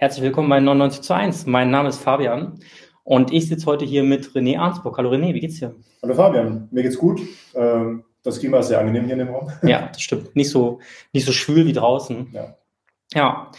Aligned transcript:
Herzlich 0.00 0.22
willkommen 0.22 0.48
bei 0.48 0.60
99 0.60 1.02
zu 1.02 1.12
1. 1.12 1.46
Mein 1.46 1.72
Name 1.72 1.88
ist 1.88 1.98
Fabian 1.98 2.60
und 3.02 3.32
ich 3.32 3.48
sitze 3.48 3.66
heute 3.66 3.84
hier 3.84 4.04
mit 4.04 4.28
René 4.28 4.56
Arnsburg. 4.56 4.96
Hallo 4.96 5.10
René, 5.10 5.34
wie 5.34 5.40
geht's 5.40 5.58
dir? 5.58 5.74
Hallo 6.00 6.14
Fabian, 6.14 6.68
mir 6.70 6.84
geht's 6.84 6.98
gut. 6.98 7.20
Ähm, 7.56 8.04
das 8.22 8.38
Klima 8.38 8.60
ist 8.60 8.68
sehr 8.68 8.78
angenehm 8.78 9.06
hier 9.06 9.14
in 9.14 9.18
dem 9.18 9.30
Raum. 9.30 9.50
Ja, 9.64 9.88
das 9.88 10.00
stimmt. 10.00 10.36
Nicht 10.36 10.50
so, 10.50 10.78
nicht 11.12 11.26
so 11.26 11.32
schwül 11.32 11.66
wie 11.66 11.72
draußen. 11.72 12.28
Ja. 12.32 12.56
Ja. 13.12 13.50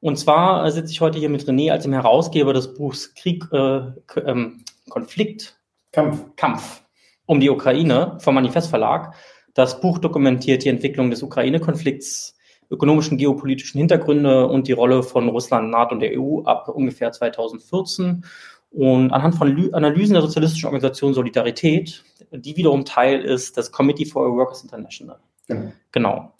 Und 0.00 0.18
zwar 0.18 0.70
sitze 0.70 0.92
ich 0.92 1.00
heute 1.00 1.18
hier 1.18 1.30
mit 1.30 1.44
René 1.44 1.72
als 1.72 1.84
dem 1.84 1.94
Herausgeber 1.94 2.52
des 2.52 2.74
Buchs 2.74 3.14
Krieg, 3.14 3.46
äh, 3.52 3.80
ähm, 4.20 4.64
Konflikt, 4.90 5.58
Kampf. 5.92 6.26
Kampf 6.36 6.82
um 7.24 7.40
die 7.40 7.48
Ukraine 7.48 8.18
vom 8.20 8.34
Manifest 8.34 8.68
Verlag. 8.68 9.14
Das 9.54 9.80
Buch 9.80 9.96
dokumentiert 9.96 10.62
die 10.62 10.68
Entwicklung 10.68 11.10
des 11.10 11.22
Ukraine-Konflikts 11.22 12.35
ökonomischen, 12.70 13.18
geopolitischen 13.18 13.78
Hintergründe 13.78 14.46
und 14.46 14.68
die 14.68 14.72
Rolle 14.72 15.02
von 15.02 15.28
Russland, 15.28 15.70
NATO 15.70 15.94
und 15.94 16.00
der 16.00 16.18
EU 16.18 16.42
ab 16.42 16.68
ungefähr 16.68 17.12
2014. 17.12 18.24
Und 18.70 19.10
anhand 19.12 19.36
von 19.36 19.72
Analysen 19.72 20.14
der 20.14 20.22
sozialistischen 20.22 20.66
Organisation 20.66 21.14
Solidarität, 21.14 22.04
die 22.30 22.56
wiederum 22.56 22.84
Teil 22.84 23.22
ist 23.22 23.56
des 23.56 23.72
Committee 23.72 24.04
for 24.04 24.30
Workers 24.36 24.62
International. 24.62 25.18
Genau. 25.46 25.72
genau. 25.92 26.32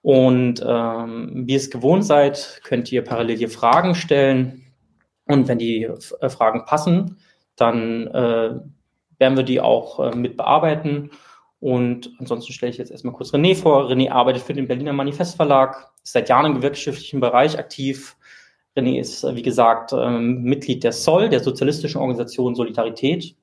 Und 0.00 0.62
ähm, 0.66 1.44
wie 1.46 1.52
ihr 1.52 1.58
es 1.58 1.70
gewohnt 1.70 2.04
seid, 2.04 2.60
könnt 2.62 2.92
ihr 2.92 3.02
parallel 3.02 3.38
hier 3.38 3.50
Fragen 3.50 3.94
stellen. 3.94 4.66
Und 5.26 5.48
wenn 5.48 5.58
die 5.58 5.84
äh, 5.84 6.28
Fragen 6.28 6.64
passen, 6.66 7.18
dann 7.56 8.06
äh, 8.08 8.50
werden 9.18 9.36
wir 9.36 9.44
die 9.44 9.60
auch 9.60 10.00
äh, 10.00 10.14
mit 10.14 10.36
bearbeiten. 10.36 11.10
Und 11.64 12.12
ansonsten 12.18 12.52
stelle 12.52 12.72
ich 12.72 12.76
jetzt 12.76 12.90
erstmal 12.90 13.14
kurz 13.14 13.32
René 13.32 13.56
vor. 13.56 13.88
René 13.88 14.10
arbeitet 14.10 14.42
für 14.42 14.52
den 14.52 14.68
Berliner 14.68 14.92
Manifest 14.92 15.36
Verlag, 15.36 15.92
ist 16.02 16.12
seit 16.12 16.28
Jahren 16.28 16.44
im 16.44 16.56
gewerkschaftlichen 16.56 17.20
Bereich 17.20 17.58
aktiv. 17.58 18.18
René 18.76 19.00
ist, 19.00 19.24
wie 19.34 19.40
gesagt, 19.40 19.94
ähm, 19.94 20.42
Mitglied 20.42 20.84
der 20.84 20.92
SOL, 20.92 21.30
der 21.30 21.40
sozialistischen 21.40 22.02
Organisation 22.02 22.54
Solidarität. 22.54 23.34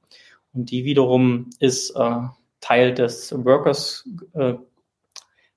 Und 0.54 0.70
die 0.70 0.86
wiederum 0.86 1.50
ist 1.58 1.96
äh, 1.96 2.12
Teil 2.60 2.94
des 2.94 3.34
Workers, 3.44 4.08
äh, 4.34 4.54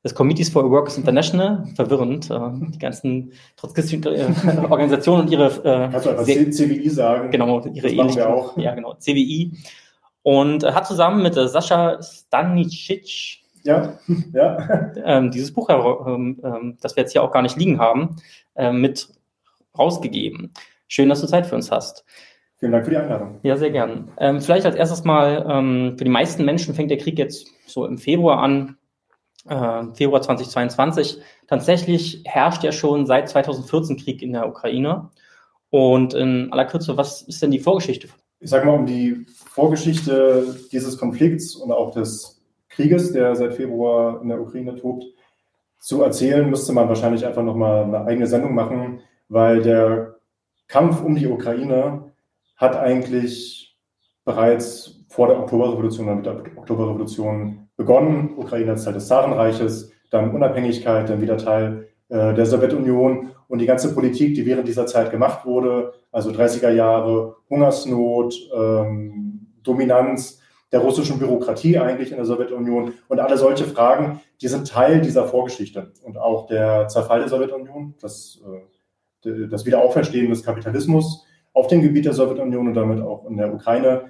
des 0.02 0.14
Committees 0.14 0.48
for 0.48 0.70
Workers 0.70 0.96
International. 0.96 1.66
Verwirrend, 1.74 2.30
äh, 2.30 2.38
die 2.72 2.78
ganzen 2.78 3.32
trotzkistischen 3.56 4.06
Organisationen 4.70 5.26
und 5.26 5.30
ihre. 5.30 5.48
Äh, 5.48 5.90
Kannst 5.90 6.06
du 6.06 6.10
einfach 6.12 6.24
CWI 6.24 6.88
sagen? 6.88 7.30
Genau, 7.30 7.62
ihre 7.66 7.90
ähnlichen. 7.90 8.22
Ja, 8.56 8.74
genau, 8.74 8.94
CWI 8.94 9.52
und 10.24 10.64
hat 10.64 10.86
zusammen 10.86 11.22
mit 11.22 11.34
Sascha 11.34 12.02
Stanicic 12.02 13.44
ja, 13.64 13.98
ja. 14.32 14.92
Ähm, 15.04 15.30
dieses 15.30 15.52
Buch, 15.52 15.68
ähm, 15.70 16.40
ähm, 16.44 16.76
das 16.80 16.96
wir 16.96 17.02
jetzt 17.02 17.12
hier 17.12 17.22
auch 17.22 17.32
gar 17.32 17.42
nicht 17.42 17.56
liegen 17.56 17.78
haben, 17.78 18.16
äh, 18.54 18.72
mit 18.72 19.08
rausgegeben. 19.76 20.52
Schön, 20.86 21.08
dass 21.08 21.20
du 21.20 21.26
Zeit 21.26 21.46
für 21.46 21.54
uns 21.54 21.70
hast. 21.70 22.04
Vielen 22.58 22.72
Dank 22.72 22.84
für 22.84 22.90
die 22.90 22.98
Einladung. 22.98 23.40
Ja, 23.42 23.56
sehr 23.56 23.70
gern. 23.70 24.12
Ähm, 24.18 24.40
vielleicht 24.40 24.66
als 24.66 24.76
erstes 24.76 25.04
mal, 25.04 25.46
ähm, 25.48 25.96
für 25.98 26.04
die 26.04 26.10
meisten 26.10 26.44
Menschen 26.44 26.74
fängt 26.74 26.90
der 26.90 26.98
Krieg 26.98 27.18
jetzt 27.18 27.48
so 27.66 27.86
im 27.86 27.98
Februar 27.98 28.38
an, 28.38 28.76
äh, 29.48 29.94
Februar 29.94 30.22
2022. 30.22 31.20
Tatsächlich 31.48 32.22
herrscht 32.26 32.64
ja 32.64 32.72
schon 32.72 33.06
seit 33.06 33.28
2014 33.28 33.96
Krieg 33.96 34.22
in 34.22 34.32
der 34.32 34.46
Ukraine. 34.46 35.10
Und 35.70 36.14
in 36.14 36.52
aller 36.52 36.66
Kürze, 36.66 36.96
was 36.96 37.22
ist 37.22 37.42
denn 37.42 37.50
die 37.50 37.58
Vorgeschichte 37.58 38.08
ich 38.44 38.50
sage 38.50 38.66
mal, 38.66 38.74
um 38.74 38.84
die 38.84 39.24
Vorgeschichte 39.34 40.54
dieses 40.70 40.98
Konflikts 40.98 41.56
und 41.56 41.72
auch 41.72 41.92
des 41.92 42.42
Krieges, 42.68 43.10
der 43.10 43.34
seit 43.34 43.54
Februar 43.54 44.20
in 44.20 44.28
der 44.28 44.38
Ukraine 44.38 44.76
tobt, 44.76 45.06
zu 45.78 46.02
erzählen, 46.02 46.48
müsste 46.50 46.74
man 46.74 46.88
wahrscheinlich 46.88 47.24
einfach 47.24 47.42
nochmal 47.42 47.84
eine 47.84 48.04
eigene 48.04 48.26
Sendung 48.26 48.54
machen, 48.54 49.00
weil 49.30 49.62
der 49.62 50.16
Kampf 50.68 51.02
um 51.02 51.14
die 51.14 51.26
Ukraine 51.26 52.12
hat 52.56 52.76
eigentlich 52.76 53.78
bereits 54.26 55.04
vor 55.08 55.28
der 55.28 55.38
Oktoberrevolution 55.38 56.06
oder 56.06 56.16
mit 56.16 56.26
der 56.26 56.58
Oktoberrevolution 56.58 57.68
begonnen. 57.76 58.34
Ukraine 58.36 58.72
als 58.72 58.84
Teil 58.84 58.92
des 58.92 59.08
Zarenreiches, 59.08 59.90
dann 60.10 60.34
Unabhängigkeit, 60.34 61.08
dann 61.08 61.22
wieder 61.22 61.38
Teil 61.38 61.88
äh, 62.10 62.34
der 62.34 62.44
Sowjetunion 62.44 63.30
und 63.48 63.60
die 63.60 63.66
ganze 63.66 63.94
Politik, 63.94 64.34
die 64.34 64.46
während 64.46 64.68
dieser 64.68 64.86
Zeit 64.86 65.10
gemacht 65.10 65.44
wurde, 65.44 65.92
also 66.12 66.30
30er 66.30 66.70
Jahre, 66.70 67.36
Hungersnot, 67.50 68.34
ähm, 68.54 69.46
Dominanz 69.62 70.40
der 70.72 70.80
russischen 70.80 71.18
Bürokratie 71.18 71.78
eigentlich 71.78 72.10
in 72.10 72.16
der 72.16 72.26
Sowjetunion 72.26 72.94
und 73.08 73.20
alle 73.20 73.38
solche 73.38 73.64
Fragen, 73.64 74.20
die 74.40 74.48
sind 74.48 74.68
Teil 74.68 75.00
dieser 75.00 75.26
Vorgeschichte 75.26 75.92
und 76.02 76.18
auch 76.18 76.46
der 76.46 76.88
Zerfall 76.88 77.20
der 77.20 77.28
Sowjetunion, 77.28 77.94
das, 78.00 78.42
äh, 79.24 79.46
das 79.48 79.64
Wiederauferstehen 79.64 80.30
des 80.30 80.42
Kapitalismus 80.42 81.24
auf 81.52 81.68
dem 81.68 81.80
Gebiet 81.80 82.04
der 82.04 82.12
Sowjetunion 82.12 82.66
und 82.66 82.74
damit 82.74 83.00
auch 83.00 83.24
in 83.26 83.36
der 83.36 83.54
Ukraine, 83.54 84.06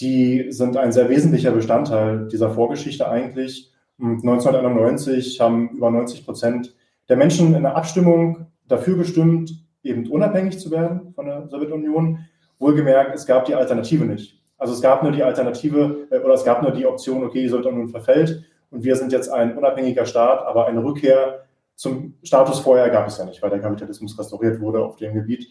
die 0.00 0.52
sind 0.52 0.76
ein 0.76 0.92
sehr 0.92 1.08
wesentlicher 1.08 1.50
Bestandteil 1.50 2.28
dieser 2.28 2.50
Vorgeschichte 2.50 3.08
eigentlich. 3.08 3.72
Und 3.98 4.22
1991 4.24 5.40
haben 5.40 5.70
über 5.70 5.90
90 5.90 6.24
Prozent 6.24 6.74
der 7.08 7.16
Menschen 7.16 7.54
in 7.54 7.62
der 7.62 7.76
Abstimmung 7.76 8.46
dafür 8.68 8.96
gestimmt, 8.96 9.52
eben 9.82 10.08
unabhängig 10.08 10.58
zu 10.58 10.70
werden 10.70 11.12
von 11.14 11.26
der 11.26 11.48
Sowjetunion. 11.48 12.18
Wohlgemerkt, 12.58 13.14
es 13.14 13.26
gab 13.26 13.44
die 13.44 13.54
Alternative 13.54 14.04
nicht. 14.04 14.42
Also 14.58 14.72
es 14.72 14.80
gab 14.80 15.02
nur 15.02 15.12
die 15.12 15.22
Alternative 15.22 16.08
äh, 16.10 16.18
oder 16.18 16.34
es 16.34 16.44
gab 16.44 16.62
nur 16.62 16.72
die 16.72 16.86
Option, 16.86 17.24
okay, 17.24 17.42
die 17.42 17.48
Sowjetunion 17.48 17.88
verfällt 17.88 18.44
und 18.70 18.84
wir 18.84 18.96
sind 18.96 19.12
jetzt 19.12 19.28
ein 19.28 19.56
unabhängiger 19.56 20.06
Staat, 20.06 20.44
aber 20.46 20.66
eine 20.66 20.82
Rückkehr 20.82 21.46
zum 21.74 22.14
Status 22.22 22.60
vorher 22.60 22.90
gab 22.90 23.06
es 23.06 23.18
ja 23.18 23.24
nicht, 23.26 23.42
weil 23.42 23.50
der 23.50 23.60
Kapitalismus 23.60 24.18
restauriert 24.18 24.60
wurde 24.60 24.84
auf 24.84 24.96
dem 24.96 25.14
Gebiet. 25.14 25.48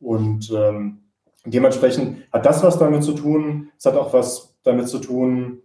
Und 0.00 0.50
ähm, 0.54 1.02
dementsprechend 1.44 2.30
hat 2.32 2.46
das 2.46 2.62
was 2.62 2.78
damit 2.78 3.04
zu 3.04 3.12
tun. 3.12 3.70
Es 3.78 3.84
hat 3.84 3.96
auch 3.96 4.12
was 4.12 4.56
damit 4.62 4.88
zu 4.88 4.98
tun, 4.98 5.62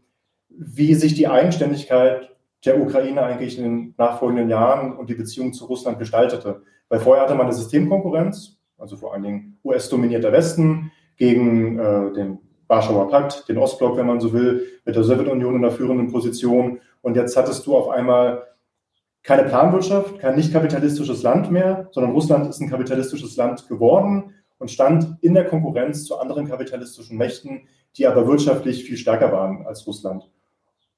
wie 0.49 0.93
sich 0.95 1.15
die 1.15 1.27
Eigenständigkeit 1.27 2.29
der 2.65 2.79
Ukraine 2.79 3.23
eigentlich 3.23 3.57
in 3.57 3.63
den 3.63 3.95
nachfolgenden 3.97 4.49
Jahren 4.49 4.95
und 4.95 5.09
die 5.09 5.15
Beziehung 5.15 5.53
zu 5.53 5.65
Russland 5.65 5.97
gestaltete. 5.97 6.61
Weil 6.91 6.99
vorher 6.99 7.23
hatte 7.23 7.35
man 7.35 7.45
eine 7.45 7.55
Systemkonkurrenz, 7.55 8.57
also 8.77 8.97
vor 8.97 9.13
allen 9.13 9.23
Dingen 9.23 9.57
US-dominierter 9.63 10.33
Westen 10.33 10.91
gegen 11.15 11.79
äh, 11.79 12.11
den 12.11 12.39
Warschauer 12.67 13.09
Pakt, 13.09 13.47
den 13.47 13.57
Ostblock, 13.57 13.95
wenn 13.95 14.07
man 14.07 14.19
so 14.19 14.33
will, 14.33 14.67
mit 14.83 14.97
der 14.97 15.05
Sowjetunion 15.05 15.55
in 15.55 15.61
der 15.61 15.71
führenden 15.71 16.11
Position. 16.11 16.81
Und 17.01 17.15
jetzt 17.15 17.37
hattest 17.37 17.65
du 17.65 17.77
auf 17.77 17.87
einmal 17.87 18.43
keine 19.23 19.43
Planwirtschaft, 19.43 20.19
kein 20.19 20.35
nicht 20.35 20.51
kapitalistisches 20.51 21.23
Land 21.23 21.49
mehr, 21.49 21.87
sondern 21.91 22.11
Russland 22.11 22.49
ist 22.49 22.59
ein 22.59 22.69
kapitalistisches 22.69 23.37
Land 23.37 23.69
geworden 23.69 24.35
und 24.57 24.69
stand 24.69 25.15
in 25.21 25.33
der 25.33 25.45
Konkurrenz 25.45 26.03
zu 26.03 26.19
anderen 26.19 26.49
kapitalistischen 26.49 27.17
Mächten, 27.17 27.69
die 27.95 28.05
aber 28.05 28.27
wirtschaftlich 28.27 28.83
viel 28.83 28.97
stärker 28.97 29.31
waren 29.31 29.65
als 29.65 29.87
Russland. 29.87 30.29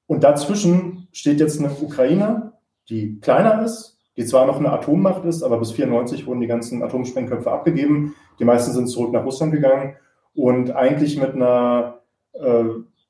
Und 0.08 0.24
dazwischen 0.24 1.06
steht 1.12 1.38
jetzt 1.38 1.60
eine 1.60 1.70
Ukraine, 1.70 2.54
die 2.88 3.20
kleiner 3.20 3.62
ist, 3.62 3.93
die 4.16 4.24
zwar 4.24 4.46
noch 4.46 4.58
eine 4.58 4.72
Atommacht 4.72 5.24
ist, 5.24 5.42
aber 5.42 5.58
bis 5.58 5.72
94 5.72 6.26
wurden 6.26 6.40
die 6.40 6.46
ganzen 6.46 6.82
Atomsprengköpfe 6.82 7.50
abgegeben. 7.50 8.14
Die 8.38 8.44
meisten 8.44 8.72
sind 8.72 8.86
zurück 8.86 9.12
nach 9.12 9.24
Russland 9.24 9.52
gegangen 9.52 9.96
und 10.34 10.70
eigentlich 10.70 11.18
mit 11.18 11.34
einer 11.34 12.00
äh, 12.32 12.64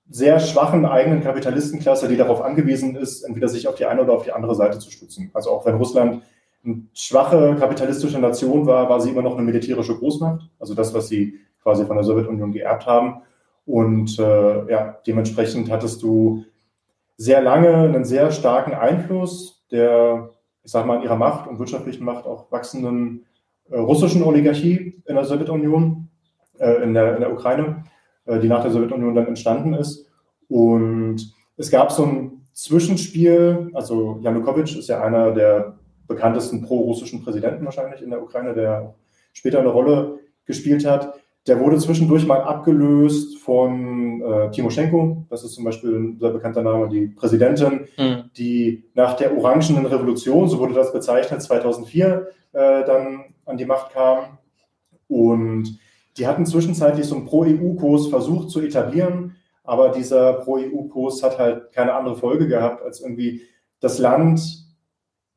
sehr 0.09 0.39
schwachen 0.39 0.85
eigenen 0.85 1.23
Kapitalistenklasse, 1.23 2.09
die 2.09 2.17
darauf 2.17 2.43
angewiesen 2.43 2.97
ist, 2.97 3.23
entweder 3.23 3.49
sich 3.49 3.69
auf 3.69 3.75
die 3.75 3.87
eine 3.87 4.03
oder 4.03 4.13
auf 4.13 4.25
die 4.25 4.33
andere 4.33 4.55
Seite 4.55 4.79
zu 4.79 4.91
stützen. 4.91 5.31
Also 5.35 5.51
auch 5.51 5.65
wenn 5.67 5.77
Russland 5.77 6.23
eine 6.65 6.83
schwache 6.95 7.57
kapitalistische 7.59 8.19
Nation 8.19 8.67
war, 8.67 8.89
war 8.89 9.01
sie 9.01 9.11
immer 9.11 9.23
noch 9.23 9.35
eine 9.35 9.43
militärische 9.43 9.97
Großmacht. 9.97 10.49
Also 10.59 10.75
das, 10.75 10.95
was 10.95 11.09
sie 11.09 11.41
quasi 11.63 11.85
von 11.87 11.97
der 11.97 12.05
Sowjetunion 12.05 12.53
geerbt 12.53 12.87
haben. 12.87 13.23
Und 13.67 14.19
äh, 14.19 14.71
ja, 14.71 14.99
dementsprechend 15.07 15.71
hattest 15.71 16.03
du 16.03 16.45
sehr 17.17 17.41
lange 17.41 17.75
einen 17.75 18.05
sehr 18.05 18.31
starken 18.31 18.75
Einfluss 18.75 19.65
der, 19.71 20.34
ich 20.65 20.73
sage 20.73 20.87
mal, 20.87 20.97
in 20.97 21.03
ihrer 21.03 21.17
Macht 21.17 21.47
und 21.47 21.59
wirtschaftlichen 21.59 22.05
Macht 22.05 22.25
auch 22.25 22.51
wachsenden 22.51 23.27
äh, 23.71 23.79
russischen 23.79 24.23
Oligarchie 24.23 25.03
in 25.07 25.15
der 25.15 25.25
Sowjetunion, 25.25 26.09
äh, 26.59 26.83
in, 26.83 26.95
der, 26.95 27.15
in 27.15 27.21
der 27.21 27.33
Ukraine, 27.33 27.85
äh, 28.25 28.41
die 28.41 28.49
nach 28.49 28.63
der 28.63 28.73
Sowjetunion 28.73 29.15
dann 29.15 29.27
entstanden 29.27 29.75
ist. 29.75 30.07
Und 30.49 31.35
es 31.57 31.71
gab 31.71 31.93
so 31.93 32.05
ein 32.05 32.47
Zwischenspiel, 32.53 33.71
also 33.75 34.19
Janukowitsch 34.23 34.77
ist 34.77 34.89
ja 34.89 35.03
einer 35.03 35.33
der 35.33 35.79
bekanntesten 36.07 36.63
pro-russischen 36.63 37.23
Präsidenten 37.23 37.65
wahrscheinlich 37.65 38.03
in 38.03 38.11
der 38.11 38.23
Ukraine, 38.23 38.55
der 38.55 38.95
später 39.33 39.59
eine 39.59 39.69
Rolle 39.69 40.21
gespielt 40.47 40.87
hat. 40.87 41.21
Der 41.47 41.61
wurde 41.61 41.77
zwischendurch 41.77 42.27
mal 42.27 42.41
abgelöst 42.41 43.39
von 43.39 44.23
äh, 44.23 44.51
Timoschenko. 44.51 45.27
Das 45.29 45.45
ist 45.45 45.53
zum 45.53 45.65
Beispiel 45.65 45.95
ein 45.95 46.19
sehr 46.19 46.31
bekannter 46.31 46.63
Name, 46.63 46.89
die 46.89 47.09
Präsidentin, 47.09 47.87
mhm. 47.99 48.31
die 48.37 48.85
nach 48.95 49.15
der 49.15 49.37
Orangenen 49.37 49.85
Revolution, 49.85 50.49
so 50.49 50.59
wurde 50.59 50.73
das 50.73 50.93
bezeichnet, 50.93 51.43
2004 51.43 52.29
äh, 52.53 52.85
dann 52.85 53.25
an 53.45 53.59
die 53.59 53.67
Macht 53.67 53.93
kam. 53.93 54.39
Und 55.07 55.79
die 56.17 56.27
hatten 56.27 56.47
zwischenzeitlich 56.47 57.07
so 57.07 57.17
einen 57.17 57.27
Pro-EU-Kurs 57.27 58.07
versucht 58.07 58.49
zu 58.49 58.61
etablieren, 58.61 59.37
aber 59.65 59.91
dieser 59.91 60.35
Pro-EU-Kurs 60.35 61.23
hat 61.23 61.39
halt 61.39 61.73
keine 61.73 61.95
andere 61.95 62.17
Folge 62.17 62.49
gehabt, 62.49 62.83
als 62.83 63.01
irgendwie 63.01 63.43
das 63.81 63.99
Land 63.99 64.41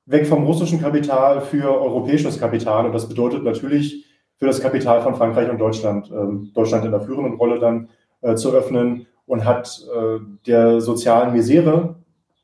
weg 0.06 0.26
vom 0.26 0.46
russischen 0.46 0.80
Kapital 0.80 1.42
für 1.42 1.82
europäisches 1.82 2.40
Kapital. 2.40 2.86
Und 2.86 2.94
das 2.94 3.10
bedeutet 3.10 3.44
natürlich 3.44 4.06
für 4.38 4.46
das 4.46 4.62
Kapital 4.62 5.02
von 5.02 5.16
Frankreich 5.16 5.50
und 5.50 5.60
Deutschland, 5.60 6.12
äh, 6.12 6.54
Deutschland 6.54 6.86
in 6.86 6.92
der 6.92 7.02
führenden 7.02 7.36
Rolle 7.36 7.60
dann 7.60 7.90
äh, 8.22 8.36
zu 8.36 8.52
öffnen 8.52 9.08
und 9.26 9.46
hat 9.46 9.82
äh, 9.96 10.20
der 10.46 10.80
sozialen 10.82 11.34
Misere 11.34 11.96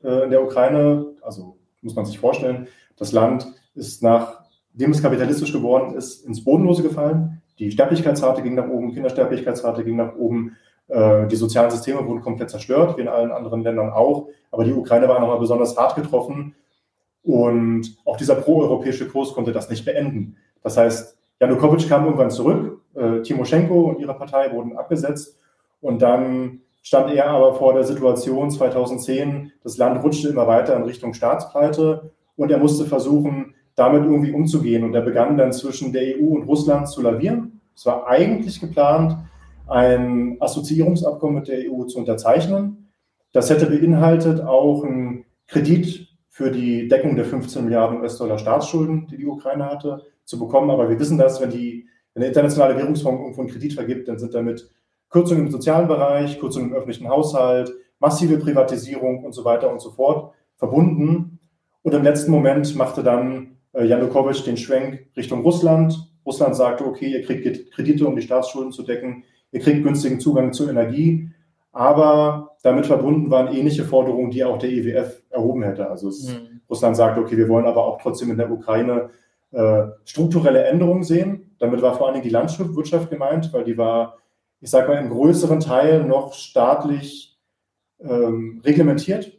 äh, 0.02 0.24
in 0.24 0.30
der 0.30 0.42
Ukraine, 0.42 1.06
also 1.22 1.56
muss 1.82 1.94
man 1.94 2.04
sich 2.04 2.18
vorstellen, 2.18 2.68
das 2.96 3.12
Land 3.12 3.46
ist 3.74 4.02
nachdem 4.02 4.90
es 4.90 5.02
kapitalistisch 5.02 5.52
geworden 5.52 5.94
ist, 5.94 6.24
ins 6.24 6.44
Bodenlose 6.44 6.82
gefallen. 6.82 7.42
Die 7.58 7.70
Sterblichkeitsrate 7.70 8.42
ging 8.42 8.54
nach 8.54 8.68
oben, 8.68 8.92
Kindersterblichkeitsrate 8.92 9.84
ging 9.84 9.96
nach 9.96 10.16
oben, 10.16 10.56
äh, 10.88 11.26
die 11.28 11.36
sozialen 11.36 11.70
Systeme 11.70 12.06
wurden 12.06 12.20
komplett 12.20 12.50
zerstört, 12.50 12.96
wie 12.96 13.02
in 13.02 13.08
allen 13.08 13.32
anderen 13.32 13.62
Ländern 13.62 13.90
auch. 13.90 14.28
Aber 14.50 14.64
die 14.64 14.72
Ukraine 14.72 15.08
war 15.08 15.20
nochmal 15.20 15.38
besonders 15.38 15.76
hart 15.76 15.94
getroffen. 15.96 16.54
Und 17.22 17.96
auch 18.04 18.16
dieser 18.16 18.34
proeuropäische 18.34 19.08
Kurs 19.08 19.32
konnte 19.32 19.52
das 19.52 19.70
nicht 19.70 19.84
beenden. 19.84 20.36
Das 20.62 20.76
heißt, 20.76 21.16
Janukowitsch 21.40 21.88
kam 21.88 22.04
irgendwann 22.04 22.30
zurück, 22.30 22.80
äh, 22.94 23.20
Timoschenko 23.22 23.90
und 23.90 24.00
ihre 24.00 24.14
Partei 24.14 24.52
wurden 24.52 24.76
abgesetzt. 24.76 25.38
Und 25.80 26.00
dann 26.00 26.60
stand 26.82 27.12
er 27.12 27.28
aber 27.30 27.54
vor 27.54 27.74
der 27.74 27.84
Situation 27.84 28.50
2010, 28.50 29.52
das 29.62 29.76
Land 29.78 30.02
rutschte 30.02 30.28
immer 30.28 30.46
weiter 30.46 30.76
in 30.76 30.82
Richtung 30.82 31.14
Staatspleite 31.14 32.10
und 32.36 32.50
er 32.50 32.58
musste 32.58 32.84
versuchen, 32.84 33.54
damit 33.74 34.04
irgendwie 34.04 34.32
umzugehen. 34.32 34.84
Und 34.84 34.94
er 34.94 35.02
begann 35.02 35.36
dann 35.36 35.52
zwischen 35.52 35.92
der 35.92 36.16
EU 36.16 36.28
und 36.28 36.44
Russland 36.44 36.88
zu 36.88 37.02
lavieren. 37.02 37.60
Es 37.74 37.86
war 37.86 38.06
eigentlich 38.06 38.60
geplant, 38.60 39.16
ein 39.66 40.36
Assoziierungsabkommen 40.40 41.36
mit 41.36 41.48
der 41.48 41.70
EU 41.70 41.84
zu 41.84 41.98
unterzeichnen. 41.98 42.90
Das 43.32 43.50
hätte 43.50 43.66
beinhaltet 43.66 44.40
auch 44.42 44.84
einen 44.84 45.24
Kredit 45.48 46.08
für 46.28 46.50
die 46.50 46.88
Deckung 46.88 47.16
der 47.16 47.24
15 47.24 47.64
Milliarden 47.64 48.00
US-Dollar 48.00 48.38
Staatsschulden, 48.38 49.06
die 49.08 49.16
die 49.16 49.26
Ukraine 49.26 49.66
hatte, 49.66 50.02
zu 50.24 50.38
bekommen. 50.38 50.70
Aber 50.70 50.88
wir 50.88 50.98
wissen 50.98 51.18
das, 51.18 51.40
wenn, 51.40 51.50
die, 51.50 51.86
wenn 52.14 52.20
der 52.20 52.28
internationale 52.28 52.76
Währungsfonds 52.76 53.20
irgendwo 53.20 53.42
einen 53.42 53.50
Kredit 53.50 53.74
vergibt, 53.74 54.08
dann 54.08 54.18
sind 54.18 54.34
damit 54.34 54.70
Kürzungen 55.10 55.46
im 55.46 55.52
sozialen 55.52 55.88
Bereich, 55.88 56.40
Kürzungen 56.40 56.70
im 56.70 56.74
öffentlichen 56.74 57.08
Haushalt, 57.08 57.72
massive 58.00 58.38
Privatisierung 58.38 59.24
und 59.24 59.32
so 59.32 59.44
weiter 59.44 59.70
und 59.70 59.80
so 59.80 59.90
fort 59.90 60.34
verbunden. 60.56 61.38
Und 61.82 61.94
im 61.94 62.02
letzten 62.02 62.30
Moment 62.30 62.74
machte 62.76 63.02
dann 63.02 63.58
äh, 63.72 63.84
Janukowitsch 63.84 64.46
den 64.46 64.56
Schwenk 64.56 65.06
Richtung 65.16 65.42
Russland. 65.42 66.10
Russland 66.24 66.56
sagte, 66.56 66.86
okay, 66.86 67.08
ihr 67.08 67.22
kriegt 67.22 67.72
Kredite, 67.72 68.06
um 68.06 68.16
die 68.16 68.22
Staatsschulden 68.22 68.72
zu 68.72 68.82
decken 68.82 69.24
ihr 69.54 69.60
kriegt 69.60 69.84
günstigen 69.84 70.20
Zugang 70.20 70.52
zur 70.52 70.68
Energie, 70.68 71.30
aber 71.72 72.56
damit 72.62 72.86
verbunden 72.86 73.30
waren 73.30 73.54
ähnliche 73.54 73.84
Forderungen, 73.84 74.30
die 74.30 74.44
auch 74.44 74.58
der 74.58 74.70
IWF 74.70 75.22
e 75.30 75.34
erhoben 75.34 75.62
hätte. 75.62 75.88
Also 75.88 76.08
es, 76.08 76.28
mhm. 76.28 76.60
Russland 76.68 76.96
sagt, 76.96 77.18
okay, 77.18 77.36
wir 77.36 77.48
wollen 77.48 77.66
aber 77.66 77.84
auch 77.84 78.02
trotzdem 78.02 78.32
in 78.32 78.36
der 78.36 78.50
Ukraine 78.50 79.10
äh, 79.54 79.86
strukturelle 80.04 80.64
Änderungen 80.64 81.04
sehen. 81.04 81.54
Damit 81.58 81.80
war 81.80 81.94
vor 81.94 82.06
allen 82.06 82.14
Dingen 82.14 82.24
die 82.24 82.30
Landwirtschaft 82.30 83.10
gemeint, 83.10 83.52
weil 83.52 83.64
die 83.64 83.78
war, 83.78 84.18
ich 84.60 84.70
sage 84.70 84.88
mal, 84.88 84.98
im 84.98 85.10
größeren 85.10 85.60
Teil 85.60 86.04
noch 86.04 86.34
staatlich 86.34 87.38
ähm, 88.00 88.60
reglementiert, 88.64 89.32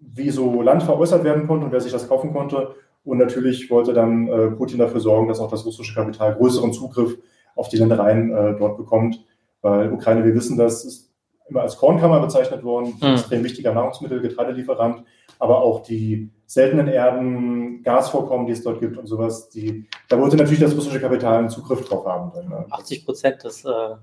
wie 0.00 0.30
so 0.30 0.62
Land 0.62 0.82
veräußert 0.82 1.24
werden 1.24 1.46
konnte 1.46 1.66
und 1.66 1.72
wer 1.72 1.80
sich 1.80 1.92
das 1.92 2.08
kaufen 2.08 2.32
konnte. 2.32 2.74
Und 3.04 3.18
natürlich 3.18 3.70
wollte 3.70 3.92
dann 3.92 4.28
äh, 4.28 4.50
Putin 4.50 4.78
dafür 4.78 5.00
sorgen, 5.00 5.28
dass 5.28 5.40
auch 5.40 5.50
das 5.50 5.64
russische 5.64 5.94
Kapital 5.94 6.34
größeren 6.34 6.72
Zugriff 6.72 7.18
auf 7.54 7.68
die 7.68 7.76
Ländereien 7.76 8.32
äh, 8.32 8.56
dort 8.58 8.76
bekommt. 8.76 9.24
Weil 9.62 9.92
Ukraine, 9.92 10.24
wir 10.24 10.34
wissen 10.34 10.56
das, 10.56 10.84
ist 10.84 11.10
immer 11.48 11.62
als 11.62 11.76
Kornkammer 11.76 12.20
bezeichnet 12.20 12.62
worden, 12.62 12.94
mhm. 13.00 13.08
extrem 13.08 13.44
wichtiger 13.44 13.74
Nahrungsmittel, 13.74 14.20
Getreidelieferant, 14.20 15.04
aber 15.40 15.62
auch 15.62 15.82
die 15.82 16.30
seltenen 16.46 16.86
Erden, 16.86 17.82
Gasvorkommen, 17.82 18.46
die 18.46 18.52
es 18.52 18.62
dort 18.62 18.80
gibt 18.80 18.98
und 18.98 19.06
sowas, 19.06 19.48
die, 19.48 19.86
da 20.08 20.20
wollte 20.20 20.36
natürlich 20.36 20.60
das 20.60 20.76
russische 20.76 21.00
Kapital 21.00 21.38
einen 21.38 21.50
Zugriff 21.50 21.88
drauf 21.88 22.04
haben. 22.06 22.30
Dann, 22.34 22.48
ne? 22.48 22.66
80 22.70 23.04
Prozent 23.04 23.42
des 23.42 23.64
äh, 23.64 23.94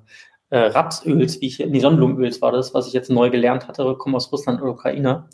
äh, 0.50 0.58
Rapsöls, 0.58 1.40
wie 1.42 1.48
ich, 1.48 1.60
nee, 1.60 1.80
Sonnenblumenöls 1.80 2.42
war 2.42 2.52
das, 2.52 2.74
was 2.74 2.88
ich 2.88 2.94
jetzt 2.94 3.10
neu 3.10 3.30
gelernt 3.30 3.68
hatte, 3.68 3.96
kommen 3.98 4.16
aus 4.16 4.32
Russland 4.32 4.62
und 4.62 4.70
Ukraine. 4.70 5.28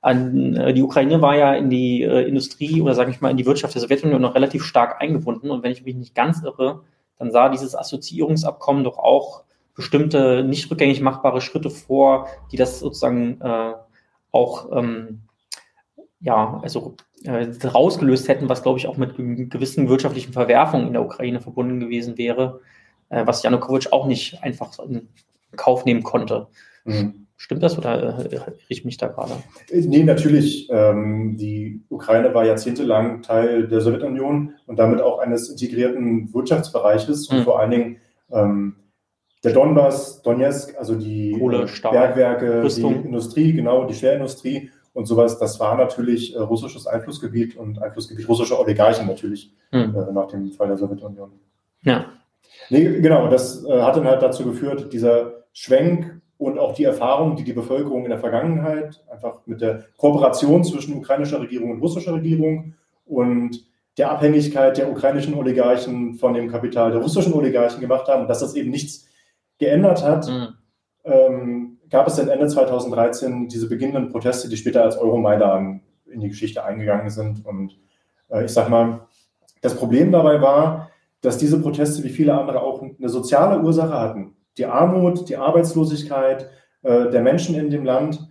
An, 0.00 0.56
äh, 0.56 0.74
die 0.74 0.82
Ukraine 0.82 1.22
war 1.22 1.36
ja 1.36 1.54
in 1.54 1.70
die 1.70 2.02
äh, 2.02 2.26
Industrie 2.26 2.82
oder 2.82 2.94
sage 2.94 3.10
ich 3.10 3.20
mal 3.20 3.30
in 3.30 3.36
die 3.36 3.46
Wirtschaft 3.46 3.74
der 3.74 3.82
Sowjetunion 3.82 4.20
noch 4.20 4.34
relativ 4.34 4.64
stark 4.64 5.00
eingebunden 5.00 5.50
und 5.50 5.62
wenn 5.62 5.72
ich 5.72 5.84
mich 5.84 5.94
nicht 5.94 6.14
ganz 6.14 6.42
irre, 6.42 6.82
dann 7.18 7.30
sah 7.30 7.48
dieses 7.48 7.76
Assoziierungsabkommen 7.76 8.84
doch 8.84 8.98
auch 8.98 9.44
bestimmte 9.74 10.44
nicht 10.44 10.70
rückgängig 10.70 11.00
machbare 11.00 11.40
Schritte 11.40 11.70
vor, 11.70 12.28
die 12.52 12.56
das 12.56 12.80
sozusagen 12.80 13.40
äh, 13.40 13.74
auch 14.32 14.70
ähm, 14.72 15.22
ja, 16.24 16.60
also 16.62 16.96
äh, 17.24 17.46
rausgelöst 17.66 18.28
hätten, 18.28 18.48
was 18.48 18.62
glaube 18.62 18.78
ich 18.78 18.86
auch 18.86 18.96
mit 18.96 19.16
gewissen 19.16 19.88
wirtschaftlichen 19.88 20.32
Verwerfungen 20.32 20.86
in 20.86 20.94
der 20.94 21.04
Ukraine 21.04 21.40
verbunden 21.40 21.80
gewesen 21.80 22.18
wäre, 22.18 22.60
äh, 23.10 23.26
was 23.26 23.42
Janukowitsch 23.42 23.92
auch 23.92 24.06
nicht 24.06 24.42
einfach 24.42 24.78
in 24.78 25.08
Kauf 25.56 25.84
nehmen 25.84 26.02
konnte. 26.02 26.48
Mhm. 26.84 27.26
Stimmt 27.36 27.62
das 27.62 27.76
oder 27.76 28.20
äh, 28.20 28.34
irre 28.34 28.54
ich 28.68 28.86
mich 28.86 28.96
da 28.96 29.08
gerade? 29.08 29.34
Nee, 29.70 30.04
natürlich. 30.04 30.68
Ähm, 30.70 31.36
die 31.36 31.82
Ukraine 31.90 32.32
war 32.32 32.46
jahrzehntelang 32.46 33.22
Teil 33.22 33.68
der 33.68 33.82
Sowjetunion 33.82 34.54
und 34.66 34.78
damit 34.78 35.02
auch 35.02 35.18
eines 35.18 35.50
integrierten 35.50 36.32
Wirtschaftsbereiches 36.32 37.30
mhm. 37.30 37.38
und 37.38 37.44
vor 37.44 37.60
allen 37.60 37.70
Dingen 37.70 37.96
ähm, 38.32 38.76
der 39.42 39.52
Donbass, 39.52 40.22
Donetsk, 40.22 40.74
also 40.78 40.94
die 40.94 41.36
Kohle, 41.38 41.66
Bergwerke, 41.82 42.62
Rüstung. 42.62 43.02
die 43.02 43.08
Industrie, 43.08 43.52
genau, 43.52 43.84
die 43.84 43.94
Schwerindustrie 43.94 44.70
und 44.94 45.06
sowas, 45.06 45.38
das 45.38 45.60
war 45.60 45.76
natürlich 45.76 46.34
äh, 46.34 46.38
russisches 46.38 46.86
Einflussgebiet 46.86 47.56
und 47.56 47.82
Einflussgebiet 47.82 48.28
russischer 48.28 48.58
Oligarchen 48.58 49.06
natürlich 49.06 49.52
hm. 49.70 49.94
äh, 49.94 50.12
nach 50.12 50.28
dem 50.28 50.50
Fall 50.52 50.68
der 50.68 50.78
Sowjetunion. 50.78 51.32
Ja. 51.82 52.06
Nee, 52.70 53.00
genau, 53.00 53.28
das 53.28 53.64
äh, 53.64 53.82
hat 53.82 53.96
dann 53.96 54.06
halt 54.06 54.22
dazu 54.22 54.44
geführt, 54.44 54.92
dieser 54.92 55.44
Schwenk 55.52 56.20
und 56.38 56.58
auch 56.58 56.74
die 56.74 56.84
Erfahrung, 56.84 57.36
die 57.36 57.44
die 57.44 57.52
Bevölkerung 57.52 58.04
in 58.04 58.10
der 58.10 58.18
Vergangenheit 58.18 59.02
einfach 59.10 59.40
mit 59.46 59.60
der 59.60 59.84
Kooperation 59.96 60.64
zwischen 60.64 60.94
ukrainischer 60.94 61.40
Regierung 61.40 61.72
und 61.72 61.80
russischer 61.80 62.14
Regierung 62.14 62.74
und 63.04 63.64
der 63.98 64.10
Abhängigkeit 64.10 64.76
der 64.76 64.90
ukrainischen 64.90 65.34
Oligarchen 65.34 66.14
von 66.14 66.34
dem 66.34 66.50
Kapital 66.50 66.92
der 66.92 67.00
russischen 67.00 67.32
Oligarchen 67.32 67.80
gemacht 67.80 68.08
haben, 68.08 68.26
dass 68.26 68.40
das 68.40 68.54
eben 68.54 68.70
nichts 68.70 69.08
geändert 69.58 70.02
hat, 70.04 70.28
mhm. 70.28 70.48
ähm, 71.04 71.73
gab 71.90 72.06
es 72.06 72.16
dann 72.16 72.28
Ende 72.28 72.46
2013 72.48 73.48
diese 73.48 73.68
beginnenden 73.68 74.10
Proteste, 74.10 74.48
die 74.48 74.56
später 74.56 74.82
als 74.82 74.96
Euromaidan 74.96 75.80
in 76.06 76.20
die 76.20 76.28
Geschichte 76.28 76.64
eingegangen 76.64 77.10
sind. 77.10 77.44
Und 77.44 77.78
äh, 78.30 78.44
ich 78.44 78.52
sag 78.52 78.68
mal, 78.68 79.06
das 79.60 79.74
Problem 79.74 80.12
dabei 80.12 80.40
war, 80.40 80.90
dass 81.20 81.38
diese 81.38 81.60
Proteste 81.60 82.04
wie 82.04 82.10
viele 82.10 82.34
andere 82.34 82.62
auch 82.62 82.82
eine 82.82 83.08
soziale 83.08 83.60
Ursache 83.62 83.98
hatten. 83.98 84.36
Die 84.58 84.66
Armut, 84.66 85.28
die 85.28 85.36
Arbeitslosigkeit 85.36 86.50
äh, 86.82 87.10
der 87.10 87.22
Menschen 87.22 87.54
in 87.54 87.70
dem 87.70 87.84
Land 87.84 88.28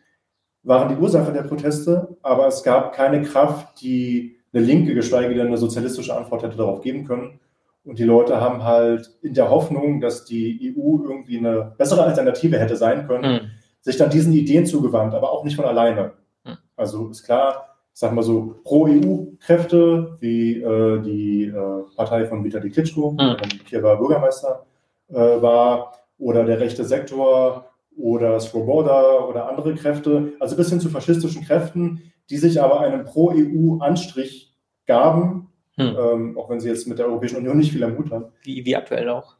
waren 0.63 0.89
die 0.89 1.01
Ursache 1.01 1.33
der 1.33 1.43
Proteste, 1.43 2.15
aber 2.21 2.47
es 2.47 2.63
gab 2.63 2.93
keine 2.93 3.21
Kraft, 3.23 3.81
die 3.81 4.37
eine 4.53 4.63
linke, 4.63 4.93
geschweige 4.93 5.33
denn 5.33 5.47
eine 5.47 5.57
sozialistische 5.57 6.15
Antwort 6.15 6.43
hätte 6.43 6.55
darauf 6.55 6.81
geben 6.81 7.05
können. 7.05 7.39
Und 7.85 7.99
die 7.99 8.03
Leute 8.03 8.39
haben 8.39 8.63
halt 8.63 9.11
in 9.21 9.33
der 9.33 9.49
Hoffnung, 9.49 9.99
dass 9.99 10.25
die 10.25 10.75
EU 10.77 11.03
irgendwie 11.03 11.37
eine 11.37 11.73
bessere 11.77 12.03
Alternative 12.03 12.57
hätte 12.57 12.77
sein 12.77 13.07
können, 13.07 13.33
mhm. 13.33 13.51
sich 13.81 13.97
dann 13.97 14.09
diesen 14.09 14.33
Ideen 14.33 14.65
zugewandt, 14.65 15.13
aber 15.13 15.31
auch 15.31 15.43
nicht 15.43 15.55
von 15.55 15.65
alleine. 15.65 16.13
Mhm. 16.45 16.57
Also 16.77 17.09
ist 17.09 17.23
klar, 17.23 17.75
ich 17.93 17.99
sag 17.99 18.13
mal 18.13 18.23
so, 18.23 18.55
Pro-EU-Kräfte 18.63 20.17
wie 20.19 20.61
äh, 20.61 21.01
die 21.01 21.45
äh, 21.45 21.95
Partei 21.95 22.25
von 22.25 22.43
Vitali 22.43 22.69
Klitschko, 22.69 23.11
mhm. 23.11 23.17
der 23.17 23.35
Kiewer 23.65 23.97
Bürgermeister 23.97 24.65
äh, 25.09 25.15
war, 25.15 25.93
oder 26.17 26.45
der 26.45 26.59
rechte 26.59 26.85
Sektor 26.85 27.69
oder 27.97 28.39
Swoboda 28.39 29.25
oder 29.27 29.49
andere 29.49 29.75
Kräfte, 29.75 30.33
also 30.39 30.55
bis 30.55 30.69
hin 30.69 30.79
zu 30.79 30.89
faschistischen 30.89 31.43
Kräften, 31.43 32.13
die 32.29 32.37
sich 32.37 32.61
aber 32.61 32.79
einen 32.79 33.03
Pro-EU-Anstrich 33.03 34.55
gaben, 34.87 35.49
hm. 35.77 35.95
Ähm, 35.99 36.37
auch 36.37 36.49
wenn 36.49 36.59
sie 36.59 36.69
jetzt 36.69 36.87
mit 36.87 36.99
der 36.99 37.07
Europäischen 37.07 37.37
Union 37.37 37.57
nicht 37.57 37.71
viel 37.71 37.83
am 37.83 37.97
Hut 37.97 38.11
haben. 38.11 38.25
Wie, 38.43 38.63
wie 38.65 38.75
aktuell 38.75 39.09
auch. 39.09 39.37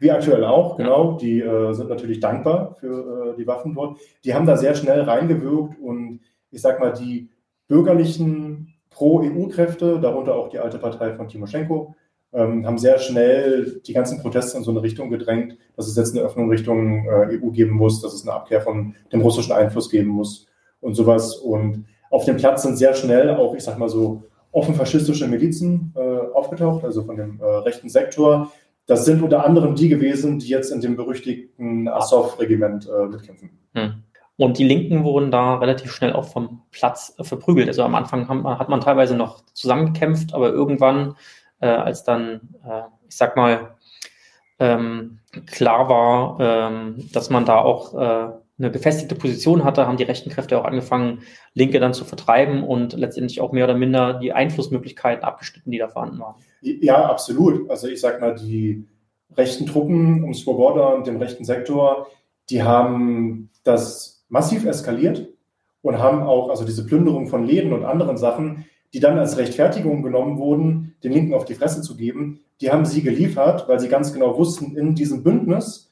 Wie 0.00 0.10
aktuell 0.10 0.44
auch, 0.44 0.76
genau. 0.76 1.12
Ja. 1.12 1.18
Die 1.18 1.40
äh, 1.40 1.72
sind 1.72 1.88
natürlich 1.88 2.20
dankbar 2.20 2.76
für 2.80 3.32
äh, 3.32 3.36
die 3.36 3.46
Waffen 3.46 3.74
dort. 3.74 3.98
Die 4.24 4.34
haben 4.34 4.46
da 4.46 4.56
sehr 4.56 4.74
schnell 4.74 5.02
reingewirkt 5.02 5.78
und 5.80 6.20
ich 6.50 6.60
sag 6.60 6.80
mal, 6.80 6.92
die 6.92 7.30
bürgerlichen 7.68 8.74
Pro-EU-Kräfte, 8.90 10.00
darunter 10.00 10.34
auch 10.34 10.48
die 10.48 10.58
alte 10.58 10.78
Partei 10.78 11.14
von 11.14 11.28
Timoschenko, 11.28 11.94
ähm, 12.32 12.66
haben 12.66 12.78
sehr 12.78 12.98
schnell 12.98 13.80
die 13.86 13.92
ganzen 13.92 14.20
Proteste 14.20 14.58
in 14.58 14.64
so 14.64 14.70
eine 14.70 14.82
Richtung 14.82 15.10
gedrängt, 15.10 15.56
dass 15.76 15.86
es 15.86 15.96
jetzt 15.96 16.14
eine 16.14 16.24
Öffnung 16.24 16.50
Richtung 16.50 17.06
äh, 17.06 17.38
EU 17.38 17.50
geben 17.50 17.72
muss, 17.72 18.02
dass 18.02 18.12
es 18.12 18.26
eine 18.26 18.34
Abkehr 18.34 18.60
von 18.60 18.94
dem 19.12 19.20
russischen 19.20 19.52
Einfluss 19.52 19.88
geben 19.88 20.08
muss 20.08 20.46
und 20.80 20.94
sowas. 20.94 21.36
Und 21.36 21.86
auf 22.10 22.24
dem 22.24 22.36
Platz 22.36 22.62
sind 22.62 22.76
sehr 22.76 22.94
schnell 22.94 23.30
auch, 23.30 23.54
ich 23.54 23.64
sag 23.64 23.78
mal 23.78 23.88
so, 23.88 24.24
offen 24.52 24.74
faschistische 24.74 25.26
Milizen 25.26 25.92
äh, 25.96 26.00
aufgetaucht, 26.00 26.84
also 26.84 27.04
von 27.04 27.16
dem 27.16 27.40
äh, 27.40 27.44
rechten 27.44 27.88
Sektor. 27.88 28.52
Das 28.86 29.04
sind 29.04 29.22
unter 29.22 29.44
anderem 29.44 29.74
die 29.74 29.88
gewesen, 29.88 30.38
die 30.38 30.48
jetzt 30.48 30.70
in 30.70 30.80
dem 30.80 30.96
berüchtigten 30.96 31.88
Azov-Regiment 31.88 32.88
äh, 32.88 33.06
mitkämpfen. 33.06 33.50
Hm. 33.74 34.02
Und 34.38 34.58
die 34.58 34.64
Linken 34.64 35.02
wurden 35.02 35.30
da 35.30 35.56
relativ 35.56 35.92
schnell 35.92 36.12
auch 36.12 36.26
vom 36.26 36.62
Platz 36.70 37.14
äh, 37.18 37.24
verprügelt. 37.24 37.68
Also 37.68 37.82
am 37.82 37.94
Anfang 37.94 38.28
haben, 38.28 38.46
hat 38.46 38.68
man 38.68 38.80
teilweise 38.80 39.16
noch 39.16 39.44
zusammengekämpft, 39.54 40.34
aber 40.34 40.50
irgendwann, 40.50 41.16
äh, 41.60 41.68
als 41.68 42.04
dann, 42.04 42.40
äh, 42.64 42.82
ich 43.08 43.16
sag 43.16 43.36
mal, 43.36 43.76
ähm, 44.58 45.18
klar 45.46 45.88
war, 45.88 46.36
ähm, 46.40 47.08
dass 47.12 47.28
man 47.28 47.44
da 47.44 47.58
auch 47.58 48.40
eine 48.58 48.70
gefestigte 48.70 49.14
Position 49.14 49.64
hatte, 49.64 49.86
haben 49.86 49.98
die 49.98 50.04
rechten 50.04 50.30
Kräfte 50.30 50.58
auch 50.58 50.64
angefangen, 50.64 51.20
Linke 51.52 51.78
dann 51.78 51.92
zu 51.92 52.04
vertreiben 52.04 52.62
und 52.64 52.94
letztendlich 52.94 53.40
auch 53.40 53.52
mehr 53.52 53.64
oder 53.64 53.76
minder 53.76 54.14
die 54.14 54.32
Einflussmöglichkeiten 54.32 55.24
abgeschnitten, 55.24 55.70
die 55.70 55.78
da 55.78 55.88
vorhanden 55.88 56.18
waren. 56.20 56.36
Ja, 56.62 57.04
absolut. 57.04 57.70
Also 57.70 57.88
ich 57.88 58.00
sag 58.00 58.20
mal, 58.20 58.34
die 58.34 58.86
rechten 59.36 59.66
Truppen 59.66 60.24
um 60.24 60.32
Svoboda 60.32 60.88
und 60.88 61.06
dem 61.06 61.18
rechten 61.18 61.44
Sektor, 61.44 62.06
die 62.48 62.62
haben 62.62 63.50
das 63.62 64.24
massiv 64.28 64.64
eskaliert 64.64 65.28
und 65.82 65.98
haben 65.98 66.22
auch, 66.22 66.48
also 66.48 66.64
diese 66.64 66.86
Plünderung 66.86 67.26
von 67.26 67.44
Läden 67.44 67.72
und 67.72 67.84
anderen 67.84 68.16
Sachen, 68.16 68.64
die 68.94 69.00
dann 69.00 69.18
als 69.18 69.36
Rechtfertigung 69.36 70.02
genommen 70.02 70.38
wurden, 70.38 70.94
den 71.04 71.12
Linken 71.12 71.34
auf 71.34 71.44
die 71.44 71.54
Fresse 71.54 71.82
zu 71.82 71.96
geben, 71.96 72.40
die 72.60 72.70
haben 72.70 72.86
sie 72.86 73.02
geliefert, 73.02 73.68
weil 73.68 73.78
sie 73.78 73.88
ganz 73.88 74.12
genau 74.12 74.38
wussten, 74.38 74.76
in 74.76 74.94
diesem 74.94 75.22
Bündnis, 75.22 75.85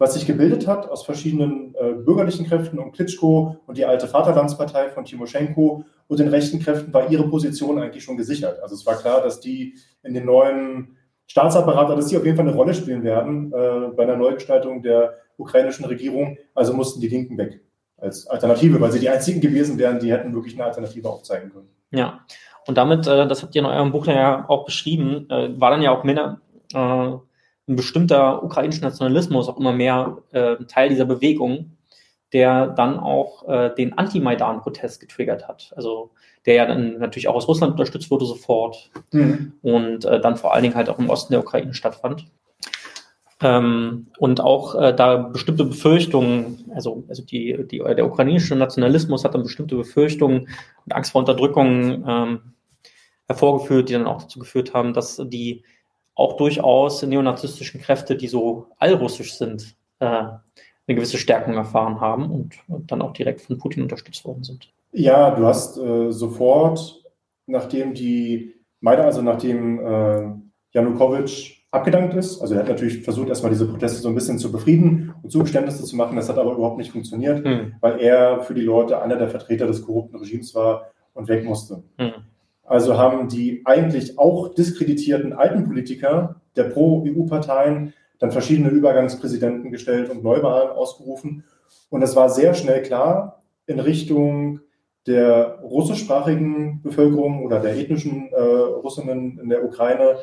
was 0.00 0.14
sich 0.14 0.26
gebildet 0.26 0.66
hat 0.66 0.88
aus 0.90 1.04
verschiedenen 1.04 1.74
äh, 1.74 1.92
bürgerlichen 1.92 2.46
Kräften 2.46 2.78
um 2.78 2.90
Klitschko 2.90 3.58
und 3.66 3.76
die 3.76 3.84
alte 3.84 4.08
Vaterlandspartei 4.08 4.88
von 4.88 5.04
Timoschenko 5.04 5.84
und 6.08 6.18
den 6.18 6.28
rechten 6.28 6.58
Kräften 6.58 6.92
war 6.94 7.10
ihre 7.10 7.28
Position 7.28 7.78
eigentlich 7.78 8.02
schon 8.02 8.16
gesichert. 8.16 8.62
Also 8.62 8.74
es 8.74 8.86
war 8.86 8.96
klar, 8.96 9.20
dass 9.20 9.40
die 9.40 9.74
in 10.02 10.14
den 10.14 10.24
neuen 10.24 10.96
Staatsapparat, 11.26 11.90
dass 11.90 12.06
die 12.06 12.16
auf 12.16 12.24
jeden 12.24 12.38
Fall 12.38 12.48
eine 12.48 12.56
Rolle 12.56 12.72
spielen 12.72 13.04
werden 13.04 13.52
äh, 13.52 13.94
bei 13.94 14.04
einer 14.04 14.16
Neugestaltung 14.16 14.82
der 14.82 15.18
ukrainischen 15.36 15.84
Regierung. 15.84 16.38
Also 16.54 16.72
mussten 16.72 17.02
die 17.02 17.08
Linken 17.08 17.36
weg 17.36 17.60
als 17.98 18.26
Alternative, 18.26 18.80
weil 18.80 18.92
sie 18.92 19.00
die 19.00 19.10
einzigen 19.10 19.42
gewesen 19.42 19.78
wären, 19.78 20.00
die 20.00 20.10
hätten 20.10 20.34
wirklich 20.34 20.54
eine 20.54 20.64
Alternative 20.64 21.10
aufzeigen 21.10 21.52
können. 21.52 21.68
Ja, 21.90 22.20
und 22.66 22.78
damit, 22.78 23.06
äh, 23.06 23.28
das 23.28 23.42
habt 23.42 23.54
ihr 23.54 23.60
in 23.60 23.66
eurem 23.66 23.92
Buch 23.92 24.06
ja 24.06 24.48
auch 24.48 24.64
beschrieben, 24.64 25.28
äh, 25.28 25.60
war 25.60 25.70
dann 25.70 25.82
ja 25.82 25.90
auch 25.90 26.04
mehr, 26.04 26.40
äh, 26.72 27.12
ein 27.70 27.76
bestimmter 27.76 28.42
ukrainischer 28.42 28.82
Nationalismus 28.82 29.48
auch 29.48 29.58
immer 29.58 29.72
mehr 29.72 30.18
äh, 30.32 30.56
Teil 30.66 30.88
dieser 30.88 31.04
Bewegung, 31.04 31.76
der 32.32 32.68
dann 32.68 32.98
auch 32.98 33.48
äh, 33.48 33.74
den 33.74 33.96
Anti-Maidan-Protest 33.96 35.00
getriggert 35.00 35.48
hat. 35.48 35.72
Also 35.76 36.10
der 36.46 36.54
ja 36.54 36.66
dann 36.66 36.98
natürlich 36.98 37.28
auch 37.28 37.34
aus 37.34 37.48
Russland 37.48 37.72
unterstützt 37.72 38.10
wurde 38.10 38.24
sofort 38.24 38.90
mhm. 39.12 39.52
und 39.62 40.04
äh, 40.04 40.20
dann 40.20 40.36
vor 40.36 40.52
allen 40.52 40.62
Dingen 40.62 40.74
halt 40.74 40.88
auch 40.88 40.98
im 40.98 41.10
Osten 41.10 41.32
der 41.32 41.40
Ukraine 41.40 41.74
stattfand. 41.74 42.26
Ähm, 43.42 44.08
und 44.18 44.40
auch 44.40 44.74
äh, 44.74 44.94
da 44.94 45.16
bestimmte 45.16 45.64
Befürchtungen, 45.64 46.70
also, 46.74 47.04
also 47.08 47.24
die, 47.24 47.66
die, 47.70 47.78
der 47.78 48.06
ukrainische 48.06 48.54
Nationalismus 48.54 49.24
hat 49.24 49.34
dann 49.34 49.42
bestimmte 49.42 49.76
Befürchtungen 49.76 50.48
und 50.84 50.94
Angst 50.94 51.12
vor 51.12 51.20
Unterdrückung 51.20 52.04
ähm, 52.06 52.40
hervorgeführt, 53.28 53.88
die 53.88 53.94
dann 53.94 54.06
auch 54.06 54.22
dazu 54.22 54.38
geführt 54.40 54.74
haben, 54.74 54.92
dass 54.92 55.22
die 55.24 55.62
auch 56.14 56.36
durchaus 56.36 57.02
neonazistischen 57.02 57.80
Kräfte, 57.80 58.16
die 58.16 58.28
so 58.28 58.66
allrussisch 58.78 59.36
sind, 59.36 59.76
äh, 60.00 60.04
eine 60.06 60.40
gewisse 60.86 61.18
Stärkung 61.18 61.54
erfahren 61.54 62.00
haben 62.00 62.30
und, 62.30 62.58
und, 62.68 62.90
dann 62.90 63.02
auch 63.02 63.12
direkt 63.12 63.40
von 63.40 63.58
Putin 63.58 63.82
unterstützt 63.82 64.24
worden 64.24 64.42
sind. 64.42 64.72
Ja, 64.92 65.30
du 65.30 65.46
hast 65.46 65.78
äh, 65.78 66.10
sofort, 66.10 67.04
nachdem 67.46 67.94
die 67.94 68.54
Maidan, 68.80 69.06
also 69.06 69.22
nachdem 69.22 69.78
äh, 69.78 70.32
Janukowitsch 70.72 71.60
abgedankt 71.70 72.14
ist. 72.14 72.40
Also 72.40 72.54
er 72.54 72.60
hat 72.60 72.68
natürlich 72.68 73.02
versucht, 73.02 73.28
erstmal 73.28 73.52
diese 73.52 73.66
Proteste 73.66 74.00
so 74.00 74.08
ein 74.08 74.14
bisschen 74.14 74.38
zu 74.38 74.50
befrieden 74.50 75.14
und 75.22 75.30
Zugeständnisse 75.30 75.84
zu 75.84 75.96
machen. 75.96 76.16
Das 76.16 76.28
hat 76.28 76.38
aber 76.38 76.52
überhaupt 76.52 76.78
nicht 76.78 76.90
funktioniert, 76.90 77.44
hm. 77.44 77.74
weil 77.80 78.00
er 78.00 78.42
für 78.42 78.54
die 78.54 78.62
Leute 78.62 79.00
einer 79.00 79.16
der 79.16 79.28
Vertreter 79.28 79.66
des 79.66 79.82
korrupten 79.82 80.16
Regimes 80.16 80.54
war 80.54 80.90
und 81.14 81.28
weg 81.28 81.44
musste. 81.44 81.82
Hm. 81.98 82.12
Also 82.70 82.96
haben 82.96 83.28
die 83.28 83.62
eigentlich 83.64 84.16
auch 84.16 84.54
diskreditierten 84.54 85.32
alten 85.32 85.64
Politiker 85.64 86.36
der 86.54 86.64
Pro-EU-Parteien 86.64 87.94
dann 88.20 88.30
verschiedene 88.30 88.68
Übergangspräsidenten 88.68 89.72
gestellt 89.72 90.08
und 90.08 90.22
Neuwahlen 90.22 90.70
ausgerufen. 90.70 91.42
Und 91.88 92.02
es 92.02 92.14
war 92.14 92.30
sehr 92.30 92.54
schnell 92.54 92.82
klar 92.82 93.42
in 93.66 93.80
Richtung 93.80 94.60
der 95.08 95.58
russischsprachigen 95.62 96.80
Bevölkerung 96.80 97.44
oder 97.44 97.58
der 97.58 97.76
ethnischen 97.76 98.30
äh, 98.32 98.40
Russinnen 98.40 99.40
in 99.40 99.48
der 99.48 99.64
Ukraine, 99.64 100.18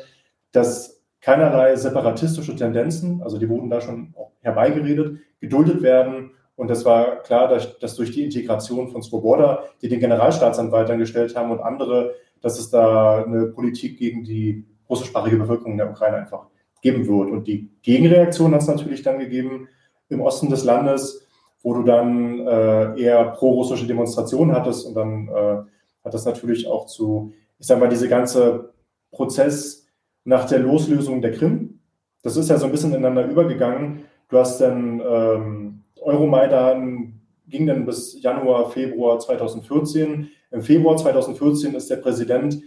dass 0.52 1.02
keinerlei 1.20 1.76
separatistische 1.76 2.56
Tendenzen, 2.56 3.20
also 3.22 3.36
die 3.36 3.50
wurden 3.50 3.68
da 3.68 3.82
schon 3.82 4.14
herbeigeredet, 4.40 5.18
geduldet 5.38 5.82
werden. 5.82 6.30
Und 6.56 6.70
es 6.70 6.86
war 6.86 7.22
klar, 7.22 7.48
dass, 7.48 7.78
dass 7.78 7.94
durch 7.94 8.12
die 8.12 8.24
Integration 8.24 8.88
von 8.88 9.02
Svoboda, 9.02 9.64
die 9.82 9.88
den 9.90 10.00
Generalstaatsanwalt 10.00 10.88
angestellt 10.88 11.36
haben 11.36 11.50
und 11.50 11.60
andere, 11.60 12.14
dass 12.40 12.58
es 12.58 12.70
da 12.70 13.24
eine 13.24 13.46
Politik 13.46 13.98
gegen 13.98 14.24
die 14.24 14.64
russischsprachige 14.88 15.36
Bevölkerung 15.36 15.72
in 15.72 15.78
der 15.78 15.90
Ukraine 15.90 16.18
einfach 16.18 16.46
geben 16.82 17.06
wird. 17.06 17.30
Und 17.30 17.46
die 17.46 17.70
Gegenreaktion 17.82 18.54
hat 18.54 18.62
es 18.62 18.68
natürlich 18.68 19.02
dann 19.02 19.18
gegeben 19.18 19.68
im 20.08 20.20
Osten 20.20 20.48
des 20.48 20.64
Landes, 20.64 21.26
wo 21.62 21.74
du 21.74 21.82
dann 21.82 22.46
äh, 22.46 23.00
eher 23.00 23.24
pro-russische 23.32 23.86
Demonstrationen 23.86 24.54
hattest. 24.54 24.86
Und 24.86 24.94
dann 24.94 25.28
äh, 25.28 25.56
hat 26.04 26.14
das 26.14 26.24
natürlich 26.24 26.66
auch 26.66 26.86
zu, 26.86 27.32
ich 27.58 27.66
sage 27.66 27.80
mal, 27.80 27.88
diese 27.88 28.08
ganze 28.08 28.72
Prozess 29.10 29.86
nach 30.24 30.46
der 30.46 30.60
Loslösung 30.60 31.20
der 31.20 31.32
Krim. 31.32 31.80
Das 32.22 32.36
ist 32.36 32.48
ja 32.48 32.58
so 32.58 32.66
ein 32.66 32.72
bisschen 32.72 32.90
ineinander 32.90 33.26
übergegangen. 33.26 34.04
Du 34.28 34.38
hast 34.38 34.60
dann 34.60 35.00
ähm, 35.00 35.84
Euromaidan 36.00 37.20
ging 37.48 37.66
dann 37.66 37.86
bis 37.86 38.20
Januar, 38.22 38.70
Februar 38.70 39.18
2014. 39.18 40.28
Im 40.50 40.62
Februar 40.62 40.96
2014 40.96 41.74
ist 41.74 41.90
der 41.90 41.96
Präsident 41.96 42.62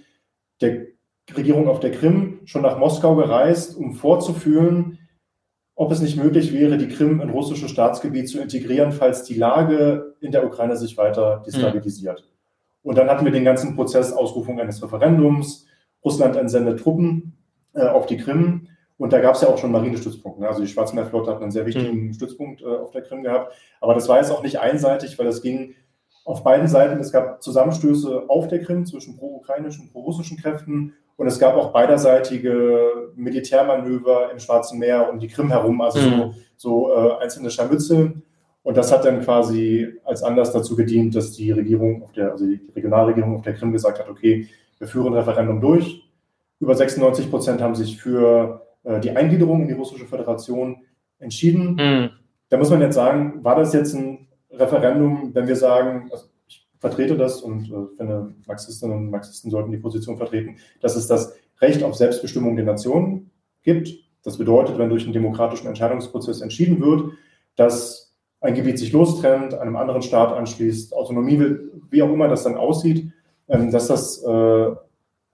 der 0.61 0.87
Regierung 1.35 1.67
auf 1.67 1.79
der 1.79 1.91
Krim 1.91 2.41
schon 2.45 2.61
nach 2.61 2.77
Moskau 2.77 3.15
gereist, 3.15 3.75
um 3.75 3.93
vorzufühlen, 3.93 4.99
ob 5.75 5.91
es 5.91 6.01
nicht 6.01 6.17
möglich 6.17 6.53
wäre, 6.53 6.77
die 6.77 6.89
Krim 6.89 7.21
in 7.21 7.29
russisches 7.29 7.71
Staatsgebiet 7.71 8.29
zu 8.29 8.39
integrieren, 8.39 8.91
falls 8.91 9.23
die 9.23 9.35
Lage 9.35 10.15
in 10.19 10.31
der 10.31 10.45
Ukraine 10.45 10.75
sich 10.75 10.97
weiter 10.97 11.41
destabilisiert. 11.45 12.21
Mhm. 12.21 12.89
Und 12.89 12.97
dann 12.97 13.09
hatten 13.09 13.25
wir 13.25 13.31
den 13.31 13.45
ganzen 13.45 13.75
Prozess 13.75 14.11
Ausrufung 14.11 14.59
eines 14.59 14.81
Referendums. 14.83 15.67
Russland 16.03 16.35
entsendet 16.35 16.79
Truppen 16.79 17.37
äh, 17.73 17.87
auf 17.87 18.05
die 18.05 18.17
Krim. 18.17 18.67
Und 18.97 19.13
da 19.13 19.19
gab 19.19 19.35
es 19.35 19.41
ja 19.41 19.47
auch 19.47 19.57
schon 19.57 19.71
Marinestützpunkte. 19.71 20.41
Ne? 20.41 20.47
Also 20.47 20.61
die 20.61 20.67
Schwarzmeerflotte 20.67 21.31
hat 21.31 21.41
einen 21.41 21.51
sehr 21.51 21.65
wichtigen 21.65 22.07
mhm. 22.07 22.13
Stützpunkt 22.13 22.61
äh, 22.61 22.65
auf 22.65 22.91
der 22.91 23.01
Krim 23.01 23.23
gehabt. 23.23 23.53
Aber 23.79 23.93
das 23.93 24.07
war 24.07 24.17
jetzt 24.17 24.31
auch 24.31 24.43
nicht 24.43 24.59
einseitig, 24.59 25.17
weil 25.17 25.27
es 25.27 25.41
ging 25.41 25.75
auf 26.23 26.43
beiden 26.43 26.67
Seiten. 26.67 26.99
Es 26.99 27.11
gab 27.11 27.41
Zusammenstöße 27.41 28.23
auf 28.27 28.47
der 28.47 28.61
Krim 28.61 28.85
zwischen 28.85 29.17
pro-ukrainischen 29.17 29.85
und 29.85 29.91
pro-russischen 29.91 30.37
Kräften. 30.37 30.93
Und 31.17 31.27
es 31.27 31.39
gab 31.39 31.55
auch 31.55 31.71
beiderseitige 31.71 33.11
Militärmanöver 33.15 34.31
im 34.31 34.39
Schwarzen 34.39 34.79
Meer 34.79 35.09
um 35.11 35.19
die 35.19 35.27
Krim 35.27 35.49
herum, 35.49 35.81
also 35.81 35.99
mhm. 35.99 36.33
so, 36.57 36.89
so 36.89 36.93
äh, 36.93 37.23
einzelne 37.23 37.49
Scharmützel. 37.49 38.21
Und 38.63 38.77
das 38.77 38.91
hat 38.91 39.05
dann 39.05 39.21
quasi 39.21 39.99
als 40.03 40.23
Anlass 40.23 40.51
dazu 40.51 40.75
gedient, 40.75 41.15
dass 41.15 41.33
die 41.33 41.51
Regierung 41.51 42.03
auf 42.03 42.11
der, 42.11 42.31
also 42.31 42.45
die 42.45 42.61
Regionalregierung 42.75 43.35
auf 43.35 43.41
der 43.41 43.53
Krim 43.53 43.71
gesagt 43.71 43.99
hat, 43.99 44.09
okay, 44.09 44.47
wir 44.77 44.87
führen 44.87 45.07
ein 45.07 45.13
Referendum 45.13 45.61
durch, 45.61 46.03
über 46.59 46.75
96 46.75 47.29
Prozent 47.29 47.61
haben 47.61 47.75
sich 47.75 47.97
für 47.99 48.67
äh, 48.83 48.99
die 48.99 49.11
Eingliederung 49.11 49.61
in 49.63 49.67
die 49.67 49.73
Russische 49.73 50.05
Föderation 50.05 50.77
entschieden. 51.19 51.75
Mhm. 51.75 52.09
Da 52.49 52.57
muss 52.57 52.69
man 52.69 52.81
jetzt 52.81 52.95
sagen, 52.95 53.43
war 53.43 53.55
das 53.55 53.73
jetzt 53.73 53.95
ein 53.95 54.27
Referendum, 54.51 55.31
wenn 55.33 55.47
wir 55.47 55.55
sagen, 55.55 56.09
also 56.11 56.25
ich 56.47 56.67
vertrete 56.79 57.17
das 57.17 57.41
und 57.41 57.71
äh, 57.71 57.95
finde, 57.97 58.33
Marxistinnen 58.47 58.95
und 58.97 59.11
Marxisten 59.11 59.51
sollten 59.51 59.71
die 59.71 59.77
Position 59.77 60.17
vertreten, 60.17 60.57
dass 60.81 60.95
es 60.95 61.07
das 61.07 61.33
Recht 61.61 61.83
auf 61.83 61.95
Selbstbestimmung 61.95 62.55
der 62.55 62.65
Nation 62.65 63.29
gibt. 63.63 63.89
Das 64.23 64.37
bedeutet, 64.37 64.77
wenn 64.77 64.89
durch 64.89 65.03
einen 65.03 65.13
demokratischen 65.13 65.67
Entscheidungsprozess 65.67 66.41
entschieden 66.41 66.81
wird, 66.81 67.13
dass 67.55 68.13
ein 68.41 68.55
Gebiet 68.55 68.79
sich 68.79 68.91
lostrennt, 68.91 69.53
einem 69.53 69.75
anderen 69.75 70.01
Staat 70.01 70.33
anschließt, 70.33 70.95
Autonomie 70.95 71.39
will, 71.39 71.81
wie 71.89 72.01
auch 72.01 72.11
immer 72.11 72.27
das 72.27 72.43
dann 72.43 72.55
aussieht, 72.55 73.11
ähm, 73.47 73.71
dass 73.71 73.87
das 73.87 74.23
äh, 74.23 74.71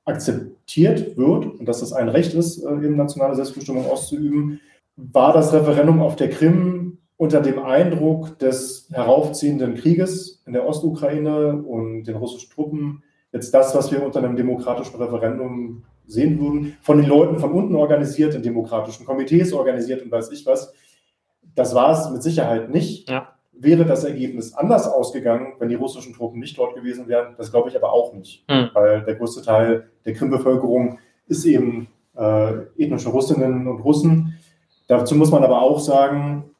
akzeptiert 0.05 1.17
wird 1.17 1.45
und 1.45 1.65
dass 1.65 1.81
es 1.81 1.93
ein 1.93 2.09
Recht 2.09 2.33
ist, 2.33 2.63
äh, 2.63 2.69
eben 2.69 2.95
nationale 2.95 3.36
Selbstbestimmung 3.36 3.86
auszuüben, 3.86 4.59
war 4.95 5.33
das 5.33 5.53
Referendum 5.53 6.01
auf 6.01 6.15
der 6.15 6.29
Krim 6.29 6.87
unter 7.17 7.41
dem 7.41 7.59
Eindruck 7.59 8.38
des 8.39 8.89
heraufziehenden 8.91 9.75
Krieges 9.75 10.43
in 10.45 10.53
der 10.53 10.67
Ostukraine 10.67 11.63
und 11.63 12.03
den 12.03 12.15
russischen 12.15 12.51
Truppen 12.51 13.03
jetzt 13.33 13.53
das, 13.53 13.75
was 13.75 13.91
wir 13.91 14.03
unter 14.03 14.19
einem 14.19 14.36
demokratischen 14.36 14.95
Referendum 14.97 15.83
sehen 16.05 16.39
würden, 16.39 16.77
von 16.81 16.97
den 16.97 17.07
Leuten 17.07 17.39
von 17.39 17.51
unten 17.51 17.75
organisiert, 17.75 18.33
in 18.33 18.43
demokratischen 18.43 19.05
Komitees 19.05 19.51
organisiert 19.51 20.01
und 20.03 20.12
weiß 20.12 20.31
ich 20.31 20.45
was. 20.45 20.74
Das 21.55 21.75
war 21.75 21.91
es 21.91 22.09
mit 22.12 22.24
Sicherheit 22.24 22.69
nicht. 22.69 23.09
Ja. 23.09 23.33
Wäre 23.51 23.86
das 23.86 24.03
Ergebnis 24.03 24.53
anders 24.53 24.88
ausgegangen, 24.88 25.53
wenn 25.59 25.69
die 25.69 25.75
russischen 25.75 26.13
Truppen 26.13 26.39
nicht 26.39 26.57
dort 26.57 26.75
gewesen 26.75 27.07
wären? 27.07 27.33
Das 27.38 27.51
glaube 27.51 27.69
ich 27.69 27.75
aber 27.75 27.91
auch 27.91 28.13
nicht, 28.13 28.45
mhm. 28.47 28.69
weil 28.74 29.01
der 29.01 29.15
größte 29.15 29.41
Teil 29.41 29.89
der 30.05 30.13
Krim-Bevölkerung 30.13 31.00
ist 31.27 31.43
eben 31.45 31.88
äh, 32.15 32.53
ethnische 32.77 33.09
Russinnen 33.09 33.67
und 33.67 33.79
Russen. 33.79 34.38
Dazu 34.88 35.15
muss 35.15 35.31
man 35.31 35.43
aber 35.43 35.62
auch 35.62 35.79
sagen, 35.79 36.51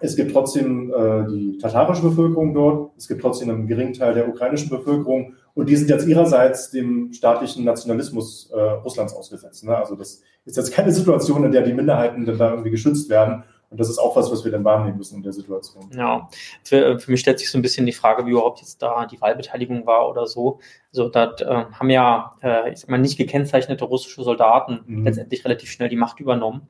Es 0.00 0.16
gibt 0.16 0.32
trotzdem 0.32 0.92
äh, 0.92 1.26
die 1.28 1.58
tatarische 1.58 2.02
Bevölkerung 2.02 2.52
dort, 2.52 2.92
es 2.96 3.06
gibt 3.06 3.22
trotzdem 3.22 3.50
einen 3.50 3.66
geringen 3.66 3.92
Teil 3.92 4.14
der 4.14 4.28
ukrainischen 4.28 4.68
Bevölkerung 4.68 5.34
und 5.54 5.68
die 5.68 5.76
sind 5.76 5.88
jetzt 5.88 6.06
ihrerseits 6.06 6.70
dem 6.70 7.12
staatlichen 7.12 7.64
Nationalismus 7.64 8.50
äh, 8.52 8.58
Russlands 8.58 9.14
ausgesetzt. 9.14 9.64
Ne? 9.64 9.76
Also 9.76 9.94
das 9.94 10.22
ist 10.44 10.56
jetzt 10.56 10.72
keine 10.72 10.92
Situation, 10.92 11.44
in 11.44 11.52
der 11.52 11.62
die 11.62 11.72
Minderheiten 11.72 12.26
dann 12.26 12.38
da 12.38 12.50
irgendwie 12.50 12.70
geschützt 12.70 13.08
werden. 13.08 13.44
Und 13.70 13.80
das 13.80 13.88
ist 13.88 13.98
auch 13.98 14.14
was, 14.14 14.30
was 14.30 14.44
wir 14.44 14.52
dann 14.52 14.62
wahrnehmen 14.62 14.98
müssen 14.98 15.16
in 15.16 15.22
der 15.22 15.32
Situation. 15.32 15.90
Ja, 15.96 16.28
für, 16.62 16.98
für 17.00 17.10
mich 17.10 17.20
stellt 17.20 17.40
sich 17.40 17.50
so 17.50 17.58
ein 17.58 17.62
bisschen 17.62 17.86
die 17.86 17.92
Frage, 17.92 18.24
wie 18.24 18.30
überhaupt 18.30 18.60
jetzt 18.60 18.80
da 18.80 19.04
die 19.06 19.20
Wahlbeteiligung 19.20 19.84
war 19.84 20.08
oder 20.08 20.26
so. 20.26 20.60
Also 20.92 21.08
da 21.08 21.34
äh, 21.40 21.64
haben 21.72 21.90
ja, 21.90 22.36
äh, 22.40 22.72
ich 22.72 22.80
sag 22.80 22.90
mal, 22.90 22.98
nicht 22.98 23.16
gekennzeichnete 23.16 23.84
russische 23.84 24.22
Soldaten 24.22 24.80
mhm. 24.86 25.04
letztendlich 25.04 25.44
relativ 25.44 25.70
schnell 25.70 25.88
die 25.88 25.96
Macht 25.96 26.20
übernommen. 26.20 26.68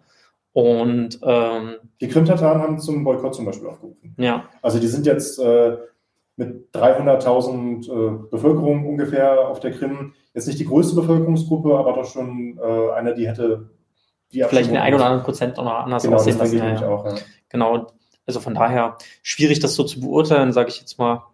Und 0.55 1.19
ähm, 1.23 1.75
die 2.01 2.07
Krim-Tataren 2.07 2.63
haben 2.63 2.79
zum 2.79 3.03
Boykott 3.03 3.35
zum 3.35 3.45
Beispiel 3.45 3.67
aufgerufen. 3.67 4.15
Ja. 4.17 4.49
Also 4.63 4.79
die 4.79 4.87
sind 4.87 5.05
jetzt 5.05 5.41
äh, 5.41 5.77
mit 6.37 6.73
300.000 6.73 7.89
äh, 7.89 8.29
Bevölkerung 8.31 8.87
ungefähr 8.87 9.49
auf 9.49 9.59
der 9.59 9.73
Krim 9.73 10.15
jetzt 10.33 10.47
nicht 10.47 10.61
die 10.61 10.65
größte 10.65 10.95
Bevölkerungsgruppe, 10.95 11.77
aber 11.77 11.95
doch 11.95 12.07
schon 12.07 12.59
äh, 12.59 12.93
eine, 12.93 13.15
die 13.15 13.27
hätte 13.27 13.71
die 14.33 14.45
vielleicht 14.45 14.71
in 14.71 14.77
ein 14.77 14.95
oder 14.95 15.07
anderen 15.07 15.25
Prozent 15.25 15.57
noch 15.57 15.67
anders 15.67 16.05
genau, 16.05 16.17
aussehen 16.17 16.39
lassen. 16.39 16.59
Ja, 16.59 16.75
ja. 16.75 16.89
Auch, 16.89 17.05
ja. 17.05 17.15
Genau. 17.49 17.87
Also 18.25 18.39
von 18.39 18.55
daher 18.55 18.97
schwierig, 19.23 19.59
das 19.59 19.75
so 19.75 19.83
zu 19.83 20.01
beurteilen, 20.01 20.53
sage 20.53 20.69
ich 20.69 20.81
jetzt 20.81 20.99
mal. 20.99 21.25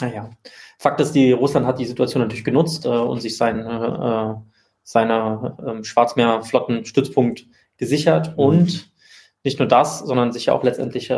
Naja. 0.00 0.30
Fakt 0.78 1.00
ist, 1.00 1.12
die 1.12 1.32
Russland 1.32 1.66
hat 1.66 1.80
die 1.80 1.84
Situation 1.84 2.22
natürlich 2.22 2.44
genutzt 2.44 2.86
äh, 2.86 2.88
und 2.88 3.20
sich 3.20 3.36
sein, 3.36 3.66
äh, 3.66 4.34
seine 4.84 5.56
äh, 5.80 5.84
Schwarzmeerflottenstützpunkt 5.84 7.46
gesichert 7.78 8.36
mhm. 8.36 8.44
und 8.44 8.90
nicht 9.44 9.58
nur 9.58 9.68
das, 9.68 10.00
sondern 10.00 10.32
sich 10.32 10.46
ja 10.46 10.52
auch 10.52 10.62
letztendlich 10.62 11.10
äh, 11.10 11.14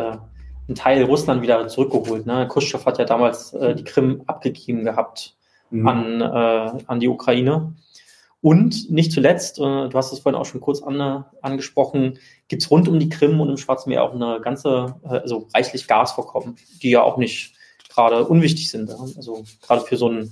einen 0.67 0.75
Teil 0.75 1.03
Russland 1.03 1.41
wieder 1.41 1.67
zurückgeholt. 1.67 2.25
Ne? 2.25 2.47
Khrushchev 2.47 2.85
hat 2.85 2.97
ja 2.97 3.05
damals 3.05 3.53
äh, 3.53 3.75
die 3.75 3.83
Krim 3.83 4.23
abgegeben 4.27 4.85
gehabt 4.85 5.35
mhm. 5.69 5.87
an, 5.87 6.21
äh, 6.21 6.83
an 6.87 6.99
die 6.99 7.09
Ukraine. 7.09 7.73
Und 8.41 8.89
nicht 8.89 9.11
zuletzt, 9.11 9.59
äh, 9.59 9.61
du 9.61 9.91
hast 9.93 10.11
es 10.11 10.19
vorhin 10.19 10.39
auch 10.39 10.45
schon 10.45 10.61
kurz 10.61 10.81
an, 10.81 11.25
angesprochen, 11.41 12.17
gibt 12.47 12.63
es 12.63 12.71
rund 12.71 12.87
um 12.87 12.99
die 12.99 13.09
Krim 13.09 13.39
und 13.39 13.49
im 13.49 13.57
Schwarzen 13.57 13.89
Meer 13.89 14.03
auch 14.03 14.13
eine 14.13 14.39
ganze, 14.41 14.95
äh, 15.03 15.19
also 15.19 15.47
reichlich 15.53 15.87
Gasvorkommen, 15.87 16.55
die 16.81 16.91
ja 16.91 17.03
auch 17.03 17.17
nicht 17.17 17.53
gerade 17.89 18.25
unwichtig 18.25 18.69
sind. 18.69 18.89
Also 18.89 19.43
gerade 19.61 19.81
für 19.81 19.97
so 19.97 20.07
einen 20.07 20.31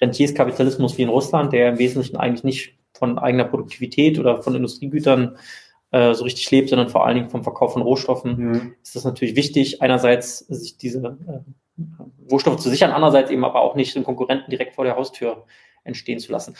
Rentierskapitalismus 0.00 0.96
wie 0.98 1.02
in 1.02 1.08
Russland, 1.08 1.52
der 1.52 1.70
im 1.70 1.78
Wesentlichen 1.78 2.16
eigentlich 2.16 2.44
nicht 2.44 2.74
von 3.00 3.18
eigener 3.18 3.44
Produktivität 3.44 4.20
oder 4.20 4.42
von 4.42 4.54
Industriegütern 4.54 5.36
äh, 5.90 6.14
so 6.14 6.22
richtig 6.22 6.48
lebt, 6.52 6.68
sondern 6.68 6.88
vor 6.88 7.04
allen 7.04 7.16
Dingen 7.16 7.30
vom 7.30 7.42
Verkauf 7.42 7.72
von 7.72 7.82
Rohstoffen, 7.82 8.36
mhm. 8.36 8.74
ist 8.80 8.94
das 8.94 9.04
natürlich 9.04 9.34
wichtig, 9.34 9.82
einerseits 9.82 10.38
sich 10.38 10.76
diese 10.76 10.98
äh, 11.26 11.80
Rohstoffe 12.30 12.60
zu 12.60 12.68
sichern, 12.68 12.92
andererseits 12.92 13.30
eben 13.30 13.44
aber 13.44 13.60
auch 13.60 13.74
nicht 13.74 13.96
den 13.96 14.04
Konkurrenten 14.04 14.50
direkt 14.50 14.76
vor 14.76 14.84
der 14.84 14.94
Haustür 14.94 15.46
entstehen 15.82 16.20
zu 16.20 16.30
lassen. 16.30 16.54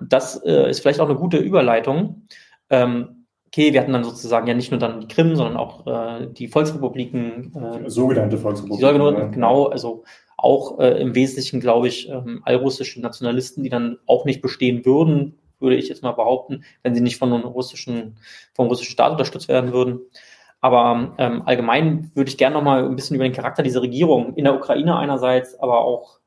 Und 0.00 0.12
das 0.12 0.42
äh, 0.44 0.68
ist 0.68 0.80
vielleicht 0.80 0.98
auch 0.98 1.08
eine 1.08 1.18
gute 1.18 1.36
Überleitung. 1.36 2.26
Ähm, 2.70 3.26
okay, 3.46 3.72
wir 3.72 3.80
hatten 3.80 3.92
dann 3.92 4.02
sozusagen 4.02 4.46
ja 4.46 4.54
nicht 4.54 4.70
nur 4.70 4.80
dann 4.80 5.00
die 5.00 5.08
Krim, 5.08 5.36
sondern 5.36 5.58
auch 5.58 5.86
äh, 5.86 6.26
die 6.26 6.48
Volksrepubliken. 6.48 7.52
Äh, 7.54 7.90
sogenannte 7.90 8.38
Volksrepubliken. 8.38 9.00
Ja. 9.00 9.26
Genau, 9.26 9.66
also 9.66 10.04
auch 10.36 10.80
äh, 10.80 11.00
im 11.00 11.14
Wesentlichen, 11.14 11.60
glaube 11.60 11.86
ich, 11.86 12.08
ähm, 12.08 12.40
allrussische 12.44 13.00
Nationalisten, 13.00 13.62
die 13.62 13.68
dann 13.68 13.98
auch 14.06 14.24
nicht 14.24 14.42
bestehen 14.42 14.84
würden, 14.84 15.38
würde 15.62 15.76
ich 15.76 15.88
jetzt 15.88 16.02
mal 16.02 16.12
behaupten, 16.12 16.64
wenn 16.82 16.94
sie 16.94 17.00
nicht 17.00 17.16
von 17.16 17.32
einem 17.32 17.44
russischen, 17.44 18.18
vom 18.54 18.68
russischen 18.68 18.92
Staat 18.92 19.12
unterstützt 19.12 19.48
werden 19.48 19.72
würden. 19.72 20.00
Aber 20.60 21.14
ähm, 21.18 21.42
allgemein 21.44 22.12
würde 22.14 22.30
ich 22.30 22.38
gerne 22.38 22.54
noch 22.54 22.62
mal 22.62 22.84
ein 22.84 22.94
bisschen 22.94 23.16
über 23.16 23.24
den 23.24 23.32
Charakter 23.32 23.62
dieser 23.62 23.82
Regierung 23.82 24.34
in 24.36 24.44
der 24.44 24.54
Ukraine 24.54 24.96
einerseits, 24.96 25.58
aber 25.58 25.80
auch 25.80 26.20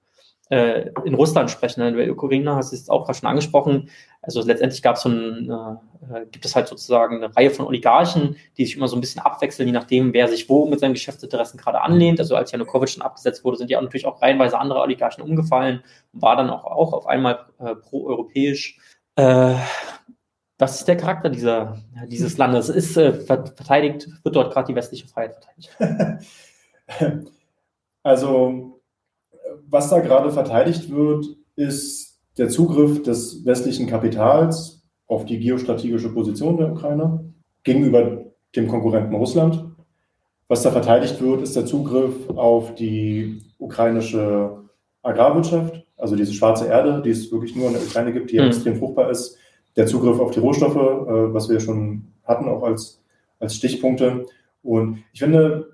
äh, 0.49 0.89
in 1.05 1.13
Russland 1.15 1.49
sprechen. 1.49 1.81
In 1.81 1.95
der 1.95 2.11
Ukraine 2.11 2.55
hast 2.55 2.71
du 2.71 2.75
es 2.75 2.89
auch 2.89 3.05
gerade 3.05 3.17
schon 3.17 3.29
angesprochen. 3.29 3.89
Also 4.21 4.41
letztendlich 4.41 4.81
gab 4.81 4.97
so 4.97 5.09
ein, 5.09 5.49
äh, 5.49 6.25
gibt 6.31 6.45
es 6.45 6.55
halt 6.55 6.67
sozusagen 6.67 7.23
eine 7.23 7.35
Reihe 7.35 7.49
von 7.49 7.65
Oligarchen, 7.65 8.35
die 8.57 8.65
sich 8.65 8.75
immer 8.75 8.87
so 8.87 8.95
ein 8.95 9.01
bisschen 9.01 9.21
abwechseln, 9.21 9.67
je 9.67 9.73
nachdem, 9.73 10.13
wer 10.13 10.27
sich 10.27 10.49
wo 10.49 10.65
mit 10.67 10.79
seinen 10.79 10.93
Geschäftsinteressen 10.93 11.59
gerade 11.59 11.81
anlehnt. 11.81 12.19
Also 12.19 12.35
als 12.35 12.51
Janukowitsch 12.51 12.97
dann 12.97 13.05
abgesetzt 13.05 13.43
wurde, 13.43 13.57
sind 13.57 13.69
ja 13.69 13.81
natürlich 13.81 14.05
auch 14.05 14.21
reihenweise 14.21 14.59
andere 14.59 14.81
Oligarchen 14.81 15.23
umgefallen 15.23 15.83
und 16.13 16.21
war 16.21 16.35
dann 16.35 16.49
auch, 16.49 16.65
auch 16.65 16.93
auf 16.93 17.07
einmal 17.07 17.45
äh, 17.59 17.75
pro-europäisch. 17.75 18.79
Äh, 19.15 19.55
was 20.57 20.79
ist 20.79 20.87
der 20.87 20.97
Charakter 20.97 21.29
dieser, 21.29 21.77
dieses 22.07 22.37
Landes? 22.39 22.69
Ist 22.69 22.97
äh, 22.97 23.13
verteidigt, 23.13 24.07
wird 24.23 24.35
dort 24.35 24.53
gerade 24.53 24.67
die 24.67 24.75
westliche 24.75 25.07
Freiheit 25.07 25.35
verteidigt? 25.35 25.77
Also, 28.03 28.81
was 29.67 29.89
da 29.89 29.99
gerade 29.99 30.31
verteidigt 30.31 30.91
wird, 30.91 31.25
ist 31.55 32.21
der 32.37 32.49
Zugriff 32.49 33.01
des 33.01 33.43
westlichen 33.45 33.87
Kapitals 33.87 34.83
auf 35.07 35.25
die 35.25 35.39
geostrategische 35.39 36.13
Position 36.13 36.57
der 36.57 36.71
Ukraine 36.71 37.33
gegenüber 37.63 38.25
dem 38.55 38.67
Konkurrenten 38.67 39.15
Russland. 39.15 39.65
Was 40.47 40.61
da 40.61 40.71
verteidigt 40.71 41.19
wird, 41.21 41.41
ist 41.41 41.55
der 41.55 41.65
Zugriff 41.65 42.29
auf 42.29 42.75
die 42.75 43.41
ukrainische 43.57 44.63
Agrarwirtschaft, 45.01 45.84
also 45.97 46.15
diese 46.15 46.33
schwarze 46.33 46.67
Erde, 46.67 47.01
die 47.03 47.09
es 47.09 47.31
wirklich 47.31 47.55
nur 47.55 47.67
in 47.67 47.73
der 47.73 47.83
Ukraine 47.83 48.13
gibt, 48.13 48.31
die 48.31 48.39
mhm. 48.39 48.47
extrem 48.47 48.75
fruchtbar 48.75 49.09
ist. 49.09 49.37
Der 49.75 49.87
Zugriff 49.87 50.19
auf 50.19 50.31
die 50.31 50.39
Rohstoffe, 50.39 50.75
äh, 50.75 51.33
was 51.33 51.49
wir 51.49 51.59
schon 51.59 52.07
hatten, 52.23 52.47
auch 52.47 52.63
als, 52.63 53.01
als 53.39 53.55
Stichpunkte. 53.55 54.25
Und 54.63 55.03
ich 55.13 55.19
finde, 55.19 55.69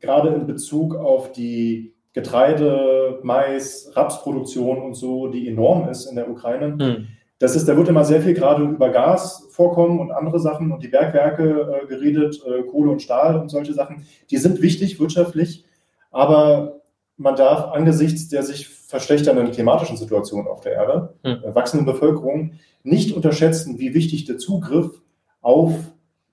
gerade 0.00 0.30
in 0.30 0.46
Bezug 0.46 0.94
auf 0.94 1.32
die 1.32 1.92
Getreide, 2.12 3.20
Mais, 3.22 3.90
Rapsproduktion 3.94 4.78
und 4.78 4.94
so, 4.94 5.28
die 5.28 5.48
enorm 5.48 5.88
ist 5.88 6.06
in 6.06 6.16
der 6.16 6.30
Ukraine, 6.30 6.68
mhm. 6.68 7.06
Das 7.38 7.54
ist, 7.54 7.68
da 7.68 7.76
wird 7.76 7.88
immer 7.88 8.04
sehr 8.04 8.22
viel 8.22 8.32
gerade 8.32 8.64
über 8.64 8.88
Gas 8.88 9.46
vorkommen 9.50 10.00
und 10.00 10.10
andere 10.10 10.40
Sachen 10.40 10.72
und 10.72 10.82
die 10.82 10.88
Bergwerke 10.88 11.82
äh, 11.82 11.86
geredet, 11.86 12.40
äh, 12.46 12.62
Kohle 12.62 12.90
und 12.90 13.02
Stahl 13.02 13.36
und 13.36 13.50
solche 13.50 13.74
Sachen. 13.74 14.06
Die 14.30 14.38
sind 14.38 14.62
wichtig 14.62 14.98
wirtschaftlich, 14.98 15.64
aber 16.10 16.80
man 17.18 17.36
darf 17.36 17.72
angesichts 17.72 18.28
der 18.28 18.42
sich 18.42 18.68
verschlechternden 18.86 19.50
klimatischen 19.50 19.96
Situation 19.96 20.46
auf 20.46 20.60
der 20.60 20.72
Erde, 20.72 21.14
mhm. 21.24 21.54
wachsenden 21.54 21.86
Bevölkerung, 21.86 22.52
nicht 22.82 23.14
unterschätzen, 23.14 23.78
wie 23.78 23.94
wichtig 23.94 24.24
der 24.24 24.38
Zugriff 24.38 25.02
auf 25.40 25.72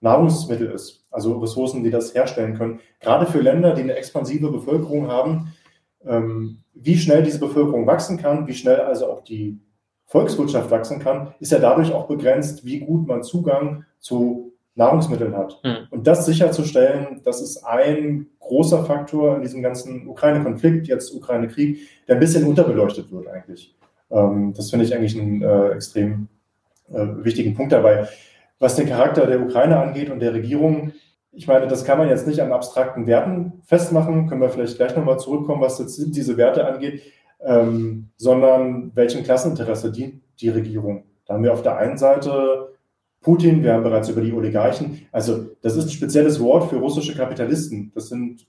Nahrungsmittel 0.02 0.70
ist, 0.70 1.06
also 1.12 1.40
Ressourcen, 1.40 1.84
die 1.84 1.90
das 1.90 2.14
herstellen 2.14 2.56
können. 2.56 2.80
Gerade 3.00 3.26
für 3.26 3.42
Länder, 3.42 3.74
die 3.74 3.82
eine 3.82 3.96
expansive 3.96 4.52
Bevölkerung 4.52 5.08
haben, 5.08 5.54
ähm, 6.06 6.60
wie 6.74 6.98
schnell 6.98 7.24
diese 7.24 7.40
Bevölkerung 7.40 7.88
wachsen 7.88 8.18
kann, 8.18 8.48
wie 8.48 8.54
schnell 8.54 8.82
also 8.82 9.08
auch 9.08 9.24
die 9.24 9.60
Volkswirtschaft 10.06 10.70
wachsen 10.70 11.00
kann, 11.00 11.34
ist 11.40 11.52
ja 11.52 11.60
dadurch 11.60 11.92
auch 11.94 12.08
begrenzt, 12.08 12.66
wie 12.66 12.80
gut 12.80 13.08
man 13.08 13.24
Zugang 13.24 13.86
zu 14.00 14.53
Nahrungsmitteln 14.76 15.36
hat. 15.36 15.60
Mhm. 15.64 15.88
Und 15.92 16.08
das 16.08 16.26
sicherzustellen, 16.26 17.22
das 17.24 17.42
ist 17.42 17.64
ein 17.64 18.28
großer 18.40 18.86
Faktor 18.86 19.36
in 19.36 19.42
diesem 19.42 19.62
ganzen 19.62 20.08
Ukraine-Konflikt, 20.08 20.88
jetzt 20.88 21.14
Ukraine-Krieg, 21.14 21.80
der 22.08 22.16
ein 22.16 22.20
bisschen 22.20 22.46
unterbeleuchtet 22.46 23.12
wird 23.12 23.28
eigentlich. 23.28 23.76
Ähm, 24.10 24.54
das 24.56 24.70
finde 24.70 24.86
ich 24.86 24.96
eigentlich 24.96 25.20
einen 25.20 25.42
äh, 25.42 25.70
extrem 25.70 26.28
äh, 26.92 27.06
wichtigen 27.24 27.54
Punkt 27.56 27.72
dabei. 27.72 28.08
Was 28.60 28.76
den 28.76 28.88
Charakter 28.88 29.28
der 29.28 29.42
Ukraine 29.42 29.80
angeht 29.80 30.10
und 30.10 30.20
der 30.20 30.34
Regierung, 30.34 30.94
ich 31.32 31.48
meine, 31.48 31.68
das 31.68 31.86
kann 31.86 31.98
man 31.98 32.10
jetzt 32.10 32.28
nicht 32.28 32.42
an 32.42 32.52
abstrakten 32.52 33.08
Werten 33.08 33.62
festmachen, 33.66 34.28
können 34.28 34.42
wir 34.42 34.50
vielleicht 34.50 34.78
gleich 34.78 34.96
nochmal 34.96 35.20
zurückkommen, 35.20 35.62
was 35.62 35.80
jetzt 35.80 35.98
diese 36.16 36.38
Werte 36.38 36.66
angeht, 36.66 37.02
ähm, 37.42 38.10
sondern 38.18 38.96
welchem 38.96 39.24
Klasseninteresse 39.24 39.92
dient 39.92 40.22
die 40.40 40.50
Regierung. 40.50 41.04
Da 41.26 41.36
haben 41.36 41.44
wir 41.44 41.54
auf 41.54 41.62
der 41.62 41.78
einen 41.78 41.98
Seite 41.98 42.73
Putin, 43.24 43.64
wir 43.64 43.74
haben 43.74 43.84
bereits 43.84 44.10
über 44.10 44.22
die 44.22 44.34
Oligarchen. 44.34 45.08
Also 45.12 45.48
das 45.62 45.76
ist 45.76 45.86
ein 45.86 45.90
spezielles 45.92 46.40
Wort 46.40 46.70
für 46.70 46.76
russische 46.76 47.16
Kapitalisten. 47.16 47.92
Das 47.96 48.10
sind 48.10 48.46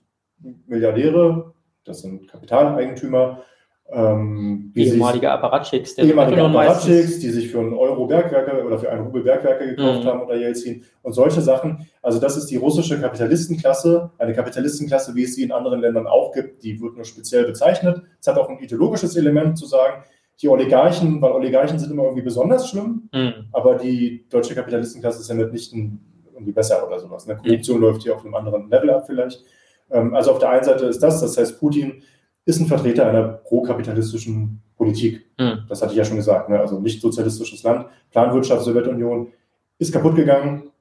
Milliardäre, 0.67 1.53
das 1.85 2.01
sind 2.01 2.27
Kapitaleigentümer. 2.27 3.41
Ähm, 3.87 4.71
ehemalige 4.75 5.31
Apparatchiks. 5.31 5.97
Ehemalige 5.99 6.43
Apparatchiks, 6.43 7.19
die 7.19 7.29
sich 7.29 7.51
für 7.51 7.59
einen 7.59 7.73
Euro 7.73 8.07
Bergwerke 8.07 8.65
oder 8.65 8.79
für 8.79 8.91
einen 8.91 9.05
Rubel 9.05 9.23
Bergwerke 9.23 9.67
gekauft 9.67 10.03
mhm. 10.03 10.07
haben 10.07 10.21
unter 10.21 10.35
Jelzin 10.35 10.83
und 11.03 11.13
solche 11.13 11.41
Sachen. 11.41 11.87
Also 12.01 12.19
das 12.19 12.35
ist 12.35 12.47
die 12.47 12.55
russische 12.55 12.99
Kapitalistenklasse, 12.99 14.11
eine 14.17 14.33
Kapitalistenklasse, 14.33 15.13
wie 15.15 15.23
es 15.23 15.35
sie 15.35 15.43
in 15.43 15.51
anderen 15.51 15.81
Ländern 15.81 16.07
auch 16.07 16.33
gibt. 16.33 16.63
Die 16.63 16.81
wird 16.81 16.95
nur 16.95 17.05
speziell 17.05 17.45
bezeichnet. 17.45 18.01
Es 18.19 18.27
hat 18.27 18.37
auch 18.37 18.49
ein 18.49 18.59
ideologisches 18.59 19.15
Element 19.15 19.57
zu 19.57 19.67
sagen, 19.67 20.03
die 20.41 20.49
Oligarchen, 20.49 21.21
weil 21.21 21.31
Oligarchen 21.31 21.79
sind 21.79 21.91
immer 21.91 22.03
irgendwie 22.03 22.23
besonders 22.23 22.69
schlimm, 22.69 23.09
mhm. 23.13 23.45
aber 23.51 23.75
die 23.75 24.25
deutsche 24.29 24.55
Kapitalistenklasse 24.55 25.21
ist 25.21 25.29
ja 25.29 25.35
nicht 25.35 25.73
irgendwie 25.73 26.51
besser 26.51 26.85
oder 26.85 26.99
sowas. 26.99 27.25
Ne? 27.25 27.37
Korruption 27.37 27.77
mhm. 27.77 27.83
läuft 27.83 28.03
hier 28.03 28.15
auf 28.15 28.23
einem 28.23 28.35
anderen 28.35 28.69
Level 28.69 28.89
ab 28.89 29.05
vielleicht. 29.05 29.43
Ähm, 29.89 30.13
also 30.13 30.31
auf 30.31 30.39
der 30.39 30.49
einen 30.49 30.63
Seite 30.63 30.85
ist 30.85 31.01
das, 31.01 31.21
das 31.21 31.37
heißt, 31.37 31.59
Putin 31.59 32.01
ist 32.45 32.59
ein 32.59 32.67
Vertreter 32.67 33.07
einer 33.07 33.23
pro-kapitalistischen 33.23 34.61
Politik. 34.75 35.25
Mhm. 35.39 35.65
Das 35.69 35.81
hatte 35.81 35.93
ich 35.93 35.97
ja 35.97 36.05
schon 36.05 36.17
gesagt. 36.17 36.49
Ne? 36.49 36.59
Also 36.59 36.79
nicht 36.79 37.01
sozialistisches 37.01 37.63
Land, 37.63 37.87
Planwirtschaft, 38.11 38.63
Sowjetunion 38.63 39.31
ist 39.79 39.93
kaputt 39.93 40.15
gegangen. 40.15 40.71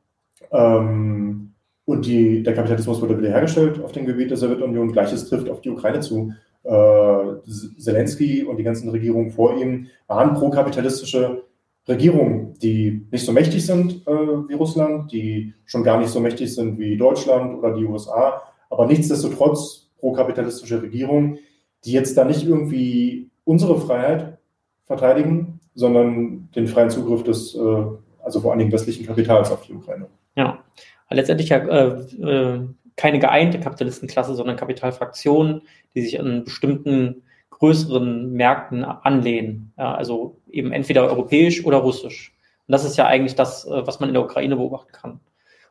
Ähm, 0.51 1.55
und 1.87 2.07
die, 2.07 2.43
der 2.43 2.55
Kapitalismus 2.55 3.01
wurde 3.01 3.19
wiederhergestellt 3.19 3.83
auf 3.83 3.93
dem 3.93 4.07
Gebiet 4.07 4.31
der 4.31 4.37
Sowjetunion. 4.37 4.93
Gleiches 4.93 5.29
trifft 5.29 5.49
auf 5.49 5.61
die 5.61 5.71
Ukraine 5.71 6.01
zu. 6.01 6.33
Äh, 6.64 7.42
Zelensky 7.79 8.42
und 8.42 8.57
die 8.57 8.62
ganzen 8.62 8.88
Regierungen 8.88 9.31
vor 9.31 9.55
ihm 9.61 9.88
waren 10.07 10.33
pro-kapitalistische 10.35 11.42
Regierungen, 11.87 12.55
die 12.62 13.07
nicht 13.11 13.27
so 13.27 13.33
mächtig 13.33 13.66
sind 13.66 14.07
äh, 14.07 14.11
wie 14.11 14.55
Russland, 14.55 15.12
die 15.12 15.53
schon 15.66 15.85
gar 15.85 15.98
nicht 15.98 16.09
so 16.09 16.20
mächtig 16.20 16.55
sind 16.55 16.79
wie 16.79 16.96
Deutschland 16.96 17.59
oder 17.59 17.74
die 17.74 17.85
USA, 17.85 18.42
aber 18.70 18.87
nichtsdestotrotz 18.87 19.90
pro-kapitalistische 19.98 20.81
Regierungen, 20.81 21.38
die 21.85 21.92
jetzt 21.92 22.16
da 22.16 22.24
nicht 22.24 22.46
irgendwie 22.46 23.29
unsere 23.44 23.79
Freiheit 23.79 24.38
verteidigen, 24.87 25.61
sondern 25.74 26.48
den 26.57 26.66
freien 26.66 26.88
Zugriff 26.88 27.24
des, 27.24 27.55
äh, 27.55 27.85
also 28.22 28.40
vor 28.40 28.53
allen 28.53 28.61
Dingen 28.61 28.72
westlichen 28.72 29.05
Kapitals 29.05 29.50
auf 29.50 29.66
die 29.66 29.74
Ukraine. 29.74 30.07
Ja, 30.35 30.64
letztendlich 31.11 31.50
ja 31.50 31.59
äh, 31.59 31.88
äh, 32.22 32.61
keine 32.97 33.19
geeinte 33.19 33.61
Kapitalistenklasse, 33.61 34.35
sondern 34.35 34.57
Kapitalfraktionen, 34.57 35.63
die 35.95 36.03
sich 36.03 36.21
an 36.21 36.45
bestimmten 36.45 37.23
größeren 37.51 38.33
Märkten 38.33 38.85
anlehnen. 38.85 39.73
Ja, 39.79 39.95
also 39.95 40.41
eben 40.51 40.73
entweder 40.73 41.05
europäisch 41.05 41.65
oder 41.65 41.79
russisch. 41.79 42.35
Und 42.67 42.73
das 42.73 42.85
ist 42.85 42.97
ja 42.97 43.07
eigentlich 43.07 43.35
das, 43.35 43.67
äh, 43.67 43.87
was 43.87 44.01
man 44.01 44.09
in 44.09 44.15
der 44.15 44.25
Ukraine 44.25 44.57
beobachten 44.57 44.93
kann. 44.93 45.21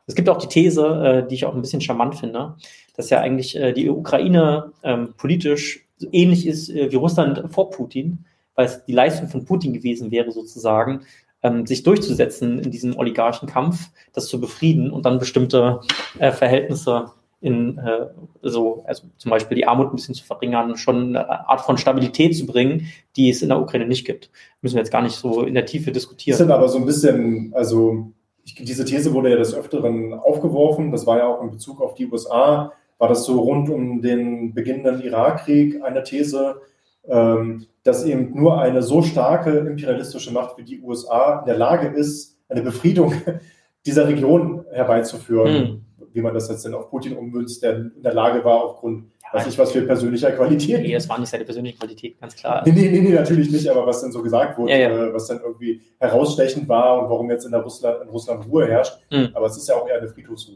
Es 0.06 0.16
gibt 0.16 0.30
auch 0.30 0.38
die 0.38 0.48
These, 0.48 1.24
äh, 1.26 1.28
die 1.28 1.36
ich 1.36 1.46
auch 1.46 1.56
ein 1.56 1.62
bisschen 1.62 1.82
charmant 1.82 2.16
finde, 2.16 2.56
dass 2.96 3.10
ja 3.10 3.20
eigentlich 3.20 3.56
äh, 3.56 3.74
die 3.74 3.90
Ukraine 3.90 4.72
ähm, 4.84 5.14
politisch 5.18 5.86
ähnlich 6.12 6.46
ist 6.46 6.74
wie 6.74 6.96
Russland 6.96 7.42
vor 7.54 7.70
Putin, 7.70 8.26
weil 8.56 8.66
es 8.66 8.84
die 8.84 8.92
Leistung 8.92 9.30
von 9.30 9.46
Putin 9.46 9.74
gewesen 9.74 10.12
wäre, 10.12 10.32
sozusagen, 10.32 11.06
ähm, 11.44 11.66
sich 11.66 11.84
durchzusetzen 11.84 12.60
in 12.60 12.72
diesem 12.72 12.98
Oligarchenkampf, 12.98 13.90
das 14.14 14.28
zu 14.28 14.40
befrieden 14.40 14.92
und 14.92 15.06
dann 15.06 15.20
bestimmte 15.20 15.82
Verhältnisse 16.18 17.12
in 17.44 17.78
äh, 17.78 18.08
so, 18.42 18.84
also 18.88 19.04
zum 19.18 19.30
Beispiel 19.30 19.56
die 19.56 19.68
Armut 19.68 19.90
ein 19.92 19.98
bisschen 19.98 20.16
zu 20.16 20.24
verringern, 20.24 20.78
schon 20.78 21.10
eine 21.10 21.50
Art 21.50 21.60
von 21.60 21.78
Stabilität 21.78 22.38
zu 22.38 22.46
bringen, 22.46 22.88
die 23.18 23.30
es 23.30 23.42
in 23.42 23.50
der 23.50 23.60
Ukraine 23.60 23.86
nicht 23.86 24.06
gibt. 24.06 24.32
Müssen 24.62 24.76
wir 24.76 24.82
jetzt 24.82 24.94
gar 24.94 25.02
nicht 25.02 25.16
so 25.16 25.44
in 25.44 25.54
der 25.54 25.66
Tiefe 25.66 25.92
diskutieren. 25.92 26.38
Das 26.38 26.48
ist 26.48 26.52
aber 26.52 26.70
so 26.70 26.78
ein 26.78 26.86
bisschen, 26.86 27.52
also 27.54 28.14
ich, 28.46 28.56
diese 28.56 28.86
These 28.86 29.14
wurde 29.14 29.30
ja 29.30 29.36
des 29.36 29.54
Öfteren 29.54 30.14
aufgeworfen, 30.14 30.92
das 30.94 31.06
war 31.06 31.18
ja 31.18 31.28
auch 31.28 31.44
in 31.44 31.52
Bezug 31.52 31.82
auf 31.82 31.96
die 31.96 32.10
USA, 32.10 32.72
war 32.98 33.10
das 33.10 33.26
so 33.26 33.42
rund 33.42 33.70
um 33.70 34.02
den 34.02 34.54
beginnenden 34.54 35.02
Irakkrieg 35.02 35.84
eine 35.84 36.04
These, 36.04 36.62
dass 37.06 38.06
eben 38.06 38.34
nur 38.34 38.62
eine 38.62 38.82
so 38.82 39.02
starke 39.02 39.52
imperialistische 39.52 40.32
Macht 40.32 40.58
wie 40.58 40.64
die 40.64 40.82
USA 40.82 41.40
in 41.40 41.46
der 41.46 41.58
Lage 41.58 41.88
ist, 41.88 42.38
eine 42.48 42.62
Befriedung 42.62 43.14
dieser 43.86 44.08
Region 44.08 44.64
herbeizuführen. 44.72 45.54
Hm 45.54 45.84
wie 46.14 46.22
man 46.22 46.34
das 46.34 46.48
jetzt 46.48 46.64
denn 46.64 46.74
auf 46.74 46.90
Putin 46.90 47.18
ummünzt, 47.18 47.64
der 47.64 47.76
in 47.76 48.04
der 48.04 48.14
Lage 48.14 48.46
war, 48.46 48.64
aufgrund, 48.64 49.12
ja, 49.24 49.40
weiß 49.40 49.48
ich 49.48 49.58
was 49.58 49.72
für 49.72 49.82
persönlicher 49.82 50.32
Qualität. 50.32 50.82
Nee, 50.82 50.94
es 50.94 51.10
war 51.10 51.20
nicht 51.20 51.30
seine 51.30 51.44
persönliche 51.44 51.78
Qualität, 51.78 52.20
ganz 52.22 52.36
klar. 52.36 52.62
Nee, 52.66 52.72
nee, 52.72 52.90
nee, 52.90 53.02
nee 53.02 53.14
natürlich 53.14 53.52
nicht, 53.52 53.68
aber 53.68 53.86
was 53.86 54.02
dann 54.02 54.12
so 54.12 54.22
gesagt 54.22 54.58
wurde, 54.58 54.72
ja, 54.72 54.78
ja. 54.78 55.08
Äh, 55.08 55.14
was 55.14 55.28
dann 55.28 55.42
irgendwie 55.42 55.82
herausstechend 56.00 56.70
war 56.70 57.02
und 57.02 57.10
warum 57.10 57.30
jetzt 57.32 57.46
in, 57.46 57.52
der 57.52 57.62
Russland, 57.62 58.04
in 58.04 58.10
Russland 58.10 58.48
Ruhe 58.48 58.68
herrscht. 58.68 59.00
Mhm. 59.12 59.30
Aber 59.34 59.48
es 59.48 59.58
ist 59.58 59.68
ja 59.68 59.76
auch 59.76 59.88
eher 59.88 59.98
eine 59.98 60.08
Friedhofsruhe. 60.08 60.56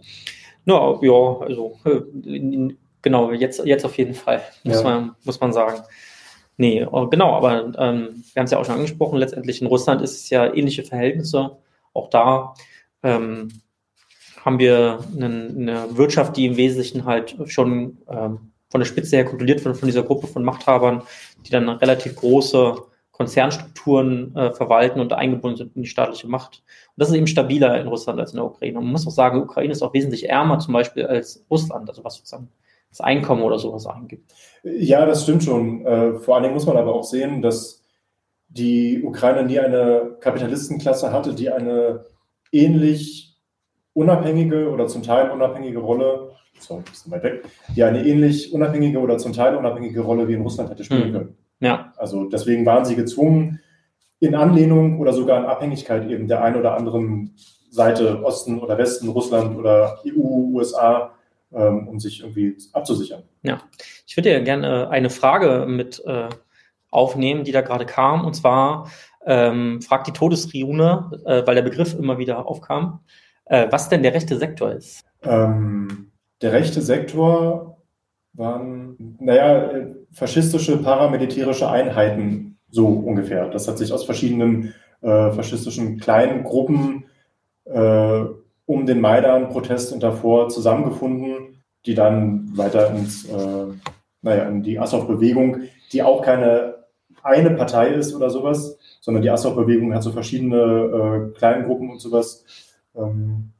No, 0.65 0.99
ja, 1.01 1.45
also 1.45 1.77
äh, 1.85 2.75
genau, 3.01 3.31
jetzt, 3.31 3.65
jetzt 3.65 3.85
auf 3.85 3.97
jeden 3.97 4.13
Fall, 4.13 4.41
muss, 4.63 4.83
man, 4.83 5.15
muss 5.23 5.39
man 5.39 5.53
sagen. 5.53 5.81
Nee, 6.57 6.85
oh, 6.91 7.07
genau, 7.07 7.33
aber 7.33 7.71
ähm, 7.77 8.23
wir 8.33 8.39
haben 8.39 8.45
es 8.45 8.51
ja 8.51 8.57
auch 8.57 8.65
schon 8.65 8.75
angesprochen, 8.75 9.19
letztendlich 9.19 9.61
in 9.61 9.67
Russland 9.67 10.01
ist 10.01 10.15
es 10.15 10.29
ja 10.31 10.51
ähnliche 10.51 10.83
Verhältnisse. 10.83 11.57
Auch 11.93 12.09
da 12.09 12.55
ähm, 13.03 13.49
haben 14.43 14.57
wir 14.57 14.99
eine, 15.15 15.25
eine, 15.25 15.97
Wirtschaft, 15.97 16.35
die 16.35 16.47
im 16.47 16.57
Wesentlichen 16.57 17.05
halt 17.05 17.37
schon 17.45 17.99
ähm, 18.09 18.51
von 18.69 18.81
der 18.81 18.85
Spitze 18.85 19.17
her 19.17 19.25
kontrolliert 19.25 19.63
wird, 19.63 19.77
von 19.77 19.87
dieser 19.87 20.03
Gruppe 20.03 20.27
von 20.27 20.43
Machthabern, 20.43 21.03
die 21.45 21.51
dann 21.51 21.69
relativ 21.69 22.15
große 22.15 22.77
Konzernstrukturen 23.11 24.35
äh, 24.35 24.51
verwalten 24.51 24.99
und 24.99 25.13
eingebunden 25.13 25.57
sind 25.57 25.75
in 25.75 25.83
die 25.83 25.89
staatliche 25.89 26.27
Macht. 26.27 26.63
Und 26.89 27.01
das 27.01 27.09
ist 27.09 27.15
eben 27.15 27.27
stabiler 27.27 27.79
in 27.79 27.87
Russland 27.87 28.19
als 28.19 28.31
in 28.31 28.37
der 28.37 28.45
Ukraine. 28.45 28.79
Und 28.79 28.85
man 28.85 28.93
muss 28.93 29.07
auch 29.07 29.11
sagen, 29.11 29.41
Ukraine 29.41 29.73
ist 29.73 29.83
auch 29.83 29.93
wesentlich 29.93 30.29
ärmer 30.29 30.59
zum 30.59 30.73
Beispiel 30.73 31.05
als 31.05 31.45
Russland, 31.51 31.89
also 31.89 32.03
was 32.03 32.15
sozusagen 32.15 32.49
das 32.89 33.01
Einkommen 33.01 33.43
oder 33.43 33.59
sowas 33.59 33.85
eingibt. 33.85 34.33
Ja, 34.63 35.05
das 35.05 35.23
stimmt 35.23 35.43
schon. 35.43 35.85
Äh, 35.85 36.19
vor 36.19 36.35
allen 36.35 36.43
Dingen 36.43 36.55
muss 36.55 36.65
man 36.65 36.77
aber 36.77 36.93
auch 36.95 37.03
sehen, 37.03 37.41
dass 37.41 37.83
die 38.49 39.03
Ukraine 39.03 39.43
nie 39.43 39.59
eine 39.59 40.17
Kapitalistenklasse 40.19 41.11
hatte, 41.11 41.33
die 41.33 41.49
eine 41.49 42.05
ähnlich 42.51 43.37
unabhängige 43.93 44.69
oder 44.69 44.87
zum 44.87 45.03
Teil 45.03 45.31
unabhängige 45.31 45.79
Rolle, 45.79 46.31
sorry, 46.59 46.81
ein 46.81 46.91
bisschen 46.91 47.11
weit 47.11 47.23
weg, 47.23 47.45
die 47.75 47.83
eine 47.83 48.05
ähnlich 48.05 48.53
unabhängige 48.53 48.99
oder 48.99 49.17
zum 49.17 49.33
Teil 49.33 49.55
unabhängige 49.55 50.01
Rolle 50.01 50.27
wie 50.27 50.33
in 50.33 50.41
Russland 50.41 50.69
hätte 50.69 50.83
spielen 50.83 51.05
hm. 51.05 51.11
können. 51.13 51.37
Ja. 51.59 51.93
Also 51.97 52.25
deswegen 52.25 52.65
waren 52.65 52.85
sie 52.85 52.95
gezwungen, 52.95 53.59
in 54.19 54.35
Anlehnung 54.35 54.99
oder 54.99 55.13
sogar 55.13 55.39
in 55.39 55.45
Abhängigkeit 55.45 56.09
eben 56.09 56.27
der 56.27 56.43
einen 56.43 56.55
oder 56.55 56.75
anderen 56.75 57.35
Seite, 57.69 58.23
Osten 58.23 58.59
oder 58.59 58.77
Westen, 58.77 59.09
Russland 59.09 59.57
oder 59.57 59.99
EU, 60.05 60.55
USA, 60.55 61.11
ähm, 61.53 61.87
um 61.87 61.99
sich 61.99 62.21
irgendwie 62.21 62.57
abzusichern. 62.73 63.23
Ja, 63.43 63.61
ich 64.05 64.17
würde 64.17 64.31
ja 64.31 64.39
gerne 64.39 64.89
eine 64.89 65.09
Frage 65.09 65.65
mit 65.67 66.03
äh, 66.05 66.29
aufnehmen, 66.89 67.43
die 67.43 67.51
da 67.51 67.61
gerade 67.61 67.85
kam, 67.85 68.25
und 68.25 68.35
zwar 68.35 68.89
ähm, 69.25 69.81
fragt 69.81 70.07
die 70.07 70.13
Todesriune, 70.13 71.11
äh, 71.25 71.45
weil 71.45 71.55
der 71.55 71.61
Begriff 71.61 71.93
immer 71.93 72.17
wieder 72.17 72.47
aufkam 72.47 73.01
äh, 73.49 73.67
was 73.69 73.89
denn 73.89 74.03
der 74.03 74.13
rechte 74.13 74.37
Sektor 74.37 74.71
ist. 74.71 75.03
Ähm, 75.23 76.11
der 76.41 76.53
rechte 76.53 76.81
Sektor 76.81 77.81
waren, 78.33 79.17
naja, 79.19 79.71
faschistische 80.11 80.77
paramilitärische 80.77 81.69
Einheiten, 81.69 82.57
so 82.69 82.87
ungefähr. 82.87 83.49
Das 83.49 83.67
hat 83.67 83.77
sich 83.77 83.91
aus 83.91 84.03
verschiedenen 84.03 84.73
äh, 85.01 85.31
faschistischen 85.31 85.99
kleinen 85.99 86.43
Gruppen 86.43 87.05
äh, 87.65 88.25
um 88.67 88.85
den 88.85 89.01
Maidan-Protest 89.01 89.93
und 89.93 90.03
davor 90.03 90.49
zusammengefunden, 90.49 91.63
die 91.87 91.95
dann 91.95 92.55
weiter 92.55 92.91
ins, 92.91 93.25
äh, 93.25 93.65
naja, 94.21 94.43
in 94.43 94.61
die 94.61 94.77
Assow-Bewegung, 94.77 95.61
die 95.91 96.03
auch 96.03 96.21
keine 96.21 96.75
eine 97.23 97.51
Partei 97.51 97.89
ist 97.89 98.13
oder 98.15 98.29
sowas, 98.29 98.77
sondern 99.01 99.21
die 99.21 99.29
Assow-Bewegung 99.29 99.93
hat 99.93 100.03
so 100.03 100.11
verschiedene 100.11 100.57
äh, 101.33 101.37
kleinen 101.37 101.65
Gruppen 101.65 101.89
und 101.89 101.99
sowas 101.99 102.45
ähm, 102.95 103.51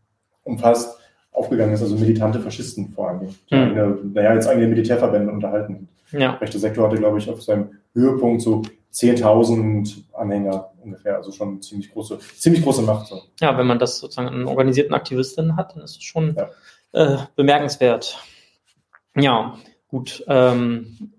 umfasst, 0.44 1.00
aufgegangen 1.32 1.74
ist, 1.74 1.82
also 1.82 1.96
militante 1.96 2.40
Faschisten 2.40 2.90
vor 2.94 3.10
allem, 3.10 3.28
die 3.50 3.56
mhm. 3.56 3.62
eine, 3.62 3.98
naja, 4.14 4.34
jetzt 4.34 4.48
eigene 4.48 4.68
Militärverbände 4.68 5.32
unterhalten. 5.32 5.90
Ja. 6.12 6.34
Der 6.34 6.42
rechte 6.42 6.60
Sektor 6.60 6.88
hatte, 6.88 6.98
glaube 6.98 7.18
ich, 7.18 7.30
auf 7.30 7.42
seinem 7.42 7.72
Höhepunkt 7.94 8.42
so 8.42 8.62
10.000 8.98 10.06
Anhänger 10.14 10.72
ungefähr, 10.82 11.18
also 11.18 11.32
schon 11.32 11.62
ziemlich 11.62 11.92
große, 11.92 12.18
ziemlich 12.38 12.64
große 12.64 12.82
Macht. 12.82 13.08
So. 13.08 13.22
Ja, 13.40 13.56
wenn 13.58 13.68
man 13.68 13.78
das 13.78 14.00
sozusagen 14.00 14.28
an 14.28 14.48
organisierten 14.48 14.96
Aktivistinnen 14.96 15.56
hat, 15.56 15.76
dann 15.76 15.84
ist 15.84 15.98
es 15.98 16.04
schon 16.04 16.36
ja. 16.36 16.50
äh, 16.94 17.18
bemerkenswert. 17.36 18.18
Ja, 19.16 19.58
gut. 19.88 20.24
Ähm, 20.28 21.14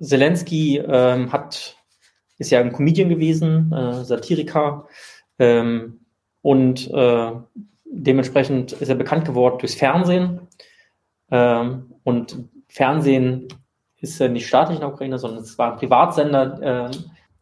Zelensky 0.00 0.78
ähm, 0.78 1.32
hat, 1.32 1.76
ist 2.38 2.50
ja 2.50 2.60
ein 2.60 2.72
Comedian 2.72 3.08
gewesen, 3.08 3.72
äh, 3.72 4.04
Satiriker. 4.04 4.86
Ähm, 5.40 6.06
und 6.42 6.88
äh, 6.92 7.32
dementsprechend 7.84 8.72
ist 8.72 8.88
er 8.88 8.94
bekannt 8.94 9.24
geworden 9.24 9.58
durchs 9.58 9.74
Fernsehen. 9.74 10.46
Ähm, 11.32 11.94
und 12.04 12.38
Fernsehen 12.68 13.48
ist 14.10 14.18
ja 14.18 14.28
nicht 14.28 14.46
staatlich 14.46 14.76
in 14.76 14.80
der 14.80 14.92
Ukraine, 14.92 15.18
sondern 15.18 15.42
es 15.42 15.58
war 15.58 15.72
ein 15.72 15.78
Privatsender. 15.78 16.90
Äh, 16.90 16.96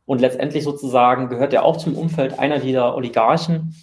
und 0.06 0.20
letztendlich 0.20 0.64
sozusagen 0.64 1.28
gehört 1.28 1.52
er 1.52 1.64
auch 1.64 1.76
zum 1.76 1.96
Umfeld 1.96 2.38
einer 2.38 2.58
dieser 2.58 2.94
Oligarchen. 2.94 3.74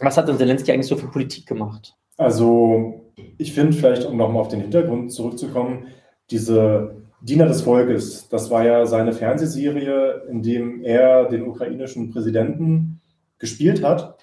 Was 0.00 0.16
hat 0.16 0.28
denn 0.28 0.38
Zelensky 0.38 0.72
eigentlich 0.72 0.88
so 0.88 0.96
für 0.96 1.08
Politik 1.08 1.46
gemacht? 1.46 1.94
Also, 2.16 3.12
ich 3.38 3.52
finde 3.52 3.76
vielleicht, 3.76 4.04
um 4.04 4.16
nochmal 4.16 4.42
auf 4.42 4.48
den 4.48 4.60
Hintergrund 4.60 5.12
zurückzukommen, 5.12 5.86
diese 6.30 6.96
Diener 7.20 7.46
des 7.46 7.62
Volkes, 7.62 8.28
das 8.28 8.50
war 8.50 8.64
ja 8.64 8.86
seine 8.86 9.12
Fernsehserie, 9.12 10.24
in 10.28 10.42
dem 10.42 10.82
er 10.82 11.26
den 11.26 11.46
ukrainischen 11.46 12.10
Präsidenten 12.10 13.00
gespielt 13.38 13.84
hat. 13.84 14.18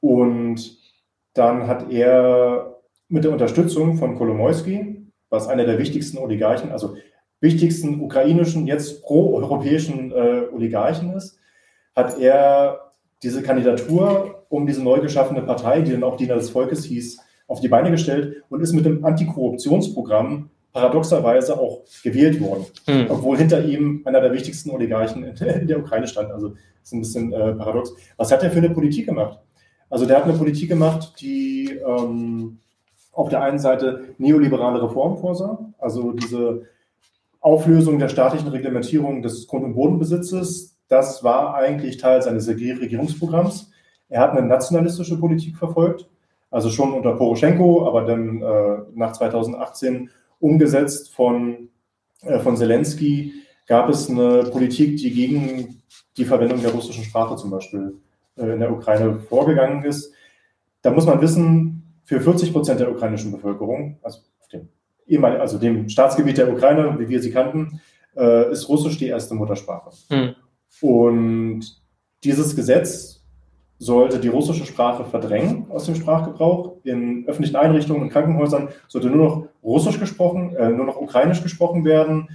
Und 0.00 0.76
dann 1.32 1.66
hat 1.66 1.90
er 1.90 2.78
mit 3.08 3.24
der 3.24 3.32
Unterstützung 3.32 3.96
von 3.96 4.16
Kolomoisky, 4.16 5.06
was 5.30 5.48
einer 5.48 5.64
der 5.64 5.78
wichtigsten 5.78 6.18
Oligarchen, 6.18 6.70
also 6.70 6.96
wichtigsten 7.40 8.00
ukrainischen, 8.00 8.66
jetzt 8.66 9.02
pro-europäischen 9.02 10.12
äh, 10.12 10.42
Oligarchen 10.52 11.12
ist, 11.12 11.38
hat 11.94 12.18
er 12.18 12.92
diese 13.22 13.42
Kandidatur 13.42 14.44
um 14.48 14.66
diese 14.66 14.82
neu 14.82 15.00
geschaffene 15.00 15.42
Partei, 15.42 15.82
die 15.82 15.92
dann 15.92 16.04
auch 16.04 16.16
Diener 16.16 16.36
des 16.36 16.50
Volkes 16.50 16.84
hieß, 16.84 17.20
auf 17.46 17.60
die 17.60 17.68
Beine 17.68 17.90
gestellt 17.90 18.42
und 18.48 18.60
ist 18.60 18.72
mit 18.72 18.84
dem 18.84 19.04
Antikorruptionsprogramm 19.04 20.50
paradoxerweise 20.72 21.58
auch 21.58 21.82
gewählt 22.04 22.40
worden, 22.40 22.66
mhm. 22.86 23.06
obwohl 23.08 23.38
hinter 23.38 23.64
ihm 23.64 24.02
einer 24.04 24.20
der 24.20 24.32
wichtigsten 24.32 24.70
Oligarchen 24.70 25.24
in 25.24 25.66
der 25.66 25.78
Ukraine 25.80 26.06
stand. 26.06 26.30
Also 26.30 26.54
ist 26.82 26.92
ein 26.92 27.00
bisschen 27.00 27.32
äh, 27.32 27.54
paradox. 27.54 27.92
Was 28.16 28.30
hat 28.30 28.42
er 28.42 28.50
für 28.50 28.58
eine 28.58 28.70
Politik 28.70 29.06
gemacht? 29.06 29.38
Also 29.90 30.06
der 30.06 30.18
hat 30.18 30.24
eine 30.24 30.34
Politik 30.34 30.68
gemacht, 30.68 31.14
die 31.20 31.78
ähm, 31.84 32.58
auf 33.12 33.30
der 33.30 33.42
einen 33.42 33.58
Seite 33.58 34.04
neoliberale 34.18 34.82
Reformen 34.82 35.18
vorsah, 35.18 35.58
also 35.78 36.12
diese 36.12 36.66
Auflösung 37.48 37.98
der 37.98 38.10
staatlichen 38.10 38.48
Reglementierung 38.48 39.22
des 39.22 39.46
Grund- 39.46 39.64
und 39.64 39.74
Bodenbesitzes, 39.74 40.76
das 40.88 41.24
war 41.24 41.54
eigentlich 41.54 41.96
Teil 41.96 42.20
seines 42.20 42.46
Regierungsprogramms. 42.46 43.70
Er 44.10 44.20
hat 44.20 44.32
eine 44.32 44.46
nationalistische 44.46 45.18
Politik 45.18 45.56
verfolgt, 45.56 46.10
also 46.50 46.68
schon 46.68 46.92
unter 46.92 47.14
Poroschenko, 47.14 47.86
aber 47.86 48.04
dann 48.04 48.42
äh, 48.42 48.78
nach 48.94 49.12
2018 49.12 50.10
umgesetzt 50.40 51.14
von, 51.14 51.70
äh, 52.20 52.38
von 52.38 52.56
Zelensky, 52.58 53.32
gab 53.66 53.88
es 53.88 54.10
eine 54.10 54.44
Politik, 54.44 54.98
die 54.98 55.10
gegen 55.10 55.82
die 56.18 56.26
Verwendung 56.26 56.60
der 56.60 56.72
russischen 56.72 57.04
Sprache 57.04 57.36
zum 57.36 57.50
Beispiel 57.50 57.94
äh, 58.36 58.52
in 58.52 58.60
der 58.60 58.72
Ukraine 58.72 59.20
vorgegangen 59.20 59.84
ist. 59.84 60.12
Da 60.82 60.90
muss 60.90 61.06
man 61.06 61.20
wissen, 61.22 62.02
für 62.04 62.20
40 62.20 62.52
Prozent 62.52 62.80
der 62.80 62.90
ukrainischen 62.90 63.32
Bevölkerung, 63.32 63.98
also 64.02 64.20
dem, 65.08 65.24
also 65.24 65.58
dem 65.58 65.88
Staatsgebiet 65.88 66.38
der 66.38 66.52
Ukraine, 66.52 66.98
wie 66.98 67.08
wir 67.08 67.20
sie 67.20 67.30
kannten, 67.30 67.80
äh, 68.16 68.52
ist 68.52 68.68
Russisch 68.68 68.98
die 68.98 69.08
erste 69.08 69.34
Muttersprache. 69.34 69.90
Mhm. 70.10 70.34
Und 70.80 71.60
dieses 72.24 72.54
Gesetz 72.54 73.18
sollte 73.78 74.18
die 74.18 74.28
russische 74.28 74.66
Sprache 74.66 75.04
verdrängen 75.04 75.66
aus 75.70 75.86
dem 75.86 75.94
Sprachgebrauch. 75.94 76.76
In 76.82 77.26
öffentlichen 77.28 77.56
Einrichtungen 77.56 78.02
und 78.02 78.10
Krankenhäusern 78.10 78.68
sollte 78.88 79.08
nur 79.08 79.24
noch 79.24 79.48
Russisch 79.62 80.00
gesprochen, 80.00 80.54
äh, 80.56 80.70
nur 80.70 80.86
noch 80.86 81.00
Ukrainisch 81.00 81.42
gesprochen 81.42 81.84
werden. 81.84 82.28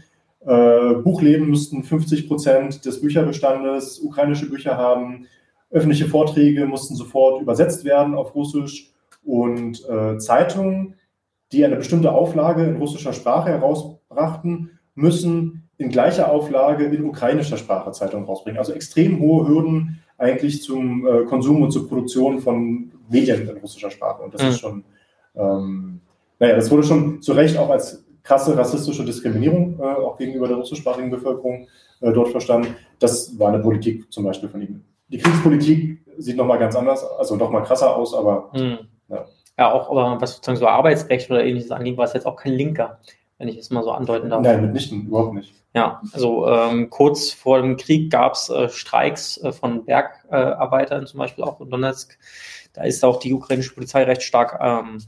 Äh, 0.45 0.95
Buchläden 1.03 1.49
müssten 1.49 1.83
50 1.83 2.27
Prozent 2.27 2.85
des 2.85 3.01
Bücherbestandes 3.01 3.99
ukrainische 3.99 4.49
Bücher 4.49 4.77
haben. 4.77 5.27
Öffentliche 5.69 6.05
Vorträge 6.05 6.65
mussten 6.65 6.95
sofort 6.95 7.41
übersetzt 7.41 7.83
werden 7.83 8.15
auf 8.15 8.35
Russisch 8.35 8.93
und 9.23 9.87
äh, 9.89 10.17
Zeitungen, 10.17 10.95
die 11.53 11.63
eine 11.63 11.75
bestimmte 11.75 12.11
Auflage 12.11 12.63
in 12.63 12.77
russischer 12.77 13.13
Sprache 13.13 13.49
herausbrachten, 13.49 14.71
müssen 14.95 15.69
in 15.77 15.89
gleicher 15.89 16.31
Auflage 16.31 16.85
in 16.85 17.05
ukrainischer 17.05 17.57
Sprache 17.57 17.91
Zeitungen 17.91 18.25
rausbringen. 18.25 18.59
Also 18.59 18.73
extrem 18.73 19.19
hohe 19.19 19.47
Hürden 19.47 20.03
eigentlich 20.17 20.61
zum 20.61 21.07
äh, 21.07 21.25
Konsum 21.25 21.61
und 21.61 21.71
zur 21.71 21.87
Produktion 21.87 22.39
von 22.39 22.91
Medien 23.09 23.47
in 23.47 23.57
russischer 23.57 23.91
Sprache. 23.91 24.23
Und 24.23 24.33
das 24.33 24.41
mhm. 24.41 24.49
ist 24.49 24.59
schon, 24.59 24.83
ähm, 25.35 26.01
naja, 26.39 26.55
das 26.55 26.69
wurde 26.71 26.83
schon 26.83 27.21
zu 27.21 27.33
Recht 27.33 27.57
auch 27.57 27.69
als 27.69 28.05
krasse 28.21 28.57
rassistische 28.57 29.03
Diskriminierung 29.03 29.79
äh, 29.79 29.83
auch 29.83 30.17
gegenüber 30.17 30.47
der 30.47 30.57
russischsprachigen 30.57 31.09
Bevölkerung 31.09 31.67
äh, 32.01 32.11
dort 32.13 32.29
verstanden. 32.29 32.75
Das 32.99 33.37
war 33.37 33.49
eine 33.49 33.61
Politik 33.61 34.11
zum 34.11 34.23
Beispiel 34.23 34.49
von 34.49 34.61
ihm. 34.61 34.83
Die 35.09 35.17
Kriegspolitik 35.17 36.01
sieht 36.17 36.37
nochmal 36.37 36.59
ganz 36.59 36.75
anders, 36.75 37.03
also 37.03 37.35
nochmal 37.35 37.63
krasser 37.63 37.95
aus, 37.95 38.13
aber 38.13 38.49
mhm. 38.53 38.79
ja. 39.09 39.25
Ja. 39.57 39.71
auch 39.71 39.89
aber 39.89 40.19
was 40.21 40.35
sozusagen 40.35 40.57
so 40.57 40.67
Arbeitsrecht 40.67 41.29
oder 41.29 41.43
ähnliches 41.43 41.71
angeht, 41.71 41.97
war 41.97 42.05
es 42.05 42.13
jetzt 42.13 42.25
auch 42.25 42.35
kein 42.35 42.53
Linker, 42.53 42.99
wenn 43.37 43.47
ich 43.47 43.57
es 43.57 43.69
mal 43.69 43.83
so 43.83 43.91
andeuten 43.91 44.29
darf. 44.29 44.41
Nein, 44.41 44.61
mitnichten, 44.61 45.07
überhaupt 45.07 45.33
nicht. 45.33 45.53
Ja, 45.75 46.01
also 46.13 46.47
ähm, 46.47 46.89
kurz 46.91 47.31
vor 47.31 47.59
dem 47.61 47.77
Krieg 47.77 48.11
gab 48.11 48.33
es 48.33 48.49
äh, 48.49 48.69
Streiks 48.69 49.37
äh, 49.37 49.51
von 49.51 49.85
Bergarbeitern, 49.85 51.07
zum 51.07 51.17
Beispiel 51.17 51.43
auch 51.43 51.59
in 51.61 51.69
Donetsk. 51.69 52.17
Da 52.73 52.83
ist 52.83 53.03
auch 53.03 53.19
die 53.19 53.33
ukrainische 53.33 53.73
Polizei 53.73 54.03
recht 54.03 54.21
stark 54.21 54.59
ähm, 54.61 54.99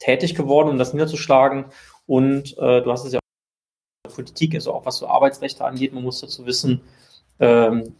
tätig 0.00 0.34
geworden, 0.34 0.70
um 0.70 0.78
das 0.78 0.92
niederzuschlagen. 0.92 1.66
Und 2.06 2.56
äh, 2.58 2.82
du 2.82 2.90
hast 2.90 3.04
es 3.04 3.12
ja 3.12 3.20
auch 3.20 4.12
Politik, 4.12 4.54
also 4.54 4.72
auch 4.72 4.86
was 4.86 4.98
so 4.98 5.06
Arbeitsrechte 5.06 5.64
angeht, 5.64 5.92
man 5.92 6.02
muss 6.02 6.20
dazu 6.20 6.46
wissen, 6.46 6.80
ähm, 7.38 7.94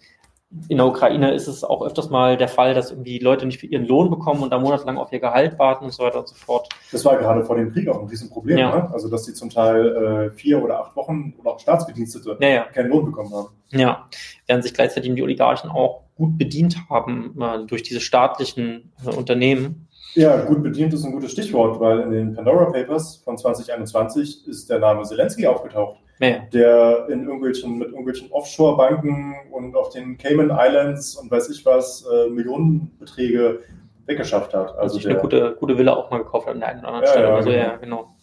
in 0.69 0.79
der 0.79 0.87
Ukraine 0.87 1.35
ist 1.35 1.47
es 1.47 1.63
auch 1.63 1.85
öfters 1.85 2.09
mal 2.09 2.39
der 2.39 2.49
Fall, 2.49 2.73
dass 2.73 2.91
irgendwie 2.91 3.19
Leute 3.19 3.45
nicht 3.45 3.61
für 3.61 3.67
ihren 3.67 3.87
Lohn 3.87 4.09
bekommen 4.09 4.43
und 4.43 4.51
da 4.51 4.59
monatelang 4.59 4.97
auf 4.97 5.13
ihr 5.13 5.21
Gehalt 5.21 5.59
warten 5.59 5.85
und 5.85 5.93
so 5.93 6.03
weiter 6.03 6.21
und 6.21 6.29
so 6.29 6.35
fort. 6.35 6.69
Das 6.91 7.05
war 7.05 7.19
gerade 7.19 7.45
vor 7.45 7.57
dem 7.57 7.71
Krieg 7.71 7.87
auch 7.89 8.01
ein 8.01 8.09
Riesenproblem, 8.09 8.57
ja. 8.57 8.75
ne? 8.75 8.91
Also, 8.93 9.11
dass 9.11 9.27
sie 9.27 9.35
zum 9.35 9.51
Teil 9.51 9.87
äh, 9.87 10.31
vier 10.31 10.63
oder 10.63 10.81
acht 10.81 10.97
Wochen 10.97 11.35
oder 11.39 11.53
auch 11.53 11.61
Staatsbedienstete 11.61 12.39
ja, 12.41 12.49
ja. 12.49 12.65
keinen 12.65 12.89
Lohn 12.89 13.05
bekommen 13.05 13.33
haben. 13.35 13.49
Ja, 13.71 14.09
während 14.47 14.65
sich 14.65 14.73
gleichzeitig 14.73 15.15
die 15.15 15.23
Oligarchen 15.23 15.71
auch 15.71 16.05
gut 16.17 16.39
bedient 16.39 16.89
haben 16.89 17.35
äh, 17.41 17.67
durch 17.67 17.83
diese 17.83 18.01
staatlichen 18.01 18.93
äh, 19.05 19.15
Unternehmen. 19.15 19.87
Ja, 20.15 20.45
gut 20.45 20.63
bedient 20.63 20.95
ist 20.95 21.05
ein 21.05 21.13
gutes 21.13 21.33
Stichwort, 21.33 21.79
weil 21.79 22.01
in 22.01 22.11
den 22.11 22.35
Pandora 22.35 22.71
Papers 22.71 23.17
von 23.17 23.37
2021 23.37 24.49
ist 24.49 24.71
der 24.71 24.79
Name 24.79 25.03
Zelensky 25.03 25.47
aufgetaucht, 25.47 25.99
ja. 26.21 26.39
der 26.53 27.09
in 27.09 27.25
irgendwelchen, 27.25 27.79
mit 27.79 27.89
irgendwelchen 27.89 28.31
Offshore-Banken 28.31 29.35
und 29.51 29.77
auf 29.77 29.91
den 29.91 30.19
Cayman 30.19 30.51
Islands 30.51 31.17
und 31.17 31.31
weiß 31.31 31.51
ich 31.51 31.65
was 31.65 32.07
äh, 32.07 32.29
Millionenbeträge 32.29 33.61
weggeschafft 34.07 34.55
hat. 34.55 34.71
Also, 34.77 34.97
also 34.97 34.99
der, 35.01 35.11
eine 35.11 35.21
gute, 35.21 35.57
gute 35.59 35.79
Villa 35.79 35.95
auch 35.95 36.11
mal 36.11 36.19
gekauft 36.19 36.47
hat 36.47 36.55
an 36.55 36.61
der 36.61 36.69
einen 36.71 36.81
oder 36.81 36.89
anderen 36.89 37.05
ja, 37.05 37.11
Stelle. 37.13 37.29
Ja, 37.29 37.35
also, 37.35 37.51
genau. 37.51 37.63
ja, 37.63 37.77
genau. 37.77 38.15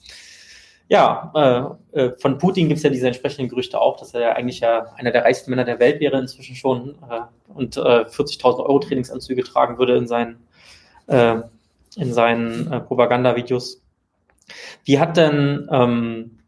Ja, 0.88 1.78
äh, 1.94 2.00
äh 2.00 2.12
von 2.20 2.38
Putin 2.38 2.68
gibt 2.68 2.78
es 2.78 2.84
ja 2.84 2.90
diese 2.90 3.08
entsprechenden 3.08 3.50
Gerüchte 3.50 3.80
auch, 3.80 3.98
dass 3.98 4.14
er 4.14 4.22
ja 4.22 4.32
eigentlich 4.34 4.60
ja 4.60 4.86
einer 4.98 5.12
der 5.12 5.24
reichsten 5.24 5.50
Männer 5.50 5.64
der 5.64 5.80
Welt 5.80 6.00
wäre 6.00 6.20
inzwischen 6.20 6.56
schon 6.56 6.96
äh, 7.10 7.22
und 7.54 7.78
40.000 7.78 8.44
äh, 8.44 8.62
Euro 8.62 8.80
Trainingsanzüge 8.80 9.44
tragen 9.44 9.78
würde 9.78 9.96
in 9.96 10.08
seinen 10.08 10.38
äh, 11.08 11.38
in 11.98 12.14
seinen 12.14 12.84
Propagandavideos. 12.88 13.82
Wie 14.84 15.00
hat 15.00 15.16
denn 15.16 15.68
ähm, 15.72 16.40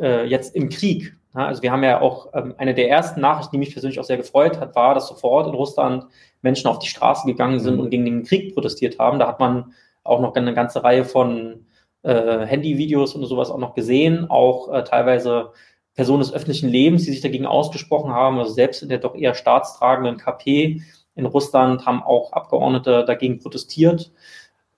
äh, 0.00 0.24
jetzt 0.24 0.54
im 0.54 0.68
Krieg, 0.68 1.16
na, 1.32 1.46
also 1.46 1.62
wir 1.62 1.70
haben 1.70 1.84
ja 1.84 2.00
auch 2.00 2.28
ähm, 2.34 2.54
eine 2.58 2.74
der 2.74 2.88
ersten 2.88 3.20
Nachrichten, 3.20 3.52
die 3.52 3.58
mich 3.58 3.72
persönlich 3.72 4.00
auch 4.00 4.04
sehr 4.04 4.16
gefreut 4.16 4.58
hat, 4.58 4.74
war, 4.74 4.94
dass 4.94 5.08
sofort 5.08 5.46
in 5.46 5.54
Russland 5.54 6.06
Menschen 6.42 6.68
auf 6.68 6.78
die 6.78 6.88
Straße 6.88 7.26
gegangen 7.26 7.60
sind 7.60 7.74
mhm. 7.74 7.80
und 7.80 7.90
gegen 7.90 8.04
den 8.04 8.24
Krieg 8.24 8.54
protestiert 8.54 8.98
haben. 8.98 9.18
Da 9.18 9.28
hat 9.28 9.40
man 9.40 9.72
auch 10.02 10.20
noch 10.20 10.34
eine 10.34 10.54
ganze 10.54 10.82
Reihe 10.82 11.04
von 11.04 11.66
äh, 12.02 12.46
Handyvideos 12.46 13.14
und 13.14 13.24
sowas 13.26 13.50
auch 13.50 13.58
noch 13.58 13.74
gesehen, 13.74 14.28
auch 14.30 14.72
äh, 14.72 14.82
teilweise 14.84 15.52
Personen 15.94 16.20
des 16.20 16.32
öffentlichen 16.32 16.68
Lebens, 16.68 17.04
die 17.04 17.10
sich 17.10 17.20
dagegen 17.20 17.46
ausgesprochen 17.46 18.12
haben, 18.12 18.38
also 18.38 18.52
selbst 18.52 18.82
in 18.82 18.88
der 18.88 18.98
doch 18.98 19.14
eher 19.14 19.34
staatstragenden 19.34 20.16
KP 20.16 20.80
in 21.14 21.26
Russland 21.26 21.84
haben 21.84 22.02
auch 22.02 22.32
Abgeordnete 22.32 23.04
dagegen 23.04 23.38
protestiert. 23.38 24.12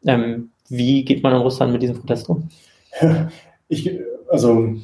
Ähm, 0.04 0.50
wie 0.68 1.04
geht 1.04 1.22
man 1.22 1.34
in 1.34 1.40
Russland 1.40 1.72
mit 1.72 1.82
diesem 1.82 1.98
Protest 1.98 2.28
um? 2.28 2.48
Ich, 3.68 3.90
also, 4.28 4.74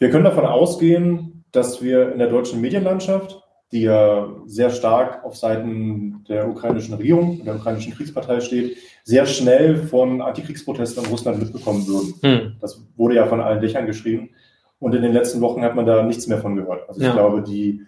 wir 0.00 0.10
können 0.10 0.24
davon 0.24 0.46
ausgehen, 0.46 1.44
dass 1.52 1.82
wir 1.82 2.12
in 2.12 2.18
der 2.18 2.28
deutschen 2.28 2.60
Medienlandschaft, 2.60 3.42
die 3.70 3.82
ja 3.82 4.28
sehr 4.46 4.70
stark 4.70 5.24
auf 5.24 5.36
Seiten 5.36 6.24
der 6.28 6.48
ukrainischen 6.48 6.94
Regierung, 6.94 7.44
der 7.44 7.56
ukrainischen 7.56 7.92
Kriegspartei 7.92 8.40
steht, 8.40 8.76
sehr 9.04 9.26
schnell 9.26 9.76
von 9.76 10.22
Antikriegsprotesten 10.22 11.04
in 11.04 11.10
Russland 11.10 11.38
mitbekommen 11.38 11.86
würden. 11.86 12.14
Hm. 12.22 12.56
Das 12.60 12.82
wurde 12.96 13.14
ja 13.14 13.26
von 13.26 13.40
allen 13.40 13.60
Dächern 13.60 13.86
geschrieben. 13.86 14.30
Und 14.78 14.94
in 14.94 15.02
den 15.02 15.12
letzten 15.12 15.42
Wochen 15.42 15.62
hat 15.62 15.76
man 15.76 15.86
da 15.86 16.02
nichts 16.02 16.26
mehr 16.26 16.38
von 16.38 16.56
gehört. 16.56 16.88
Also 16.88 17.00
ich 17.00 17.06
ja. 17.06 17.12
glaube, 17.12 17.42
die 17.42 17.82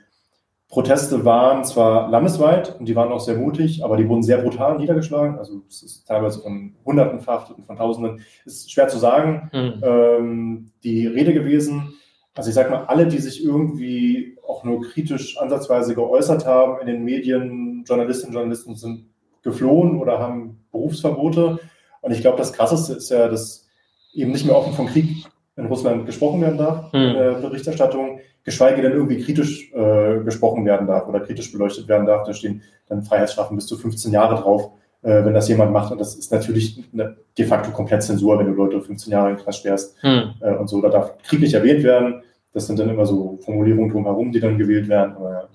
Proteste 0.69 1.25
waren 1.25 1.65
zwar 1.65 2.11
landesweit 2.11 2.79
und 2.79 2.87
die 2.87 2.97
waren 2.97 3.13
auch 3.13 3.21
sehr 3.21 3.37
mutig, 3.37 3.85
aber 3.85 3.97
die 3.97 4.09
wurden 4.09 4.23
sehr 4.23 4.39
brutal 4.39 4.79
niedergeschlagen. 4.79 5.39
Also 5.39 5.63
es 5.69 5.83
ist 5.83 6.07
teilweise 6.07 6.41
von 6.41 6.75
Hunderten 6.85 7.21
Verhafteten, 7.21 7.65
von 7.65 7.77
Tausenden. 7.77 8.21
Ist 8.45 8.71
schwer 8.71 8.89
zu 8.89 8.99
sagen. 8.99 9.51
Mhm. 9.53 9.83
Ähm, 9.83 10.71
die 10.83 11.07
Rede 11.07 11.33
gewesen. 11.33 11.95
Also 12.35 12.49
ich 12.49 12.55
sag 12.55 12.71
mal, 12.71 12.85
alle, 12.85 13.07
die 13.07 13.19
sich 13.19 13.45
irgendwie 13.45 14.39
auch 14.47 14.65
nur 14.65 14.83
kritisch 14.83 15.39
ansatzweise 15.39 15.95
geäußert 15.95 16.47
haben 16.47 16.81
in 16.81 16.87
den 16.87 17.05
Medien, 17.05 17.85
Journalistinnen 17.87 18.31
und 18.31 18.41
Journalisten 18.41 18.77
sind 18.77 19.07
geflohen 19.43 20.01
oder 20.01 20.19
haben 20.19 20.65
Berufsverbote. 20.73 21.59
Und 22.01 22.13
ich 22.13 22.21
glaube, 22.21 22.39
das 22.39 22.53
Krasseste 22.53 22.95
ist 22.95 23.11
ja, 23.11 23.29
dass 23.29 23.69
eben 24.15 24.33
nicht 24.33 24.47
mehr 24.47 24.57
offen 24.57 24.73
vom 24.73 24.87
Krieg 24.87 25.27
in 25.57 25.67
Russland 25.67 26.07
gesprochen 26.07 26.41
werden 26.41 26.59
darf 26.59 26.93
mhm. 26.93 27.01
in 27.01 27.15
der 27.15 27.33
Berichterstattung 27.35 28.21
geschweige 28.45 28.83
denn 28.83 28.93
irgendwie 28.93 29.23
kritisch 29.23 29.73
äh, 29.73 30.21
gesprochen 30.25 30.65
werden 30.65 30.87
darf 30.87 31.07
oder 31.07 31.21
kritisch 31.21 31.53
beleuchtet 31.53 31.89
werden 31.89 32.07
darf. 32.07 32.27
Da 32.27 32.33
stehen 32.33 32.63
dann 32.89 33.03
Freiheitsstrafen 33.03 33.57
bis 33.57 33.67
zu 33.67 33.77
15 33.77 34.13
Jahre 34.13 34.41
drauf, 34.41 34.73
äh, 35.03 35.25
wenn 35.25 35.35
das 35.35 35.49
jemand 35.49 35.73
macht. 35.73 35.93
Und 35.93 35.99
das 35.99 36.15
ist 36.15 36.33
natürlich 36.33 36.83
eine, 36.93 37.17
de 37.37 37.45
facto 37.45 37.71
komplett 37.71 38.03
Zensur, 38.03 38.39
wenn 38.39 38.47
du 38.47 38.53
Leute 38.53 38.81
15 38.81 39.13
Jahre 39.13 39.31
in 39.31 39.37
Knast 39.37 39.59
sperrst 39.59 39.97
hm. 40.03 40.35
äh, 40.41 40.55
und 40.55 40.69
so. 40.69 40.81
Da 40.81 40.89
darf 40.89 41.19
Krieg 41.23 41.41
nicht 41.41 41.55
erwähnt 41.55 41.83
werden. 41.83 42.23
Das 42.53 42.67
sind 42.67 42.79
dann 42.79 42.91
immer 42.91 43.07
so 43.07 43.39
Formulierungen 43.45 43.91
drumherum, 43.91 44.31
die 44.33 44.41
dann 44.41 44.59
gewählt 44.59 44.89
werden. 44.89 45.17
Aber, 45.17 45.33
ja. 45.33 45.49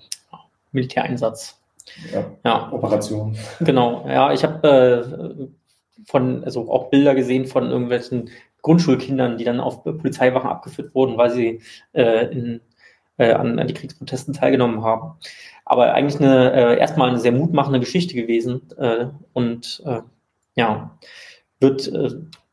Militäreinsatz. 0.72 1.60
Ja, 2.12 2.24
ja. 2.44 2.72
Operation. 2.72 3.36
Genau, 3.60 4.06
ja, 4.06 4.32
ich 4.32 4.44
habe 4.44 4.68
äh, 4.68 6.04
von, 6.04 6.44
also 6.44 6.70
auch 6.70 6.90
Bilder 6.90 7.14
gesehen 7.14 7.46
von 7.46 7.70
irgendwelchen 7.70 8.30
Grundschulkindern, 8.62 9.38
die 9.38 9.44
dann 9.44 9.60
auf 9.60 9.84
Polizeiwachen 9.84 10.50
abgeführt 10.50 10.94
wurden, 10.94 11.16
weil 11.16 11.30
sie 11.30 11.60
äh, 11.92 12.26
in 12.26 12.60
äh, 13.18 13.32
an, 13.32 13.58
an 13.58 13.66
die 13.66 13.74
Kriegsprotesten 13.74 14.32
teilgenommen 14.32 14.82
haben. 14.82 15.18
Aber 15.70 15.92
eigentlich 15.92 16.18
eine 16.18 16.52
äh, 16.52 16.78
erstmal 16.78 17.10
eine 17.10 17.18
sehr 17.18 17.32
mutmachende 17.32 17.78
Geschichte 17.78 18.14
gewesen 18.14 18.62
äh, 18.78 19.08
und 19.34 19.82
äh, 19.84 20.00
ja, 20.54 20.98
wird 21.60 21.86
äh, 21.92 22.08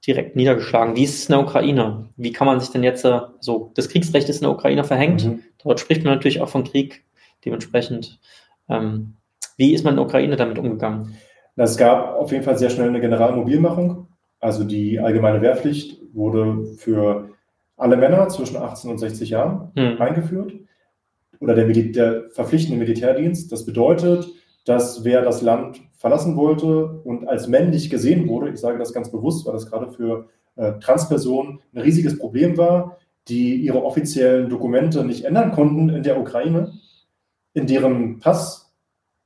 direkt 0.06 0.36
niedergeschlagen. 0.36 0.97
Wie 0.97 1.06
ist 1.06 1.15
es 1.15 1.30
in 1.30 1.34
der 1.34 1.43
Ukraine? 1.43 2.10
Wie 2.17 2.34
kann 2.34 2.45
man 2.45 2.60
sich 2.60 2.71
denn 2.71 2.84
jetzt, 2.84 3.06
äh, 3.06 3.21
so 3.39 3.71
das 3.75 3.88
Kriegsrecht 3.88 4.28
ist 4.28 4.38
in 4.38 4.43
der 4.43 4.51
Ukraine 4.51 4.84
verhängt, 4.84 5.23
mhm. 5.25 5.43
dort 5.63 5.80
spricht 5.80 6.04
man 6.04 6.15
natürlich 6.15 6.41
auch 6.41 6.49
von 6.49 6.65
Krieg, 6.65 7.06
dementsprechend. 7.45 8.19
Ähm, 8.67 9.13
wie 9.56 9.73
ist 9.73 9.86
man 9.86 9.93
in 9.93 9.97
der 9.97 10.06
Ukraine 10.06 10.36
damit 10.36 10.60
umgegangen? 10.60 11.15
Es 11.56 11.78
gab 11.78 12.15
auf 12.15 12.34
jeden 12.34 12.43
Fall 12.43 12.58
sehr 12.58 12.69
schnell 12.69 12.89
eine 12.89 12.99
Generalmobilmachung 12.99 14.08
Also 14.41 14.65
die 14.65 14.99
allgemeine 14.99 15.41
Wehrpflicht 15.41 16.01
wurde 16.13 16.65
für 16.78 17.30
alle 17.78 17.95
Männer 17.95 18.28
zwischen 18.28 18.58
18 18.58 18.91
und 18.91 18.97
60 18.97 19.30
Jahren 19.30 19.71
hm. 19.75 20.01
eingeführt. 20.01 20.51
Oder 21.39 21.56
der, 21.56 21.67
der 21.67 22.30
verpflichtende 22.30 22.80
Militärdienst. 22.80 23.52
Das 23.52 23.65
bedeutet, 23.65 24.28
dass 24.65 25.04
wer 25.04 25.21
das 25.21 25.41
Land 25.41 25.82
verlassen 25.98 26.36
wollte 26.36 27.02
und 27.04 27.28
als 27.28 27.48
männlich 27.48 27.89
gesehen 27.89 28.28
wurde, 28.28 28.50
ich 28.50 28.58
sage 28.58 28.78
das 28.78 28.93
ganz 28.93 29.12
bewusst, 29.12 29.45
weil 29.45 29.54
das 29.54 29.69
gerade 29.69 29.91
für 29.91 30.28
äh, 30.56 30.74
Transpersonen 30.80 31.60
ein 31.74 31.82
riesiges 31.82 32.17
Problem 32.17 32.58
war, 32.58 32.98
die 33.28 33.56
ihre 33.56 33.84
offiziellen 33.84 34.50
Dokumente 34.50 35.04
nicht 35.04 35.26
ändern 35.26 35.52
konnten 35.52 35.89
in 35.89 36.04
der 36.04 36.19
Ukraine, 36.19 36.74
in 37.54 37.67
deren 37.67 38.19
Pass 38.19 38.74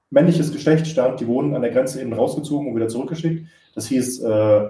männliches 0.10 0.52
Geschlecht 0.52 0.88
stand, 0.88 1.20
die 1.20 1.28
wurden 1.28 1.56
an 1.56 1.62
der 1.62 1.72
Grenze 1.72 2.02
eben 2.02 2.14
rausgezogen 2.14 2.68
und 2.68 2.76
wieder 2.76 2.88
zurückgeschickt. 2.88 3.48
Das 3.76 3.88
hieß, 3.88 4.22
äh, 4.24 4.70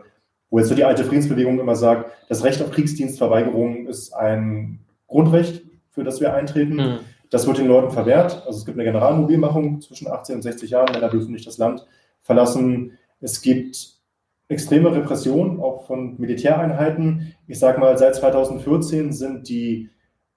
wo 0.49 0.60
jetzt 0.60 0.69
so 0.69 0.75
die 0.75 0.84
alte 0.84 1.04
Friedensbewegung 1.04 1.60
immer 1.60 1.75
sagt, 1.75 2.12
das 2.28 2.43
Recht 2.43 2.62
auf 2.62 2.71
Kriegsdienstverweigerung 2.71 3.88
ist 3.88 4.13
ein 4.13 4.80
Grundrecht, 5.08 5.63
für 5.91 6.04
das 6.04 6.19
wir 6.19 6.34
eintreten. 6.34 6.75
Mhm. 6.75 6.99
Das 7.29 7.45
wird 7.45 7.59
den 7.59 7.67
Leuten 7.67 7.91
verwehrt. 7.91 8.43
Also 8.45 8.59
es 8.59 8.65
gibt 8.65 8.77
eine 8.77 8.85
Generalmobilmachung 8.85 9.81
zwischen 9.81 10.07
18 10.07 10.35
und 10.35 10.41
60 10.41 10.71
Jahren. 10.71 10.91
Männer 10.91 11.09
dürfen 11.09 11.31
nicht 11.31 11.45
das 11.45 11.57
Land 11.57 11.85
verlassen. 12.21 12.97
Es 13.21 13.41
gibt 13.41 13.99
extreme 14.47 14.93
Repression, 14.95 15.61
auch 15.61 15.85
von 15.85 16.19
Militäreinheiten. 16.19 17.35
Ich 17.47 17.59
sage 17.59 17.79
mal, 17.79 17.97
seit 17.97 18.15
2014 18.15 19.13
sind 19.13 19.47
die 19.47 19.89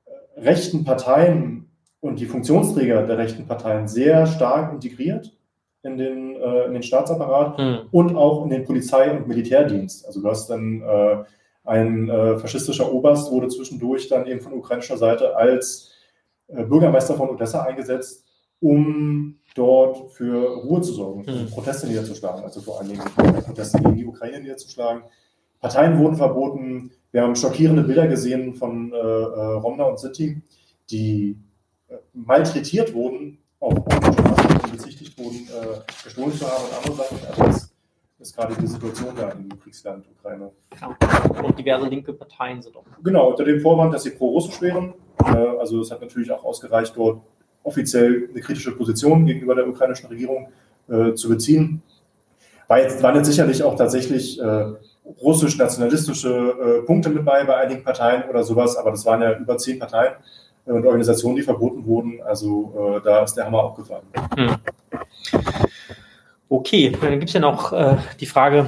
äh, 0.05 0.41
rechten 0.41 0.85
Parteien 0.85 1.71
und 2.01 2.21
die 2.21 2.27
Funktionsträger 2.27 3.07
der 3.07 3.17
rechten 3.17 3.47
Parteien 3.47 3.89
sehr 3.89 4.27
stark 4.27 4.73
integriert 4.73 5.33
in 5.83 5.97
den, 5.97 6.37
äh, 6.37 6.65
in 6.67 6.75
den 6.75 6.83
Staatsapparat 6.83 7.59
mhm. 7.59 7.79
und 7.91 8.17
auch 8.17 8.45
in 8.45 8.51
den 8.51 8.65
Polizei- 8.65 9.11
und 9.11 9.29
Militärdienst. 9.29 10.07
Also 10.07 10.21
du 10.21 10.29
hast 10.29 10.51
dann 10.51 10.83
äh, 10.83 11.25
ein 11.65 12.09
äh, 12.09 12.39
faschistischer 12.39 12.93
Oberst 12.93 13.31
wurde 13.31 13.49
zwischendurch 13.49 14.09
dann 14.09 14.27
eben 14.27 14.41
von 14.41 14.53
ukrainischer 14.53 14.99
Seite 14.99 15.37
als 15.37 15.92
Bürgermeister 16.53 17.15
von 17.15 17.31
Odessa 17.31 17.63
eingesetzt, 17.63 18.25
um 18.61 19.39
dort 19.55 20.13
für 20.13 20.63
Ruhe 20.63 20.81
zu 20.83 20.93
sorgen, 20.93 21.21
mhm. 21.23 21.51
Proteste 21.51 21.87
niederzuschlagen, 21.87 22.45
also 22.45 22.61
vor 22.61 22.79
allen 22.79 22.91
Dingen 22.91 23.03
Proteste 23.45 23.79
gegen 23.79 23.97
die 23.97 24.07
Ukraine 24.07 24.41
niederzuschlagen. 24.41 25.03
Parteien 25.61 25.99
wurden 25.99 26.17
verboten. 26.17 26.91
Wir 27.11 27.23
haben 27.23 27.37
schockierende 27.37 27.83
Bilder 27.83 28.07
gesehen 28.09 28.55
von 28.55 28.93
äh, 28.93 28.97
äh 28.97 29.53
Romna 29.55 29.85
und 29.85 29.99
City, 29.99 30.43
die 30.91 31.37
äh, 31.89 31.97
malträtiert 32.13 32.95
wurden, 32.95 33.39
Straßen 33.61 34.73
bezichtigt 34.73 35.19
wurden, 35.19 35.49
äh, 35.49 35.81
gestohlen 36.05 36.33
zu 36.33 36.47
haben 36.47 36.65
und 36.65 36.77
andere 36.77 36.95
Sachen. 36.97 37.19
Also 37.29 37.43
das 37.45 37.72
ist 38.23 38.37
gerade 38.37 38.55
die 38.55 38.67
Situation 38.67 39.09
da 39.17 39.31
im 39.31 39.49
Kriegsland 39.61 40.07
Ukraine. 40.19 40.51
Genau. 40.71 41.43
Und 41.43 41.59
diverse 41.59 41.89
linke 41.89 42.13
Parteien 42.13 42.63
sind 42.63 42.77
auch. 42.77 42.85
Genau, 43.03 43.31
unter 43.31 43.45
dem 43.45 43.61
Vorwand, 43.61 43.93
dass 43.93 44.05
sie 44.05 44.11
pro-russisch 44.11 44.61
wären. 44.63 44.95
Äh, 45.25 45.37
also 45.59 45.81
es 45.81 45.91
hat 45.91 46.01
natürlich 46.01 46.31
auch 46.31 46.45
ausgereicht, 46.45 46.97
dort 46.97 47.21
offiziell 47.65 48.29
eine 48.31 48.41
kritische 48.41 48.73
Position 48.73 49.27
gegenüber 49.27 49.55
der 49.55 49.69
ukrainischen 49.69 50.09
Regierung 50.09 50.49
äh, 50.89 51.15
zu 51.15 51.29
beziehen. 51.29 51.83
War 52.69 52.81
jetzt, 52.81 53.03
waren 53.03 53.17
jetzt 53.17 53.27
sicherlich 53.27 53.63
auch 53.63 53.77
tatsächlich 53.77 54.41
äh, 54.41 54.73
russisch-nationalistische 55.21 56.81
äh, 56.83 56.87
Punkte 56.87 57.11
mit 57.11 57.25
bei, 57.25 57.45
bei 57.45 57.57
einigen 57.57 57.83
Parteien 57.83 58.29
oder 58.31 58.45
sowas, 58.45 58.77
aber 58.77 58.93
das 58.93 59.05
waren 59.05 59.21
ja 59.21 59.37
über 59.37 59.59
zehn 59.59 59.79
Parteien 59.79 60.15
und 60.65 60.87
Organisationen, 60.87 61.37
die 61.37 61.43
verboten 61.43 61.85
wurden. 61.85 62.23
Also 62.23 63.01
da 63.03 63.25
ist 63.25 63.35
der 63.35 63.47
Hammer 63.47 63.65
auch 63.65 63.75
gefallen. 63.75 64.07
Hm. 64.37 64.55
Okay, 66.53 66.95
dann 67.01 67.13
gibt 67.13 67.31
es 67.31 67.33
ja 67.33 67.41
noch 67.41 67.73
äh, 67.73 67.97
die 68.21 68.27
Frage, 68.27 68.67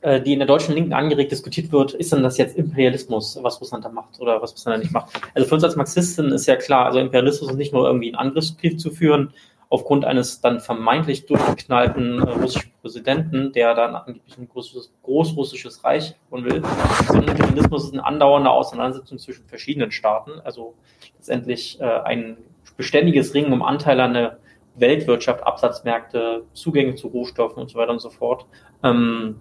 äh, 0.00 0.20
die 0.20 0.32
in 0.32 0.38
der 0.38 0.46
deutschen 0.46 0.76
Linken 0.76 0.92
angeregt 0.92 1.32
diskutiert 1.32 1.72
wird, 1.72 1.92
ist 1.92 2.12
denn 2.12 2.22
das 2.22 2.38
jetzt 2.38 2.56
Imperialismus, 2.56 3.36
was 3.42 3.60
Russland 3.60 3.84
da 3.84 3.88
macht 3.88 4.20
oder 4.20 4.40
was 4.40 4.52
Russland 4.52 4.76
da 4.76 4.78
nicht 4.78 4.92
macht? 4.92 5.20
Also 5.34 5.48
für 5.48 5.56
uns 5.56 5.64
als 5.64 5.74
Marxisten 5.74 6.30
ist 6.30 6.46
ja 6.46 6.54
klar, 6.54 6.86
also 6.86 7.00
Imperialismus 7.00 7.50
ist 7.50 7.56
nicht 7.56 7.72
nur 7.72 7.84
irgendwie 7.84 8.12
ein 8.12 8.14
Angriffskrieg 8.14 8.78
zu 8.78 8.92
führen, 8.92 9.34
aufgrund 9.70 10.04
eines 10.04 10.40
dann 10.40 10.60
vermeintlich 10.60 11.26
durchgeknallten 11.26 12.20
äh, 12.20 12.30
russischen 12.30 12.70
Präsidenten, 12.80 13.52
der 13.54 13.74
dann 13.74 13.96
angeblich 13.96 14.38
ein 14.38 14.48
großes, 14.48 14.92
großrussisches 15.02 15.82
Reich 15.82 16.14
und 16.30 16.44
will, 16.44 16.62
sondern 17.08 17.36
Imperialismus 17.36 17.86
ist 17.86 17.92
eine 17.92 18.04
andauernde 18.04 18.50
Auseinandersetzung 18.50 19.18
zwischen 19.18 19.48
verschiedenen 19.48 19.90
Staaten, 19.90 20.38
also 20.44 20.74
letztendlich 21.16 21.80
äh, 21.80 21.86
ein 22.04 22.36
beständiges 22.76 23.34
Ringen 23.34 23.52
um 23.52 23.64
Anteile 23.64 24.04
an 24.04 24.14
der 24.14 24.38
Weltwirtschaft, 24.76 25.42
Absatzmärkte, 25.44 26.44
Zugänge 26.52 26.94
zu 26.94 27.08
Rohstoffen 27.08 27.60
und 27.62 27.70
so 27.70 27.78
weiter 27.78 27.92
und 27.92 28.00
so 28.00 28.10
fort. 28.10 28.46
Ähm, 28.82 29.40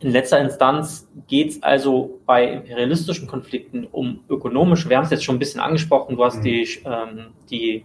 in 0.00 0.12
letzter 0.12 0.38
Instanz 0.38 1.08
geht 1.26 1.50
es 1.50 1.62
also 1.62 2.20
bei 2.24 2.46
imperialistischen 2.46 3.26
Konflikten 3.26 3.84
um 3.90 4.20
ökonomisch. 4.28 4.88
Wir 4.88 4.96
haben 4.96 5.04
es 5.04 5.10
jetzt 5.10 5.24
schon 5.24 5.36
ein 5.36 5.40
bisschen 5.40 5.60
angesprochen. 5.60 6.16
Du 6.16 6.24
hast 6.24 6.38
mhm. 6.38 6.42
die, 6.42 6.68
ähm, 6.84 7.26
die, 7.50 7.84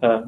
äh, 0.00 0.20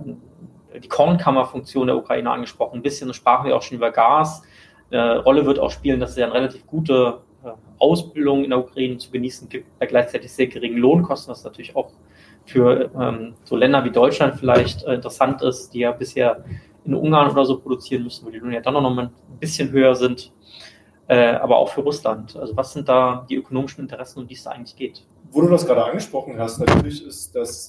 die 0.83 0.89
Kornkammerfunktion 0.89 1.87
der 1.87 1.97
Ukraine 1.97 2.31
angesprochen. 2.31 2.79
Ein 2.79 2.83
bisschen 2.83 3.13
sprachen 3.15 3.47
wir 3.47 3.57
auch 3.57 3.63
schon 3.63 3.79
über 3.79 3.91
Gas. 3.93 4.43
Äh, 4.91 4.99
Rolle 4.99 5.47
wird 5.47 5.59
auch 5.59 5.71
spielen, 5.71 6.01
dass 6.01 6.11
es 6.11 6.17
ja 6.17 6.27
eine 6.27 6.35
relativ 6.35 6.67
gute 6.67 7.21
äh, 7.45 7.49
Ausbildung 7.79 8.45
in 8.45 8.51
der 8.51 8.59
Ukraine 8.59 8.99
zu 8.99 9.11
genießen 9.11 9.49
gibt, 9.49 9.79
bei 9.79 9.87
gleichzeitig 9.87 10.31
sehr 10.31 10.49
geringen 10.49 10.77
Lohnkosten, 10.77 11.31
was 11.31 11.45
natürlich 11.45 11.75
auch 11.75 11.93
für 12.47 12.91
ähm, 12.99 13.35
so 13.45 13.57
Länder 13.57 13.85
wie 13.85 13.91
Deutschland 13.91 14.37
vielleicht 14.39 14.85
äh, 14.85 14.95
interessant 14.95 15.43
ist, 15.43 15.75
die 15.75 15.81
ja 15.81 15.93
bisher 15.93 16.45
in 16.85 16.95
Ungarn 16.95 17.31
oder 17.31 17.45
so 17.45 17.59
produzieren 17.59 18.05
müssen, 18.05 18.25
wo 18.27 18.31
die 18.31 18.39
Löhne 18.39 18.55
ja 18.55 18.61
dann 18.61 18.75
noch 18.75 18.83
mal 18.83 19.07
ein 19.07 19.39
bisschen 19.39 19.71
höher 19.71 19.95
sind 19.95 20.33
äh, 21.09 21.35
aber 21.35 21.57
auch 21.57 21.69
für 21.69 21.83
Russland. 21.83 22.37
Also 22.37 22.57
was 22.57 22.73
sind 22.73 22.89
da 22.89 23.27
die 23.29 23.37
ökonomischen 23.37 23.83
Interessen, 23.83 24.21
um 24.21 24.27
die 24.27 24.35
es 24.35 24.43
da 24.43 24.51
eigentlich 24.51 24.77
geht? 24.77 25.05
Wo 25.31 25.41
du 25.41 25.49
das 25.49 25.67
gerade 25.67 25.85
angesprochen 25.85 26.39
hast, 26.39 26.59
natürlich 26.59 27.07
ist 27.07 27.35
das 27.35 27.69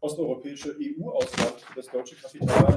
osteuropäische 0.00 0.74
EU-Ausland 0.80 1.54
das 1.74 1.86
deutsche 1.86 2.16
Kapital 2.16 2.74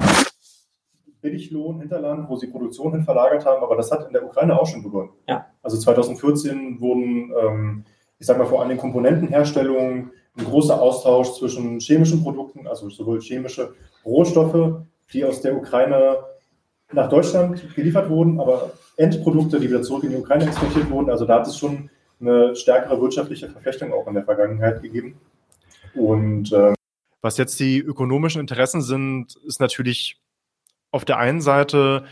Billiglohn, 1.22 1.80
Hinterland, 1.80 2.30
wo 2.30 2.36
sie 2.36 2.48
Produktion 2.48 2.92
hin 2.94 3.04
verlagert 3.04 3.46
haben, 3.46 3.64
aber 3.64 3.76
das 3.76 3.92
hat 3.92 4.08
in 4.08 4.14
der 4.14 4.26
Ukraine 4.26 4.60
auch 4.60 4.68
schon 4.68 4.84
begonnen. 4.84 5.10
Ja. 5.28 5.48
Also 5.62 5.78
2014 5.78 6.80
wurden, 6.80 7.34
ähm, 7.42 7.86
ich 8.20 8.28
sage 8.28 8.40
mal, 8.40 8.46
vor 8.46 8.62
allem 8.62 8.78
Komponentenherstellung, 8.78 10.12
ein 10.38 10.46
großer 10.46 10.80
Austausch 10.82 11.34
zwischen 11.34 11.80
chemischen 11.80 12.24
Produkten, 12.24 12.68
also 12.68 12.90
sowohl 12.90 13.22
chemische 13.22 13.74
Rohstoffe, 14.06 14.82
die 15.14 15.26
aus 15.26 15.42
der 15.42 15.56
Ukraine 15.56 16.18
nach 16.92 17.10
Deutschland 17.10 17.64
geliefert 17.76 18.10
wurden, 18.10 18.40
aber 18.40 18.72
Endprodukte, 18.98 19.60
die 19.60 19.70
wieder 19.70 19.82
zurück 19.82 20.04
in 20.04 20.12
die 20.12 20.18
Ukraine 20.18 20.46
exportiert 20.46 20.90
wurden. 20.90 21.10
Also 21.10 21.26
da 21.26 21.40
hat 21.40 21.48
es 21.48 21.58
schon 21.58 21.90
eine 22.20 22.56
stärkere 22.56 23.00
wirtschaftliche 23.02 23.50
Verflechtung 23.50 23.94
auch 23.94 24.08
in 24.08 24.14
der 24.14 24.24
Vergangenheit 24.24 24.82
gegeben. 24.82 25.20
Und 25.94 26.52
äh, 26.52 26.74
was 27.22 27.38
jetzt 27.38 27.60
die 27.60 27.80
ökonomischen 27.80 28.42
Interessen 28.42 28.82
sind, 28.82 29.36
ist 29.46 29.60
natürlich 29.60 30.22
auf 30.92 31.06
der 31.06 31.18
einen 31.18 31.42
Seite 31.42 32.06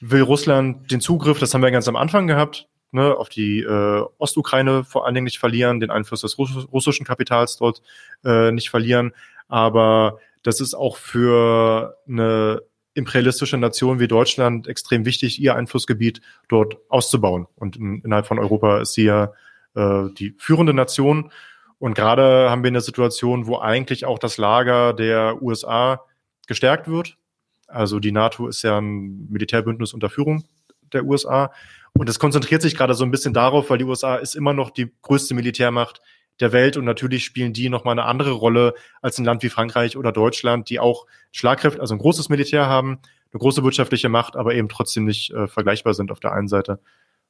will 0.00 0.22
Russland 0.22 0.90
den 0.90 1.00
Zugriff, 1.00 1.38
das 1.38 1.52
haben 1.52 1.62
wir 1.62 1.70
ganz 1.70 1.86
am 1.88 1.96
Anfang 1.96 2.26
gehabt, 2.26 2.69
ne, 2.92 3.16
auf 3.16 3.28
die 3.28 3.60
äh, 3.60 4.04
Ostukraine 4.18 4.84
vor 4.84 5.06
allen 5.06 5.14
Dingen 5.14 5.24
nicht 5.24 5.38
verlieren, 5.38 5.80
den 5.80 5.90
Einfluss 5.90 6.22
des 6.22 6.38
russischen 6.38 7.06
Kapitals 7.06 7.56
dort 7.56 7.82
äh, 8.24 8.52
nicht 8.52 8.70
verlieren. 8.70 9.12
Aber 9.48 10.18
das 10.42 10.60
ist 10.60 10.74
auch 10.74 10.96
für 10.96 11.96
eine 12.08 12.62
imperialistische 12.94 13.56
Nation 13.56 14.00
wie 14.00 14.08
Deutschland 14.08 14.66
extrem 14.66 15.04
wichtig, 15.04 15.40
ihr 15.40 15.54
Einflussgebiet 15.54 16.20
dort 16.48 16.78
auszubauen. 16.88 17.46
Und 17.54 17.76
in, 17.76 18.00
innerhalb 18.02 18.26
von 18.26 18.38
Europa 18.38 18.80
ist 18.80 18.94
sie 18.94 19.04
ja 19.04 19.32
äh, 19.74 20.04
die 20.18 20.34
führende 20.38 20.74
Nation. 20.74 21.30
Und 21.78 21.94
gerade 21.94 22.50
haben 22.50 22.62
wir 22.62 22.68
eine 22.68 22.80
Situation, 22.80 23.46
wo 23.46 23.58
eigentlich 23.58 24.04
auch 24.04 24.18
das 24.18 24.36
Lager 24.36 24.92
der 24.92 25.42
USA 25.42 26.04
gestärkt 26.46 26.88
wird. 26.88 27.16
Also 27.66 28.00
die 28.00 28.12
NATO 28.12 28.48
ist 28.48 28.62
ja 28.62 28.78
ein 28.78 29.28
Militärbündnis 29.30 29.94
unter 29.94 30.10
Führung 30.10 30.44
der 30.92 31.04
USA. 31.04 31.52
Und 31.92 32.08
es 32.08 32.18
konzentriert 32.18 32.62
sich 32.62 32.76
gerade 32.76 32.94
so 32.94 33.04
ein 33.04 33.10
bisschen 33.10 33.34
darauf, 33.34 33.70
weil 33.70 33.78
die 33.78 33.84
USA 33.84 34.16
ist 34.16 34.34
immer 34.34 34.52
noch 34.52 34.70
die 34.70 34.92
größte 35.02 35.34
Militärmacht 35.34 36.00
der 36.40 36.52
Welt 36.52 36.76
und 36.76 36.84
natürlich 36.84 37.24
spielen 37.24 37.52
die 37.52 37.68
nochmal 37.68 37.92
eine 37.92 38.04
andere 38.04 38.32
Rolle 38.32 38.74
als 39.02 39.18
ein 39.18 39.24
Land 39.24 39.42
wie 39.42 39.50
Frankreich 39.50 39.96
oder 39.96 40.12
Deutschland, 40.12 40.70
die 40.70 40.80
auch 40.80 41.06
Schlagkräfte, 41.32 41.80
also 41.80 41.94
ein 41.94 41.98
großes 41.98 42.28
Militär 42.28 42.66
haben, 42.66 43.00
eine 43.32 43.38
große 43.38 43.62
wirtschaftliche 43.62 44.08
Macht, 44.08 44.36
aber 44.36 44.54
eben 44.54 44.68
trotzdem 44.68 45.04
nicht 45.04 45.32
äh, 45.32 45.46
vergleichbar 45.46 45.94
sind 45.94 46.10
auf 46.10 46.20
der 46.20 46.32
einen 46.32 46.48
Seite. 46.48 46.80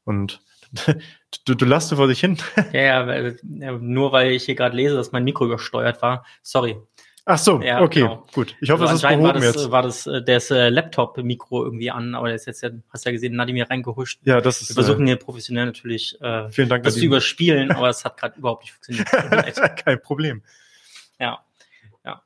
Und 0.05 0.41
du, 1.47 1.55
du 1.55 1.65
lachst 1.65 1.93
vor 1.93 2.07
dich 2.07 2.21
hin. 2.21 2.39
Ja, 2.73 3.05
ja, 3.05 3.73
nur 3.79 4.13
weil 4.13 4.31
ich 4.33 4.45
hier 4.45 4.55
gerade 4.55 4.77
lese, 4.77 4.95
dass 4.95 5.13
mein 5.13 5.25
Mikro 5.25 5.45
übersteuert 5.47 6.01
war. 6.03 6.25
Sorry. 6.43 6.77
Ach 7.27 7.39
so, 7.39 7.61
ja, 7.61 7.83
okay, 7.83 8.01
genau. 8.01 8.27
gut. 8.33 8.57
Ich 8.61 8.71
hoffe, 8.71 8.83
also 8.83 8.95
es 8.95 9.03
ist 9.03 9.09
behoben 9.09 9.25
war 9.25 9.33
das, 9.35 9.45
jetzt. 9.45 9.71
War 9.71 9.83
das 9.83 10.07
äh, 10.07 10.23
das 10.23 10.51
äh, 10.51 10.69
Laptop-Mikro 10.69 11.65
irgendwie 11.65 11.91
an, 11.91 12.15
aber 12.15 12.31
das 12.31 12.43
ist 12.43 12.47
jetzt 12.47 12.63
ja, 12.63 12.71
hast 12.91 13.05
ja 13.05 13.13
gesehen, 13.13 13.37
Nadim 13.37 13.57
hier 13.57 13.69
reingehuscht. 13.69 14.21
Ja, 14.25 14.41
das 14.41 14.63
ist. 14.63 14.71
Wir 14.71 14.75
versuchen 14.75 15.07
hier 15.07 15.17
professionell 15.17 15.67
natürlich 15.67 16.21
äh, 16.21 16.51
vielen 16.51 16.69
Dank, 16.69 16.85
das 16.85 16.95
zu 16.95 17.05
überspielen, 17.05 17.71
aber 17.71 17.89
es 17.91 18.05
hat 18.05 18.17
gerade 18.17 18.39
überhaupt 18.39 18.65
nicht 18.65 18.73
funktioniert. 18.73 19.07
Kein 19.85 20.01
Problem. 20.01 20.43
Ja. 21.19 21.41
Ja. 22.05 22.23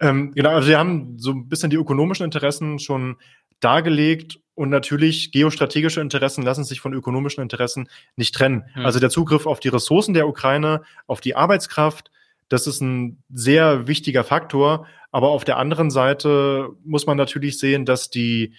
Ähm, 0.00 0.32
genau, 0.34 0.50
also 0.50 0.68
wir 0.68 0.78
haben 0.78 1.18
so 1.18 1.32
ein 1.32 1.48
bisschen 1.48 1.70
die 1.70 1.76
ökonomischen 1.76 2.24
Interessen 2.24 2.78
schon 2.78 3.16
dargelegt 3.60 4.38
Und 4.54 4.70
natürlich, 4.70 5.30
geostrategische 5.30 6.00
Interessen 6.00 6.42
lassen 6.42 6.64
sich 6.64 6.80
von 6.80 6.92
ökonomischen 6.92 7.42
Interessen 7.42 7.88
nicht 8.16 8.34
trennen. 8.34 8.64
Hm. 8.74 8.86
Also 8.86 8.98
der 8.98 9.10
Zugriff 9.10 9.46
auf 9.46 9.60
die 9.60 9.68
Ressourcen 9.68 10.14
der 10.14 10.28
Ukraine, 10.28 10.82
auf 11.06 11.20
die 11.20 11.36
Arbeitskraft, 11.36 12.10
das 12.48 12.66
ist 12.66 12.80
ein 12.80 13.22
sehr 13.28 13.86
wichtiger 13.86 14.24
Faktor. 14.24 14.86
Aber 15.10 15.30
auf 15.30 15.44
der 15.44 15.56
anderen 15.56 15.90
Seite 15.90 16.70
muss 16.84 17.06
man 17.06 17.16
natürlich 17.16 17.58
sehen, 17.58 17.84
dass 17.84 18.10
die, 18.10 18.54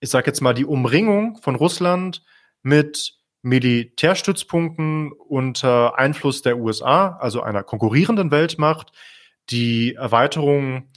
ich 0.00 0.10
sage 0.10 0.26
jetzt 0.26 0.40
mal, 0.40 0.54
die 0.54 0.64
Umringung 0.64 1.38
von 1.42 1.54
Russland 1.54 2.22
mit 2.62 3.14
Militärstützpunkten 3.42 5.12
unter 5.12 5.98
Einfluss 5.98 6.42
der 6.42 6.58
USA, 6.58 7.16
also 7.20 7.42
einer 7.42 7.62
konkurrierenden 7.62 8.30
Weltmacht, 8.30 8.92
die 9.50 9.94
Erweiterung 9.94 10.88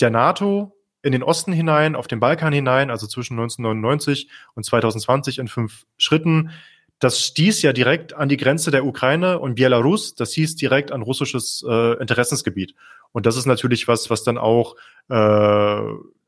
der 0.00 0.10
NATO 0.10 0.76
in 1.02 1.12
den 1.12 1.22
Osten 1.22 1.52
hinein, 1.52 1.94
auf 1.94 2.08
den 2.08 2.20
Balkan 2.20 2.52
hinein, 2.52 2.90
also 2.90 3.06
zwischen 3.06 3.34
1999 3.34 4.28
und 4.54 4.64
2020 4.64 5.38
in 5.38 5.48
fünf 5.48 5.86
Schritten. 5.96 6.50
Das 6.98 7.20
stieß 7.20 7.62
ja 7.62 7.72
direkt 7.72 8.14
an 8.14 8.28
die 8.28 8.36
Grenze 8.36 8.70
der 8.70 8.84
Ukraine 8.84 9.38
und 9.38 9.54
Belarus. 9.54 10.14
Das 10.14 10.32
hieß 10.32 10.56
direkt 10.56 10.90
an 10.90 11.02
russisches 11.02 11.64
äh, 11.68 12.00
Interessensgebiet. 12.00 12.74
Und 13.12 13.26
das 13.26 13.36
ist 13.36 13.46
natürlich 13.46 13.88
was, 13.88 14.10
was 14.10 14.24
dann 14.24 14.36
auch 14.36 14.74
äh, 15.08 15.80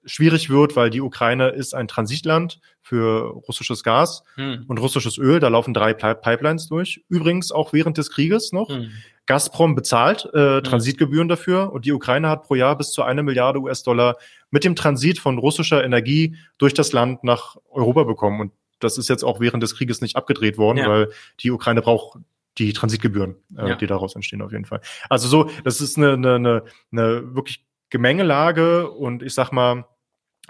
schwierig 0.04 0.48
wird, 0.48 0.76
weil 0.76 0.90
die 0.90 1.00
Ukraine 1.00 1.48
ist 1.48 1.74
ein 1.74 1.88
Transitland 1.88 2.60
für 2.80 3.30
russisches 3.48 3.82
Gas 3.82 4.22
hm. 4.36 4.64
und 4.66 4.78
russisches 4.78 5.18
Öl. 5.18 5.40
Da 5.40 5.48
laufen 5.48 5.74
drei 5.74 5.92
Pipelines 5.92 6.68
durch. 6.68 7.04
Übrigens 7.08 7.52
auch 7.52 7.72
während 7.72 7.98
des 7.98 8.10
Krieges 8.10 8.52
noch. 8.52 8.68
Hm. 8.68 8.90
Gazprom 9.26 9.74
bezahlt 9.74 10.28
äh, 10.32 10.56
hm. 10.56 10.64
Transitgebühren 10.64 11.28
dafür 11.28 11.72
und 11.72 11.84
die 11.84 11.92
Ukraine 11.92 12.28
hat 12.28 12.44
pro 12.44 12.54
Jahr 12.54 12.76
bis 12.76 12.92
zu 12.92 13.02
eine 13.02 13.22
Milliarde 13.22 13.60
US-Dollar 13.60 14.16
mit 14.50 14.64
dem 14.64 14.74
Transit 14.74 15.18
von 15.18 15.38
russischer 15.38 15.84
Energie 15.84 16.36
durch 16.58 16.74
das 16.74 16.92
Land 16.92 17.22
nach 17.22 17.56
Europa 17.70 18.04
bekommen. 18.04 18.40
Und 18.40 18.52
das 18.80 18.98
ist 18.98 19.08
jetzt 19.08 19.22
auch 19.22 19.40
während 19.40 19.62
des 19.62 19.76
Krieges 19.76 20.00
nicht 20.00 20.16
abgedreht 20.16 20.58
worden, 20.58 20.78
ja. 20.78 20.88
weil 20.88 21.12
die 21.40 21.50
Ukraine 21.50 21.82
braucht 21.82 22.18
die 22.58 22.72
Transitgebühren, 22.72 23.36
äh, 23.56 23.70
ja. 23.70 23.74
die 23.76 23.86
daraus 23.86 24.14
entstehen 24.14 24.42
auf 24.42 24.52
jeden 24.52 24.64
Fall. 24.64 24.80
Also 25.08 25.28
so, 25.28 25.50
das 25.64 25.80
ist 25.80 25.96
eine, 25.96 26.14
eine, 26.14 26.34
eine, 26.34 26.64
eine 26.92 27.34
wirklich 27.34 27.64
Gemengelage 27.90 28.90
und 28.90 29.22
ich 29.22 29.34
sag 29.34 29.52
mal, 29.52 29.86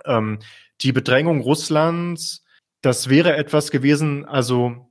ähm, 0.04 0.38
die 0.80 0.92
Bedrängung 0.92 1.40
Russlands, 1.40 2.44
das 2.82 3.08
wäre 3.08 3.36
etwas 3.36 3.70
gewesen, 3.70 4.24
also 4.24 4.88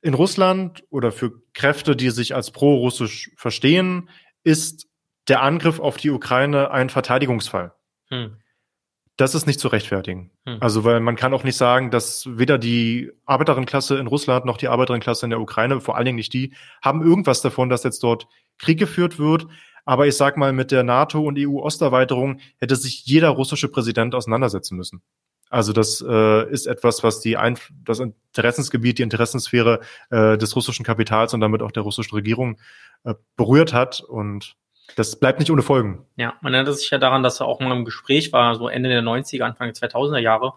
in 0.00 0.14
Russland 0.14 0.84
oder 0.90 1.10
für 1.10 1.42
Kräfte, 1.54 1.96
die 1.96 2.10
sich 2.10 2.34
als 2.34 2.50
pro-russisch 2.52 3.32
verstehen, 3.36 4.08
ist 4.44 4.88
der 5.26 5.42
Angriff 5.42 5.80
auf 5.80 5.96
die 5.96 6.10
Ukraine 6.10 6.70
ein 6.70 6.88
Verteidigungsfall. 6.88 7.74
Hm. 8.08 8.36
Das 9.18 9.34
ist 9.34 9.48
nicht 9.48 9.58
zu 9.58 9.66
rechtfertigen. 9.66 10.30
Hm. 10.46 10.58
Also, 10.60 10.84
weil 10.84 11.00
man 11.00 11.16
kann 11.16 11.34
auch 11.34 11.42
nicht 11.42 11.56
sagen, 11.56 11.90
dass 11.90 12.38
weder 12.38 12.56
die 12.56 13.10
Arbeiterinnenklasse 13.26 13.98
in 13.98 14.06
Russland 14.06 14.44
noch 14.44 14.56
die 14.56 14.68
Arbeiterinnenklasse 14.68 15.26
in 15.26 15.30
der 15.30 15.40
Ukraine, 15.40 15.80
vor 15.80 15.96
allen 15.96 16.06
Dingen 16.06 16.16
nicht 16.16 16.32
die, 16.32 16.54
haben 16.82 17.02
irgendwas 17.02 17.42
davon, 17.42 17.68
dass 17.68 17.82
jetzt 17.82 18.02
dort 18.04 18.28
Krieg 18.58 18.78
geführt 18.78 19.18
wird. 19.18 19.48
Aber 19.84 20.06
ich 20.06 20.16
sag 20.16 20.36
mal, 20.36 20.52
mit 20.52 20.70
der 20.70 20.84
NATO 20.84 21.20
und 21.20 21.36
EU-Osterweiterung 21.36 22.38
hätte 22.58 22.76
sich 22.76 23.06
jeder 23.06 23.30
russische 23.30 23.68
Präsident 23.68 24.14
auseinandersetzen 24.14 24.76
müssen. 24.76 25.02
Also 25.50 25.72
das 25.72 26.04
äh, 26.06 26.48
ist 26.50 26.66
etwas, 26.66 27.02
was 27.02 27.20
die 27.20 27.36
Einf 27.36 27.70
das 27.84 27.98
Interessensgebiet, 27.98 28.98
die 28.98 29.02
Interessensphäre 29.02 29.80
äh, 30.10 30.38
des 30.38 30.54
russischen 30.54 30.84
Kapitals 30.84 31.34
und 31.34 31.40
damit 31.40 31.62
auch 31.62 31.72
der 31.72 31.82
russischen 31.82 32.14
Regierung 32.14 32.60
äh, 33.04 33.14
berührt 33.36 33.72
hat 33.72 34.00
und 34.00 34.54
das 34.96 35.16
bleibt 35.16 35.38
nicht 35.38 35.50
ohne 35.50 35.62
Folgen. 35.62 36.06
Ja, 36.16 36.34
man 36.40 36.54
erinnert 36.54 36.78
sich 36.78 36.90
ja 36.90 36.98
daran, 36.98 37.22
dass 37.22 37.40
er 37.40 37.46
auch 37.46 37.60
mal 37.60 37.76
im 37.76 37.84
Gespräch 37.84 38.32
war, 38.32 38.54
so 38.54 38.68
Ende 38.68 38.88
der 38.88 39.02
90er, 39.02 39.42
Anfang 39.42 39.72
der 39.72 39.90
2000er 39.90 40.18
Jahre, 40.18 40.54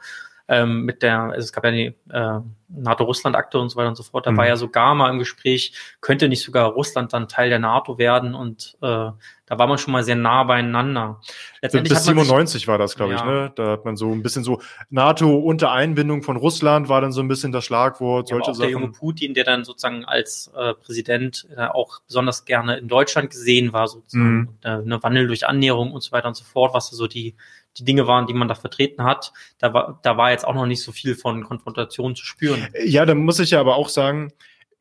ähm, 0.52 0.84
mit 0.84 1.02
der, 1.02 1.22
also 1.22 1.40
es 1.40 1.54
gab 1.54 1.64
ja 1.64 1.72
die 1.72 1.96
äh, 2.10 2.40
NATO-Russland-Akte 2.68 3.58
und 3.58 3.70
so 3.70 3.78
weiter 3.78 3.88
und 3.88 3.96
so 3.96 4.04
fort. 4.04 4.28
Da 4.28 4.32
mhm. 4.32 4.38
war 4.38 4.48
ja 4.48 4.58
sogar 4.58 4.94
mal 4.96 5.10
im 5.10 5.18
Gespräch, 5.18 5.74
könnte 6.02 6.28
nicht 6.28 6.44
sogar 6.44 6.70
Russland 6.72 7.14
dann 7.14 7.30
Teil 7.30 7.50
der 7.50 7.60
NATO 7.60 7.98
werden 7.98 8.36
und 8.36 8.78
äh, 8.82 9.12
da 9.46 9.60
war 9.60 9.68
man 9.68 9.78
schon 9.78 9.94
mal 9.94 10.04
sehr 10.04 10.18
nah 10.18 10.44
beieinander. 10.44 11.22
Letztendlich 11.62 11.94
Bis 11.94 12.04
97 12.04 12.54
sich, 12.62 12.68
war 12.68 12.78
das, 12.78 12.96
glaube 12.96 13.14
ja. 13.14 13.20
ich. 13.20 13.26
Ne? 13.26 13.52
Da 13.56 13.72
hat 13.72 13.86
man 13.86 13.96
so 13.96 14.12
ein 14.12 14.22
bisschen 14.24 14.44
so 14.44 14.62
NATO 14.90 15.38
unter 15.38 15.72
Einbindung 15.72 16.22
von 16.22 16.36
Russland 16.36 16.90
war 16.90 17.00
dann 17.00 17.14
so 17.14 17.22
ein 17.22 17.30
bisschen 17.30 17.54
das 17.54 17.64
Schlagwort. 17.64 18.30
Ja, 18.30 18.36
solche 18.36 18.52
auch 18.52 18.56
Sachen. 18.56 18.62
der 18.62 18.72
junge 18.72 18.92
Putin, 18.92 19.34
der 19.34 19.46
dann 19.46 19.64
sozusagen 19.64 20.04
als 20.04 20.52
äh, 20.54 20.74
Präsident 20.74 21.48
äh, 21.56 21.66
auch 21.66 22.02
besonders 22.08 22.44
gerne 22.44 22.78
in 22.78 22.90
Deutschland 22.90 23.30
gesehen 23.30 23.72
war, 23.72 23.88
sozusagen. 23.88 24.34
Mhm. 24.34 24.48
Und, 24.48 24.66
äh, 24.66 24.70
eine 24.70 25.02
Wandel 25.02 25.28
durch 25.28 25.48
Annäherung 25.48 25.94
und 25.94 26.02
so 26.02 26.12
weiter 26.12 26.28
und 26.28 26.36
so 26.36 26.44
fort, 26.44 26.74
was 26.74 26.90
so 26.90 27.08
die 27.08 27.36
die 27.78 27.86
Dinge 27.86 28.08
waren, 28.08 28.28
die 28.28 28.34
man 28.34 28.48
da 28.48 28.56
vertreten 28.56 29.04
hat. 29.04 29.34
Da 29.60 29.74
war, 29.74 30.00
da 30.04 30.18
war 30.18 30.32
jetzt 30.32 30.46
auch 30.46 30.54
noch 30.54 30.66
nicht 30.66 30.84
so 30.84 30.92
viel 30.92 31.16
von 31.16 31.44
Konfrontation 31.44 32.16
zu 32.16 32.26
spüren. 32.26 32.68
Ja, 32.84 33.06
da 33.06 33.16
muss 33.16 33.40
ich 33.40 33.52
ja 33.52 33.60
aber 33.60 33.76
auch 33.76 33.90
sagen, 33.90 34.32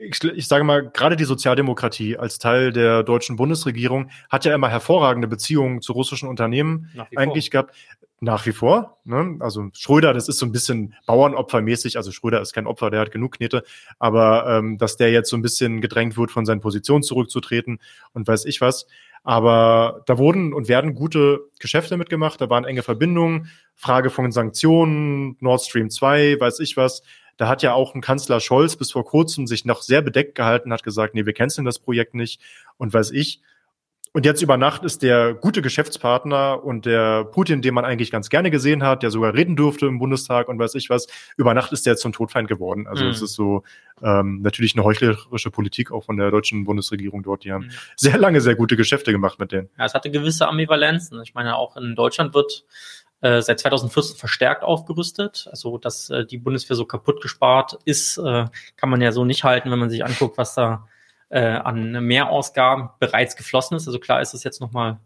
ich, 0.00 0.22
ich 0.24 0.48
sage 0.48 0.64
mal, 0.64 0.88
gerade 0.90 1.16
die 1.16 1.24
Sozialdemokratie 1.24 2.16
als 2.16 2.38
Teil 2.38 2.72
der 2.72 3.02
deutschen 3.02 3.36
Bundesregierung 3.36 4.10
hat 4.30 4.44
ja 4.44 4.54
immer 4.54 4.68
hervorragende 4.70 5.28
Beziehungen 5.28 5.82
zu 5.82 5.92
russischen 5.92 6.28
Unternehmen 6.28 6.90
eigentlich 7.14 7.50
gehabt. 7.50 7.74
Nach 8.22 8.44
wie 8.44 8.52
vor. 8.52 8.98
Ne? 9.04 9.38
Also 9.40 9.70
Schröder, 9.72 10.12
das 10.12 10.28
ist 10.28 10.38
so 10.38 10.44
ein 10.44 10.52
bisschen 10.52 10.94
Bauernopfermäßig. 11.06 11.96
Also 11.96 12.12
Schröder 12.12 12.42
ist 12.42 12.52
kein 12.52 12.66
Opfer, 12.66 12.90
der 12.90 13.00
hat 13.00 13.12
genug 13.12 13.38
Knete. 13.38 13.64
Aber 13.98 14.46
ähm, 14.46 14.76
dass 14.76 14.98
der 14.98 15.10
jetzt 15.10 15.30
so 15.30 15.38
ein 15.38 15.42
bisschen 15.42 15.80
gedrängt 15.80 16.18
wird, 16.18 16.30
von 16.30 16.44
seinen 16.44 16.60
Positionen 16.60 17.02
zurückzutreten 17.02 17.78
und 18.12 18.28
weiß 18.28 18.44
ich 18.44 18.60
was. 18.60 18.86
Aber 19.22 20.02
da 20.06 20.18
wurden 20.18 20.52
und 20.52 20.68
werden 20.68 20.94
gute 20.94 21.40
Geschäfte 21.58 21.96
mitgemacht, 21.96 22.40
da 22.40 22.48
waren 22.48 22.64
enge 22.64 22.82
Verbindungen, 22.82 23.50
Frage 23.74 24.10
von 24.10 24.32
Sanktionen, 24.32 25.36
Nord 25.40 25.62
Stream 25.62 25.90
2, 25.90 26.40
weiß 26.40 26.60
ich 26.60 26.76
was. 26.76 27.02
Da 27.36 27.48
hat 27.48 27.62
ja 27.62 27.72
auch 27.72 27.94
ein 27.94 28.00
Kanzler 28.00 28.40
Scholz 28.40 28.76
bis 28.76 28.92
vor 28.92 29.04
kurzem 29.04 29.46
sich 29.46 29.64
noch 29.64 29.82
sehr 29.82 30.02
bedeckt 30.02 30.34
gehalten, 30.34 30.72
hat 30.72 30.82
gesagt, 30.82 31.14
nee, 31.14 31.26
wir 31.26 31.32
canceln 31.32 31.64
das 31.64 31.78
Projekt 31.78 32.14
nicht 32.14 32.40
und 32.76 32.92
weiß 32.92 33.12
ich. 33.12 33.40
Und 34.12 34.26
jetzt 34.26 34.42
über 34.42 34.56
Nacht 34.56 34.82
ist 34.82 35.02
der 35.02 35.34
gute 35.34 35.62
Geschäftspartner 35.62 36.64
und 36.64 36.84
der 36.84 37.24
Putin, 37.24 37.62
den 37.62 37.74
man 37.74 37.84
eigentlich 37.84 38.10
ganz 38.10 38.28
gerne 38.28 38.50
gesehen 38.50 38.82
hat, 38.82 39.04
der 39.04 39.10
sogar 39.12 39.34
reden 39.34 39.54
durfte 39.54 39.86
im 39.86 40.00
Bundestag 40.00 40.48
und 40.48 40.58
weiß 40.58 40.74
ich 40.74 40.90
was, 40.90 41.06
über 41.36 41.54
Nacht 41.54 41.72
ist 41.72 41.86
der 41.86 41.96
zum 41.96 42.12
Todfeind 42.12 42.48
geworden. 42.48 42.88
Also 42.88 43.04
mhm. 43.04 43.10
es 43.10 43.22
ist 43.22 43.34
so 43.34 43.62
ähm, 44.02 44.42
natürlich 44.42 44.74
eine 44.74 44.82
heuchlerische 44.82 45.52
Politik 45.52 45.92
auch 45.92 46.02
von 46.02 46.16
der 46.16 46.32
deutschen 46.32 46.64
Bundesregierung 46.64 47.22
dort. 47.22 47.44
Die 47.44 47.52
haben 47.52 47.66
mhm. 47.66 47.72
sehr 47.94 48.18
lange 48.18 48.40
sehr 48.40 48.56
gute 48.56 48.76
Geschäfte 48.76 49.12
gemacht 49.12 49.38
mit 49.38 49.52
denen. 49.52 49.68
Ja, 49.78 49.84
es 49.84 49.94
hatte 49.94 50.10
gewisse 50.10 50.48
Ambivalenzen. 50.48 51.22
Ich 51.22 51.34
meine, 51.34 51.54
auch 51.54 51.76
in 51.76 51.94
Deutschland 51.94 52.34
wird 52.34 52.64
äh, 53.20 53.40
seit 53.42 53.60
2014 53.60 54.16
verstärkt 54.16 54.64
aufgerüstet. 54.64 55.46
Also, 55.50 55.78
dass 55.78 56.10
äh, 56.10 56.26
die 56.26 56.38
Bundeswehr 56.38 56.74
so 56.74 56.84
kaputt 56.84 57.22
gespart 57.22 57.78
ist, 57.84 58.18
äh, 58.18 58.46
kann 58.76 58.90
man 58.90 59.00
ja 59.00 59.12
so 59.12 59.24
nicht 59.24 59.44
halten, 59.44 59.70
wenn 59.70 59.78
man 59.78 59.90
sich 59.90 60.04
anguckt, 60.04 60.36
was 60.36 60.56
da 60.56 60.88
äh, 61.30 61.40
an 61.40 62.04
Mehrausgaben 62.04 62.90
bereits 62.98 63.36
geflossen 63.36 63.76
ist. 63.76 63.86
Also 63.86 63.98
klar 63.98 64.20
ist 64.20 64.34
es 64.34 64.44
jetzt 64.44 64.60
nochmal 64.60 64.98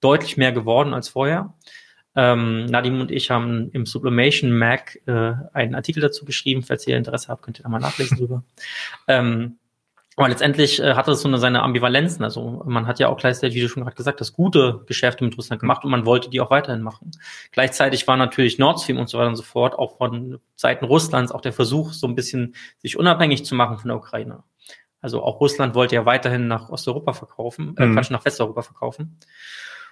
deutlich 0.00 0.36
mehr 0.36 0.52
geworden 0.52 0.94
als 0.94 1.08
vorher. 1.08 1.54
Ähm, 2.16 2.66
Nadim 2.66 3.00
und 3.00 3.10
ich 3.10 3.30
haben 3.30 3.70
im 3.70 3.86
Sublimation 3.86 4.50
Mac 4.50 4.98
äh, 5.06 5.34
einen 5.52 5.74
Artikel 5.74 6.00
dazu 6.00 6.24
geschrieben. 6.24 6.62
Falls 6.62 6.86
ihr 6.86 6.96
Interesse 6.96 7.28
habt, 7.28 7.42
könnt 7.42 7.60
ihr 7.60 7.62
da 7.62 7.68
mal 7.68 7.78
nachlesen 7.78 8.18
drüber. 8.18 8.42
Ähm, 9.06 9.58
aber 10.18 10.30
letztendlich 10.30 10.80
äh, 10.80 10.94
hatte 10.94 11.12
es 11.12 11.22
so 11.22 11.28
eine, 11.28 11.38
seine 11.38 11.62
Ambivalenzen. 11.62 12.24
Also 12.24 12.64
man 12.66 12.88
hat 12.88 12.98
ja 12.98 13.06
auch 13.06 13.18
gleichzeitig, 13.18 13.54
wie 13.54 13.60
du 13.60 13.68
schon 13.68 13.84
gerade 13.84 13.94
gesagt 13.94 14.20
hast, 14.20 14.32
gute 14.32 14.82
Geschäfte 14.86 15.22
mit 15.22 15.38
Russland 15.38 15.60
gemacht 15.60 15.84
und 15.84 15.92
man 15.92 16.06
wollte 16.06 16.28
die 16.28 16.40
auch 16.40 16.50
weiterhin 16.50 16.82
machen. 16.82 17.12
Gleichzeitig 17.52 18.08
war 18.08 18.16
natürlich 18.16 18.58
Nord 18.58 18.80
Stream 18.80 18.98
und 18.98 19.08
so 19.08 19.16
weiter 19.16 19.28
und 19.28 19.36
so 19.36 19.44
fort 19.44 19.78
auch 19.78 19.96
von 19.98 20.40
Seiten 20.56 20.86
Russlands 20.86 21.30
auch 21.30 21.40
der 21.40 21.52
Versuch, 21.52 21.92
so 21.92 22.08
ein 22.08 22.16
bisschen 22.16 22.56
sich 22.78 22.98
unabhängig 22.98 23.44
zu 23.44 23.54
machen 23.54 23.78
von 23.78 23.88
der 23.90 23.96
Ukraine. 23.96 24.42
Also 25.00 25.22
auch 25.22 25.40
Russland 25.40 25.74
wollte 25.74 25.94
ja 25.94 26.06
weiterhin 26.06 26.48
nach 26.48 26.70
Osteuropa 26.70 27.12
verkaufen, 27.12 27.74
äh, 27.76 27.86
mhm. 27.86 27.94
Quatsch, 27.94 28.10
nach 28.10 28.24
Westeuropa 28.24 28.62
verkaufen. 28.62 29.18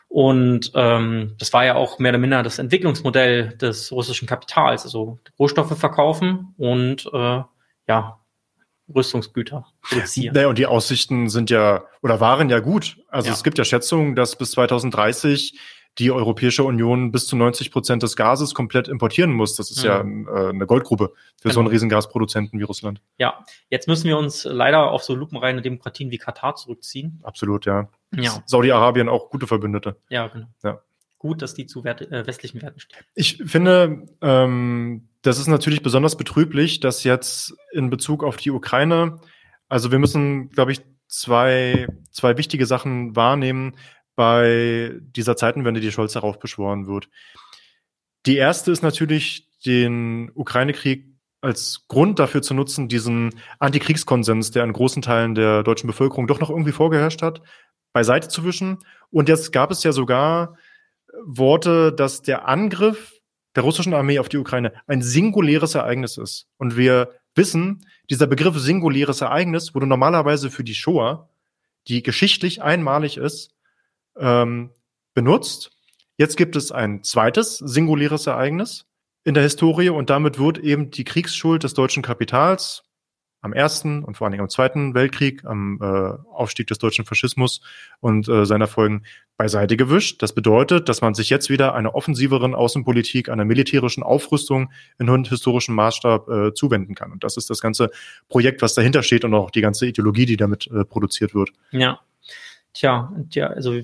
Und 0.09 0.71
ähm, 0.75 1.35
das 1.39 1.53
war 1.53 1.65
ja 1.65 1.75
auch 1.75 1.99
mehr 1.99 2.11
oder 2.11 2.19
minder 2.19 2.43
das 2.43 2.59
Entwicklungsmodell 2.59 3.57
des 3.57 3.91
russischen 3.93 4.29
Kapitals, 4.29 4.85
also 4.85 5.19
Rohstoffe 5.39 5.77
verkaufen 5.77 6.55
und 6.57 7.07
äh, 7.13 7.43
ja, 7.89 8.21
Rüstungsgüter 8.95 9.67
produzieren. 9.83 10.35
Naja, 10.35 10.49
und 10.49 10.59
die 10.59 10.67
Aussichten 10.67 11.29
sind 11.29 11.51
ja 11.51 11.85
oder 12.03 12.21
waren 12.21 12.49
ja 12.49 12.61
gut. 12.61 12.99
Also 13.09 13.29
ja. 13.29 13.35
es 13.35 13.43
gibt 13.43 13.59
ja 13.59 13.65
Schätzungen, 13.65 14.15
dass 14.15 14.37
bis 14.37 14.53
2030 14.53 15.59
die 15.99 16.11
Europäische 16.11 16.63
Union 16.65 17.11
bis 17.11 17.27
zu 17.27 17.37
90 17.37 17.71
Prozent 17.71 18.03
des 18.03 18.17
Gases 18.17 18.55
komplett 18.55 18.89
importieren 18.89 19.33
muss. 19.33 19.57
Das 19.57 19.71
ist 19.71 19.83
mhm. 19.83 20.27
ja 20.29 20.47
äh, 20.47 20.49
eine 20.51 20.67
Goldgrube 20.67 21.13
für 21.37 21.43
genau. 21.43 21.55
so 21.55 21.61
einen 21.61 21.69
riesen 21.69 21.89
Gasproduzenten 21.89 22.59
wie 22.59 22.65
Russland. 22.65 23.01
Ja, 23.19 23.45
jetzt 23.71 23.89
müssen 23.89 24.07
wir 24.07 24.19
uns 24.19 24.45
leider 24.45 24.91
auf 24.91 25.03
so 25.05 25.15
lupenreine 25.15 25.63
Demokratien 25.63 26.11
wie 26.11 26.19
Katar 26.19 26.55
zurückziehen. 26.55 27.21
Absolut, 27.23 27.65
ja. 27.65 27.89
ja. 28.15 28.43
Saudi-Arabien 28.45 29.09
auch 29.09 29.31
gute 29.31 29.47
Verbündete. 29.47 29.97
Ja, 30.09 30.29
genau. 30.29 30.47
Ja. 30.63 30.83
Gut, 31.19 31.41
dass 31.41 31.55
die 31.55 31.67
zu 31.67 31.83
Werte, 31.83 32.11
äh, 32.11 32.27
westlichen 32.27 32.61
Werten 32.61 32.79
stehen. 32.79 32.99
Ich 33.15 33.43
finde, 33.47 34.07
ähm, 34.21 35.09
das 35.23 35.39
ist 35.39 35.47
natürlich 35.47 35.83
besonders 35.83 36.17
betrüblich, 36.17 36.81
dass 36.81 37.05
jetzt 37.05 37.57
in 37.73 37.89
Bezug 37.89 38.23
auf 38.23 38.37
die 38.37 38.51
Ukraine, 38.51 39.19
also 39.69 39.91
wir 39.91 39.99
müssen, 39.99 40.51
glaube 40.51 40.73
ich, 40.73 40.83
zwei, 41.09 41.87
zwei 42.11 42.37
wichtige 42.37 42.67
Sachen 42.67 43.17
wahrnehmen 43.17 43.77
bei 44.17 44.95
dieser 45.01 45.37
Zeitenwende, 45.37 45.81
die 45.81 45.93
Scholz 45.93 46.15
darauf 46.15 46.39
beschworen 46.39 46.87
wird. 46.87 47.09
Die 48.27 48.37
erste 48.37 48.73
ist 48.73 48.83
natürlich 48.83 49.49
den 49.65 50.33
Ukraine-Krieg 50.35 51.07
als 51.41 51.85
Grund 51.87 52.19
dafür 52.19 52.43
zu 52.43 52.55
nutzen, 52.55 52.89
diesen 52.89 53.35
Antikriegskonsens, 53.61 54.51
der 54.51 54.65
in 54.65 54.73
großen 54.73 55.03
Teilen 55.03 55.35
der 55.35 55.63
deutschen 55.63 55.87
Bevölkerung 55.87 56.27
doch 56.27 56.41
noch 56.41 56.51
irgendwie 56.51 56.73
vorgeherrscht 56.73 57.23
hat, 57.23 57.43
beiseite 57.93 58.29
zu 58.29 58.45
wischen. 58.45 58.79
Und 59.11 59.29
jetzt 59.29 59.53
gab 59.53 59.71
es 59.71 59.85
ja 59.85 59.93
sogar 59.93 60.57
Worte, 61.25 61.93
dass 61.93 62.23
der 62.23 62.49
Angriff 62.49 63.21
der 63.55 63.63
russischen 63.63 63.95
Armee 63.95 64.19
auf 64.19 64.29
die 64.29 64.39
Ukraine 64.39 64.73
ein 64.87 65.03
singuläres 65.03 65.75
Ereignis 65.75 66.19
ist. 66.19 66.47
Und 66.59 66.77
wir 66.77 67.11
wissen, 67.35 67.87
dieser 68.11 68.27
Begriff 68.27 68.59
singuläres 68.59 69.21
Ereignis 69.21 69.75
wurde 69.75 69.87
normalerweise 69.87 70.51
für 70.51 70.65
die 70.65 70.75
Shoah, 70.75 71.29
die 71.89 72.03
geschichtlich 72.03 72.63
einmalig 72.63 73.17
ist, 73.17 73.56
ähm, 74.19 74.71
benutzt. 75.15 75.71
Jetzt 76.17 76.37
gibt 76.37 76.57
es 76.57 76.73
ein 76.73 77.03
zweites 77.03 77.59
singuläres 77.59 78.27
Ereignis 78.27 78.87
in 79.25 79.35
der 79.35 79.43
Historie 79.43 79.91
und 79.91 80.09
damit 80.09 80.39
wird 80.39 80.59
eben 80.59 80.91
die 80.91 81.05
Kriegsschuld 81.05 81.65
des 81.65 81.75
deutschen 81.75 82.03
Kapitals 82.03 82.85
am 83.43 83.53
ersten 83.53 84.03
und 84.03 84.17
vor 84.17 84.27
allen 84.27 84.33
Dingen 84.33 84.43
am 84.43 84.49
zweiten 84.49 84.95
Weltkrieg, 84.95 85.45
am 85.45 85.79
äh, 85.81 85.85
Aufstieg 86.33 86.67
des 86.67 86.79
deutschen 86.79 87.05
Faschismus 87.05 87.61
und 88.01 88.29
äh, 88.29 88.45
seiner 88.45 88.67
Folgen 88.67 89.05
beiseite 89.37 89.77
gewischt. 89.77 90.23
Das 90.23 90.35
bedeutet, 90.35 90.89
dass 90.89 91.01
man 91.01 91.15
sich 91.15 91.31
jetzt 91.31 91.49
wieder 91.49 91.75
einer 91.75 91.95
offensiveren 91.95 92.55
Außenpolitik, 92.55 93.29
einer 93.29 93.45
militärischen 93.45 94.03
Aufrüstung 94.03 94.73
in 94.99 95.25
historischem 95.25 95.75
Maßstab 95.75 96.29
äh, 96.29 96.55
zuwenden 96.55 96.95
kann. 96.95 97.13
Und 97.13 97.25
das 97.25 97.37
ist 97.37 97.49
das 97.49 97.61
ganze 97.61 97.91
Projekt, 98.29 98.63
was 98.63 98.75
dahinter 98.75 99.03
steht 99.03 99.25
und 99.25 99.35
auch 99.35 99.51
die 99.51 99.61
ganze 99.61 99.87
Ideologie, 99.87 100.27
die 100.27 100.37
damit 100.37 100.69
äh, 100.69 100.85
produziert 100.85 101.35
wird. 101.35 101.51
Ja. 101.71 102.01
Tja, 102.75 103.13
tja, 103.31 103.47
also 103.47 103.81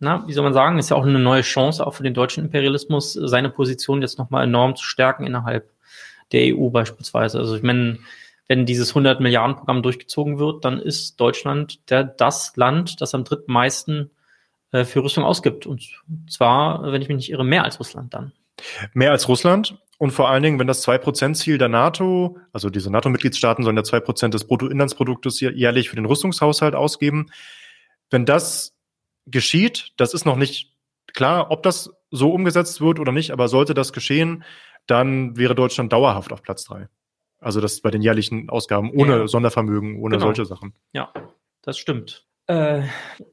na, 0.00 0.26
wie 0.26 0.32
soll 0.32 0.44
man 0.44 0.54
sagen, 0.54 0.78
ist 0.78 0.90
ja 0.90 0.96
auch 0.96 1.04
eine 1.04 1.18
neue 1.18 1.42
Chance 1.42 1.86
auch 1.86 1.94
für 1.94 2.02
den 2.02 2.14
deutschen 2.14 2.44
Imperialismus, 2.44 3.12
seine 3.12 3.50
Position 3.50 4.00
jetzt 4.00 4.18
nochmal 4.18 4.44
enorm 4.44 4.76
zu 4.76 4.84
stärken 4.84 5.26
innerhalb 5.26 5.70
der 6.32 6.54
EU 6.54 6.70
beispielsweise. 6.70 7.38
Also 7.38 7.56
ich 7.56 7.62
meine, 7.62 7.98
wenn 8.46 8.64
dieses 8.64 8.90
100 8.90 9.20
Milliarden 9.20 9.56
Programm 9.56 9.82
durchgezogen 9.82 10.38
wird, 10.38 10.64
dann 10.64 10.78
ist 10.78 11.20
Deutschland 11.20 11.90
der, 11.90 12.04
das 12.04 12.56
Land, 12.56 13.00
das 13.00 13.14
am 13.14 13.24
drittmeisten 13.24 14.10
äh, 14.72 14.84
für 14.84 15.02
Rüstung 15.02 15.24
ausgibt. 15.24 15.66
Und 15.66 15.82
zwar, 16.28 16.92
wenn 16.92 17.02
ich 17.02 17.08
mich 17.08 17.16
nicht 17.16 17.30
irre, 17.30 17.44
mehr 17.44 17.64
als 17.64 17.78
Russland 17.78 18.14
dann. 18.14 18.32
Mehr 18.94 19.10
als 19.10 19.28
Russland. 19.28 19.78
Und 19.98 20.12
vor 20.12 20.30
allen 20.30 20.44
Dingen, 20.44 20.60
wenn 20.60 20.68
das 20.68 20.86
2%-Ziel 20.86 21.58
der 21.58 21.68
NATO, 21.68 22.38
also 22.52 22.70
diese 22.70 22.90
NATO-Mitgliedstaaten 22.90 23.64
sollen 23.64 23.76
ja 23.76 23.82
2% 23.82 24.28
des 24.28 24.44
Bruttoinlandsproduktes 24.46 25.40
jährlich 25.40 25.90
für 25.90 25.96
den 25.96 26.06
Rüstungshaushalt 26.06 26.76
ausgeben. 26.76 27.26
Wenn 28.10 28.24
das 28.24 28.77
geschieht, 29.30 29.92
das 29.96 30.14
ist 30.14 30.24
noch 30.24 30.36
nicht 30.36 30.74
klar, 31.14 31.50
ob 31.50 31.62
das 31.62 31.90
so 32.10 32.32
umgesetzt 32.32 32.80
wird 32.80 32.98
oder 33.00 33.12
nicht, 33.12 33.30
aber 33.30 33.48
sollte 33.48 33.74
das 33.74 33.92
geschehen, 33.92 34.44
dann 34.86 35.36
wäre 35.36 35.54
Deutschland 35.54 35.92
dauerhaft 35.92 36.32
auf 36.32 36.42
Platz 36.42 36.64
drei. 36.64 36.88
Also 37.40 37.60
das 37.60 37.80
bei 37.80 37.90
den 37.90 38.02
jährlichen 38.02 38.48
Ausgaben 38.48 38.90
ohne 38.90 39.18
ja. 39.18 39.26
Sondervermögen, 39.28 40.00
ohne 40.00 40.16
genau. 40.16 40.26
solche 40.26 40.44
Sachen. 40.44 40.74
Ja, 40.92 41.12
das 41.62 41.78
stimmt. 41.78 42.26
Äh, 42.46 42.82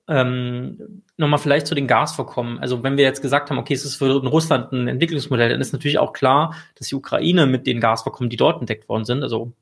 ähm, 0.07 1.03
Nochmal 1.17 1.39
vielleicht 1.39 1.67
zu 1.67 1.75
den 1.75 1.87
Gasvorkommen. 1.87 2.59
Also 2.59 2.83
wenn 2.83 2.97
wir 2.97 3.05
jetzt 3.05 3.21
gesagt 3.21 3.49
haben, 3.49 3.57
okay, 3.57 3.73
es 3.73 3.85
ist 3.85 3.95
für 3.95 4.11
Russland 4.11 4.73
ein 4.73 4.89
Entwicklungsmodell, 4.89 5.49
dann 5.49 5.61
ist 5.61 5.71
natürlich 5.71 5.97
auch 5.97 6.11
klar, 6.11 6.53
dass 6.75 6.89
die 6.89 6.95
Ukraine 6.95 7.47
mit 7.47 7.65
den 7.65 7.79
Gasvorkommen, 7.79 8.29
die 8.29 8.35
dort 8.35 8.59
entdeckt 8.59 8.89
worden 8.89 9.05
sind, 9.05 9.23
also 9.23 9.53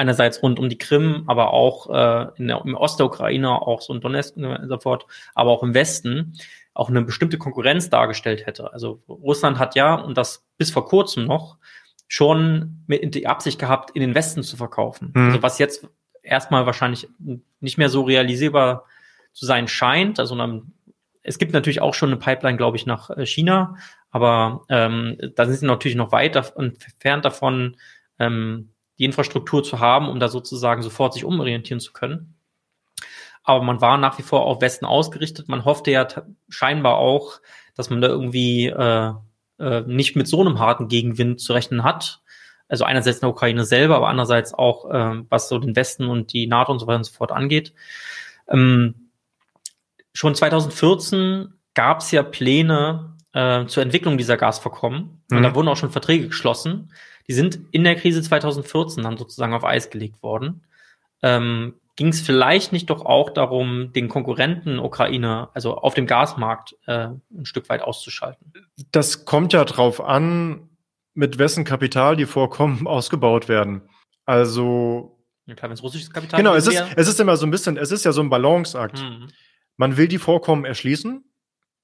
einerseits 0.00 0.42
rund 0.42 0.58
um 0.58 0.68
die 0.68 0.78
Krim, 0.78 1.24
aber 1.26 1.52
auch 1.52 1.90
äh, 1.90 2.30
in 2.36 2.48
der, 2.48 2.62
im 2.64 2.74
Ostukraine, 2.74 3.50
auch 3.50 3.82
so 3.82 3.94
in 3.94 4.00
Donetsk 4.00 4.36
und 4.36 4.68
so 4.68 4.78
fort, 4.78 5.06
aber 5.34 5.50
auch 5.50 5.62
im 5.62 5.74
Westen 5.74 6.34
auch 6.74 6.88
eine 6.88 7.02
bestimmte 7.02 7.38
Konkurrenz 7.38 7.90
dargestellt 7.90 8.46
hätte. 8.46 8.72
Also 8.72 9.02
Russland 9.08 9.58
hat 9.58 9.74
ja, 9.74 9.94
und 9.94 10.16
das 10.16 10.46
bis 10.56 10.70
vor 10.70 10.86
kurzem 10.86 11.26
noch, 11.26 11.58
schon 12.08 12.82
mit 12.86 13.14
die 13.14 13.26
Absicht 13.26 13.58
gehabt, 13.58 13.90
in 13.90 14.00
den 14.00 14.14
Westen 14.14 14.42
zu 14.42 14.56
verkaufen. 14.56 15.12
Mhm. 15.14 15.26
Also 15.26 15.42
was 15.42 15.58
jetzt 15.58 15.86
erstmal 16.22 16.66
wahrscheinlich 16.66 17.08
nicht 17.60 17.78
mehr 17.78 17.88
so 17.88 18.02
realisierbar 18.02 18.84
zu 19.32 19.46
sein 19.46 19.68
scheint. 19.68 20.18
Also 20.18 20.36
dann, 20.36 20.72
es 21.22 21.38
gibt 21.38 21.52
natürlich 21.52 21.80
auch 21.80 21.94
schon 21.94 22.10
eine 22.10 22.18
Pipeline, 22.18 22.56
glaube 22.56 22.76
ich, 22.76 22.86
nach 22.86 23.10
äh, 23.10 23.26
China, 23.26 23.76
aber 24.10 24.64
ähm, 24.68 25.18
da 25.36 25.44
sind 25.44 25.56
sie 25.56 25.66
natürlich 25.66 25.96
noch 25.96 26.12
weit 26.12 26.34
entfernt 26.56 27.24
davon, 27.24 27.76
ähm, 28.18 28.70
die 29.00 29.06
Infrastruktur 29.06 29.64
zu 29.64 29.80
haben, 29.80 30.10
um 30.10 30.20
da 30.20 30.28
sozusagen 30.28 30.82
sofort 30.82 31.14
sich 31.14 31.24
umorientieren 31.24 31.80
zu 31.80 31.94
können. 31.94 32.34
Aber 33.42 33.64
man 33.64 33.80
war 33.80 33.96
nach 33.96 34.18
wie 34.18 34.22
vor 34.22 34.42
auf 34.42 34.60
Westen 34.60 34.84
ausgerichtet. 34.84 35.48
Man 35.48 35.64
hoffte 35.64 35.90
ja 35.90 36.06
scheinbar 36.50 36.98
auch, 36.98 37.40
dass 37.74 37.88
man 37.88 38.02
da 38.02 38.08
irgendwie 38.08 38.66
äh, 38.66 39.12
äh, 39.58 39.80
nicht 39.86 40.16
mit 40.16 40.28
so 40.28 40.40
einem 40.40 40.58
harten 40.58 40.88
Gegenwind 40.88 41.40
zu 41.40 41.54
rechnen 41.54 41.82
hat. 41.82 42.20
Also 42.68 42.84
einerseits 42.84 43.16
in 43.16 43.22
der 43.22 43.30
Ukraine 43.30 43.64
selber, 43.64 43.96
aber 43.96 44.08
andererseits 44.08 44.52
auch, 44.52 44.90
äh, 44.90 45.22
was 45.30 45.48
so 45.48 45.58
den 45.58 45.74
Westen 45.74 46.04
und 46.04 46.34
die 46.34 46.46
NATO 46.46 46.70
und 46.70 46.78
so 46.78 46.86
weiter 46.86 46.98
und 46.98 47.04
so 47.04 47.12
fort 47.14 47.32
angeht. 47.32 47.72
Ähm, 48.48 49.10
schon 50.12 50.34
2014 50.34 51.54
gab 51.72 52.00
es 52.00 52.10
ja 52.10 52.22
Pläne 52.22 53.09
äh, 53.32 53.66
zur 53.66 53.82
Entwicklung 53.82 54.18
dieser 54.18 54.36
Gasvorkommen. 54.36 55.22
Mhm. 55.30 55.36
Und 55.36 55.42
da 55.42 55.54
wurden 55.54 55.68
auch 55.68 55.76
schon 55.76 55.90
Verträge 55.90 56.28
geschlossen. 56.28 56.92
Die 57.28 57.32
sind 57.32 57.60
in 57.70 57.84
der 57.84 57.96
Krise 57.96 58.22
2014 58.22 59.04
dann 59.04 59.16
sozusagen 59.16 59.54
auf 59.54 59.64
Eis 59.64 59.90
gelegt 59.90 60.22
worden. 60.22 60.64
Ähm, 61.22 61.74
ging 61.96 62.08
es 62.08 62.20
vielleicht 62.20 62.72
nicht 62.72 62.88
doch 62.88 63.04
auch 63.04 63.30
darum, 63.30 63.92
den 63.92 64.08
Konkurrenten 64.08 64.78
Ukraine, 64.78 65.48
also 65.54 65.76
auf 65.76 65.94
dem 65.94 66.06
Gasmarkt, 66.06 66.76
äh, 66.86 67.08
ein 67.30 67.44
Stück 67.44 67.68
weit 67.68 67.82
auszuschalten? 67.82 68.52
Das 68.90 69.26
kommt 69.26 69.52
ja 69.52 69.64
drauf 69.64 70.00
an, 70.00 70.70
mit 71.14 71.38
wessen 71.38 71.64
Kapital 71.64 72.16
die 72.16 72.26
Vorkommen 72.26 72.86
ausgebaut 72.86 73.48
werden. 73.48 73.82
Also 74.24 75.18
ja, 75.46 75.54
klar, 75.54 75.68
wenn 75.68 75.74
es 75.74 75.82
russisches 75.82 76.10
Kapital 76.10 76.38
Genau, 76.38 76.54
es 76.54 76.66
ist, 76.66 76.82
es 76.96 77.08
ist 77.08 77.20
immer 77.20 77.36
so 77.36 77.46
ein 77.46 77.50
bisschen, 77.50 77.76
es 77.76 77.90
ist 77.90 78.04
ja 78.04 78.12
so 78.12 78.22
ein 78.22 78.30
Balanceakt. 78.30 79.02
Mhm. 79.02 79.28
Man 79.76 79.96
will 79.96 80.08
die 80.08 80.18
Vorkommen 80.18 80.64
erschließen 80.64 81.24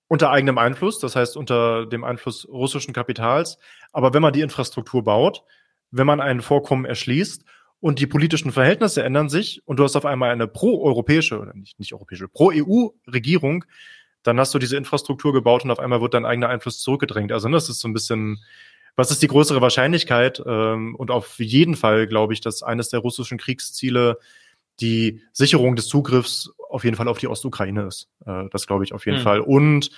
unter 0.09 0.31
eigenem 0.31 0.59
Einfluss, 0.59 0.99
das 0.99 1.17
heißt 1.17 1.37
unter 1.37 1.87
dem 1.87 2.05
Einfluss 2.05 2.49
russischen 2.49 2.95
Kapitals. 2.95 3.59
Aber 3.93 4.15
wenn 4.15 4.23
man 4.23 4.33
die 4.33 4.41
Infrastruktur 4.41 5.03
baut, 5.03 5.43
wenn 5.91 6.07
man 6.07 6.21
ein 6.21 6.41
Vorkommen 6.41 6.85
erschließt 6.85 7.45
und 7.81 7.99
die 7.99 8.07
politischen 8.07 8.53
Verhältnisse 8.53 9.03
ändern 9.03 9.29
sich 9.29 9.63
und 9.67 9.79
du 9.79 9.85
hast 9.85 9.97
auf 9.97 10.07
einmal 10.07 10.31
eine 10.31 10.47
pro-europäische 10.47 11.39
oder 11.39 11.55
nicht, 11.55 11.79
nicht 11.79 11.93
europäische, 11.93 12.29
pro-EU-Regierung, 12.29 13.65
dann 14.23 14.41
hast 14.41 14.55
du 14.55 14.59
diese 14.59 14.77
Infrastruktur 14.77 15.33
gebaut 15.33 15.65
und 15.65 15.71
auf 15.71 15.79
einmal 15.79 16.01
wird 16.01 16.15
dein 16.15 16.27
eigener 16.27 16.49
Einfluss 16.49 16.81
zurückgedrängt. 16.81 17.33
Also 17.33 17.49
das 17.49 17.69
ist 17.69 17.81
so 17.81 17.89
ein 17.89 17.93
bisschen, 17.93 18.43
was 18.97 19.11
ist 19.11 19.23
die 19.23 19.29
größere 19.29 19.61
Wahrscheinlichkeit? 19.61 20.43
Ähm, 20.45 20.97
und 20.97 21.11
auf 21.11 21.39
jeden 21.39 21.77
Fall 21.77 22.07
glaube 22.07 22.33
ich, 22.33 22.41
dass 22.41 22.63
eines 22.63 22.89
der 22.89 23.01
russischen 23.01 23.39
Kriegsziele 23.39 24.19
die 24.81 25.23
Sicherung 25.33 25.77
des 25.77 25.87
Zugriffs 25.87 26.53
auf 26.69 26.85
jeden 26.85 26.97
Fall 26.97 27.09
auf 27.09 27.19
die 27.19 27.29
Ostukraine 27.29 27.87
ist. 27.87 28.09
Äh, 28.27 28.45
das 28.51 28.67
glaube 28.67 28.85
ich 28.85 28.93
auf 28.93 29.07
jeden 29.07 29.19
mhm. 29.19 29.25
Fall. 29.25 29.41
Und 29.41 29.91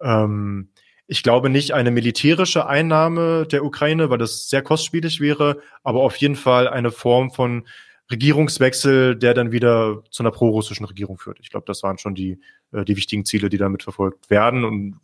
ähm, 0.00 0.70
ich 1.06 1.22
glaube 1.22 1.48
nicht 1.48 1.72
eine 1.72 1.90
militärische 1.90 2.66
Einnahme 2.66 3.46
der 3.46 3.64
Ukraine, 3.64 4.10
weil 4.10 4.18
das 4.18 4.50
sehr 4.50 4.62
kostspielig 4.62 5.20
wäre, 5.20 5.60
aber 5.82 6.02
auf 6.02 6.16
jeden 6.16 6.36
Fall 6.36 6.68
eine 6.68 6.90
Form 6.90 7.30
von 7.30 7.66
Regierungswechsel, 8.10 9.16
der 9.16 9.34
dann 9.34 9.52
wieder 9.52 10.02
zu 10.10 10.22
einer 10.22 10.30
prorussischen 10.30 10.86
Regierung 10.86 11.18
führt. 11.18 11.38
Ich 11.40 11.50
glaube, 11.50 11.66
das 11.66 11.82
waren 11.82 11.98
schon 11.98 12.14
die, 12.14 12.38
äh, 12.72 12.84
die 12.84 12.96
wichtigen 12.96 13.24
Ziele, 13.24 13.48
die 13.48 13.58
damit 13.58 13.82
verfolgt 13.82 14.30
werden 14.30 14.64
und 14.64 15.00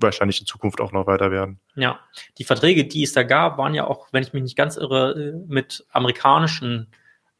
wahrscheinlich 0.00 0.40
in 0.40 0.46
Zukunft 0.46 0.80
auch 0.80 0.92
noch 0.92 1.06
weiter 1.06 1.30
werden. 1.30 1.58
Ja, 1.74 1.98
die 2.38 2.44
Verträge, 2.44 2.84
die 2.84 3.02
es 3.02 3.12
da 3.12 3.22
gab, 3.22 3.58
waren 3.58 3.74
ja 3.74 3.86
auch, 3.86 4.08
wenn 4.12 4.22
ich 4.22 4.32
mich 4.32 4.42
nicht 4.42 4.56
ganz 4.56 4.76
irre, 4.76 5.12
äh, 5.12 5.32
mit 5.46 5.86
amerikanischen 5.90 6.88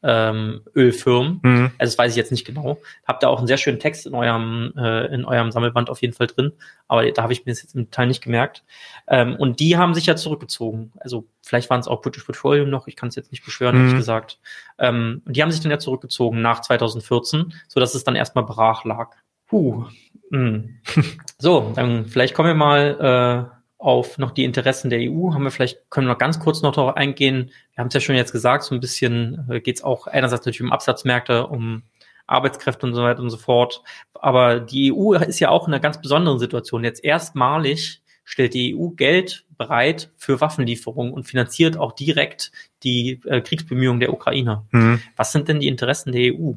ähm, 0.01 0.61
Ölfirmen. 0.75 1.39
Mhm. 1.43 1.71
Also 1.77 1.91
das 1.91 1.97
weiß 1.97 2.11
ich 2.11 2.17
jetzt 2.17 2.31
nicht 2.31 2.45
genau. 2.45 2.77
Habt 3.05 3.23
ihr 3.23 3.29
auch 3.29 3.39
einen 3.39 3.47
sehr 3.47 3.57
schönen 3.57 3.79
Text 3.79 4.05
in 4.05 4.13
eurem, 4.13 4.73
äh, 4.77 5.07
in 5.13 5.25
eurem 5.25 5.51
Sammelband 5.51 5.89
auf 5.89 6.01
jeden 6.01 6.13
Fall 6.13 6.27
drin, 6.27 6.53
aber 6.87 7.09
da 7.11 7.23
habe 7.23 7.33
ich 7.33 7.45
mir 7.45 7.51
das 7.51 7.61
jetzt 7.61 7.75
im 7.75 7.91
Teil 7.91 8.07
nicht 8.07 8.23
gemerkt. 8.23 8.63
Ähm, 9.07 9.35
und 9.35 9.59
die 9.59 9.77
haben 9.77 9.93
sich 9.93 10.05
ja 10.05 10.15
zurückgezogen. 10.15 10.93
Also 10.99 11.27
vielleicht 11.41 11.69
waren 11.69 11.79
es 11.79 11.87
auch 11.87 12.01
British 12.01 12.23
Petroleum 12.23 12.69
noch, 12.69 12.87
ich 12.87 12.95
kann 12.95 13.09
es 13.09 13.15
jetzt 13.15 13.31
nicht 13.31 13.43
beschwören, 13.43 13.75
mhm. 13.75 13.81
ehrlich 13.81 13.97
gesagt. 13.97 14.39
Ähm, 14.77 15.21
und 15.25 15.35
die 15.35 15.41
haben 15.41 15.51
sich 15.51 15.61
dann 15.61 15.71
ja 15.71 15.79
zurückgezogen 15.79 16.41
nach 16.41 16.61
2014, 16.61 17.53
so 17.67 17.79
dass 17.79 17.95
es 17.95 18.03
dann 18.03 18.15
erstmal 18.15 18.45
brach 18.45 18.85
lag. 18.85 19.15
Puh. 19.47 19.85
Mhm. 20.29 20.79
so, 21.37 21.73
dann 21.75 22.05
vielleicht 22.05 22.35
kommen 22.35 22.49
wir 22.49 22.55
mal 22.55 23.49
äh, 23.51 23.58
auf 23.79 24.17
noch 24.17 24.31
die 24.31 24.43
Interessen 24.43 24.89
der 24.89 24.99
EU. 24.99 25.33
Haben 25.33 25.43
wir 25.43 25.51
vielleicht, 25.51 25.89
können 25.89 26.05
wir 26.05 26.13
noch 26.13 26.19
ganz 26.19 26.39
kurz 26.39 26.61
noch 26.61 26.75
darauf 26.75 26.97
eingehen. 26.97 27.49
Wir 27.73 27.81
haben 27.81 27.87
es 27.87 27.93
ja 27.93 28.01
schon 28.01 28.15
jetzt 28.15 28.33
gesagt, 28.33 28.63
so 28.65 28.75
ein 28.75 28.81
bisschen 28.81 29.47
äh, 29.49 29.61
geht 29.61 29.77
es 29.77 29.83
auch 29.83 30.05
einerseits 30.05 30.45
natürlich 30.45 30.61
um 30.61 30.71
Absatzmärkte, 30.71 31.47
um 31.47 31.83
Arbeitskräfte 32.27 32.85
und 32.85 32.93
so 32.93 33.01
weiter 33.01 33.21
und 33.21 33.29
so 33.29 33.37
fort. 33.37 33.81
Aber 34.13 34.59
die 34.59 34.93
EU 34.93 35.13
ist 35.13 35.39
ja 35.39 35.49
auch 35.49 35.67
in 35.67 35.73
einer 35.73 35.81
ganz 35.81 35.99
besonderen 35.99 36.39
Situation. 36.39 36.83
Jetzt 36.83 37.03
erstmalig 37.03 38.01
stellt 38.25 38.53
die 38.53 38.75
EU 38.75 38.89
Geld 38.89 39.45
bereit 39.57 40.11
für 40.17 40.39
Waffenlieferungen 40.39 41.13
und 41.13 41.23
finanziert 41.23 41.77
auch 41.77 41.93
direkt 41.93 42.51
die 42.83 43.21
äh, 43.25 43.41
Kriegsbemühungen 43.41 44.01
der 44.01 44.13
Ukraine. 44.13 44.67
Mhm. 44.71 45.01
Was 45.15 45.31
sind 45.31 45.47
denn 45.47 45.59
die 45.59 45.67
Interessen 45.67 46.11
der 46.11 46.33
EU? 46.33 46.53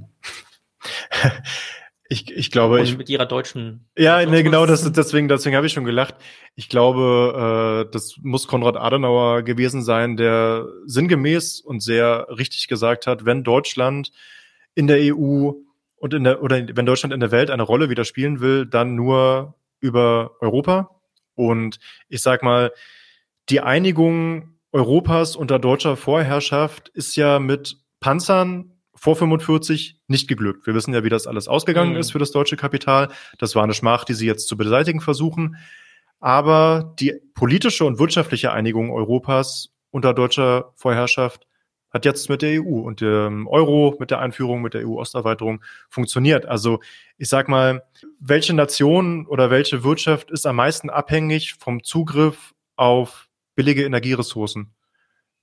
Ich, 2.12 2.30
ich 2.30 2.50
glaube, 2.50 2.76
Und 2.76 2.82
ich, 2.82 2.98
mit 2.98 3.08
ihrer 3.08 3.24
deutschen. 3.24 3.88
ja, 3.96 4.22
nee, 4.26 4.42
genau, 4.42 4.66
das, 4.66 4.92
deswegen, 4.92 5.28
deswegen 5.28 5.56
habe 5.56 5.66
ich 5.66 5.72
schon 5.72 5.84
gelacht. 5.84 6.14
Ich 6.56 6.68
glaube, 6.68 7.86
äh, 7.88 7.90
das 7.90 8.16
muss 8.20 8.46
Konrad 8.46 8.76
Adenauer 8.76 9.40
gewesen 9.42 9.82
sein, 9.82 10.18
der 10.18 10.68
sinngemäß 10.84 11.60
und 11.60 11.82
sehr 11.82 12.26
richtig 12.28 12.68
gesagt 12.68 13.06
hat, 13.06 13.24
wenn 13.24 13.44
Deutschland 13.44 14.12
in 14.74 14.88
der 14.88 14.98
EU 15.14 15.52
und 15.96 16.12
in 16.12 16.24
der, 16.24 16.42
oder 16.42 16.62
wenn 16.74 16.84
Deutschland 16.84 17.14
in 17.14 17.20
der 17.20 17.30
Welt 17.30 17.50
eine 17.50 17.62
Rolle 17.62 17.88
wieder 17.88 18.04
spielen 18.04 18.40
will, 18.40 18.66
dann 18.66 18.94
nur 18.94 19.54
über 19.80 20.32
Europa. 20.40 21.00
Und 21.34 21.78
ich 22.10 22.20
sag 22.20 22.42
mal, 22.42 22.72
die 23.48 23.62
Einigung 23.62 24.58
Europas 24.70 25.34
unter 25.34 25.58
deutscher 25.58 25.96
Vorherrschaft 25.96 26.90
ist 26.90 27.16
ja 27.16 27.38
mit 27.38 27.78
Panzern 28.00 28.71
vor 29.02 29.16
45 29.16 29.96
nicht 30.06 30.28
geglückt. 30.28 30.64
Wir 30.64 30.76
wissen 30.76 30.94
ja, 30.94 31.02
wie 31.02 31.08
das 31.08 31.26
alles 31.26 31.48
ausgegangen 31.48 31.94
Mhm. 31.94 31.98
ist 31.98 32.12
für 32.12 32.20
das 32.20 32.30
deutsche 32.30 32.56
Kapital. 32.56 33.08
Das 33.36 33.56
war 33.56 33.64
eine 33.64 33.74
Schmach, 33.74 34.04
die 34.04 34.14
sie 34.14 34.28
jetzt 34.28 34.46
zu 34.46 34.56
beseitigen 34.56 35.00
versuchen. 35.00 35.56
Aber 36.20 36.94
die 37.00 37.20
politische 37.34 37.84
und 37.84 37.98
wirtschaftliche 37.98 38.52
Einigung 38.52 38.92
Europas 38.92 39.70
unter 39.90 40.14
deutscher 40.14 40.70
Vorherrschaft 40.76 41.48
hat 41.90 42.04
jetzt 42.04 42.28
mit 42.28 42.42
der 42.42 42.62
EU 42.62 42.78
und 42.78 43.00
dem 43.00 43.48
Euro, 43.48 43.96
mit 43.98 44.12
der 44.12 44.20
Einführung, 44.20 44.62
mit 44.62 44.72
der 44.72 44.86
EU-Osterweiterung 44.86 45.64
funktioniert. 45.90 46.46
Also 46.46 46.78
ich 47.18 47.28
sag 47.28 47.48
mal, 47.48 47.82
welche 48.20 48.54
Nation 48.54 49.26
oder 49.26 49.50
welche 49.50 49.82
Wirtschaft 49.82 50.30
ist 50.30 50.46
am 50.46 50.54
meisten 50.54 50.90
abhängig 50.90 51.54
vom 51.58 51.82
Zugriff 51.82 52.54
auf 52.76 53.28
billige 53.56 53.84
Energieressourcen? 53.84 54.72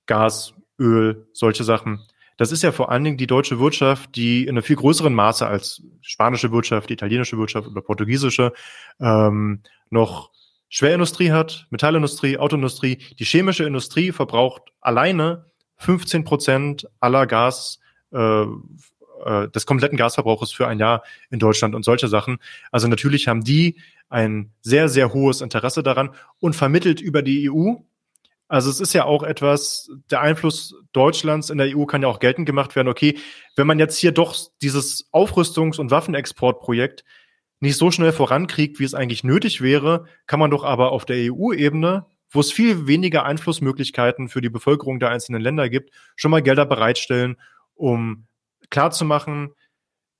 Gas, 0.05 0.53
Öl, 0.79 1.27
solche 1.33 1.65
Sachen. 1.65 2.05
Das 2.39 2.53
ist 2.53 2.63
ja 2.63 2.71
vor 2.71 2.89
allen 2.89 3.03
Dingen 3.03 3.17
die 3.17 3.27
deutsche 3.27 3.59
Wirtschaft, 3.59 4.15
die 4.15 4.43
in 4.43 4.51
einem 4.51 4.63
viel 4.63 4.77
größeren 4.77 5.13
Maße 5.13 5.45
als 5.45 5.83
spanische 5.99 6.53
Wirtschaft, 6.53 6.89
die 6.89 6.93
italienische 6.93 7.37
Wirtschaft 7.37 7.67
oder 7.67 7.81
portugiesische 7.81 8.53
ähm, 9.01 9.61
noch 9.89 10.31
Schwerindustrie 10.69 11.31
hat, 11.31 11.67
Metallindustrie, 11.69 12.37
Autoindustrie. 12.37 12.99
Die 13.19 13.25
chemische 13.25 13.65
Industrie 13.65 14.13
verbraucht 14.13 14.71
alleine 14.79 15.47
15 15.79 16.23
Prozent 16.23 16.87
aller 17.01 17.27
Gas, 17.27 17.81
äh, 18.13 18.43
äh, 19.25 19.49
des 19.49 19.65
kompletten 19.65 19.97
Gasverbrauches 19.97 20.53
für 20.53 20.65
ein 20.65 20.79
Jahr 20.79 21.03
in 21.29 21.39
Deutschland 21.39 21.75
und 21.75 21.83
solche 21.83 22.07
Sachen. 22.07 22.37
Also 22.71 22.87
natürlich 22.87 23.27
haben 23.27 23.43
die 23.43 23.75
ein 24.07 24.53
sehr, 24.61 24.87
sehr 24.87 25.11
hohes 25.13 25.41
Interesse 25.41 25.83
daran 25.83 26.11
und 26.39 26.55
vermittelt 26.55 27.01
über 27.01 27.21
die 27.21 27.51
EU. 27.51 27.73
Also 28.49 28.71
es 28.71 28.79
ist 28.79 28.93
ja 28.93 29.05
auch 29.05 29.21
etwas, 29.21 29.91
der 30.09 30.21
Einfluss 30.21 30.75
Deutschlands 30.91 31.51
in 31.51 31.59
der 31.59 31.77
EU 31.77 31.85
kann 31.85 32.01
ja 32.01 32.07
auch 32.07 32.19
geltend 32.19 32.47
gemacht 32.47 32.75
werden. 32.75 32.87
Okay, 32.87 33.17
wenn 33.55 33.67
man 33.67 33.77
jetzt 33.77 33.97
hier 33.97 34.11
doch 34.11 34.35
dieses 34.61 35.07
Aufrüstungs- 35.13 35.79
und 35.79 35.91
Waffenexportprojekt 35.91 37.05
nicht 37.59 37.77
so 37.77 37.91
schnell 37.91 38.11
vorankriegt, 38.11 38.79
wie 38.79 38.85
es 38.85 38.95
eigentlich 38.95 39.23
nötig 39.23 39.61
wäre, 39.61 40.05
kann 40.25 40.39
man 40.39 40.49
doch 40.49 40.63
aber 40.63 40.91
auf 40.91 41.05
der 41.05 41.31
EU-Ebene, 41.31 42.07
wo 42.31 42.39
es 42.39 42.51
viel 42.51 42.87
weniger 42.87 43.23
Einflussmöglichkeiten 43.23 44.29
für 44.29 44.41
die 44.41 44.49
Bevölkerung 44.49 44.99
der 44.99 45.09
einzelnen 45.09 45.41
Länder 45.41 45.69
gibt, 45.69 45.91
schon 46.15 46.31
mal 46.31 46.41
Gelder 46.41 46.65
bereitstellen, 46.65 47.37
um 47.75 48.25
klarzumachen, 48.71 49.53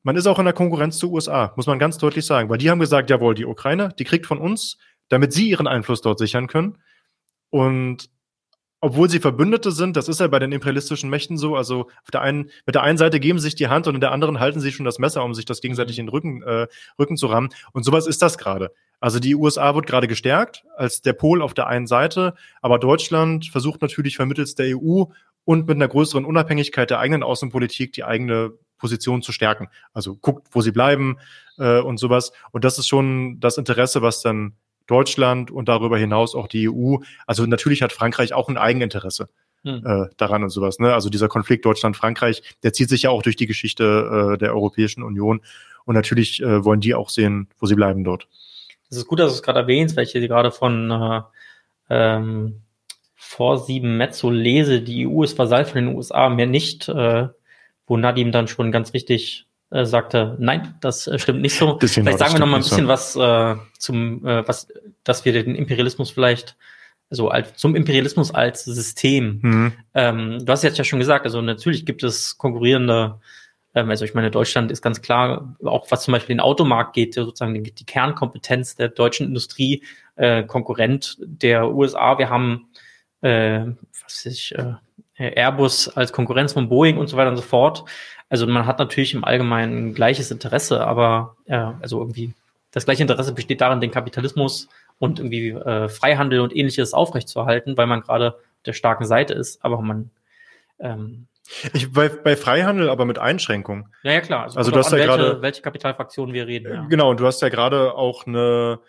man 0.04 0.16
ist 0.16 0.28
auch 0.28 0.40
in 0.40 0.46
der 0.46 0.54
Konkurrenz 0.54 0.98
zu 0.98 1.12
USA, 1.12 1.54
muss 1.56 1.68
man 1.68 1.80
ganz 1.80 1.98
deutlich 1.98 2.26
sagen, 2.26 2.50
weil 2.50 2.58
die 2.58 2.70
haben 2.70 2.80
gesagt, 2.80 3.10
jawohl, 3.10 3.36
die 3.36 3.46
Ukraine, 3.46 3.90
die 3.98 4.06
kriegt 4.06 4.28
von 4.28 4.38
uns, 4.38 4.78
damit 5.10 5.34
sie 5.34 5.50
ihren 5.50 5.68
Einfluss 5.68 6.02
dort 6.02 6.20
sichern 6.20 6.48
können. 6.48 6.78
Und 7.50 8.10
obwohl 8.82 9.10
sie 9.10 9.20
Verbündete 9.20 9.72
sind, 9.72 9.98
das 9.98 10.08
ist 10.08 10.20
ja 10.20 10.28
bei 10.28 10.40
den 10.40 10.52
imperialistischen 10.52 11.10
Mächten 11.10 11.38
so, 11.38 11.56
also 11.56 11.90
auf 12.04 12.12
der 12.12 12.22
einen, 12.22 12.50
mit 12.66 12.76
der 12.76 12.84
einen 12.84 12.98
Seite 12.98 13.20
geben 13.20 13.40
sie 13.40 13.46
sich 13.46 13.56
die 13.56 13.68
Hand 13.68 13.88
und 13.88 13.96
in 13.96 14.02
der 14.02 14.12
anderen 14.12 14.40
halten 14.40 14.62
sie 14.62 14.72
schon 14.72 14.86
das 14.86 15.00
Messer, 15.00 15.24
um 15.24 15.34
sich 15.34 15.46
das 15.46 15.62
gegenseitig 15.62 16.00
in 16.00 16.06
den 16.06 16.10
Rücken, 16.12 16.42
äh, 16.44 16.68
Rücken 16.98 17.18
zu 17.18 17.28
rammen. 17.28 17.50
Und 17.74 17.84
sowas 17.84 18.08
ist 18.08 18.22
das 18.22 18.38
gerade. 18.38 18.72
Also 19.02 19.20
die 19.20 19.36
USA 19.36 19.76
wird 19.76 19.88
gerade 19.88 20.08
gestärkt 20.08 20.66
als 20.76 21.02
der 21.02 21.14
Pol 21.14 21.42
auf 21.42 21.54
der 21.54 21.68
einen 21.68 21.88
Seite, 21.88 22.34
aber 22.62 22.80
Deutschland 22.80 23.46
versucht 23.48 23.82
natürlich 23.82 24.16
vermittels 24.16 24.56
der 24.56 24.78
EU 24.78 25.06
und 25.46 25.68
mit 25.68 25.76
einer 25.76 25.88
größeren 25.88 26.26
Unabhängigkeit 26.26 26.90
der 26.90 27.00
eigenen 27.00 27.24
Außenpolitik 27.24 27.94
die 27.94 28.04
eigene 28.04 28.54
Position 28.78 29.22
zu 29.22 29.32
stärken. 29.32 29.68
Also 29.94 30.16
guckt, 30.16 30.48
wo 30.52 30.62
sie 30.62 30.72
bleiben 30.72 31.18
äh, 31.58 31.80
und 31.80 31.98
sowas. 31.98 32.32
Und 32.52 32.64
das 32.64 32.78
ist 32.78 32.88
schon 32.88 33.40
das 33.40 33.58
Interesse, 33.58 34.02
was 34.02 34.22
dann 34.22 34.54
Deutschland 34.90 35.52
und 35.52 35.70
darüber 35.70 35.98
hinaus 35.98 36.36
auch 36.36 36.48
die 36.48 36.70
EU. 36.70 36.98
Also 37.28 37.46
natürlich 37.46 37.82
hat 37.82 37.94
Frankreich 37.94 38.34
auch 38.34 38.50
ein 38.50 38.58
Eigeninteresse 38.58 39.30
Hm. 39.64 39.86
äh, 39.86 40.08
daran 40.16 40.44
und 40.44 40.50
sowas. 40.52 40.80
Ne? 40.80 40.94
Also 40.94 41.10
dieser 41.10 41.28
Konflikt 41.28 41.66
Deutschland-Frankreich, 41.66 42.44
der 42.64 42.72
zieht 42.72 42.88
sich 42.88 43.04
ja 43.04 43.10
auch 43.10 43.22
durch 43.22 43.36
die 43.36 43.46
Geschichte 43.46 44.36
äh, 44.36 44.38
der 44.38 44.54
Europäischen 44.54 45.04
Union. 45.04 45.42
Und 45.84 45.96
natürlich 45.96 46.42
äh, 46.42 46.64
wollen 46.64 46.80
die 46.80 46.96
auch 46.96 47.10
sehen, 47.10 47.50
wo 47.60 47.66
sie 47.66 47.76
bleiben 47.76 48.04
dort. 48.06 48.28
Es 48.90 48.98
ist 48.98 49.08
gut, 49.08 49.20
dass 49.20 49.32
du 49.32 49.36
es 49.36 49.44
gerade 49.44 49.60
erwähnst, 49.60 49.98
weil 49.98 50.06
ich 50.06 50.12
hier 50.12 50.26
gerade 50.28 50.52
von 50.52 50.92
äh, 50.92 51.22
ähm, 51.90 52.62
vor 53.16 53.60
sieben 53.60 53.98
Mezzo 53.98 54.30
lese, 54.30 54.82
die 54.82 55.06
EU 55.06 55.24
ist 55.24 55.38
Vasall 55.38 55.66
von 55.66 55.86
den 55.86 55.96
USA, 55.96 56.30
mehr 56.30 56.48
nicht, 56.48 56.88
äh, 56.88 57.28
wo 57.86 57.98
Nadim 57.98 58.32
dann 58.32 58.48
schon 58.48 58.72
ganz 58.72 58.94
richtig 58.94 59.46
äh, 59.72 59.86
sagte, 59.86 60.36
nein, 60.40 60.76
das 60.82 61.08
äh, 61.08 61.20
stimmt 61.20 61.42
nicht 61.42 61.56
so. 61.56 61.78
Genau, 61.78 61.92
vielleicht 61.92 62.20
sagen 62.20 62.34
wir 62.34 62.40
noch 62.40 62.48
mal 62.48 62.58
ein 62.58 62.64
bisschen 62.64 62.88
was 62.88 63.16
äh, 63.16 63.56
zum, 63.78 64.26
äh, 64.26 64.48
was, 64.48 64.68
dass 65.04 65.26
wir 65.26 65.34
den 65.34 65.56
Imperialismus 65.56 66.12
vielleicht, 66.12 66.58
also 67.10 67.30
als, 67.30 67.56
zum 67.56 67.76
Imperialismus 67.76 68.34
als 68.34 68.66
System. 68.66 69.40
Mhm. 69.42 69.74
Ähm, 69.94 70.46
du 70.46 70.52
hast 70.52 70.64
jetzt 70.64 70.78
ja 70.78 70.84
schon 70.84 71.00
gesagt, 71.00 71.26
also 71.26 71.42
natürlich 71.42 71.86
gibt 71.86 72.04
es 72.04 72.38
konkurrierende, 72.38 73.20
ähm, 73.76 73.90
also 73.90 74.06
ich 74.06 74.14
meine, 74.14 74.32
Deutschland 74.32 74.72
ist 74.72 74.82
ganz 74.82 75.02
klar, 75.02 75.56
auch 75.64 75.86
was 75.92 76.04
zum 76.04 76.14
Beispiel 76.14 76.36
den 76.36 76.42
Automarkt 76.42 76.94
geht, 76.94 77.14
sozusagen 77.14 77.54
die, 77.64 77.72
die 77.72 77.86
Kernkompetenz 77.86 78.76
der 78.76 78.90
deutschen 78.90 79.28
Industrie, 79.28 79.84
äh, 80.16 80.44
Konkurrent 80.44 81.18
der 81.20 81.72
USA. 81.72 82.18
Wir 82.18 82.30
haben, 82.30 82.70
äh, 83.22 83.66
was 84.04 84.26
weiß 84.26 84.26
ich, 84.26 84.56
äh, 84.56 84.74
Airbus 85.20 85.90
als 85.90 86.14
Konkurrenz 86.14 86.54
von 86.54 86.70
Boeing 86.70 86.98
und 86.98 87.08
so 87.08 87.18
weiter 87.18 87.30
und 87.30 87.36
so 87.36 87.44
fort. 87.44 87.86
Also 88.30 88.46
man 88.48 88.66
hat 88.66 88.80
natürlich 88.80 89.14
im 89.14 89.24
Allgemeinen 89.24 89.90
ein 89.90 89.94
gleiches 89.94 90.30
Interesse, 90.32 90.86
aber 90.86 91.36
äh, 91.46 91.56
also 91.82 92.00
irgendwie 92.00 92.34
das 92.72 92.86
gleiche 92.86 93.02
Interesse 93.02 93.34
besteht 93.34 93.62
darin, 93.62 93.82
den 93.82 93.92
Kapitalismus 93.92 94.70
und 95.00 95.20
irgendwie 95.20 95.50
äh, 95.50 95.90
Freihandel 95.90 96.42
und 96.42 96.56
ähnliches 96.56 96.94
aufrechtzuerhalten, 96.94 97.78
weil 97.78 97.88
man 97.88 98.02
gerade 98.02 98.36
der 98.66 98.74
starken 98.74 99.06
Seite 99.06 99.34
ist, 99.34 99.64
aber 99.66 99.82
man 99.82 100.12
ähm, 100.80 101.26
Ich, 101.74 101.92
bei, 101.92 102.10
bei 102.10 102.36
Freihandel 102.36 102.90
aber 102.90 103.06
mit 103.06 103.18
Einschränkung. 103.18 103.88
ja, 104.04 104.12
ja 104.12 104.22
klar. 104.22 104.44
Also 104.44 104.60
kommt 104.60 104.76
du 104.76 104.80
hast 104.80 104.92
ja 104.92 104.98
welche, 105.00 105.08
gerade- 105.08 105.42
welche 105.42 105.62
Kapitalfraktionen 105.62 106.34
wir 106.34 106.46
reden. 106.46 106.72
Ja. 106.72 106.86
Genau, 106.90 107.10
und 107.10 107.20
du 107.20 107.26
hast 107.26 107.42
ja 107.42 107.50
gerade 107.50 107.94
auch 107.96 108.28
eine, 108.28 108.80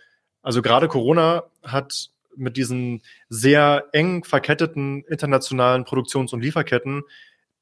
also 0.42 0.60
gerade 0.60 0.88
Corona 0.88 1.44
hat 1.64 2.10
mit 2.36 2.56
diesen 2.56 3.02
sehr 3.28 3.84
eng 3.92 4.24
verketteten 4.24 5.04
internationalen 5.08 5.84
Produktions- 5.84 6.32
und 6.32 6.42
Lieferketten 6.42 7.02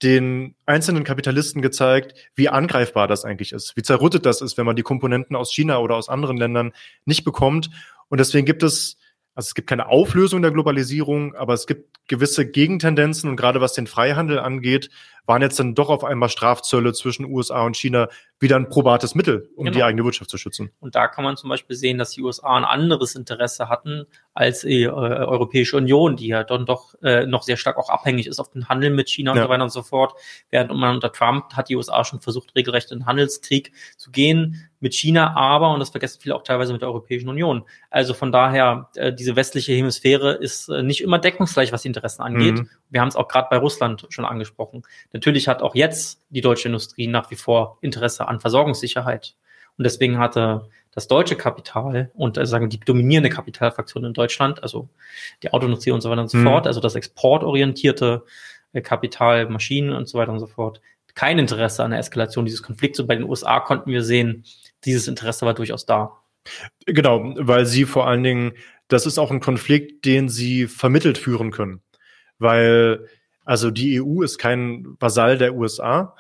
den 0.03 0.55
einzelnen 0.67 1.05
Kapitalisten 1.05 1.63
gezeigt, 1.63 2.15
wie 2.35 2.49
angreifbar 2.49 3.09
das 3.09 3.25
eigentlich 3.25 3.53
ist, 3.53 3.77
wie 3.77 3.83
zerrüttet 3.83 4.27
das 4.27 4.41
ist, 4.41 4.57
wenn 4.57 4.67
man 4.67 4.77
die 4.77 4.83
Komponenten 4.83 5.35
aus 5.35 5.53
China 5.53 5.79
oder 5.79 5.97
aus 5.97 6.09
anderen 6.09 6.37
Ländern 6.37 6.73
nicht 7.05 7.25
bekommt. 7.25 7.71
Und 8.09 8.19
deswegen 8.19 8.47
gibt 8.47 8.63
es, 8.63 8.97
also 9.35 9.49
es 9.49 9.55
gibt 9.55 9.69
keine 9.69 9.89
Auflösung 9.89 10.41
der 10.43 10.53
Globalisierung, 10.53 11.35
aber 11.35 11.55
es 11.55 11.67
gibt 11.67 11.99
gewisse 12.09 12.49
Gegentendenzen 12.49 13.29
und 13.29 13.37
gerade 13.37 13.61
was 13.61 13.75
den 13.75 13.87
Freihandel 13.87 14.39
angeht, 14.39 14.91
waren 15.29 15.43
jetzt 15.43 15.61
dann 15.61 15.75
doch 15.75 15.91
auf 15.91 16.03
einmal 16.05 16.29
Strafzölle 16.31 16.93
zwischen 16.95 17.27
USA 17.27 17.63
und 17.63 17.77
China 17.77 18.09
wieder 18.41 18.57
ein 18.57 18.69
probates 18.69 19.15
Mittel, 19.15 19.51
um 19.57 19.65
Genau. 19.67 19.77
die 19.77 19.83
eigene 19.83 20.05
Wirtschaft 20.05 20.31
zu 20.31 20.39
schützen. 20.39 20.71
Und 20.81 20.95
da 20.95 21.09
kann 21.09 21.25
man 21.25 21.37
zum 21.37 21.51
Beispiel 21.51 21.75
sehen, 21.77 21.99
dass 21.99 22.11
die 22.11 22.23
USA 22.23 22.57
ein 22.57 22.65
anderes 22.65 23.15
Interesse 23.17 23.69
hatten 23.69 24.07
als 24.33 24.61
die 24.61 24.85
äh, 24.85 24.89
Europäische 24.89 25.77
Union, 25.77 26.17
die 26.17 26.29
ja 26.29 26.45
dann 26.45 26.65
doch 26.65 26.95
äh, 27.03 27.27
noch 27.27 27.43
sehr 27.43 27.57
stark 27.57 27.77
auch 27.77 27.91
abhängig 27.91 28.27
ist 28.29 28.39
auf 28.39 28.51
den 28.51 28.69
Handel 28.69 28.91
mit 28.91 29.09
China 29.11 29.33
und 29.33 29.39
Ja. 29.39 29.43
so 29.45 29.49
weiter 29.49 29.65
und 29.65 29.71
so 29.73 29.83
fort. 29.83 30.15
Während 30.51 30.73
man 30.75 30.95
unter 30.95 31.13
Trump 31.13 31.53
hat 31.55 31.69
die 31.69 31.77
USA 31.77 32.05
schon 32.05 32.21
versucht, 32.21 32.55
regelrecht 32.55 32.93
in 32.93 33.01
den 33.01 33.07
Handelskrieg 33.07 33.73
zu 33.97 34.11
gehen 34.13 34.69
mit 34.81 34.95
China, 34.95 35.35
aber, 35.35 35.73
und 35.73 35.81
das 35.81 35.91
vergessen 35.91 36.21
viele 36.23 36.37
auch 36.37 36.45
teilweise 36.45 36.73
mit 36.73 36.83
der 36.83 36.89
Europäischen 36.89 37.29
Union. 37.29 37.65
Also 37.91 38.15
von 38.15 38.31
daher, 38.31 38.89
äh, 38.95 39.13
diese 39.13 39.35
westliche 39.35 39.73
Hemisphäre 39.73 40.35
ist 40.35 40.69
äh, 40.69 40.85
nicht 40.85 41.01
immer 41.01 41.19
deckungsgleich, 41.19 41.73
was 41.73 41.83
die 41.83 41.89
Interessen 41.89 42.23
angeht. 42.23 42.55
Mhm. 42.59 42.69
Wir 42.89 43.01
haben 43.01 43.09
es 43.09 43.17
auch 43.17 43.27
gerade 43.27 43.49
bei 43.51 43.57
Russland 43.57 44.07
schon 44.11 44.25
angesprochen. 44.25 44.85
Natürlich 45.19 45.49
hat 45.49 45.63
auch 45.63 45.75
jetzt 45.75 46.21
die 46.31 46.41
deutsche 46.41 46.69
Industrie 46.69 47.09
nach 47.09 47.29
wie 47.33 47.35
vor 47.35 47.79
Interesse 47.81 48.29
an 48.29 48.39
Versorgungssicherheit. 48.39 49.35
Und 49.77 49.83
deswegen 49.83 50.17
hatte 50.17 50.69
das 50.93 51.09
deutsche 51.09 51.35
Kapital 51.35 52.13
und 52.15 52.39
äh, 52.39 52.47
sagen 52.47 52.71
die 52.71 52.79
dominierende 52.79 53.29
Kapitalfraktion 53.29 54.05
in 54.05 54.13
Deutschland, 54.13 54.63
also 54.63 54.89
die 55.43 55.53
Autoindustrie 55.53 55.91
und 55.91 56.03
so 56.03 56.09
weiter 56.09 56.23
und 56.23 56.31
so 56.31 56.39
Mhm. 56.39 56.45
fort, 56.45 56.67
also 56.69 56.79
das 56.79 56.95
exportorientierte 56.95 58.23
äh, 58.75 58.81
Kapital, 58.81 59.49
Maschinen 59.49 59.93
und 59.93 60.09
so 60.09 60.19
weiter 60.19 60.31
und 60.31 60.39
so 60.39 60.47
fort, 60.47 60.81
kein 61.17 61.41
Interesse 61.41 61.83
an 61.83 61.91
der 61.91 61.99
Eskalation 61.99 62.45
dieses 62.45 62.63
Konflikts. 62.63 63.01
Und 63.01 63.09
bei 63.09 63.17
den 63.17 63.29
USA 63.29 63.59
konnten 63.59 63.91
wir 63.91 64.05
sehen, 64.05 64.45
dieses 64.85 65.09
Interesse 65.09 65.45
war 65.47 65.55
durchaus 65.55 65.85
da. 65.85 66.13
Genau, 66.87 67.35
weil 67.37 67.67
sie 67.67 67.87
vor 67.87 68.07
allen 68.07 68.23
Dingen, 68.23 68.53
das 68.87 69.05
ist 69.05 69.19
auch 69.19 69.33
ein 69.33 69.41
Konflikt, 69.41 70.05
den 70.05 70.29
sie 70.29 70.69
vermittelt 70.69 71.19
führen 71.19 71.51
können. 71.51 71.83
Weil, 72.39 73.09
also 73.49 73.71
die 73.71 73.99
EU 73.99 74.21
ist 74.21 74.37
kein 74.37 74.87
Vasall 75.01 75.39
der 75.39 75.55
USA, 75.55 76.15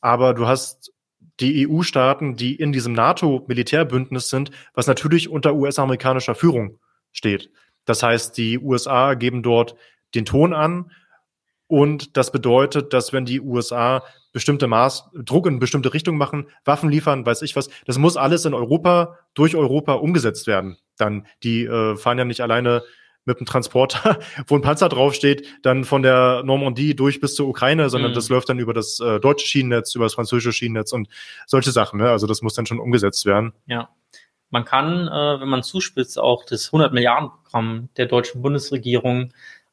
aber 0.00 0.34
du 0.34 0.48
hast 0.48 0.92
die 1.38 1.68
EU-Staaten, 1.68 2.34
die 2.34 2.56
in 2.56 2.72
diesem 2.72 2.92
NATO-Militärbündnis 2.92 4.30
sind, 4.30 4.50
was 4.74 4.88
natürlich 4.88 5.28
unter 5.28 5.54
US-amerikanischer 5.54 6.34
Führung 6.34 6.80
steht. 7.12 7.52
Das 7.84 8.02
heißt, 8.02 8.36
die 8.36 8.58
USA 8.58 9.14
geben 9.14 9.44
dort 9.44 9.76
den 10.16 10.24
Ton 10.24 10.52
an 10.52 10.90
und 11.68 12.16
das 12.16 12.32
bedeutet, 12.32 12.92
dass 12.92 13.12
wenn 13.12 13.26
die 13.26 13.40
USA 13.40 14.02
bestimmte 14.32 14.66
Maß, 14.66 15.04
Druck 15.24 15.46
in 15.46 15.60
bestimmte 15.60 15.94
Richtung 15.94 16.16
machen, 16.18 16.48
Waffen 16.64 16.90
liefern, 16.90 17.24
weiß 17.24 17.42
ich 17.42 17.54
was, 17.54 17.70
das 17.86 17.98
muss 17.98 18.16
alles 18.16 18.44
in 18.44 18.54
Europa, 18.54 19.20
durch 19.34 19.54
Europa 19.54 19.92
umgesetzt 19.92 20.48
werden. 20.48 20.78
Dann, 20.96 21.28
die 21.44 21.62
äh, 21.62 21.94
fahren 21.94 22.18
ja 22.18 22.24
nicht 22.24 22.40
alleine 22.40 22.82
mit 23.24 23.38
einem 23.38 23.46
Transporter, 23.46 24.18
wo 24.46 24.56
ein 24.56 24.62
Panzer 24.62 24.88
draufsteht, 24.88 25.46
dann 25.62 25.84
von 25.84 26.02
der 26.02 26.42
Normandie 26.44 26.94
durch 26.94 27.20
bis 27.20 27.34
zur 27.34 27.48
Ukraine, 27.48 27.88
sondern 27.90 28.12
mhm. 28.12 28.14
das 28.14 28.28
läuft 28.28 28.48
dann 28.48 28.58
über 28.58 28.74
das 28.74 29.00
äh, 29.00 29.20
deutsche 29.20 29.46
Schienennetz, 29.46 29.94
über 29.94 30.04
das 30.04 30.14
französische 30.14 30.52
Schienennetz 30.52 30.92
und 30.92 31.08
solche 31.46 31.70
Sachen. 31.70 31.98
Ne? 32.00 32.10
Also 32.10 32.26
das 32.26 32.42
muss 32.42 32.54
dann 32.54 32.66
schon 32.66 32.80
umgesetzt 32.80 33.26
werden. 33.26 33.52
Ja. 33.66 33.90
Man 34.50 34.64
kann, 34.64 35.08
äh, 35.08 35.40
wenn 35.40 35.48
man 35.48 35.62
zuspitzt, 35.62 36.18
auch 36.18 36.44
das 36.44 36.66
100 36.66 36.92
Milliarden 36.92 37.30
Programm 37.30 37.88
der 37.96 38.06
deutschen 38.06 38.42
Bundesregierung 38.42 39.32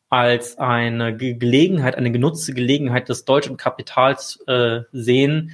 als 0.09 0.57
eine 0.57 1.15
Gelegenheit, 1.15 1.95
eine 1.95 2.11
genutzte 2.11 2.53
Gelegenheit 2.53 3.09
des 3.09 3.25
deutschen 3.25 3.57
Kapitals 3.57 4.39
äh, 4.47 4.81
sehen, 4.91 5.51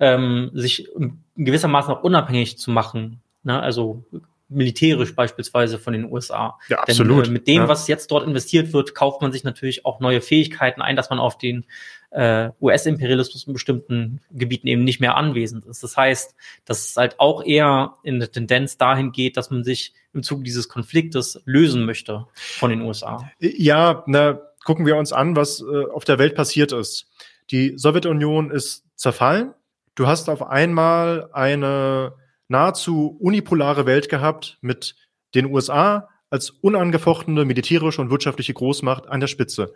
ähm, 0.00 0.50
sich 0.54 0.88
gewissermaßen 1.36 1.94
auch 1.94 2.02
unabhängig 2.02 2.58
zu 2.58 2.70
machen. 2.70 3.22
Ne? 3.44 3.60
Also 3.60 4.04
militärisch 4.48 5.14
beispielsweise 5.14 5.78
von 5.78 5.92
den 5.92 6.10
USA. 6.10 6.58
Ja, 6.68 6.78
absolut. 6.78 7.26
Denn, 7.26 7.30
äh, 7.30 7.32
mit 7.32 7.48
dem, 7.48 7.62
ja. 7.62 7.68
was 7.68 7.88
jetzt 7.88 8.10
dort 8.10 8.26
investiert 8.26 8.72
wird, 8.72 8.94
kauft 8.94 9.22
man 9.22 9.32
sich 9.32 9.44
natürlich 9.44 9.84
auch 9.84 10.00
neue 10.00 10.20
Fähigkeiten 10.20 10.82
ein, 10.82 10.96
dass 10.96 11.10
man 11.10 11.18
auf 11.18 11.38
den 11.38 11.64
äh, 12.10 12.50
US-Imperialismus 12.60 13.46
in 13.46 13.52
bestimmten 13.52 14.20
Gebieten 14.30 14.68
eben 14.68 14.84
nicht 14.84 15.00
mehr 15.00 15.16
anwesend 15.16 15.66
ist. 15.66 15.82
Das 15.82 15.96
heißt, 15.96 16.34
dass 16.64 16.90
es 16.90 16.96
halt 16.96 17.18
auch 17.18 17.44
eher 17.44 17.94
in 18.04 18.20
der 18.20 18.30
Tendenz 18.30 18.76
dahin 18.76 19.12
geht, 19.12 19.36
dass 19.36 19.50
man 19.50 19.64
sich 19.64 19.94
im 20.12 20.22
Zuge 20.22 20.44
dieses 20.44 20.68
Konfliktes 20.68 21.42
lösen 21.44 21.84
möchte 21.84 22.26
von 22.34 22.70
den 22.70 22.82
USA. 22.82 23.30
Ja, 23.40 24.04
na, 24.06 24.40
gucken 24.64 24.86
wir 24.86 24.96
uns 24.96 25.12
an, 25.12 25.34
was 25.34 25.60
äh, 25.60 25.90
auf 25.90 26.04
der 26.04 26.18
Welt 26.18 26.36
passiert 26.36 26.72
ist. 26.72 27.08
Die 27.50 27.76
Sowjetunion 27.76 28.50
ist 28.50 28.84
zerfallen. 28.94 29.52
Du 29.96 30.06
hast 30.06 30.28
auf 30.28 30.42
einmal 30.42 31.28
eine 31.32 32.14
nahezu 32.48 33.16
unipolare 33.20 33.86
Welt 33.86 34.08
gehabt 34.08 34.58
mit 34.60 34.96
den 35.34 35.46
USA 35.46 36.08
als 36.30 36.50
unangefochtene 36.50 37.44
militärische 37.44 38.00
und 38.00 38.10
wirtschaftliche 38.10 38.54
Großmacht 38.54 39.06
an 39.08 39.20
der 39.20 39.28
Spitze. 39.28 39.72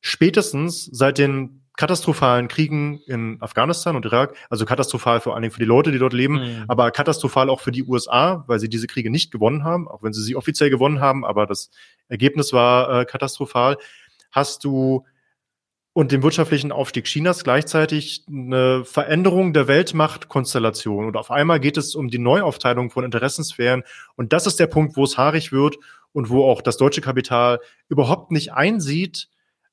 Spätestens 0.00 0.84
seit 0.84 1.18
den 1.18 1.64
katastrophalen 1.76 2.48
Kriegen 2.48 3.00
in 3.06 3.40
Afghanistan 3.40 3.94
und 3.94 4.04
Irak, 4.04 4.36
also 4.50 4.64
katastrophal 4.64 5.20
vor 5.20 5.34
allen 5.34 5.42
Dingen 5.42 5.52
für 5.52 5.60
die 5.60 5.64
Leute, 5.64 5.92
die 5.92 5.98
dort 5.98 6.12
leben, 6.12 6.34
mhm. 6.34 6.64
aber 6.66 6.90
katastrophal 6.90 7.48
auch 7.48 7.60
für 7.60 7.70
die 7.70 7.84
USA, 7.84 8.44
weil 8.48 8.58
sie 8.58 8.68
diese 8.68 8.88
Kriege 8.88 9.10
nicht 9.10 9.30
gewonnen 9.30 9.62
haben, 9.62 9.86
auch 9.86 10.02
wenn 10.02 10.12
sie 10.12 10.22
sie 10.22 10.34
offiziell 10.34 10.70
gewonnen 10.70 11.00
haben, 11.00 11.24
aber 11.24 11.46
das 11.46 11.70
Ergebnis 12.08 12.52
war 12.52 13.00
äh, 13.00 13.04
katastrophal, 13.04 13.76
hast 14.32 14.64
du 14.64 15.04
und 15.98 16.12
dem 16.12 16.22
wirtschaftlichen 16.22 16.70
Aufstieg 16.70 17.06
Chinas 17.06 17.42
gleichzeitig 17.42 18.22
eine 18.28 18.84
Veränderung 18.84 19.52
der 19.52 19.66
Weltmachtkonstellation. 19.66 21.06
Und 21.06 21.16
auf 21.16 21.32
einmal 21.32 21.58
geht 21.58 21.76
es 21.76 21.96
um 21.96 22.06
die 22.06 22.20
Neuaufteilung 22.20 22.90
von 22.90 23.02
Interessensphären. 23.02 23.82
Und 24.14 24.32
das 24.32 24.46
ist 24.46 24.60
der 24.60 24.68
Punkt, 24.68 24.96
wo 24.96 25.02
es 25.02 25.18
haarig 25.18 25.50
wird 25.50 25.76
und 26.12 26.30
wo 26.30 26.48
auch 26.48 26.62
das 26.62 26.76
deutsche 26.76 27.00
Kapital 27.00 27.58
überhaupt 27.88 28.30
nicht 28.30 28.52
einsieht, 28.52 29.28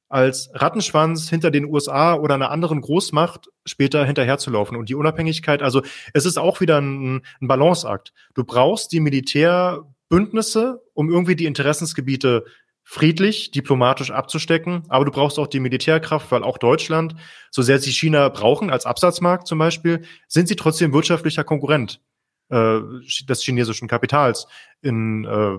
als 0.10 0.50
Rattenschwanz 0.56 1.30
hinter 1.30 1.52
den 1.52 1.66
USA 1.66 2.16
oder 2.16 2.34
einer 2.34 2.50
anderen 2.50 2.82
Großmacht 2.82 3.52
später 3.64 4.04
hinterherzulaufen. 4.04 4.78
Und 4.78 4.90
die 4.90 4.96
Unabhängigkeit, 4.96 5.62
also 5.62 5.84
es 6.16 6.26
ist 6.26 6.40
auch 6.40 6.60
wieder 6.60 6.82
ein, 6.82 7.22
ein 7.40 7.48
Balanceakt. 7.48 8.14
Du 8.34 8.44
brauchst 8.44 8.92
die 8.94 9.00
Militärbündnisse, 9.00 10.82
um 10.96 11.12
irgendwie 11.12 11.36
die 11.36 11.46
Interessensgebiete 11.46 12.46
friedlich, 12.88 13.52
diplomatisch 13.52 14.12
abzustecken, 14.12 14.84
aber 14.90 15.06
du 15.06 15.12
brauchst 15.12 15.40
auch 15.40 15.48
die 15.48 15.60
Militärkraft, 15.60 16.32
weil 16.32 16.44
auch 16.44 16.60
Deutschland, 16.60 17.16
so 17.50 17.64
sehr 17.64 17.80
sie 17.80 17.92
China 17.92 18.30
brauchen 18.30 18.70
als 18.70 18.86
Absatzmarkt 18.86 19.48
zum 19.48 19.58
Beispiel, 19.58 20.04
sind 20.28 20.48
sie 20.48 20.56
trotzdem 20.56 20.94
wirtschaftlicher 20.94 21.44
Konkurrent 21.44 22.00
äh, 22.50 22.80
des 23.28 23.44
chinesischen 23.44 23.88
Kapitals 23.88 24.48
in 24.82 25.26
äh, 25.26 25.58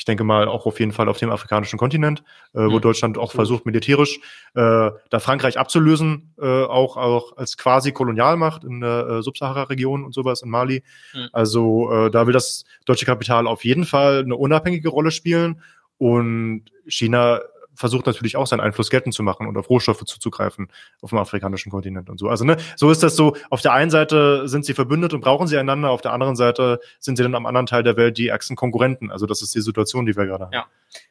ich 0.00 0.06
denke 0.06 0.24
mal 0.24 0.48
auch 0.48 0.64
auf 0.64 0.80
jeden 0.80 0.92
Fall 0.92 1.10
auf 1.10 1.18
dem 1.18 1.30
afrikanischen 1.30 1.78
Kontinent, 1.78 2.20
äh, 2.54 2.60
wo 2.60 2.76
mhm. 2.76 2.80
Deutschland 2.80 3.18
auch 3.18 3.32
versucht, 3.32 3.66
militärisch 3.66 4.18
äh, 4.54 4.90
da 5.10 5.18
Frankreich 5.18 5.58
abzulösen, 5.58 6.34
äh, 6.40 6.46
auch, 6.46 6.96
auch 6.96 7.36
als 7.36 7.58
quasi 7.58 7.92
Kolonialmacht 7.92 8.64
in 8.64 8.80
der 8.80 9.06
äh, 9.06 9.22
Subsahara-Region 9.22 10.02
und 10.02 10.14
sowas 10.14 10.40
in 10.40 10.48
Mali. 10.48 10.82
Mhm. 11.12 11.28
Also 11.34 11.92
äh, 11.92 12.10
da 12.10 12.26
will 12.26 12.32
das 12.32 12.64
deutsche 12.86 13.04
Kapital 13.04 13.46
auf 13.46 13.62
jeden 13.62 13.84
Fall 13.84 14.20
eine 14.20 14.36
unabhängige 14.36 14.88
Rolle 14.88 15.10
spielen. 15.10 15.60
Und 16.00 16.64
China 16.86 17.40
versucht 17.74 18.06
natürlich 18.06 18.36
auch 18.36 18.46
seinen 18.46 18.60
Einfluss 18.60 18.88
geltend 18.88 19.14
zu 19.14 19.22
machen 19.22 19.46
und 19.46 19.56
auf 19.58 19.68
Rohstoffe 19.68 20.02
zuzugreifen 20.04 20.68
auf 21.02 21.10
dem 21.10 21.18
afrikanischen 21.18 21.70
Kontinent 21.70 22.08
und 22.08 22.18
so. 22.18 22.28
Also 22.28 22.46
ne, 22.46 22.56
so 22.74 22.90
ist 22.90 23.02
das 23.02 23.16
so. 23.16 23.36
Auf 23.50 23.60
der 23.60 23.74
einen 23.74 23.90
Seite 23.90 24.48
sind 24.48 24.64
sie 24.64 24.72
verbündet 24.72 25.12
und 25.12 25.20
brauchen 25.20 25.46
sie 25.46 25.58
einander, 25.58 25.90
auf 25.90 26.00
der 26.00 26.14
anderen 26.14 26.36
Seite 26.36 26.80
sind 27.00 27.16
sie 27.16 27.22
dann 27.22 27.34
am 27.34 27.44
anderen 27.44 27.66
Teil 27.66 27.82
der 27.82 27.98
Welt 27.98 28.16
die 28.16 28.28
ärgsten 28.28 28.56
Konkurrenten. 28.56 29.10
Also 29.10 29.26
das 29.26 29.42
ist 29.42 29.54
die 29.54 29.60
Situation, 29.60 30.06
die 30.06 30.16
wir 30.16 30.24
gerade 30.24 30.44
haben. 30.44 30.54
Ja. 30.54 30.66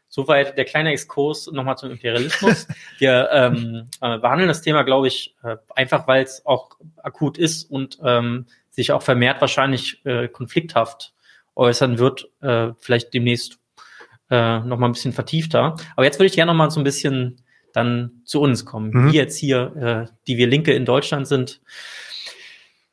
Soweit 0.07 0.57
der 0.57 0.65
kleine 0.65 0.91
Exkurs 0.91 1.51
nochmal 1.51 1.77
zum 1.77 1.91
Imperialismus. 1.91 2.67
wir 2.97 3.29
ähm, 3.31 3.89
äh, 4.01 4.17
behandeln 4.17 4.47
das 4.47 4.63
Thema, 4.63 4.81
glaube 4.81 5.07
ich, 5.07 5.35
äh, 5.43 5.57
einfach, 5.75 6.07
weil 6.07 6.23
es 6.23 6.43
auch 6.47 6.71
akut 6.97 7.37
ist 7.37 7.69
und 7.69 7.99
ähm, 8.03 8.47
sich 8.71 8.91
auch 8.91 9.03
vermehrt 9.03 9.39
wahrscheinlich 9.39 10.03
äh, 10.07 10.27
konflikthaft 10.27 11.13
äußern 11.55 11.99
wird, 11.99 12.29
äh, 12.41 12.71
vielleicht 12.79 13.13
demnächst 13.13 13.58
äh, 14.29 14.59
noch 14.59 14.77
mal 14.77 14.87
ein 14.87 14.93
bisschen 14.93 15.13
vertiefter. 15.13 15.75
Aber 15.95 16.05
jetzt 16.05 16.19
würde 16.19 16.27
ich 16.27 16.33
gerne 16.33 16.51
noch 16.51 16.57
mal 16.57 16.69
so 16.69 16.79
ein 16.79 16.83
bisschen 16.83 17.41
dann 17.73 18.21
zu 18.25 18.41
uns 18.41 18.65
kommen. 18.65 18.91
Mhm. 18.91 19.05
Wir 19.07 19.21
jetzt 19.21 19.37
hier, 19.37 20.07
äh, 20.09 20.13
die 20.27 20.37
wir 20.37 20.47
Linke 20.47 20.73
in 20.73 20.85
Deutschland 20.85 21.27
sind. 21.27 21.61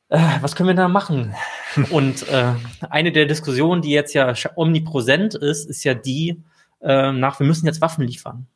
Äh, 0.09 0.19
was 0.41 0.55
können 0.55 0.69
wir 0.69 0.75
da 0.75 0.87
machen? 0.87 1.35
Und 1.89 2.27
äh, 2.29 2.53
eine 2.89 3.11
der 3.11 3.25
Diskussionen, 3.25 3.81
die 3.81 3.91
jetzt 3.91 4.13
ja 4.13 4.33
omnipräsent 4.55 5.35
ist, 5.35 5.69
ist 5.69 5.83
ja 5.83 5.93
die 5.93 6.41
äh, 6.81 7.11
nach, 7.11 7.39
wir 7.39 7.47
müssen 7.47 7.65
jetzt 7.65 7.81
Waffen 7.81 8.05
liefern. 8.05 8.47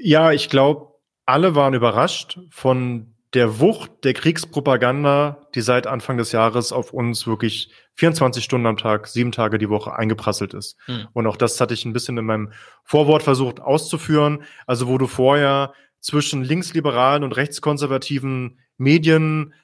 Ja, 0.00 0.32
ich 0.32 0.48
glaube, 0.48 0.94
alle 1.26 1.54
waren 1.54 1.74
überrascht 1.74 2.38
von 2.50 3.15
der 3.34 3.60
Wucht 3.60 4.04
der 4.04 4.14
Kriegspropaganda, 4.14 5.48
die 5.54 5.60
seit 5.60 5.86
Anfang 5.86 6.16
des 6.16 6.32
Jahres 6.32 6.72
auf 6.72 6.92
uns 6.92 7.26
wirklich 7.26 7.70
24 7.94 8.44
Stunden 8.44 8.66
am 8.66 8.76
Tag, 8.76 9.08
sieben 9.08 9.32
Tage 9.32 9.58
die 9.58 9.68
Woche 9.68 9.94
eingeprasselt 9.94 10.54
ist. 10.54 10.76
Hm. 10.86 11.08
Und 11.12 11.26
auch 11.26 11.36
das 11.36 11.60
hatte 11.60 11.74
ich 11.74 11.84
ein 11.84 11.92
bisschen 11.92 12.18
in 12.18 12.24
meinem 12.24 12.52
Vorwort 12.84 13.22
versucht 13.22 13.60
auszuführen. 13.60 14.44
Also 14.66 14.86
wo 14.86 14.96
du 14.96 15.06
vorher 15.06 15.72
zwischen 16.00 16.44
linksliberalen 16.44 17.24
und 17.24 17.36
rechtskonservativen 17.36 18.60
Medien 18.76 19.54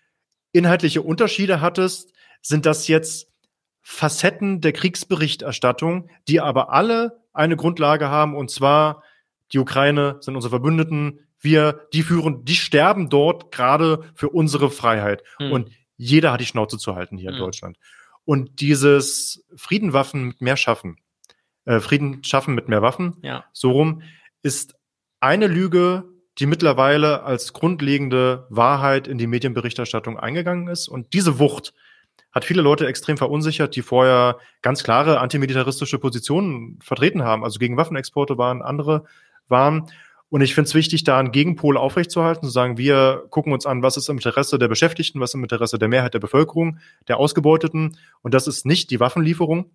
inhaltliche 0.52 1.02
Unterschiede 1.02 1.60
hattest, 1.60 2.12
sind 2.40 2.66
das 2.66 2.88
jetzt 2.88 3.28
Facetten 3.80 4.60
der 4.60 4.72
Kriegsberichterstattung, 4.72 6.08
die 6.28 6.40
aber 6.40 6.72
alle 6.72 7.20
eine 7.32 7.56
Grundlage 7.56 8.08
haben, 8.08 8.36
und 8.36 8.50
zwar 8.50 9.02
die 9.52 9.58
Ukraine 9.58 10.16
sind 10.20 10.34
unsere 10.34 10.50
Verbündeten, 10.50 11.20
wir, 11.42 11.86
die 11.92 12.02
führen, 12.02 12.44
die 12.44 12.54
sterben 12.54 13.08
dort 13.08 13.52
gerade 13.52 14.04
für 14.14 14.28
unsere 14.28 14.70
Freiheit. 14.70 15.22
Mhm. 15.38 15.52
Und 15.52 15.70
jeder 15.96 16.32
hat 16.32 16.40
die 16.40 16.46
Schnauze 16.46 16.78
zu 16.78 16.94
halten 16.94 17.16
hier 17.16 17.30
mhm. 17.30 17.36
in 17.36 17.40
hm. 17.40 17.46
Deutschland. 17.46 17.76
Und 18.24 18.60
dieses 18.60 19.44
Friedenwaffen 19.56 20.28
mit 20.28 20.40
mehr 20.40 20.56
schaffen, 20.56 20.96
äh, 21.64 21.80
Frieden 21.80 22.24
schaffen 22.24 22.54
mit 22.54 22.68
mehr 22.68 22.82
Waffen, 22.82 23.16
ja. 23.22 23.44
so 23.52 23.72
rum, 23.72 24.02
ist 24.42 24.74
eine 25.20 25.46
Lüge, 25.46 26.04
die 26.38 26.46
mittlerweile 26.46 27.24
als 27.24 27.52
grundlegende 27.52 28.46
Wahrheit 28.48 29.06
in 29.06 29.18
die 29.18 29.26
Medienberichterstattung 29.26 30.18
eingegangen 30.18 30.68
ist. 30.68 30.88
Und 30.88 31.12
diese 31.12 31.38
Wucht 31.38 31.74
hat 32.32 32.44
viele 32.44 32.62
Leute 32.62 32.86
extrem 32.86 33.18
verunsichert, 33.18 33.76
die 33.76 33.82
vorher 33.82 34.38
ganz 34.62 34.82
klare 34.82 35.20
antimilitaristische 35.20 35.98
Positionen 35.98 36.78
vertreten 36.82 37.22
haben, 37.22 37.44
also 37.44 37.58
gegen 37.58 37.76
Waffenexporte 37.76 38.38
waren, 38.38 38.62
andere 38.62 39.04
waren. 39.48 39.90
Und 40.32 40.40
ich 40.40 40.54
finde 40.54 40.68
es 40.68 40.74
wichtig, 40.74 41.04
da 41.04 41.18
einen 41.18 41.30
Gegenpol 41.30 41.76
aufrechtzuerhalten, 41.76 42.46
zu 42.46 42.50
sagen, 42.50 42.78
wir 42.78 43.26
gucken 43.28 43.52
uns 43.52 43.66
an, 43.66 43.82
was 43.82 43.98
ist 43.98 44.08
im 44.08 44.16
Interesse 44.16 44.58
der 44.58 44.68
Beschäftigten, 44.68 45.20
was 45.20 45.32
ist 45.32 45.34
im 45.34 45.42
Interesse 45.42 45.78
der 45.78 45.88
Mehrheit 45.88 46.14
der 46.14 46.20
Bevölkerung, 46.20 46.78
der 47.06 47.18
Ausgebeuteten. 47.18 47.98
Und 48.22 48.32
das 48.32 48.46
ist 48.46 48.64
nicht 48.64 48.90
die 48.90 48.98
Waffenlieferung. 48.98 49.70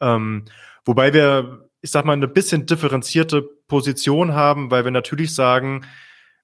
Ähm, 0.00 0.44
wobei 0.84 1.12
wir, 1.12 1.68
ich 1.80 1.90
sag 1.90 2.04
mal, 2.04 2.12
eine 2.12 2.28
bisschen 2.28 2.64
differenzierte 2.64 3.42
Position 3.66 4.34
haben, 4.34 4.70
weil 4.70 4.84
wir 4.84 4.92
natürlich 4.92 5.34
sagen, 5.34 5.84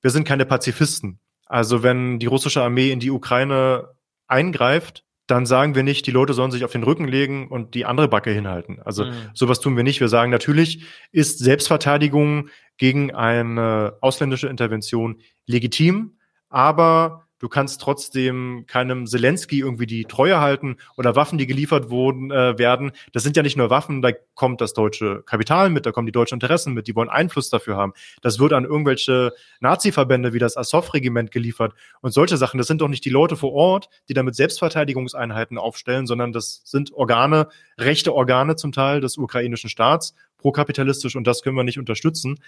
wir 0.02 0.10
sind 0.10 0.26
keine 0.26 0.44
Pazifisten. 0.44 1.20
Also 1.46 1.84
wenn 1.84 2.18
die 2.18 2.26
russische 2.26 2.64
Armee 2.64 2.90
in 2.90 2.98
die 2.98 3.12
Ukraine 3.12 3.90
eingreift, 4.26 5.04
dann 5.28 5.46
sagen 5.46 5.76
wir 5.76 5.84
nicht, 5.84 6.08
die 6.08 6.10
Leute 6.10 6.32
sollen 6.32 6.50
sich 6.50 6.64
auf 6.64 6.72
den 6.72 6.82
Rücken 6.82 7.06
legen 7.06 7.46
und 7.46 7.74
die 7.74 7.84
andere 7.84 8.08
Backe 8.08 8.30
hinhalten. 8.30 8.80
Also 8.82 9.04
mhm. 9.04 9.12
sowas 9.32 9.60
tun 9.60 9.76
wir 9.76 9.84
nicht. 9.84 10.00
Wir 10.00 10.08
sagen, 10.08 10.32
natürlich 10.32 10.86
ist 11.12 11.38
Selbstverteidigung 11.38 12.48
gegen 12.78 13.14
eine 13.14 13.98
ausländische 14.00 14.48
Intervention 14.48 15.20
legitim, 15.46 16.16
aber 16.48 17.28
Du 17.40 17.48
kannst 17.48 17.80
trotzdem 17.80 18.64
keinem 18.66 19.06
Zelensky 19.06 19.60
irgendwie 19.60 19.86
die 19.86 20.06
Treue 20.06 20.40
halten 20.40 20.76
oder 20.96 21.14
Waffen, 21.14 21.38
die 21.38 21.46
geliefert 21.46 21.88
wurden, 21.88 22.32
äh, 22.32 22.58
werden. 22.58 22.90
Das 23.12 23.22
sind 23.22 23.36
ja 23.36 23.44
nicht 23.44 23.56
nur 23.56 23.70
Waffen, 23.70 24.02
da 24.02 24.10
kommt 24.34 24.60
das 24.60 24.72
deutsche 24.72 25.22
Kapital 25.22 25.70
mit, 25.70 25.86
da 25.86 25.92
kommen 25.92 26.06
die 26.06 26.12
deutschen 26.12 26.36
Interessen 26.36 26.74
mit, 26.74 26.88
die 26.88 26.96
wollen 26.96 27.08
Einfluss 27.08 27.48
dafür 27.48 27.76
haben. 27.76 27.92
Das 28.22 28.40
wird 28.40 28.52
an 28.52 28.64
irgendwelche 28.64 29.32
Nazi-Verbände 29.60 30.32
wie 30.32 30.40
das 30.40 30.56
Azov-Regiment 30.56 31.30
geliefert 31.30 31.74
und 32.00 32.10
solche 32.10 32.36
Sachen. 32.36 32.58
Das 32.58 32.66
sind 32.66 32.80
doch 32.80 32.88
nicht 32.88 33.04
die 33.04 33.10
Leute 33.10 33.36
vor 33.36 33.52
Ort, 33.52 33.88
die 34.08 34.14
damit 34.14 34.34
Selbstverteidigungseinheiten 34.34 35.58
aufstellen, 35.58 36.08
sondern 36.08 36.32
das 36.32 36.62
sind 36.64 36.92
Organe, 36.92 37.48
rechte 37.78 38.14
Organe 38.14 38.56
zum 38.56 38.72
Teil 38.72 39.00
des 39.00 39.16
ukrainischen 39.16 39.70
Staats, 39.70 40.14
prokapitalistisch 40.38 41.14
und 41.14 41.26
das 41.26 41.42
können 41.42 41.56
wir 41.56 41.64
nicht 41.64 41.78
unterstützen. 41.78 42.40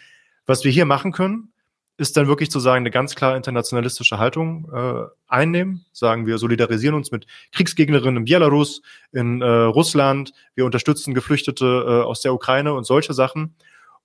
Was 0.47 0.64
wir 0.64 0.70
hier 0.70 0.86
machen 0.86 1.12
können, 1.12 1.53
ist 1.97 2.16
dann 2.16 2.28
wirklich 2.28 2.51
zu 2.51 2.61
sagen, 2.61 2.82
eine 2.82 2.91
ganz 2.91 3.14
klar 3.14 3.36
internationalistische 3.36 4.18
Haltung 4.18 4.70
äh, 4.72 5.05
einnehmen. 5.28 5.84
Sagen 5.93 6.26
wir 6.26 6.38
solidarisieren 6.38 6.95
uns 6.95 7.11
mit 7.11 7.26
Kriegsgegnerinnen 7.53 8.16
in 8.16 8.24
Belarus, 8.24 8.80
in 9.12 9.43
äh, 9.43 9.47
Russland, 9.47 10.32
wir 10.55 10.64
unterstützen 10.64 11.12
Geflüchtete 11.12 11.64
äh, 11.66 12.07
aus 12.07 12.22
der 12.22 12.32
Ukraine 12.32 12.72
und 12.72 12.84
solche 12.84 13.12
Sachen. 13.12 13.55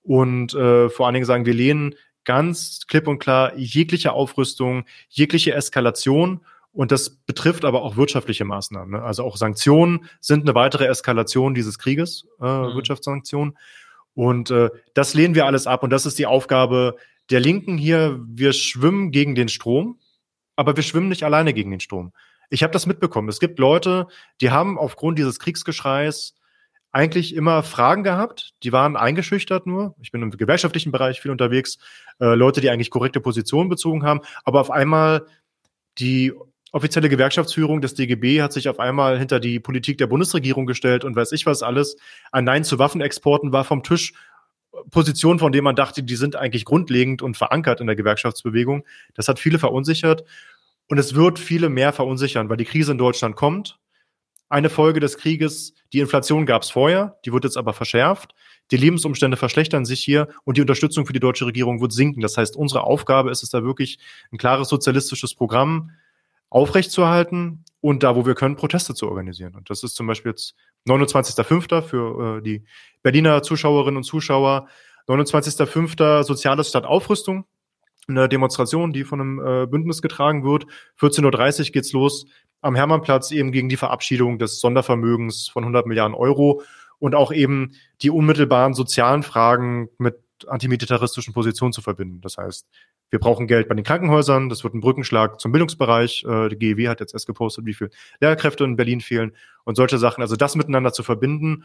Und 0.02 0.52
äh, 0.54 0.90
vor 0.90 1.06
allen 1.06 1.14
Dingen 1.14 1.26
sagen, 1.26 1.46
wir 1.46 1.54
lehnen 1.54 1.94
ganz 2.24 2.86
klipp 2.86 3.08
und 3.08 3.18
klar 3.18 3.56
jegliche 3.56 4.12
Aufrüstung, 4.12 4.84
jegliche 5.08 5.54
Eskalation 5.54 6.42
und 6.76 6.92
das 6.92 7.08
betrifft 7.08 7.64
aber 7.64 7.80
auch 7.80 7.96
wirtschaftliche 7.96 8.44
Maßnahmen. 8.44 8.90
Ne? 8.90 9.02
Also 9.02 9.24
auch 9.24 9.38
Sanktionen 9.38 10.10
sind 10.20 10.42
eine 10.42 10.54
weitere 10.54 10.84
Eskalation 10.84 11.54
dieses 11.54 11.78
Krieges, 11.78 12.26
äh, 12.38 12.44
mhm. 12.44 12.74
Wirtschaftssanktionen. 12.74 13.56
Und 14.16 14.50
äh, 14.50 14.70
das 14.94 15.12
lehnen 15.12 15.34
wir 15.34 15.44
alles 15.44 15.66
ab. 15.66 15.82
Und 15.82 15.90
das 15.90 16.06
ist 16.06 16.18
die 16.18 16.26
Aufgabe 16.26 16.96
der 17.30 17.38
Linken 17.38 17.76
hier. 17.76 18.18
Wir 18.26 18.54
schwimmen 18.54 19.10
gegen 19.10 19.34
den 19.34 19.48
Strom, 19.48 20.00
aber 20.56 20.74
wir 20.74 20.82
schwimmen 20.82 21.10
nicht 21.10 21.22
alleine 21.22 21.52
gegen 21.52 21.70
den 21.70 21.80
Strom. 21.80 22.12
Ich 22.48 22.62
habe 22.62 22.72
das 22.72 22.86
mitbekommen. 22.86 23.28
Es 23.28 23.40
gibt 23.40 23.58
Leute, 23.58 24.06
die 24.40 24.50
haben 24.50 24.78
aufgrund 24.78 25.18
dieses 25.18 25.38
Kriegsgeschreis 25.38 26.34
eigentlich 26.92 27.34
immer 27.34 27.62
Fragen 27.62 28.04
gehabt. 28.04 28.54
Die 28.62 28.72
waren 28.72 28.96
eingeschüchtert 28.96 29.66
nur. 29.66 29.94
Ich 30.00 30.12
bin 30.12 30.22
im 30.22 30.30
gewerkschaftlichen 30.30 30.92
Bereich 30.92 31.20
viel 31.20 31.30
unterwegs. 31.30 31.76
Äh, 32.18 32.34
Leute, 32.36 32.62
die 32.62 32.70
eigentlich 32.70 32.90
korrekte 32.90 33.20
Positionen 33.20 33.68
bezogen 33.68 34.02
haben. 34.02 34.22
Aber 34.44 34.62
auf 34.62 34.70
einmal 34.70 35.26
die 35.98 36.32
offizielle 36.76 37.08
Gewerkschaftsführung 37.08 37.80
des 37.80 37.94
DGB 37.94 38.42
hat 38.42 38.52
sich 38.52 38.68
auf 38.68 38.78
einmal 38.78 39.18
hinter 39.18 39.40
die 39.40 39.58
Politik 39.58 39.96
der 39.96 40.06
Bundesregierung 40.06 40.66
gestellt 40.66 41.04
und 41.04 41.16
weiß 41.16 41.32
ich 41.32 41.46
was 41.46 41.62
alles. 41.62 41.96
Ein 42.32 42.44
Nein 42.44 42.64
zu 42.64 42.78
Waffenexporten 42.78 43.50
war 43.50 43.64
vom 43.64 43.82
Tisch. 43.82 44.12
Positionen, 44.90 45.38
von 45.38 45.52
denen 45.52 45.64
man 45.64 45.74
dachte, 45.74 46.02
die 46.02 46.16
sind 46.16 46.36
eigentlich 46.36 46.66
grundlegend 46.66 47.22
und 47.22 47.38
verankert 47.38 47.80
in 47.80 47.86
der 47.86 47.96
Gewerkschaftsbewegung. 47.96 48.84
Das 49.14 49.26
hat 49.26 49.38
viele 49.38 49.58
verunsichert 49.58 50.24
und 50.88 50.98
es 50.98 51.14
wird 51.14 51.38
viele 51.38 51.70
mehr 51.70 51.94
verunsichern, 51.94 52.50
weil 52.50 52.58
die 52.58 52.66
Krise 52.66 52.92
in 52.92 52.98
Deutschland 52.98 53.36
kommt. 53.36 53.78
Eine 54.50 54.68
Folge 54.68 55.00
des 55.00 55.16
Krieges, 55.16 55.72
die 55.94 56.00
Inflation 56.00 56.44
gab 56.44 56.60
es 56.60 56.70
vorher, 56.70 57.18
die 57.24 57.32
wird 57.32 57.44
jetzt 57.44 57.56
aber 57.56 57.72
verschärft. 57.72 58.34
Die 58.70 58.76
Lebensumstände 58.76 59.38
verschlechtern 59.38 59.86
sich 59.86 60.04
hier 60.04 60.28
und 60.44 60.58
die 60.58 60.60
Unterstützung 60.60 61.06
für 61.06 61.14
die 61.14 61.20
deutsche 61.20 61.46
Regierung 61.46 61.80
wird 61.80 61.92
sinken. 61.92 62.20
Das 62.20 62.36
heißt, 62.36 62.54
unsere 62.54 62.84
Aufgabe 62.84 63.30
ist 63.30 63.42
es 63.42 63.48
da 63.48 63.64
wirklich, 63.64 63.98
ein 64.30 64.36
klares 64.36 64.68
sozialistisches 64.68 65.34
Programm 65.34 65.90
aufrechtzuerhalten 66.50 67.64
und 67.80 68.02
da, 68.02 68.16
wo 68.16 68.26
wir 68.26 68.34
können, 68.34 68.56
Proteste 68.56 68.94
zu 68.94 69.08
organisieren. 69.08 69.54
Und 69.54 69.70
das 69.70 69.82
ist 69.82 69.94
zum 69.94 70.06
Beispiel 70.06 70.32
jetzt 70.32 70.54
29.05. 70.88 71.82
für 71.82 72.38
äh, 72.38 72.42
die 72.42 72.64
Berliner 73.02 73.42
Zuschauerinnen 73.42 73.98
und 73.98 74.04
Zuschauer. 74.04 74.68
29.05. 75.08 76.24
Soziales 76.24 76.68
statt 76.68 76.84
Aufrüstung. 76.84 77.44
Eine 78.08 78.28
Demonstration, 78.28 78.92
die 78.92 79.04
von 79.04 79.20
einem 79.20 79.38
äh, 79.38 79.66
Bündnis 79.66 80.02
getragen 80.02 80.44
wird. 80.44 80.66
14.30 81.00 81.60
Uhr 81.60 81.72
geht's 81.72 81.92
los 81.92 82.26
am 82.60 82.74
Hermannplatz 82.74 83.30
eben 83.30 83.52
gegen 83.52 83.68
die 83.68 83.76
Verabschiedung 83.76 84.38
des 84.38 84.60
Sondervermögens 84.60 85.48
von 85.48 85.62
100 85.62 85.86
Milliarden 85.86 86.14
Euro 86.14 86.62
und 86.98 87.14
auch 87.14 87.32
eben 87.32 87.72
die 88.02 88.10
unmittelbaren 88.10 88.74
sozialen 88.74 89.22
Fragen 89.22 89.88
mit 89.98 90.18
antimilitaristischen 90.46 91.32
Positionen 91.32 91.72
zu 91.72 91.82
verbinden. 91.82 92.20
Das 92.20 92.38
heißt, 92.38 92.66
wir 93.10 93.18
brauchen 93.18 93.46
Geld 93.46 93.68
bei 93.68 93.74
den 93.74 93.84
Krankenhäusern, 93.84 94.48
das 94.48 94.64
wird 94.64 94.74
ein 94.74 94.80
Brückenschlag 94.80 95.40
zum 95.40 95.52
Bildungsbereich. 95.52 96.24
Äh, 96.28 96.48
die 96.48 96.58
GEW 96.58 96.88
hat 96.88 97.00
jetzt 97.00 97.14
erst 97.14 97.26
gepostet, 97.26 97.64
wie 97.66 97.74
viele 97.74 97.90
Lehrkräfte 98.20 98.64
in 98.64 98.76
Berlin 98.76 99.00
fehlen 99.00 99.36
und 99.64 99.76
solche 99.76 99.98
Sachen. 99.98 100.22
Also 100.22 100.36
das 100.36 100.56
miteinander 100.56 100.92
zu 100.92 101.02
verbinden. 101.02 101.64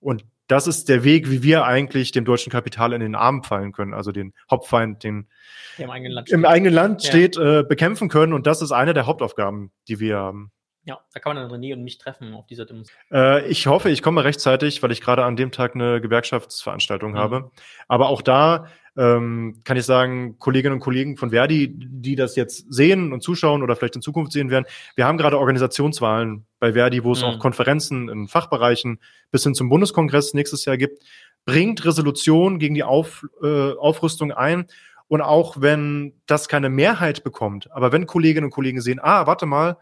Und 0.00 0.24
das 0.46 0.66
ist 0.66 0.88
der 0.88 1.04
Weg, 1.04 1.30
wie 1.30 1.42
wir 1.42 1.64
eigentlich 1.64 2.10
dem 2.10 2.24
deutschen 2.24 2.50
Kapital 2.50 2.94
in 2.94 3.00
den 3.00 3.14
Arm 3.14 3.44
fallen 3.44 3.72
können, 3.72 3.92
also 3.92 4.12
den 4.12 4.32
Hauptfeind, 4.50 5.04
den 5.04 5.28
im 5.76 5.90
eigenen 5.90 6.12
Land 6.12 6.28
steht, 6.28 6.38
im 6.38 6.44
eigenen 6.46 6.74
Land 6.74 7.02
steht 7.04 7.36
äh, 7.36 7.62
bekämpfen 7.62 8.08
können. 8.08 8.32
Und 8.32 8.46
das 8.46 8.62
ist 8.62 8.72
eine 8.72 8.94
der 8.94 9.06
Hauptaufgaben, 9.06 9.70
die 9.88 10.00
wir 10.00 10.16
haben. 10.16 10.52
Ja, 10.84 10.98
da 11.12 11.20
kann 11.20 11.36
man 11.36 11.48
dann 11.48 11.60
René 11.60 11.74
und 11.74 11.84
mich 11.84 11.98
treffen 11.98 12.32
auf 12.32 12.46
dieser 12.46 12.64
Demonstration. 12.64 13.12
Äh, 13.12 13.46
ich 13.48 13.66
hoffe, 13.66 13.90
ich 13.90 14.02
komme 14.02 14.24
rechtzeitig, 14.24 14.82
weil 14.82 14.90
ich 14.90 15.02
gerade 15.02 15.24
an 15.24 15.36
dem 15.36 15.52
Tag 15.52 15.74
eine 15.74 16.00
Gewerkschaftsveranstaltung 16.00 17.12
mhm. 17.12 17.18
habe. 17.18 17.50
Aber 17.86 18.08
auch 18.08 18.22
da 18.22 18.66
ähm, 19.00 19.62
kann 19.64 19.78
ich 19.78 19.86
sagen, 19.86 20.38
Kolleginnen 20.38 20.74
und 20.74 20.80
Kollegen 20.80 21.16
von 21.16 21.30
Verdi, 21.30 21.72
die 21.74 22.16
das 22.16 22.36
jetzt 22.36 22.70
sehen 22.70 23.14
und 23.14 23.22
zuschauen 23.22 23.62
oder 23.62 23.74
vielleicht 23.74 23.96
in 23.96 24.02
Zukunft 24.02 24.30
sehen 24.32 24.50
werden, 24.50 24.66
wir 24.94 25.06
haben 25.06 25.16
gerade 25.16 25.38
Organisationswahlen 25.38 26.44
bei 26.58 26.74
Verdi, 26.74 27.02
wo 27.02 27.12
es 27.12 27.22
mhm. 27.22 27.28
auch 27.28 27.38
Konferenzen 27.38 28.10
in 28.10 28.28
Fachbereichen 28.28 29.00
bis 29.30 29.42
hin 29.42 29.54
zum 29.54 29.70
Bundeskongress 29.70 30.34
nächstes 30.34 30.66
Jahr 30.66 30.76
gibt. 30.76 31.02
Bringt 31.46 31.82
Resolution 31.86 32.58
gegen 32.58 32.74
die 32.74 32.84
Auf, 32.84 33.26
äh, 33.42 33.72
Aufrüstung 33.72 34.32
ein. 34.32 34.66
Und 35.08 35.22
auch 35.22 35.60
wenn 35.60 36.12
das 36.26 36.46
keine 36.46 36.68
Mehrheit 36.68 37.24
bekommt, 37.24 37.72
aber 37.72 37.90
wenn 37.90 38.06
Kolleginnen 38.06 38.44
und 38.44 38.52
Kollegen 38.52 38.80
sehen, 38.80 39.00
ah, 39.02 39.26
warte 39.26 39.46
mal, 39.46 39.78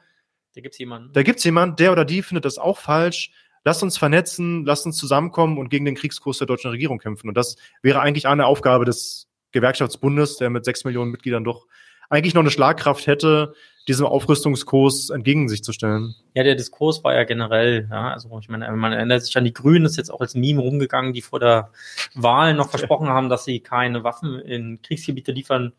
da 0.54 0.62
gibt's 0.62 0.78
jemanden. 0.78 1.12
Da 1.12 1.22
gibt's 1.22 1.44
jemanden, 1.44 1.76
der 1.76 1.92
oder 1.92 2.04
die 2.04 2.22
findet 2.22 2.44
das 2.44 2.56
auch 2.56 2.78
falsch. 2.78 3.32
Lasst 3.64 3.82
uns 3.82 3.98
vernetzen, 3.98 4.64
lasst 4.64 4.86
uns 4.86 4.96
zusammenkommen 4.96 5.59
und 5.59 5.68
gegen 5.68 5.84
den 5.84 5.94
Kriegskurs 5.94 6.38
der 6.38 6.46
deutschen 6.46 6.70
Regierung 6.70 6.98
kämpfen. 6.98 7.28
Und 7.28 7.36
das 7.36 7.56
wäre 7.82 8.00
eigentlich 8.00 8.26
eine 8.26 8.46
Aufgabe 8.46 8.84
des 8.84 9.28
Gewerkschaftsbundes, 9.52 10.36
der 10.36 10.50
mit 10.50 10.64
sechs 10.64 10.84
Millionen 10.84 11.11
Mitgliedern 11.11 11.44
doch 11.44 11.66
eigentlich 12.11 12.34
noch 12.34 12.40
eine 12.40 12.50
Schlagkraft 12.50 13.06
hätte, 13.06 13.54
diesem 13.86 14.06
Aufrüstungskurs 14.06 15.11
entgegen 15.11 15.48
sich 15.48 15.64
zu 15.64 15.72
stellen. 15.72 16.14
Ja, 16.34 16.42
der 16.42 16.54
Diskurs 16.54 17.02
war 17.04 17.14
ja 17.14 17.24
generell, 17.24 17.88
ja, 17.90 18.12
also 18.12 18.38
ich 18.38 18.48
meine, 18.48 18.70
man 18.72 18.92
erinnert 18.92 19.24
sich 19.24 19.36
an 19.36 19.44
die 19.44 19.52
Grünen, 19.52 19.86
ist 19.86 19.96
jetzt 19.96 20.11
auch 20.11 20.20
als 20.20 20.34
Meme 20.34 20.61
rumgegangen, 20.61 21.12
die 21.12 21.22
vor 21.22 21.40
der 21.40 21.70
Wahl 22.14 22.54
noch 22.54 22.68
versprochen 22.70 23.09
haben, 23.09 23.28
dass 23.28 23.44
sie 23.44 23.61
keine 23.61 24.04
Waffen 24.04 24.38
in 24.40 24.80
Kriegsgebiete 24.82 25.32
liefern 25.32 25.72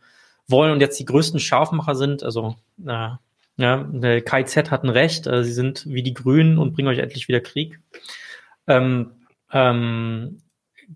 wollen 0.48 0.72
und 0.72 0.82
jetzt 0.82 1.00
die 1.00 1.06
größten 1.06 1.40
Scharfmacher 1.40 1.96
sind. 1.96 2.24
Also 2.24 2.56
äh, 2.86 3.10
ja, 3.60 3.84
der 3.92 4.22
KIZ 4.22 4.72
hatten 4.72 4.90
recht, 4.90 5.28
äh, 5.28 5.44
sie 5.44 5.52
sind 5.52 5.86
wie 5.86 6.02
die 6.02 6.14
Grünen 6.14 6.58
und 6.58 6.74
bringen 6.74 6.88
euch 6.88 7.00
endlich 7.00 7.28
wieder 7.28 7.42
Krieg. 7.42 7.82
Ähm, 8.68 9.12
ähm, 9.52 10.42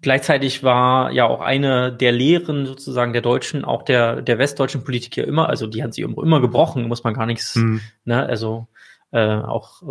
gleichzeitig 0.02 0.64
war 0.64 1.12
ja 1.12 1.26
auch 1.26 1.42
eine 1.42 1.92
der 1.92 2.14
Lehren 2.14 2.66
sozusagen 2.66 3.12
der 3.12 3.22
Deutschen, 3.22 3.66
auch 3.66 3.84
der, 3.84 4.22
der 4.22 4.38
westdeutschen 4.38 4.86
Politik 4.86 5.18
ja 5.18 5.26
immer, 5.26 5.50
also 5.50 5.68
die 5.68 5.84
hat 5.84 5.94
sie 5.94 6.04
immer 6.04 6.40
gebrochen, 6.40 6.88
muss 6.88 7.04
man 7.04 7.14
gar 7.14 7.26
nichts, 7.26 7.56
mhm. 7.56 7.82
ne, 8.06 8.26
also 8.26 8.68
äh, 9.12 9.20
auch 9.20 9.82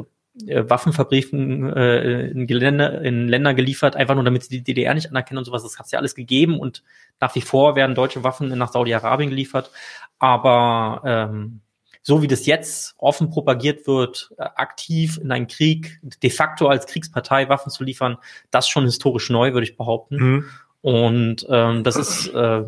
äh, 0.47 0.65
Waffenfabriken 0.67 1.77
äh, 1.77 2.29
in, 2.29 2.47
Gelände, 2.47 3.03
in 3.05 3.29
Länder 3.29 3.53
geliefert, 3.53 3.97
einfach 3.97 4.15
nur 4.15 4.25
damit 4.25 4.45
sie 4.45 4.57
die 4.57 4.65
DDR 4.65 4.95
nicht 4.95 5.11
anerkennen 5.11 5.39
und 5.39 5.45
sowas. 5.45 5.63
Das 5.63 5.79
hat 5.79 5.85
es 5.85 5.93
ja 5.93 5.99
alles 5.99 6.15
gegeben 6.15 6.59
und 6.59 6.83
nach 7.21 7.35
wie 7.35 7.43
vor 7.43 7.77
werden 7.77 7.95
deutsche 7.95 8.25
Waffen 8.25 8.49
nach 8.57 8.73
Saudi-Arabien 8.73 9.29
geliefert. 9.29 9.71
Aber 10.19 11.03
ähm, 11.05 11.61
so 12.03 12.21
wie 12.21 12.27
das 12.27 12.47
jetzt 12.47 12.95
offen 12.99 13.31
propagiert 13.31 13.87
wird, 13.87 14.33
äh, 14.37 14.43
aktiv 14.43 15.19
in 15.23 15.31
einen 15.31 15.47
Krieg, 15.47 16.01
de 16.03 16.31
facto 16.31 16.67
als 16.69 16.87
Kriegspartei 16.87 17.49
Waffen 17.49 17.71
zu 17.71 17.85
liefern, 17.85 18.19
das 18.51 18.69
schon 18.69 18.85
historisch 18.85 19.31
neu, 19.31 19.53
würde 19.53 19.65
ich 19.65 19.77
behaupten. 19.77 20.17
Mhm. 20.17 20.45
Und 20.81 21.47
ähm, 21.49 21.85
das 21.85 21.95
ist 21.97 22.27
äh, 22.35 22.65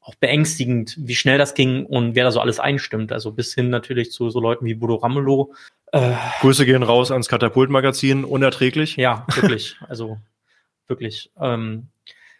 auch 0.00 0.14
beängstigend, 0.14 0.96
wie 0.98 1.14
schnell 1.14 1.36
das 1.36 1.52
ging 1.52 1.84
und 1.84 2.14
wer 2.14 2.24
da 2.24 2.30
so 2.30 2.40
alles 2.40 2.58
einstimmt. 2.58 3.12
Also 3.12 3.30
bis 3.32 3.54
hin 3.54 3.68
natürlich 3.68 4.10
zu 4.10 4.30
so 4.30 4.40
Leuten 4.40 4.64
wie 4.64 4.74
Bodo 4.74 4.96
Ramelow. 4.96 5.52
Äh, 5.92 6.14
Grüße 6.40 6.64
gehen 6.64 6.82
raus 6.82 7.10
ans 7.10 7.28
Katapultmagazin, 7.28 8.24
unerträglich. 8.24 8.96
Ja, 8.96 9.26
wirklich. 9.34 9.76
also 9.88 10.16
wirklich. 10.86 11.30
Ähm, 11.38 11.88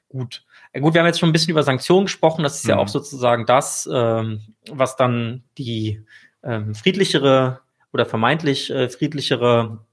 gut. 0.08 0.44
Ja, 0.72 0.80
gut, 0.80 0.94
wir 0.94 1.02
haben 1.02 1.06
jetzt 1.06 1.20
schon 1.20 1.28
ein 1.28 1.32
bisschen 1.32 1.50
über 1.50 1.62
Sanktionen 1.62 2.06
gesprochen. 2.06 2.42
Das 2.42 2.56
ist 2.56 2.64
mhm. 2.64 2.70
ja 2.70 2.76
auch 2.78 2.88
sozusagen 2.88 3.44
das, 3.44 3.88
ähm, 3.92 4.40
was 4.70 4.96
dann 4.96 5.44
die 5.58 6.02
ähm, 6.42 6.74
friedlichere 6.74 7.60
oder 7.92 8.06
vermeintlich 8.06 8.70
äh, 8.70 8.88
friedlichere 8.88 9.84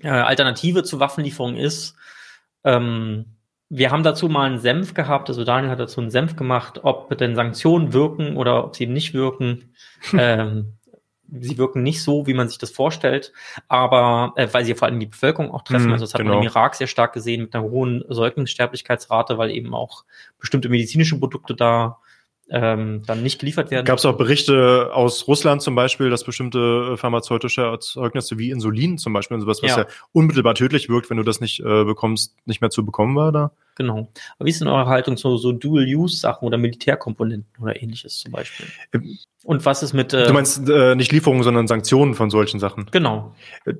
äh, 0.00 0.08
Alternative 0.08 0.82
zur 0.82 1.00
Waffenlieferung 1.00 1.56
ist. 1.56 1.96
Ähm, 2.64 3.36
wir 3.68 3.90
haben 3.90 4.02
dazu 4.02 4.28
mal 4.28 4.44
einen 4.44 4.58
Senf 4.58 4.92
gehabt, 4.92 5.30
also 5.30 5.44
Daniel 5.44 5.70
hat 5.70 5.80
dazu 5.80 6.00
einen 6.00 6.10
Senf 6.10 6.36
gemacht, 6.36 6.80
ob 6.82 7.16
denn 7.16 7.34
Sanktionen 7.34 7.94
wirken 7.94 8.36
oder 8.36 8.64
ob 8.64 8.76
sie 8.76 8.86
nicht 8.86 9.14
wirken. 9.14 9.74
ähm, 10.12 10.74
sie 11.40 11.56
wirken 11.56 11.82
nicht 11.82 12.02
so, 12.02 12.26
wie 12.26 12.34
man 12.34 12.48
sich 12.48 12.58
das 12.58 12.70
vorstellt, 12.70 13.32
aber 13.68 14.34
äh, 14.36 14.48
weil 14.52 14.64
sie 14.64 14.74
vor 14.74 14.88
allem 14.88 15.00
die 15.00 15.06
Bevölkerung 15.06 15.50
auch 15.50 15.62
treffen. 15.62 15.88
Mm, 15.88 15.92
also 15.92 16.04
das 16.04 16.12
hat 16.12 16.20
genau. 16.20 16.34
man 16.34 16.42
im 16.42 16.50
Irak 16.50 16.74
sehr 16.74 16.86
stark 16.86 17.14
gesehen 17.14 17.42
mit 17.42 17.54
einer 17.54 17.64
hohen 17.64 18.04
Säuglingssterblichkeitsrate, 18.08 19.38
weil 19.38 19.50
eben 19.50 19.74
auch 19.74 20.04
bestimmte 20.38 20.68
medizinische 20.68 21.18
Produkte 21.18 21.54
da 21.54 21.98
ähm, 22.52 23.02
dann 23.06 23.22
nicht 23.22 23.38
geliefert 23.38 23.70
werden. 23.70 23.86
Gab 23.86 23.98
es 23.98 24.04
auch 24.04 24.16
Berichte 24.16 24.90
aus 24.92 25.26
Russland 25.26 25.62
zum 25.62 25.74
Beispiel, 25.74 26.10
dass 26.10 26.22
bestimmte 26.22 26.92
äh, 26.92 26.96
pharmazeutische 26.96 27.62
Erzeugnisse 27.62 28.38
wie 28.38 28.50
Insulin 28.50 28.98
zum 28.98 29.14
Beispiel 29.14 29.36
und 29.36 29.40
sowas, 29.40 29.62
was 29.62 29.70
ja, 29.70 29.78
ja 29.78 29.86
unmittelbar 30.12 30.54
tödlich 30.54 30.88
wirkt, 30.90 31.08
wenn 31.08 31.16
du 31.16 31.22
das 31.22 31.40
nicht 31.40 31.60
äh, 31.60 31.84
bekommst, 31.84 32.36
nicht 32.44 32.60
mehr 32.60 32.70
zu 32.70 32.84
bekommen 32.84 33.16
war 33.16 33.32
da? 33.32 33.52
Genau. 33.74 34.10
Aber 34.38 34.46
wie 34.46 34.50
ist 34.50 34.60
denn 34.60 34.68
eure 34.68 34.86
Haltung 34.86 35.16
zu 35.16 35.36
so 35.36 35.52
Dual-Use-Sachen 35.52 36.46
oder 36.46 36.58
Militärkomponenten 36.58 37.62
oder 37.62 37.80
ähnliches 37.80 38.18
zum 38.18 38.32
Beispiel? 38.32 38.66
Ähm, 38.92 39.18
und 39.44 39.64
was 39.64 39.82
ist 39.82 39.92
mit. 39.92 40.12
Äh, 40.12 40.26
du 40.26 40.32
meinst 40.32 40.68
äh, 40.68 40.94
nicht 40.94 41.10
Lieferungen, 41.10 41.42
sondern 41.42 41.66
Sanktionen 41.66 42.14
von 42.14 42.30
solchen 42.30 42.60
Sachen? 42.60 42.86
Genau. 42.90 43.34
Äh, 43.64 43.74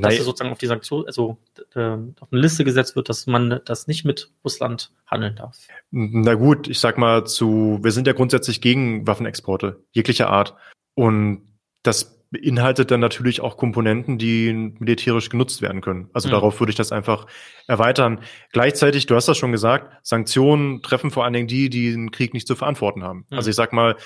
dass 0.00 0.16
sozusagen 0.16 0.50
auf 0.50 0.58
die 0.58 0.66
Sanktion, 0.66 1.06
also 1.06 1.38
äh, 1.74 1.80
auf 1.80 2.32
eine 2.32 2.40
Liste 2.40 2.64
gesetzt 2.64 2.96
wird, 2.96 3.08
dass 3.08 3.26
man 3.26 3.60
das 3.64 3.86
nicht 3.86 4.04
mit 4.04 4.30
Russland 4.44 4.92
handeln 5.06 5.36
darf. 5.36 5.58
Na 5.90 6.34
gut, 6.34 6.68
ich 6.68 6.80
sag 6.80 6.98
mal 6.98 7.24
zu, 7.24 7.78
wir 7.82 7.92
sind 7.92 8.06
ja 8.06 8.14
grundsätzlich 8.14 8.60
gegen 8.60 9.06
Waffenexporte, 9.06 9.80
jeglicher 9.92 10.30
Art. 10.30 10.54
Und 10.94 11.42
das 11.82 12.15
beinhaltet 12.36 12.90
dann 12.90 13.00
natürlich 13.00 13.40
auch 13.40 13.56
Komponenten, 13.56 14.18
die 14.18 14.52
militärisch 14.78 15.28
genutzt 15.30 15.62
werden 15.62 15.80
können. 15.80 16.10
Also 16.12 16.28
mhm. 16.28 16.32
darauf 16.32 16.60
würde 16.60 16.70
ich 16.70 16.76
das 16.76 16.92
einfach 16.92 17.26
erweitern. 17.66 18.20
Gleichzeitig, 18.52 19.06
du 19.06 19.14
hast 19.14 19.28
das 19.28 19.38
schon 19.38 19.52
gesagt, 19.52 20.06
Sanktionen 20.06 20.82
treffen 20.82 21.10
vor 21.10 21.24
allen 21.24 21.32
Dingen 21.32 21.48
die, 21.48 21.70
die 21.70 21.90
den 21.92 22.10
Krieg 22.10 22.34
nicht 22.34 22.46
zu 22.46 22.54
verantworten 22.54 23.02
haben. 23.02 23.26
Mhm. 23.30 23.36
Also 23.36 23.50
ich 23.50 23.56
sag 23.56 23.72
mal, 23.72 23.96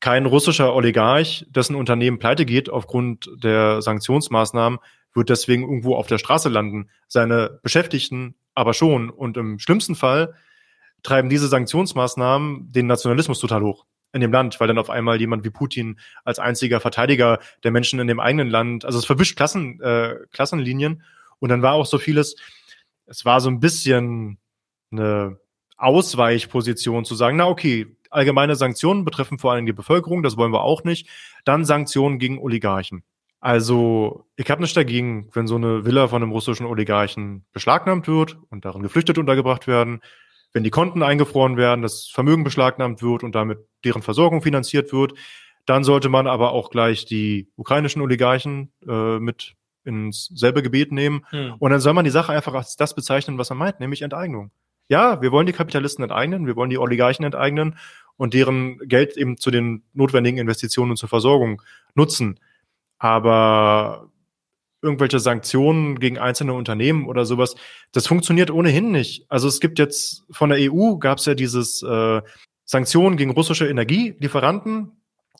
kein 0.00 0.26
russischer 0.26 0.74
Oligarch, 0.74 1.46
dessen 1.48 1.76
Unternehmen 1.76 2.18
pleite 2.18 2.44
geht 2.44 2.68
aufgrund 2.68 3.30
der 3.42 3.80
Sanktionsmaßnahmen, 3.80 4.78
wird 5.14 5.30
deswegen 5.30 5.62
irgendwo 5.62 5.94
auf 5.94 6.06
der 6.06 6.18
Straße 6.18 6.48
landen. 6.48 6.90
Seine 7.08 7.60
Beschäftigten 7.62 8.34
aber 8.54 8.74
schon. 8.74 9.10
Und 9.10 9.36
im 9.36 9.58
schlimmsten 9.58 9.94
Fall 9.94 10.34
treiben 11.02 11.30
diese 11.30 11.48
Sanktionsmaßnahmen 11.48 12.72
den 12.72 12.86
Nationalismus 12.86 13.38
total 13.38 13.62
hoch 13.62 13.86
in 14.16 14.20
dem 14.20 14.32
Land, 14.32 14.58
weil 14.58 14.66
dann 14.66 14.78
auf 14.78 14.90
einmal 14.90 15.20
jemand 15.20 15.44
wie 15.44 15.50
Putin 15.50 16.00
als 16.24 16.40
einziger 16.40 16.80
Verteidiger 16.80 17.38
der 17.62 17.70
Menschen 17.70 18.00
in 18.00 18.08
dem 18.08 18.18
eigenen 18.18 18.50
Land, 18.50 18.84
also 18.84 18.98
es 18.98 19.04
verwischt 19.04 19.36
Klassen, 19.36 19.80
äh, 19.80 20.16
Klassenlinien 20.32 21.04
und 21.38 21.50
dann 21.50 21.62
war 21.62 21.74
auch 21.74 21.86
so 21.86 21.98
vieles, 21.98 22.36
es 23.06 23.24
war 23.24 23.40
so 23.40 23.48
ein 23.48 23.60
bisschen 23.60 24.38
eine 24.90 25.38
Ausweichposition 25.76 27.04
zu 27.04 27.14
sagen, 27.14 27.36
na 27.36 27.46
okay, 27.46 27.86
allgemeine 28.10 28.56
Sanktionen 28.56 29.04
betreffen 29.04 29.38
vor 29.38 29.52
allem 29.52 29.66
die 29.66 29.72
Bevölkerung, 29.72 30.22
das 30.22 30.36
wollen 30.36 30.52
wir 30.52 30.62
auch 30.62 30.84
nicht. 30.84 31.08
Dann 31.44 31.64
Sanktionen 31.64 32.18
gegen 32.18 32.38
Oligarchen. 32.38 33.04
Also, 33.40 34.26
ich 34.36 34.50
habe 34.50 34.62
nichts 34.62 34.74
dagegen, 34.74 35.28
wenn 35.34 35.46
so 35.46 35.56
eine 35.56 35.84
Villa 35.84 36.08
von 36.08 36.22
einem 36.22 36.32
russischen 36.32 36.66
Oligarchen 36.66 37.44
beschlagnahmt 37.52 38.08
wird 38.08 38.38
und 38.48 38.64
darin 38.64 38.82
Geflüchtete 38.82 39.20
untergebracht 39.20 39.66
werden, 39.66 40.00
wenn 40.56 40.64
die 40.64 40.70
Konten 40.70 41.02
eingefroren 41.02 41.56
werden, 41.56 41.82
das 41.82 42.06
Vermögen 42.06 42.42
beschlagnahmt 42.42 43.02
wird 43.02 43.22
und 43.22 43.34
damit 43.34 43.58
deren 43.84 44.02
Versorgung 44.02 44.40
finanziert 44.40 44.92
wird, 44.92 45.12
dann 45.66 45.84
sollte 45.84 46.08
man 46.08 46.26
aber 46.26 46.52
auch 46.52 46.70
gleich 46.70 47.04
die 47.04 47.48
ukrainischen 47.56 48.00
Oligarchen 48.02 48.72
äh, 48.88 49.18
mit 49.18 49.54
ins 49.84 50.26
selbe 50.34 50.62
Gebet 50.62 50.92
nehmen. 50.92 51.26
Hm. 51.30 51.54
Und 51.58 51.70
dann 51.70 51.80
soll 51.80 51.92
man 51.92 52.04
die 52.04 52.10
Sache 52.10 52.32
einfach 52.32 52.54
als 52.54 52.76
das 52.76 52.94
bezeichnen, 52.94 53.38
was 53.38 53.50
man 53.50 53.58
meint, 53.58 53.80
nämlich 53.80 54.02
Enteignung 54.02 54.50
ja, 54.88 55.20
wir 55.20 55.32
wollen 55.32 55.46
die 55.46 55.52
Kapitalisten 55.52 56.04
enteignen, 56.04 56.46
wir 56.46 56.56
wollen 56.56 56.70
die 56.70 56.78
Oligarchen 56.78 57.24
enteignen 57.24 57.76
und 58.16 58.34
deren 58.34 58.78
Geld 58.78 59.16
eben 59.16 59.36
zu 59.36 59.50
den 59.50 59.82
notwendigen 59.92 60.38
Investitionen 60.38 60.92
und 60.92 60.96
zur 60.96 61.08
Versorgung 61.08 61.62
nutzen. 61.94 62.40
Aber 62.98 64.10
irgendwelche 64.82 65.18
Sanktionen 65.18 65.98
gegen 65.98 66.18
einzelne 66.18 66.52
Unternehmen 66.52 67.06
oder 67.06 67.24
sowas, 67.24 67.56
das 67.92 68.06
funktioniert 68.06 68.50
ohnehin 68.50 68.90
nicht. 68.90 69.26
Also 69.28 69.48
es 69.48 69.60
gibt 69.60 69.78
jetzt 69.78 70.24
von 70.30 70.50
der 70.50 70.72
EU 70.72 70.96
gab 70.96 71.18
es 71.18 71.26
ja 71.26 71.34
dieses 71.34 71.82
äh, 71.82 72.20
Sanktionen 72.64 73.16
gegen 73.16 73.30
russische 73.30 73.68
Energielieferanten. 73.68 74.92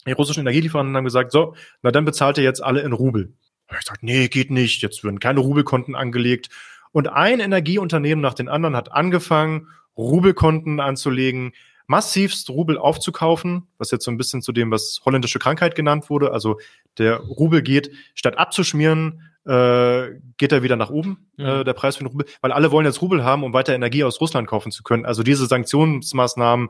Die 0.07 0.13
russischen 0.13 0.41
Energielieferanten 0.41 0.97
haben 0.97 1.05
gesagt, 1.05 1.33
so, 1.33 1.55
na 1.83 1.91
dann 1.91 2.05
bezahlt 2.05 2.39
ihr 2.39 2.45
jetzt 2.45 2.63
alle 2.63 2.81
in 2.81 2.93
Rubel. 2.93 3.35
Ich 3.79 3.85
sage, 3.85 3.99
nee, 4.03 4.29
geht 4.29 4.51
nicht. 4.51 4.83
Jetzt 4.83 5.03
werden 5.03 5.19
keine 5.19 5.41
Rubelkonten 5.41 5.95
angelegt 5.97 6.49
und 6.93 7.09
ein 7.09 7.41
Energieunternehmen 7.41 8.23
nach 8.23 8.33
den 8.33 8.49
anderen 8.49 8.75
hat 8.75 8.93
angefangen, 8.93 9.69
Rubelkonten 9.99 10.81
anzulegen, 10.81 11.53
massivst 11.87 12.51
Rubel 12.51 12.79
aufzukaufen, 12.79 13.69
was 13.79 13.91
jetzt 13.91 14.05
so 14.05 14.11
ein 14.11 14.17
bisschen 14.17 14.43
zu 14.43 14.53
dem, 14.53 14.71
was 14.71 15.01
holländische 15.05 15.39
Krankheit 15.39 15.75
genannt 15.75 16.11
wurde. 16.11 16.33
Also 16.33 16.59
der 16.99 17.19
Rubel 17.19 17.63
geht, 17.63 17.93
statt 18.15 18.39
abzuschmieren, 18.39 19.23
äh, 19.47 20.19
geht 20.39 20.53
er 20.53 20.63
wieder 20.63 20.77
nach 20.77 20.91
oben, 20.91 21.29
mhm. 21.37 21.47
äh, 21.47 21.65
der 21.65 21.73
Preis 21.73 21.97
für 21.97 22.05
den 22.05 22.11
Rubel, 22.11 22.27
weil 22.41 22.53
alle 22.53 22.73
wollen 22.73 22.87
jetzt 22.87 23.01
Rubel 23.01 23.25
haben, 23.25 23.45
um 23.45 23.53
weiter 23.53 23.75
Energie 23.75 24.05
aus 24.05 24.21
Russland 24.21 24.49
kaufen 24.49 24.73
zu 24.73 24.83
können. 24.83 25.07
Also 25.07 25.23
diese 25.23 25.47
Sanktionsmaßnahmen 25.47 26.69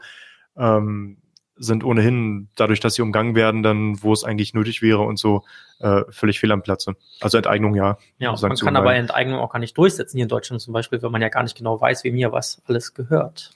ähm, 0.59 1.17
sind 1.59 1.85
ohnehin 1.85 2.49
dadurch, 2.55 2.81
dass 2.81 2.95
sie 2.95 3.03
umgangen 3.03 3.35
werden, 3.35 3.63
dann, 3.63 4.03
wo 4.03 4.13
es 4.13 4.25
eigentlich 4.25 4.53
nötig 4.53 4.83
wäre 4.83 5.01
und 5.01 5.19
so, 5.19 5.43
äh, 5.79 6.03
völlig 6.11 6.39
fehl 6.39 6.53
am 6.53 6.63
Platze. 6.63 6.97
Also 7.21 7.39
Enteignung 7.39 7.75
ja. 7.75 7.97
Ja, 8.19 8.37
man 8.41 8.57
kann 8.57 8.77
aber 8.77 8.95
Enteignung 8.95 9.41
auch 9.41 9.53
gar 9.53 9.59
nicht 9.59 9.77
durchsetzen 9.77 10.19
hier 10.19 10.25
in 10.25 10.29
Deutschland 10.29 10.61
zum 10.61 10.75
Beispiel, 10.75 11.01
wenn 11.03 11.13
man 11.13 11.23
ja 11.23 11.31
gar 11.31 11.43
nicht 11.43 11.57
genau 11.57 11.81
weiß, 11.81 12.05
wie 12.05 12.13
mir 12.13 12.33
was 12.33 12.63
alles 12.67 12.93
gehört. 12.93 13.53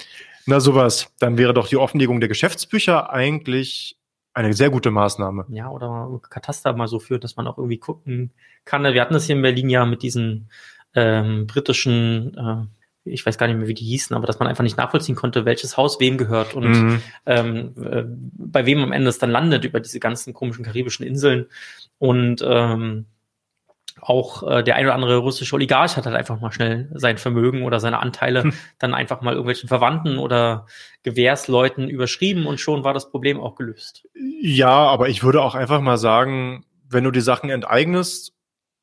Na 0.46 0.60
sowas, 0.60 1.12
dann 1.18 1.38
wäre 1.38 1.54
doch 1.54 1.68
die 1.68 1.76
Offenlegung 1.76 2.20
der 2.20 2.28
Geschäftsbücher 2.28 3.10
eigentlich 3.10 3.96
eine 4.32 4.52
sehr 4.54 4.70
gute 4.70 4.90
Maßnahme. 4.90 5.46
Ja, 5.48 5.70
oder 5.70 6.20
Kataster 6.28 6.72
mal 6.72 6.88
so 6.88 6.98
führt, 6.98 7.24
dass 7.24 7.36
man 7.36 7.46
auch 7.46 7.58
irgendwie 7.58 7.78
gucken 7.78 8.32
kann. 8.64 8.84
Wir 8.84 9.00
hatten 9.00 9.14
das 9.14 9.26
hier 9.26 9.36
in 9.36 9.42
Berlin 9.42 9.68
ja 9.68 9.84
mit 9.84 10.02
diesen 10.02 10.50
ähm, 10.94 11.46
britischen 11.46 12.36
äh, 12.36 12.66
ich 13.04 13.24
weiß 13.24 13.38
gar 13.38 13.46
nicht 13.46 13.56
mehr, 13.56 13.68
wie 13.68 13.74
die 13.74 13.84
hießen, 13.84 14.14
aber 14.14 14.26
dass 14.26 14.38
man 14.38 14.48
einfach 14.48 14.64
nicht 14.64 14.76
nachvollziehen 14.76 15.14
konnte, 15.14 15.44
welches 15.44 15.76
Haus 15.76 16.00
wem 16.00 16.18
gehört 16.18 16.54
und 16.54 16.70
mhm. 16.70 17.02
ähm, 17.26 17.74
äh, 17.82 18.04
bei 18.06 18.66
wem 18.66 18.82
am 18.82 18.92
Ende 18.92 19.08
es 19.08 19.18
dann 19.18 19.30
landet 19.30 19.64
über 19.64 19.80
diese 19.80 20.00
ganzen 20.00 20.34
komischen 20.34 20.64
karibischen 20.64 21.06
Inseln. 21.06 21.46
Und 21.98 22.44
ähm, 22.46 23.06
auch 24.02 24.42
äh, 24.42 24.62
der 24.62 24.76
ein 24.76 24.84
oder 24.84 24.94
andere 24.94 25.16
russische 25.18 25.54
Oligarch 25.54 25.96
hat 25.96 26.06
halt 26.06 26.16
einfach 26.16 26.40
mal 26.40 26.52
schnell 26.52 26.90
sein 26.94 27.18
Vermögen 27.18 27.62
oder 27.62 27.80
seine 27.80 28.00
Anteile 28.00 28.44
hm. 28.44 28.52
dann 28.78 28.94
einfach 28.94 29.20
mal 29.20 29.32
irgendwelchen 29.32 29.68
Verwandten 29.68 30.18
oder 30.18 30.66
Gewährsleuten 31.02 31.88
überschrieben 31.88 32.46
und 32.46 32.60
schon 32.60 32.84
war 32.84 32.94
das 32.94 33.10
Problem 33.10 33.40
auch 33.40 33.54
gelöst. 33.54 34.06
Ja, 34.40 34.70
aber 34.70 35.08
ich 35.08 35.22
würde 35.22 35.42
auch 35.42 35.54
einfach 35.54 35.80
mal 35.80 35.98
sagen, 35.98 36.64
wenn 36.88 37.04
du 37.04 37.10
die 37.10 37.20
Sachen 37.20 37.50
enteignest, 37.50 38.32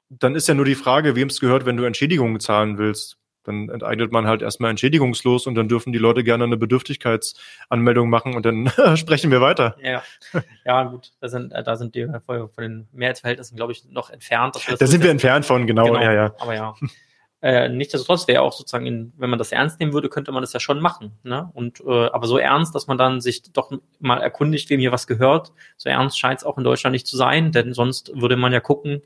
dann 0.09 0.35
ist 0.35 0.47
ja 0.47 0.53
nur 0.53 0.65
die 0.65 0.75
Frage, 0.75 1.15
wem 1.15 1.27
es 1.27 1.39
gehört, 1.39 1.65
wenn 1.65 1.77
du 1.77 1.83
Entschädigungen 1.83 2.39
zahlen 2.39 2.77
willst. 2.77 3.17
Dann 3.47 3.69
enteignet 3.69 4.11
man 4.11 4.27
halt 4.27 4.41
erstmal 4.41 4.69
entschädigungslos 4.69 5.47
und 5.47 5.55
dann 5.55 5.67
dürfen 5.67 5.93
die 5.93 5.99
Leute 5.99 6.23
gerne 6.23 6.43
eine 6.43 6.57
Bedürftigkeitsanmeldung 6.57 8.09
machen 8.09 8.35
und 8.35 8.45
dann 8.45 8.69
sprechen 8.97 9.31
wir 9.31 9.41
weiter. 9.41 9.75
Ja, 9.81 10.03
ja 10.65 10.83
gut, 10.83 11.13
da 11.21 11.29
sind, 11.29 11.53
da 11.53 11.75
sind 11.77 11.95
die 11.95 12.05
von 12.05 12.51
den 12.59 12.87
Mehrheitsverhältnissen, 12.91 13.55
glaube 13.55 13.71
ich, 13.71 13.85
noch 13.85 14.09
entfernt. 14.09 14.57
Da 14.77 14.85
sind 14.85 15.03
wir 15.03 15.11
entfernt 15.11 15.45
von, 15.45 15.65
genau, 15.65 15.85
genau 15.85 16.01
ja, 16.01 16.13
ja. 16.13 16.35
Aber 16.39 16.53
ja. 16.53 16.75
Äh, 17.41 17.69
Nichtsdestotrotz 17.69 18.27
wäre 18.27 18.41
auch 18.41 18.51
sozusagen, 18.51 18.87
in, 18.87 19.13
wenn 19.17 19.29
man 19.29 19.37
das 19.37 19.51
ernst 19.51 19.79
nehmen 19.79 19.93
würde, 19.93 20.09
könnte 20.09 20.31
man 20.31 20.41
das 20.41 20.53
ja 20.53 20.59
schon 20.59 20.81
machen. 20.81 21.11
Ne? 21.23 21.49
Und 21.53 21.81
äh, 21.81 22.07
aber 22.07 22.25
so 22.25 22.37
ernst, 22.37 22.73
dass 22.73 22.87
man 22.87 22.97
dann 22.97 23.21
sich 23.21 23.43
doch 23.53 23.71
mal 23.99 24.17
erkundigt, 24.17 24.69
wem 24.69 24.79
hier 24.79 24.91
was 24.91 25.05
gehört, 25.05 25.53
so 25.77 25.89
ernst 25.89 26.19
scheint 26.19 26.39
es 26.39 26.45
auch 26.45 26.57
in 26.57 26.63
Deutschland 26.63 26.93
nicht 26.93 27.05
zu 27.05 27.15
sein, 27.15 27.51
denn 27.51 27.73
sonst 27.73 28.11
würde 28.15 28.37
man 28.37 28.53
ja 28.53 28.59
gucken, 28.59 29.03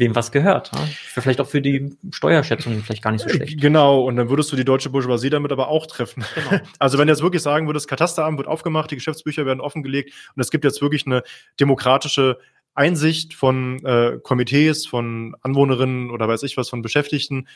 wem 0.00 0.16
was 0.16 0.32
gehört. 0.32 0.72
Ne? 0.72 0.80
Vielleicht 0.88 1.40
auch 1.40 1.46
für 1.46 1.62
die 1.62 1.96
Steuerschätzung 2.10 2.82
vielleicht 2.82 3.02
gar 3.02 3.12
nicht 3.12 3.22
so 3.22 3.28
äh, 3.28 3.34
schlecht. 3.34 3.60
Genau, 3.60 4.02
und 4.04 4.16
dann 4.16 4.28
würdest 4.28 4.50
du 4.50 4.56
die 4.56 4.64
deutsche 4.64 4.90
Bourgeoisie 4.90 5.30
damit 5.30 5.52
aber 5.52 5.68
auch 5.68 5.86
treffen. 5.86 6.24
Genau. 6.34 6.62
Also 6.78 6.98
wenn 6.98 7.06
du 7.06 7.12
jetzt 7.12 7.22
wirklich 7.22 7.42
sagen 7.42 7.66
würdest, 7.66 7.88
Katasteramt 7.88 8.38
wird 8.38 8.48
aufgemacht, 8.48 8.90
die 8.90 8.96
Geschäftsbücher 8.96 9.46
werden 9.46 9.60
offengelegt 9.60 10.12
und 10.34 10.40
es 10.40 10.50
gibt 10.50 10.64
jetzt 10.64 10.80
wirklich 10.80 11.06
eine 11.06 11.22
demokratische 11.60 12.38
Einsicht 12.74 13.34
von 13.34 13.84
äh, 13.84 14.18
Komitees, 14.22 14.86
von 14.86 15.36
Anwohnerinnen 15.42 16.10
oder 16.10 16.26
weiß 16.26 16.42
ich 16.44 16.56
was, 16.56 16.70
von 16.70 16.82
Beschäftigten. 16.82 17.46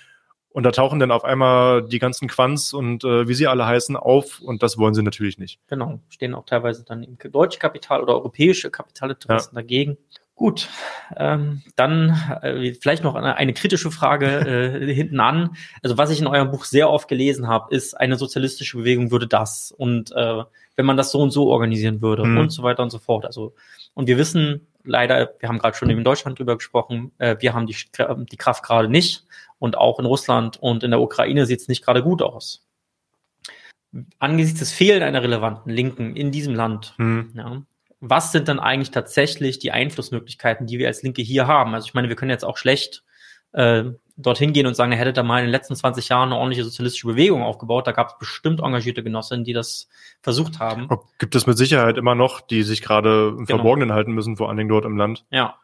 Und 0.50 0.62
da 0.62 0.70
tauchen 0.70 1.00
dann 1.00 1.10
auf 1.10 1.24
einmal 1.24 1.82
die 1.82 1.98
ganzen 1.98 2.28
Quants 2.28 2.72
und 2.72 3.02
äh, 3.02 3.26
wie 3.26 3.34
sie 3.34 3.48
alle 3.48 3.66
heißen 3.66 3.96
auf 3.96 4.40
und 4.40 4.62
das 4.62 4.78
wollen 4.78 4.94
sie 4.94 5.02
natürlich 5.02 5.38
nicht. 5.38 5.58
Genau, 5.66 5.98
stehen 6.10 6.34
auch 6.34 6.44
teilweise 6.44 6.84
dann 6.84 7.04
deutsche 7.32 7.58
Kapital 7.58 8.02
oder 8.02 8.14
europäische 8.14 8.70
Kapitalinteressen 8.70 9.56
ja. 9.56 9.62
dagegen. 9.62 9.96
Gut, 10.36 10.68
ähm, 11.16 11.62
dann 11.76 12.10
äh, 12.42 12.74
vielleicht 12.74 13.04
noch 13.04 13.14
eine, 13.14 13.36
eine 13.36 13.52
kritische 13.52 13.92
Frage 13.92 14.26
äh, 14.26 14.92
hinten 14.94 15.20
an. 15.20 15.56
Also 15.80 15.96
was 15.96 16.10
ich 16.10 16.20
in 16.20 16.26
eurem 16.26 16.50
Buch 16.50 16.64
sehr 16.64 16.90
oft 16.90 17.06
gelesen 17.06 17.46
habe, 17.46 17.72
ist, 17.72 17.94
eine 17.94 18.16
sozialistische 18.16 18.78
Bewegung 18.78 19.12
würde 19.12 19.28
das 19.28 19.70
und 19.70 20.10
äh, 20.12 20.42
wenn 20.74 20.86
man 20.86 20.96
das 20.96 21.12
so 21.12 21.20
und 21.20 21.30
so 21.30 21.50
organisieren 21.50 22.02
würde 22.02 22.24
mhm. 22.24 22.38
und 22.38 22.50
so 22.50 22.64
weiter 22.64 22.82
und 22.82 22.90
so 22.90 22.98
fort. 22.98 23.26
Also 23.26 23.54
und 23.94 24.08
wir 24.08 24.18
wissen 24.18 24.66
leider, 24.82 25.34
wir 25.38 25.48
haben 25.48 25.58
gerade 25.58 25.76
schon 25.76 25.88
in 25.88 26.02
Deutschland 26.02 26.38
drüber 26.38 26.56
gesprochen, 26.56 27.12
äh, 27.18 27.36
wir 27.38 27.54
haben 27.54 27.68
die, 27.68 27.76
die 28.30 28.36
Kraft 28.36 28.64
gerade 28.64 28.88
nicht 28.88 29.24
und 29.60 29.78
auch 29.78 30.00
in 30.00 30.04
Russland 30.04 30.60
und 30.60 30.82
in 30.82 30.90
der 30.90 31.00
Ukraine 31.00 31.46
sieht 31.46 31.60
es 31.60 31.68
nicht 31.68 31.84
gerade 31.84 32.02
gut 32.02 32.22
aus. 32.22 32.66
Angesichts 34.18 34.58
des 34.58 34.72
Fehlen 34.72 35.04
einer 35.04 35.22
relevanten 35.22 35.72
Linken 35.72 36.16
in 36.16 36.32
diesem 36.32 36.56
Land, 36.56 36.94
mhm. 36.98 37.30
ja, 37.36 37.62
was 38.06 38.32
sind 38.32 38.48
dann 38.48 38.60
eigentlich 38.60 38.90
tatsächlich 38.90 39.58
die 39.58 39.72
Einflussmöglichkeiten, 39.72 40.66
die 40.66 40.78
wir 40.78 40.88
als 40.88 41.02
Linke 41.02 41.22
hier 41.22 41.46
haben? 41.46 41.74
Also 41.74 41.86
ich 41.86 41.94
meine, 41.94 42.08
wir 42.08 42.16
können 42.16 42.30
jetzt 42.30 42.44
auch 42.44 42.58
schlecht 42.58 43.02
äh, 43.52 43.84
dorthin 44.16 44.52
gehen 44.52 44.66
und 44.66 44.74
sagen, 44.74 44.92
er 44.92 44.98
hätte 44.98 45.12
da 45.12 45.22
mal 45.22 45.38
in 45.38 45.46
den 45.46 45.50
letzten 45.50 45.74
20 45.74 46.08
Jahren 46.08 46.28
eine 46.28 46.36
ordentliche 46.36 46.64
sozialistische 46.64 47.06
Bewegung 47.06 47.42
aufgebaut. 47.42 47.86
Da 47.86 47.92
gab 47.92 48.08
es 48.08 48.18
bestimmt 48.18 48.60
engagierte 48.60 49.02
Genossinnen, 49.02 49.44
die 49.44 49.54
das 49.54 49.88
versucht 50.20 50.58
haben. 50.58 50.88
Gibt 51.18 51.34
es 51.34 51.46
mit 51.46 51.56
Sicherheit 51.56 51.96
immer 51.96 52.14
noch, 52.14 52.40
die 52.40 52.62
sich 52.62 52.82
gerade 52.82 53.28
im 53.30 53.46
genau. 53.46 53.58
Verborgenen 53.58 53.92
halten 53.92 54.12
müssen, 54.12 54.36
vor 54.36 54.48
allen 54.48 54.58
Dingen 54.58 54.68
dort 54.68 54.84
im 54.84 54.96
Land. 54.96 55.24
Ja. 55.30 55.58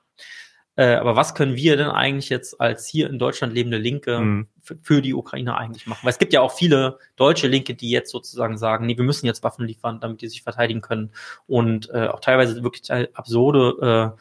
Äh, 0.76 0.94
aber 0.94 1.16
was 1.16 1.34
können 1.34 1.56
wir 1.56 1.76
denn 1.76 1.88
eigentlich 1.88 2.28
jetzt 2.28 2.60
als 2.60 2.86
hier 2.86 3.10
in 3.10 3.18
Deutschland 3.18 3.52
lebende 3.52 3.76
Linke 3.76 4.20
mhm. 4.20 4.48
für 4.82 5.02
die 5.02 5.14
Ukraine 5.14 5.56
eigentlich 5.56 5.86
machen? 5.86 6.00
Weil 6.02 6.12
es 6.12 6.18
gibt 6.18 6.32
ja 6.32 6.40
auch 6.40 6.52
viele 6.52 6.98
deutsche 7.16 7.48
Linke, 7.48 7.74
die 7.74 7.90
jetzt 7.90 8.10
sozusagen 8.10 8.56
sagen, 8.56 8.86
nee, 8.86 8.96
wir 8.96 9.04
müssen 9.04 9.26
jetzt 9.26 9.42
Waffen 9.42 9.66
liefern, 9.66 10.00
damit 10.00 10.22
die 10.22 10.28
sich 10.28 10.42
verteidigen 10.42 10.80
können. 10.80 11.12
Und 11.46 11.90
äh, 11.90 12.06
auch 12.06 12.20
teilweise 12.20 12.62
wirklich 12.62 12.90
absurde 13.14 14.14
äh, 14.16 14.20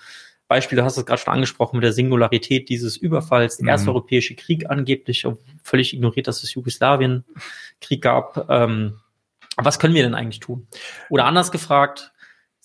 Beispiele 0.50 0.84
hast 0.84 0.98
du 0.98 1.02
es 1.02 1.06
gerade 1.06 1.22
schon 1.22 1.34
angesprochen 1.34 1.78
mit 1.78 1.84
der 1.84 1.94
Singularität 1.94 2.70
dieses 2.70 2.98
Überfalls, 2.98 3.58
der 3.58 3.66
mhm. 3.66 3.70
erste 3.70 3.90
europäische 3.90 4.36
Krieg 4.36 4.68
angeblich, 4.68 5.28
völlig 5.64 5.94
ignoriert, 5.94 6.28
dass 6.28 6.42
es 6.42 6.54
Jugoslawien-Krieg 6.56 8.02
gab. 8.02 8.50
Ähm, 8.50 9.00
was 9.58 9.78
können 9.78 9.94
wir 9.94 10.02
denn 10.02 10.16
eigentlich 10.16 10.40
tun? 10.40 10.68
Oder 11.10 11.26
anders 11.26 11.52
gefragt, 11.52 12.14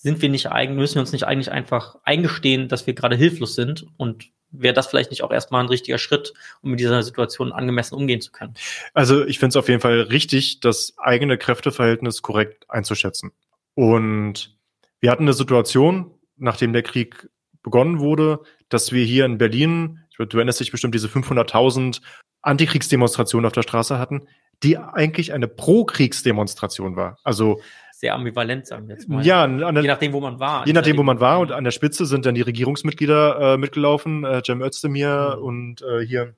sind 0.05 0.21
wir 0.21 0.29
nicht 0.29 0.51
eigen, 0.51 0.75
müssen 0.75 0.97
wir 0.97 1.01
uns 1.01 1.13
nicht 1.13 1.23
eigentlich 1.23 1.51
einfach 1.51 1.95
eingestehen, 2.03 2.67
dass 2.67 2.85
wir 2.85 2.93
gerade 2.93 3.15
hilflos 3.15 3.55
sind 3.55 3.87
und 3.97 4.29
wäre 4.51 4.75
das 4.75 4.85
vielleicht 4.85 5.09
nicht 5.09 5.23
auch 5.23 5.31
erstmal 5.31 5.63
ein 5.63 5.67
richtiger 5.67 5.97
Schritt, 5.97 6.31
um 6.61 6.69
mit 6.69 6.79
dieser 6.79 7.01
Situation 7.01 7.51
angemessen 7.51 7.95
umgehen 7.95 8.21
zu 8.21 8.31
können? 8.31 8.53
Also 8.93 9.25
ich 9.25 9.39
finde 9.39 9.49
es 9.49 9.55
auf 9.55 9.67
jeden 9.67 9.81
Fall 9.81 10.01
richtig, 10.01 10.59
das 10.59 10.93
eigene 10.97 11.39
Kräfteverhältnis 11.39 12.21
korrekt 12.21 12.69
einzuschätzen. 12.69 13.31
Und 13.73 14.55
wir 14.99 15.09
hatten 15.09 15.23
eine 15.23 15.33
Situation, 15.33 16.11
nachdem 16.37 16.71
der 16.71 16.83
Krieg 16.83 17.27
begonnen 17.63 17.97
wurde, 17.97 18.41
dass 18.69 18.91
wir 18.91 19.03
hier 19.03 19.25
in 19.25 19.39
Berlin, 19.39 20.01
du 20.19 20.37
erinnerst 20.37 20.59
dich 20.59 20.69
bestimmt, 20.69 20.93
diese 20.93 21.07
500.000 21.07 22.01
Antikriegsdemonstrationen 22.43 23.47
auf 23.47 23.53
der 23.53 23.63
Straße 23.63 23.97
hatten, 23.97 24.27
die 24.61 24.77
eigentlich 24.77 25.33
eine 25.33 25.47
Pro-Kriegsdemonstration 25.47 26.95
war. 26.95 27.17
Also 27.23 27.59
sehr 27.97 28.13
ambivalent, 28.13 28.67
sagen 28.67 28.89
wir 28.89 28.95
jetzt 28.95 29.07
mal. 29.07 29.25
Ja, 29.25 29.47
der, 29.47 29.81
je 29.81 29.87
nachdem, 29.87 30.11
wo 30.11 30.19
man 30.19 30.37
war. 30.37 30.67
Je 30.67 30.73
nachdem, 30.73 30.97
wo 30.97 31.03
man 31.03 31.21
war. 31.21 31.39
Und 31.39 31.53
an 31.53 31.63
der 31.63 31.71
Spitze 31.71 32.05
sind 32.05 32.25
dann 32.25 32.35
die 32.35 32.41
Regierungsmitglieder 32.41 33.53
äh, 33.53 33.57
mitgelaufen, 33.57 34.25
äh, 34.25 34.41
Cem 34.45 34.61
Özdemir 34.61 35.37
mhm. 35.37 35.43
und 35.43 35.81
äh, 35.81 36.05
hier 36.05 36.35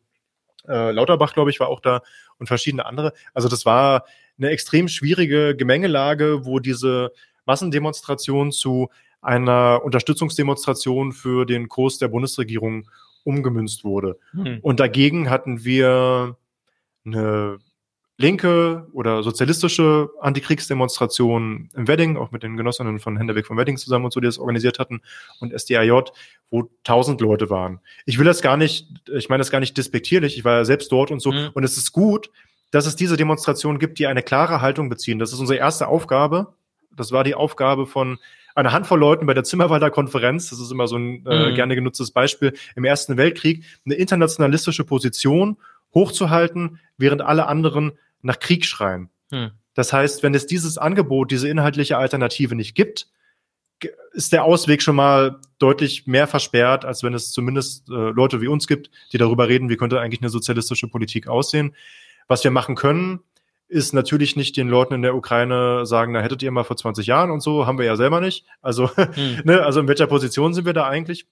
äh, 0.67 0.91
Lauterbach, 0.91 1.33
glaube 1.33 1.49
ich, 1.49 1.59
war 1.59 1.69
auch 1.69 1.79
da 1.79 2.01
und 2.37 2.45
verschiedene 2.45 2.85
andere. 2.85 3.11
Also 3.33 3.49
das 3.49 3.65
war 3.65 4.05
eine 4.37 4.49
extrem 4.49 4.87
schwierige 4.87 5.55
Gemengelage, 5.55 6.45
wo 6.45 6.59
diese 6.59 7.11
Massendemonstration 7.47 8.51
zu 8.51 8.89
einer 9.21 9.81
Unterstützungsdemonstration 9.83 11.11
für 11.11 11.45
den 11.45 11.69
Kurs 11.69 11.97
der 11.97 12.09
Bundesregierung 12.09 12.87
umgemünzt 13.23 13.83
wurde. 13.83 14.19
Hm. 14.33 14.59
Und 14.61 14.79
dagegen 14.79 15.31
hatten 15.31 15.65
wir 15.65 16.37
eine 17.03 17.57
linke 18.17 18.87
oder 18.93 19.21
sozialistische 19.21 20.09
Antikriegsdemonstration 20.19 21.69
im 21.75 21.87
Wedding, 21.87 22.17
auch 22.17 22.31
mit 22.31 22.41
den 22.41 22.57
Genossinnen 22.57 22.99
von 22.99 23.15
Händerweg 23.15 23.45
von 23.45 23.57
Wedding 23.57 23.77
zusammen 23.77 24.05
und 24.05 24.11
so, 24.11 24.19
die 24.19 24.25
das 24.25 24.39
organisiert 24.39 24.79
hatten, 24.79 25.01
und 25.39 25.53
SDAJ, 25.57 26.11
wo 26.49 26.69
tausend 26.83 27.21
Leute 27.21 27.49
waren. 27.49 27.79
Ich 28.05 28.17
will 28.17 28.25
das 28.25 28.41
gar 28.41 28.57
nicht, 28.57 28.87
ich 29.13 29.29
meine 29.29 29.41
das 29.41 29.51
gar 29.51 29.59
nicht 29.59 29.77
despektierlich, 29.77 30.37
ich 30.37 30.43
war 30.43 30.57
ja 30.57 30.65
selbst 30.65 30.91
dort 30.91 31.11
und 31.11 31.19
so, 31.19 31.31
mhm. 31.31 31.49
und 31.53 31.63
es 31.63 31.77
ist 31.77 31.91
gut, 31.91 32.31
dass 32.71 32.87
es 32.87 32.95
diese 32.95 33.17
Demonstrationen 33.17 33.79
gibt, 33.79 33.99
die 33.99 34.07
eine 34.07 34.23
klare 34.23 34.61
Haltung 34.61 34.89
beziehen. 34.89 35.19
Das 35.19 35.31
ist 35.31 35.39
unsere 35.39 35.57
erste 35.57 35.87
Aufgabe. 35.87 36.53
Das 36.95 37.11
war 37.11 37.23
die 37.23 37.35
Aufgabe 37.35 37.85
von 37.85 38.17
eine 38.55 38.71
Handvoll 38.71 38.99
Leuten 38.99 39.27
bei 39.27 39.35
der 39.35 39.43
Zimmerwalder 39.43 39.91
Konferenz, 39.91 40.49
das 40.49 40.59
ist 40.59 40.71
immer 40.71 40.87
so 40.87 40.97
ein 40.97 41.23
äh, 41.27 41.51
mhm. 41.51 41.55
gerne 41.55 41.75
genutztes 41.75 42.09
Beispiel, 42.09 42.53
im 42.75 42.85
Ersten 42.85 43.15
Weltkrieg, 43.15 43.63
eine 43.85 43.93
internationalistische 43.93 44.83
Position 44.83 45.57
hochzuhalten, 45.93 46.79
während 46.97 47.21
alle 47.21 47.47
anderen 47.47 47.93
nach 48.27 48.39
Krieg 48.39 48.65
schreien. 48.65 49.09
Mhm. 49.31 49.51
Das 49.73 49.93
heißt, 49.93 50.21
wenn 50.21 50.35
es 50.35 50.45
dieses 50.45 50.77
Angebot, 50.77 51.31
diese 51.31 51.49
inhaltliche 51.49 51.97
Alternative 51.97 52.55
nicht 52.55 52.75
gibt, 52.75 53.07
ist 54.11 54.33
der 54.33 54.43
Ausweg 54.43 54.81
schon 54.81 54.95
mal 54.95 55.39
deutlich 55.59 56.07
mehr 56.07 56.27
versperrt, 56.27 56.83
als 56.83 57.03
wenn 57.03 57.13
es 57.13 57.31
zumindest 57.31 57.89
äh, 57.89 57.93
Leute 57.93 58.41
wie 58.41 58.47
uns 58.47 58.67
gibt, 58.67 58.89
die 59.13 59.17
darüber 59.17 59.47
reden, 59.47 59.69
wie 59.69 59.77
könnte 59.77 59.99
eigentlich 59.99 60.21
eine 60.21 60.29
sozialistische 60.29 60.87
Politik 60.87 61.27
aussehen. 61.27 61.75
Was 62.27 62.43
wir 62.43 62.51
machen 62.51 62.75
können, 62.75 63.19
ist 63.67 63.93
natürlich 63.93 64.35
nicht 64.35 64.57
den 64.57 64.67
Leuten 64.67 64.95
in 64.95 65.01
der 65.03 65.15
Ukraine 65.15 65.85
sagen, 65.85 66.13
da 66.13 66.21
hättet 66.21 66.41
ihr 66.41 66.51
mal 66.51 66.63
vor 66.63 66.77
20 66.77 67.05
Jahren 67.05 67.29
und 67.29 67.41
so, 67.41 67.67
haben 67.67 67.77
wir 67.77 67.85
ja 67.85 67.95
selber 67.95 68.19
nicht. 68.19 68.45
Also, 68.61 68.89
hm. 68.95 69.41
ne, 69.43 69.63
also 69.63 69.79
in 69.79 69.87
welcher 69.87 70.07
Position 70.07 70.53
sind 70.53 70.65
wir 70.65 70.73
da 70.73 70.87
eigentlich 70.87 71.27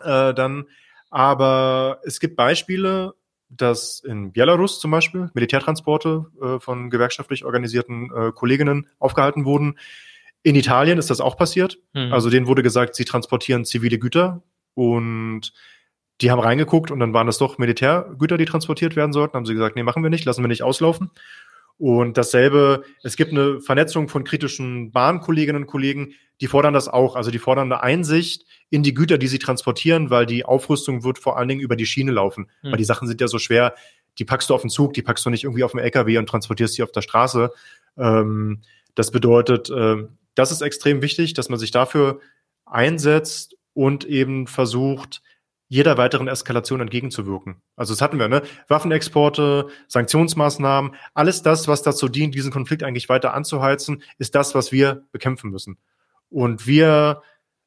äh, 0.00 0.34
dann? 0.34 0.64
Aber 1.10 2.00
es 2.04 2.18
gibt 2.18 2.34
Beispiele, 2.34 3.14
dass 3.48 4.00
in 4.00 4.32
Belarus 4.32 4.80
zum 4.80 4.90
Beispiel 4.90 5.30
Militärtransporte 5.34 6.26
äh, 6.40 6.60
von 6.60 6.90
gewerkschaftlich 6.90 7.44
organisierten 7.44 8.10
äh, 8.14 8.32
Kolleginnen 8.32 8.88
aufgehalten 8.98 9.44
wurden. 9.44 9.78
In 10.42 10.54
Italien 10.54 10.98
ist 10.98 11.10
das 11.10 11.20
auch 11.20 11.36
passiert. 11.36 11.78
Mhm. 11.92 12.12
Also 12.12 12.30
denen 12.30 12.46
wurde 12.46 12.62
gesagt, 12.62 12.94
sie 12.94 13.04
transportieren 13.04 13.64
zivile 13.64 13.98
Güter 13.98 14.42
und 14.74 15.52
die 16.20 16.30
haben 16.30 16.40
reingeguckt 16.40 16.90
und 16.90 16.98
dann 16.98 17.12
waren 17.12 17.26
das 17.26 17.38
doch 17.38 17.58
Militärgüter, 17.58 18.38
die 18.38 18.46
transportiert 18.46 18.96
werden 18.96 19.12
sollten. 19.12 19.34
Haben 19.34 19.46
sie 19.46 19.54
gesagt, 19.54 19.76
nee, 19.76 19.82
machen 19.82 20.02
wir 20.02 20.10
nicht, 20.10 20.24
lassen 20.24 20.42
wir 20.42 20.48
nicht 20.48 20.62
auslaufen. 20.62 21.10
Und 21.78 22.16
dasselbe, 22.16 22.84
es 23.02 23.16
gibt 23.16 23.32
eine 23.32 23.60
Vernetzung 23.60 24.08
von 24.08 24.24
kritischen 24.24 24.92
Bahnkolleginnen 24.92 25.62
und 25.62 25.68
Kollegen, 25.68 26.14
die 26.40 26.46
fordern 26.46 26.74
das 26.74 26.88
auch. 26.88 27.16
Also 27.16 27.30
die 27.30 27.38
fordern 27.38 27.70
eine 27.72 27.82
Einsicht 27.82 28.44
in 28.70 28.82
die 28.82 28.94
Güter, 28.94 29.18
die 29.18 29.28
sie 29.28 29.38
transportieren, 29.38 30.10
weil 30.10 30.26
die 30.26 30.44
Aufrüstung 30.44 31.04
wird 31.04 31.18
vor 31.18 31.36
allen 31.38 31.48
Dingen 31.48 31.60
über 31.60 31.76
die 31.76 31.86
Schiene 31.86 32.12
laufen. 32.12 32.50
Mhm. 32.62 32.70
Weil 32.70 32.78
die 32.78 32.84
Sachen 32.84 33.08
sind 33.08 33.20
ja 33.20 33.28
so 33.28 33.38
schwer, 33.38 33.74
die 34.18 34.24
packst 34.24 34.48
du 34.48 34.54
auf 34.54 34.62
den 34.62 34.70
Zug, 34.70 34.94
die 34.94 35.02
packst 35.02 35.24
du 35.26 35.30
nicht 35.30 35.44
irgendwie 35.44 35.64
auf 35.64 35.72
dem 35.72 35.80
LKW 35.80 36.18
und 36.18 36.28
transportierst 36.28 36.74
sie 36.74 36.82
auf 36.82 36.92
der 36.92 37.02
Straße. 37.02 37.50
Ähm, 37.98 38.62
das 38.94 39.10
bedeutet, 39.10 39.70
äh, 39.70 40.04
das 40.34 40.52
ist 40.52 40.62
extrem 40.62 41.02
wichtig, 41.02 41.34
dass 41.34 41.48
man 41.48 41.58
sich 41.58 41.70
dafür 41.70 42.20
einsetzt 42.64 43.56
und 43.74 44.04
eben 44.04 44.46
versucht, 44.46 45.22
jeder 45.68 45.98
weiteren 45.98 46.28
Eskalation 46.28 46.80
entgegenzuwirken. 46.80 47.62
Also 47.74 47.92
das 47.92 48.00
hatten 48.00 48.18
wir, 48.18 48.28
ne? 48.28 48.42
Waffenexporte, 48.68 49.68
Sanktionsmaßnahmen, 49.88 50.94
alles 51.14 51.42
das, 51.42 51.66
was 51.66 51.82
dazu 51.82 52.08
dient, 52.08 52.34
diesen 52.34 52.52
Konflikt 52.52 52.82
eigentlich 52.82 53.08
weiter 53.08 53.34
anzuheizen, 53.34 54.02
ist 54.18 54.34
das, 54.34 54.54
was 54.54 54.70
wir 54.70 55.04
bekämpfen 55.12 55.50
müssen. 55.50 55.78
Und 56.28 56.66
wir 56.66 57.22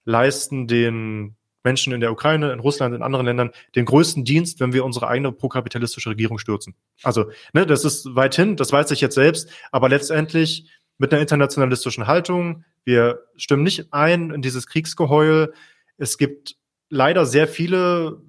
leisten 0.06 0.68
den 0.68 1.36
Menschen 1.64 1.92
in 1.92 2.00
der 2.00 2.12
Ukraine, 2.12 2.52
in 2.52 2.60
Russland, 2.60 2.96
in 2.96 3.02
anderen 3.02 3.26
Ländern 3.26 3.52
den 3.76 3.86
größten 3.86 4.24
Dienst, 4.24 4.60
wenn 4.60 4.72
wir 4.72 4.86
unsere 4.86 5.08
eigene 5.08 5.32
prokapitalistische 5.32 6.10
Regierung 6.10 6.40
stürzen. 6.40 6.76
Also, 7.04 7.32
ne, 7.54 7.66
das 7.66 7.84
ist 7.84 8.16
weit 8.16 8.36
hin, 8.36 8.56
das 8.56 8.72
weiß 8.72 8.92
ich 8.92 9.02
jetzt 9.02 9.16
selbst, 9.16 9.50
aber 9.72 9.90
letztendlich 9.90 10.70
mit 10.98 11.12
einer 11.12 11.22
internationalistischen 11.22 12.08
Haltung, 12.08 12.64
wir 12.86 13.26
stimmen 13.36 13.64
nicht 13.64 13.94
ein 13.94 14.32
in 14.32 14.42
dieses 14.42 14.68
Kriegsgeheul. 14.68 15.54
Es 15.98 16.18
gibt 16.18 16.56
leider 16.90 17.26
sehr 17.26 17.48
viele 17.48 18.22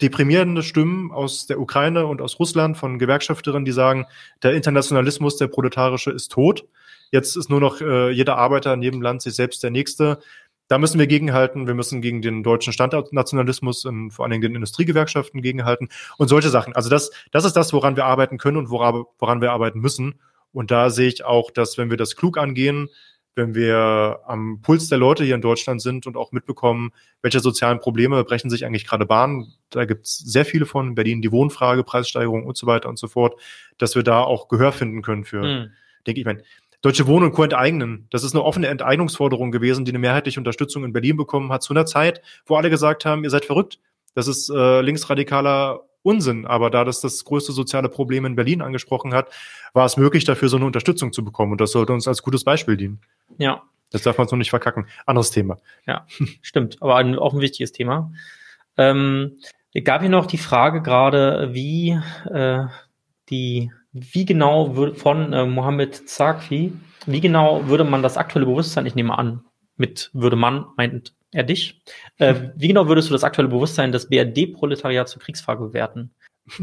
deprimierende 0.00 0.62
Stimmen 0.62 1.10
aus 1.10 1.46
der 1.46 1.58
Ukraine 1.58 2.06
und 2.06 2.20
aus 2.20 2.38
Russland 2.38 2.76
von 2.76 2.98
Gewerkschafterinnen, 2.98 3.64
die 3.64 3.72
sagen, 3.72 4.06
der 4.42 4.52
Internationalismus, 4.52 5.36
der 5.36 5.48
proletarische, 5.48 6.10
ist 6.10 6.32
tot. 6.32 6.66
Jetzt 7.10 7.36
ist 7.36 7.48
nur 7.48 7.60
noch 7.60 7.80
äh, 7.80 8.10
jeder 8.10 8.36
Arbeiter 8.36 8.74
in 8.74 8.82
jedem 8.82 9.00
Land 9.00 9.22
sich 9.22 9.34
selbst 9.34 9.62
der 9.62 9.70
Nächste. 9.70 10.18
Da 10.68 10.78
müssen 10.78 10.98
wir 10.98 11.06
gegenhalten. 11.06 11.66
Wir 11.66 11.74
müssen 11.74 12.02
gegen 12.02 12.20
den 12.20 12.42
deutschen 12.42 12.72
Standortnationalismus 12.72 13.84
und 13.84 14.10
vor 14.10 14.24
allen 14.24 14.32
Dingen 14.32 14.42
den 14.42 14.54
Industriegewerkschaften 14.56 15.40
gegenhalten 15.40 15.88
und 16.18 16.28
solche 16.28 16.50
Sachen. 16.50 16.74
Also 16.74 16.90
das, 16.90 17.10
das 17.30 17.44
ist 17.44 17.54
das, 17.54 17.72
woran 17.72 17.96
wir 17.96 18.04
arbeiten 18.04 18.36
können 18.36 18.56
und 18.56 18.68
woran 18.68 19.40
wir 19.40 19.52
arbeiten 19.52 19.78
müssen. 19.78 20.20
Und 20.52 20.70
da 20.70 20.90
sehe 20.90 21.08
ich 21.08 21.24
auch, 21.24 21.50
dass 21.50 21.78
wenn 21.78 21.90
wir 21.90 21.96
das 21.96 22.16
klug 22.16 22.36
angehen, 22.36 22.88
wenn 23.36 23.54
wir 23.54 24.20
am 24.26 24.60
Puls 24.62 24.88
der 24.88 24.98
Leute 24.98 25.22
hier 25.22 25.34
in 25.34 25.42
Deutschland 25.42 25.80
sind 25.82 26.06
und 26.06 26.16
auch 26.16 26.32
mitbekommen, 26.32 26.90
welche 27.22 27.40
sozialen 27.40 27.78
Probleme 27.78 28.24
brechen 28.24 28.50
sich 28.50 28.64
eigentlich 28.64 28.86
gerade 28.86 29.06
Bahn. 29.06 29.52
Da 29.70 29.84
gibt 29.84 30.06
es 30.06 30.18
sehr 30.18 30.46
viele 30.46 30.66
von 30.66 30.94
Berlin, 30.94 31.22
die 31.22 31.30
Wohnfrage, 31.30 31.84
Preissteigerung 31.84 32.44
und 32.44 32.56
so 32.56 32.66
weiter 32.66 32.88
und 32.88 32.98
so 32.98 33.08
fort, 33.08 33.38
dass 33.78 33.94
wir 33.94 34.02
da 34.02 34.22
auch 34.22 34.48
Gehör 34.48 34.72
finden 34.72 35.02
können 35.02 35.24
für, 35.24 35.42
hm. 35.42 35.70
denke 36.06 36.20
ich, 36.20 36.26
mein, 36.26 36.42
Deutsche 36.82 37.06
Wohnen 37.06 37.26
und 37.26 37.32
Co. 37.32 37.42
enteignen. 37.42 38.06
Das 38.10 38.22
ist 38.22 38.34
eine 38.34 38.44
offene 38.44 38.68
Enteignungsforderung 38.68 39.50
gewesen, 39.50 39.84
die 39.84 39.90
eine 39.90 39.98
mehrheitliche 39.98 40.38
Unterstützung 40.38 40.84
in 40.84 40.92
Berlin 40.92 41.16
bekommen 41.16 41.50
hat 41.50 41.62
zu 41.62 41.72
einer 41.72 41.86
Zeit, 41.86 42.22
wo 42.46 42.56
alle 42.56 42.70
gesagt 42.70 43.04
haben, 43.04 43.24
ihr 43.24 43.30
seid 43.30 43.44
verrückt. 43.44 43.80
Das 44.14 44.28
ist 44.28 44.50
äh, 44.50 44.80
linksradikaler 44.82 45.80
Unsinn. 46.06 46.46
Aber 46.46 46.70
da 46.70 46.84
das 46.84 47.00
das 47.00 47.24
größte 47.24 47.52
soziale 47.52 47.88
Problem 47.88 48.24
in 48.24 48.36
Berlin 48.36 48.62
angesprochen 48.62 49.12
hat, 49.12 49.28
war 49.72 49.84
es 49.84 49.96
möglich, 49.96 50.24
dafür 50.24 50.48
so 50.48 50.56
eine 50.56 50.66
Unterstützung 50.66 51.12
zu 51.12 51.24
bekommen. 51.24 51.52
Und 51.52 51.60
das 51.60 51.72
sollte 51.72 51.92
uns 51.92 52.08
als 52.08 52.22
gutes 52.22 52.44
Beispiel 52.44 52.76
dienen. 52.76 53.00
Ja. 53.38 53.62
Das 53.90 54.02
darf 54.02 54.18
man 54.18 54.28
so 54.28 54.36
nicht 54.36 54.50
verkacken. 54.50 54.86
Anderes 55.04 55.30
Thema. 55.30 55.58
Ja, 55.86 56.06
stimmt. 56.42 56.78
Aber 56.80 56.96
ein, 56.96 57.18
auch 57.18 57.34
ein 57.34 57.40
wichtiges 57.40 57.72
Thema. 57.72 58.12
Ähm, 58.76 59.38
gab 59.84 60.00
hier 60.00 60.10
noch 60.10 60.26
die 60.26 60.38
Frage 60.38 60.82
gerade, 60.82 61.50
wie 61.52 61.98
äh, 62.30 62.64
die, 63.28 63.72
wie 63.92 64.24
genau 64.24 64.76
würde 64.76 64.94
von 64.94 65.32
äh, 65.32 65.46
Mohammed 65.46 66.08
Zakfi, 66.08 66.72
wie 67.06 67.20
genau 67.20 67.66
würde 67.68 67.84
man 67.84 68.02
das 68.02 68.16
aktuelle 68.16 68.46
Bewusstsein, 68.46 68.86
ich 68.86 68.94
nehme 68.94 69.16
an, 69.16 69.44
mit 69.76 70.10
würde 70.12 70.36
man 70.36 70.66
meint 70.76 71.14
Ja, 71.32 71.42
dich. 71.42 71.82
Äh, 72.18 72.34
wie 72.56 72.68
genau 72.68 72.88
würdest 72.88 73.08
du 73.08 73.12
das 73.12 73.24
aktuelle 73.24 73.48
Bewusstsein 73.48 73.92
des 73.92 74.08
BRD-Proletariats 74.08 75.12
zur 75.12 75.22
Kriegsfrage 75.22 75.64
bewerten? 75.66 76.14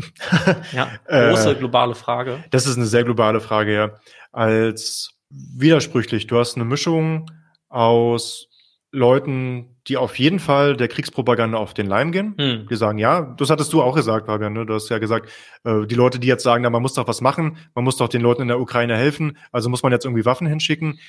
ja, 0.72 0.90
große 1.08 1.52
äh, 1.52 1.56
globale 1.56 1.96
Frage. 1.96 2.44
Das 2.52 2.66
ist 2.66 2.78
eine 2.78 2.86
sehr 2.86 3.04
globale 3.04 3.42
Frage, 3.42 3.74
ja. 3.74 3.92
Als 4.32 5.18
widersprüchlich. 5.30 6.28
Du 6.28 6.38
hast 6.38 6.56
eine 6.56 6.66
Mischung 6.66 7.30
aus 7.70 8.48
Leuten, 8.92 9.76
die 9.88 9.98
auf 9.98 10.18
jeden 10.20 10.40
Fall 10.40 10.78
der 10.78 10.88
Kriegspropaganda 10.88 11.58
auf 11.58 11.74
den 11.74 11.88
Leim 11.88 12.12
gehen. 12.12 12.36
Hm. 12.40 12.68
Die 12.70 12.76
sagen, 12.76 13.00
ja, 13.00 13.34
das 13.38 13.50
hattest 13.50 13.74
du 13.74 13.82
auch 13.82 13.96
gesagt, 13.96 14.28
Fabian. 14.28 14.54
Ne? 14.54 14.66
Du 14.66 14.74
hast 14.74 14.90
ja 14.90 15.00
gesagt, 15.00 15.30
äh, 15.64 15.86
die 15.86 15.96
Leute, 15.96 16.20
die 16.20 16.28
jetzt 16.28 16.44
sagen, 16.44 16.64
na, 16.64 16.70
man 16.70 16.82
muss 16.82 16.94
doch 16.94 17.08
was 17.08 17.20
machen, 17.20 17.58
man 17.74 17.84
muss 17.84 17.98
doch 17.98 18.08
den 18.08 18.22
Leuten 18.22 18.44
in 18.44 18.48
der 18.48 18.60
Ukraine 18.60 18.96
helfen, 18.96 19.38
also 19.52 19.70
muss 19.70 19.84
man 19.84 19.92
jetzt 19.92 20.06
irgendwie 20.06 20.26
Waffen 20.26 20.48
hinschicken, 20.48 21.00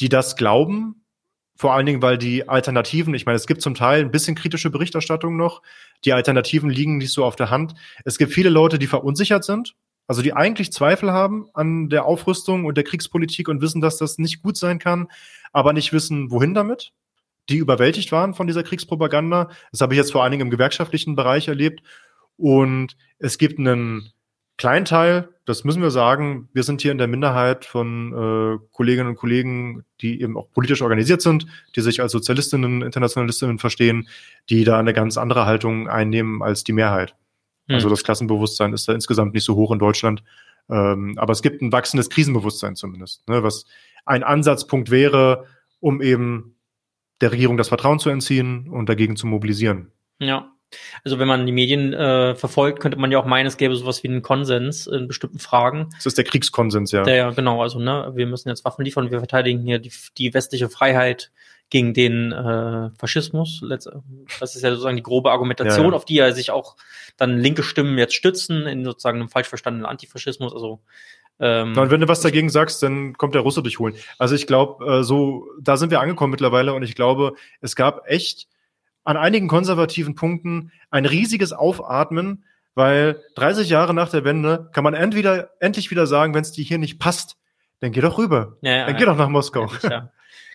die 0.00 0.08
das 0.08 0.36
glauben, 0.36 1.01
vor 1.62 1.74
allen 1.74 1.86
Dingen, 1.86 2.02
weil 2.02 2.18
die 2.18 2.48
Alternativen, 2.48 3.14
ich 3.14 3.24
meine, 3.24 3.36
es 3.36 3.46
gibt 3.46 3.62
zum 3.62 3.76
Teil 3.76 4.00
ein 4.00 4.10
bisschen 4.10 4.34
kritische 4.34 4.68
Berichterstattung 4.68 5.36
noch. 5.36 5.62
Die 6.04 6.12
Alternativen 6.12 6.68
liegen 6.68 6.98
nicht 6.98 7.12
so 7.12 7.24
auf 7.24 7.36
der 7.36 7.50
Hand. 7.50 7.74
Es 8.04 8.18
gibt 8.18 8.32
viele 8.32 8.50
Leute, 8.50 8.80
die 8.80 8.88
verunsichert 8.88 9.44
sind, 9.44 9.76
also 10.08 10.22
die 10.22 10.32
eigentlich 10.32 10.72
Zweifel 10.72 11.12
haben 11.12 11.46
an 11.54 11.88
der 11.88 12.04
Aufrüstung 12.04 12.64
und 12.64 12.76
der 12.76 12.82
Kriegspolitik 12.82 13.46
und 13.46 13.60
wissen, 13.60 13.80
dass 13.80 13.96
das 13.96 14.18
nicht 14.18 14.42
gut 14.42 14.56
sein 14.56 14.80
kann, 14.80 15.06
aber 15.52 15.72
nicht 15.72 15.92
wissen, 15.92 16.32
wohin 16.32 16.52
damit. 16.52 16.92
Die 17.48 17.58
überwältigt 17.58 18.10
waren 18.10 18.34
von 18.34 18.48
dieser 18.48 18.64
Kriegspropaganda. 18.64 19.48
Das 19.70 19.82
habe 19.82 19.94
ich 19.94 19.98
jetzt 19.98 20.10
vor 20.10 20.24
allen 20.24 20.32
Dingen 20.32 20.46
im 20.48 20.50
gewerkschaftlichen 20.50 21.14
Bereich 21.14 21.46
erlebt. 21.46 21.84
Und 22.36 22.96
es 23.20 23.38
gibt 23.38 23.60
einen 23.60 24.10
kleinen 24.62 24.84
Teil, 24.84 25.28
das 25.44 25.64
müssen 25.64 25.82
wir 25.82 25.90
sagen, 25.90 26.48
wir 26.52 26.62
sind 26.62 26.82
hier 26.82 26.92
in 26.92 26.98
der 26.98 27.08
Minderheit 27.08 27.64
von 27.64 28.12
äh, 28.12 28.64
Kolleginnen 28.70 29.08
und 29.08 29.16
Kollegen, 29.16 29.84
die 30.00 30.22
eben 30.22 30.36
auch 30.36 30.52
politisch 30.52 30.82
organisiert 30.82 31.20
sind, 31.20 31.46
die 31.74 31.80
sich 31.80 32.00
als 32.00 32.12
Sozialistinnen, 32.12 32.80
Internationalistinnen 32.80 33.58
verstehen, 33.58 34.06
die 34.50 34.62
da 34.62 34.78
eine 34.78 34.92
ganz 34.92 35.18
andere 35.18 35.46
Haltung 35.46 35.88
einnehmen 35.88 36.44
als 36.44 36.62
die 36.62 36.72
Mehrheit. 36.72 37.16
Mhm. 37.66 37.74
Also 37.74 37.88
das 37.88 38.04
Klassenbewusstsein 38.04 38.72
ist 38.72 38.86
da 38.86 38.92
insgesamt 38.92 39.34
nicht 39.34 39.42
so 39.42 39.56
hoch 39.56 39.72
in 39.72 39.80
Deutschland. 39.80 40.22
Ähm, 40.70 41.18
aber 41.18 41.32
es 41.32 41.42
gibt 41.42 41.60
ein 41.60 41.72
wachsendes 41.72 42.08
Krisenbewusstsein 42.08 42.76
zumindest, 42.76 43.28
ne, 43.28 43.42
was 43.42 43.64
ein 44.04 44.22
Ansatzpunkt 44.22 44.92
wäre, 44.92 45.44
um 45.80 46.00
eben 46.00 46.54
der 47.20 47.32
Regierung 47.32 47.56
das 47.56 47.66
Vertrauen 47.66 47.98
zu 47.98 48.10
entziehen 48.10 48.68
und 48.68 48.88
dagegen 48.88 49.16
zu 49.16 49.26
mobilisieren. 49.26 49.90
Ja. 50.20 50.52
Also 51.04 51.18
wenn 51.18 51.28
man 51.28 51.46
die 51.46 51.52
Medien 51.52 51.92
äh, 51.92 52.34
verfolgt, 52.34 52.80
könnte 52.80 52.98
man 52.98 53.10
ja 53.10 53.18
auch 53.18 53.26
meinen, 53.26 53.46
es 53.46 53.56
gäbe 53.56 53.76
sowas 53.76 54.02
wie 54.02 54.08
einen 54.08 54.22
Konsens 54.22 54.86
in 54.86 55.08
bestimmten 55.08 55.38
Fragen. 55.38 55.90
Das 55.96 56.06
ist 56.06 56.18
der 56.18 56.24
Kriegskonsens, 56.24 56.92
ja. 56.92 57.02
Der, 57.02 57.32
genau, 57.32 57.62
also 57.62 57.78
ne, 57.78 58.12
wir 58.14 58.26
müssen 58.26 58.48
jetzt 58.48 58.64
Waffen 58.64 58.84
liefern, 58.84 59.10
wir 59.10 59.18
verteidigen 59.18 59.60
hier 59.60 59.78
die, 59.78 59.92
die 60.16 60.34
westliche 60.34 60.68
Freiheit 60.68 61.30
gegen 61.70 61.94
den 61.94 62.32
äh, 62.32 62.90
Faschismus. 62.98 63.64
Das 63.68 63.86
ist 63.86 64.62
ja 64.62 64.70
sozusagen 64.70 64.96
die 64.96 65.02
grobe 65.02 65.30
Argumentation, 65.30 65.86
ja, 65.86 65.90
ja. 65.90 65.96
auf 65.96 66.04
die 66.04 66.16
ja 66.16 66.30
sich 66.32 66.50
auch 66.50 66.76
dann 67.16 67.38
linke 67.38 67.62
Stimmen 67.62 67.96
jetzt 67.96 68.14
stützen, 68.14 68.66
in 68.66 68.84
sozusagen 68.84 69.20
einem 69.20 69.30
falsch 69.30 69.48
verstandenen 69.48 69.86
Antifaschismus. 69.86 70.52
Also 70.52 70.80
ähm, 71.40 71.76
und 71.76 71.90
wenn 71.90 72.00
du 72.00 72.08
was 72.08 72.20
dagegen 72.20 72.50
sagst, 72.50 72.82
dann 72.82 73.14
kommt 73.14 73.34
der 73.34 73.40
Russe 73.40 73.62
dich 73.62 73.78
holen. 73.78 73.94
Also 74.18 74.34
ich 74.34 74.46
glaube, 74.46 74.84
äh, 74.84 75.02
so, 75.02 75.48
da 75.60 75.78
sind 75.78 75.90
wir 75.90 76.00
angekommen 76.00 76.30
mittlerweile 76.30 76.74
und 76.74 76.82
ich 76.82 76.94
glaube, 76.94 77.34
es 77.60 77.74
gab 77.74 78.06
echt 78.06 78.48
an 79.04 79.16
einigen 79.16 79.48
konservativen 79.48 80.14
Punkten 80.14 80.72
ein 80.90 81.06
riesiges 81.06 81.52
Aufatmen, 81.52 82.44
weil 82.74 83.20
30 83.34 83.68
Jahre 83.68 83.94
nach 83.94 84.08
der 84.08 84.24
Wende 84.24 84.70
kann 84.72 84.84
man 84.84 84.94
entweder 84.94 85.50
endlich 85.60 85.90
wieder 85.90 86.06
sagen, 86.06 86.34
wenn 86.34 86.42
es 86.42 86.52
dir 86.52 86.64
hier 86.64 86.78
nicht 86.78 86.98
passt, 86.98 87.36
dann 87.80 87.92
geh 87.92 88.00
doch 88.00 88.18
rüber. 88.18 88.56
Ja, 88.62 88.72
ja, 88.72 88.86
dann 88.86 88.96
geh 88.96 89.04
doch 89.04 89.16
nach 89.16 89.28
Moskau. 89.28 89.70
Ja, 89.82 90.10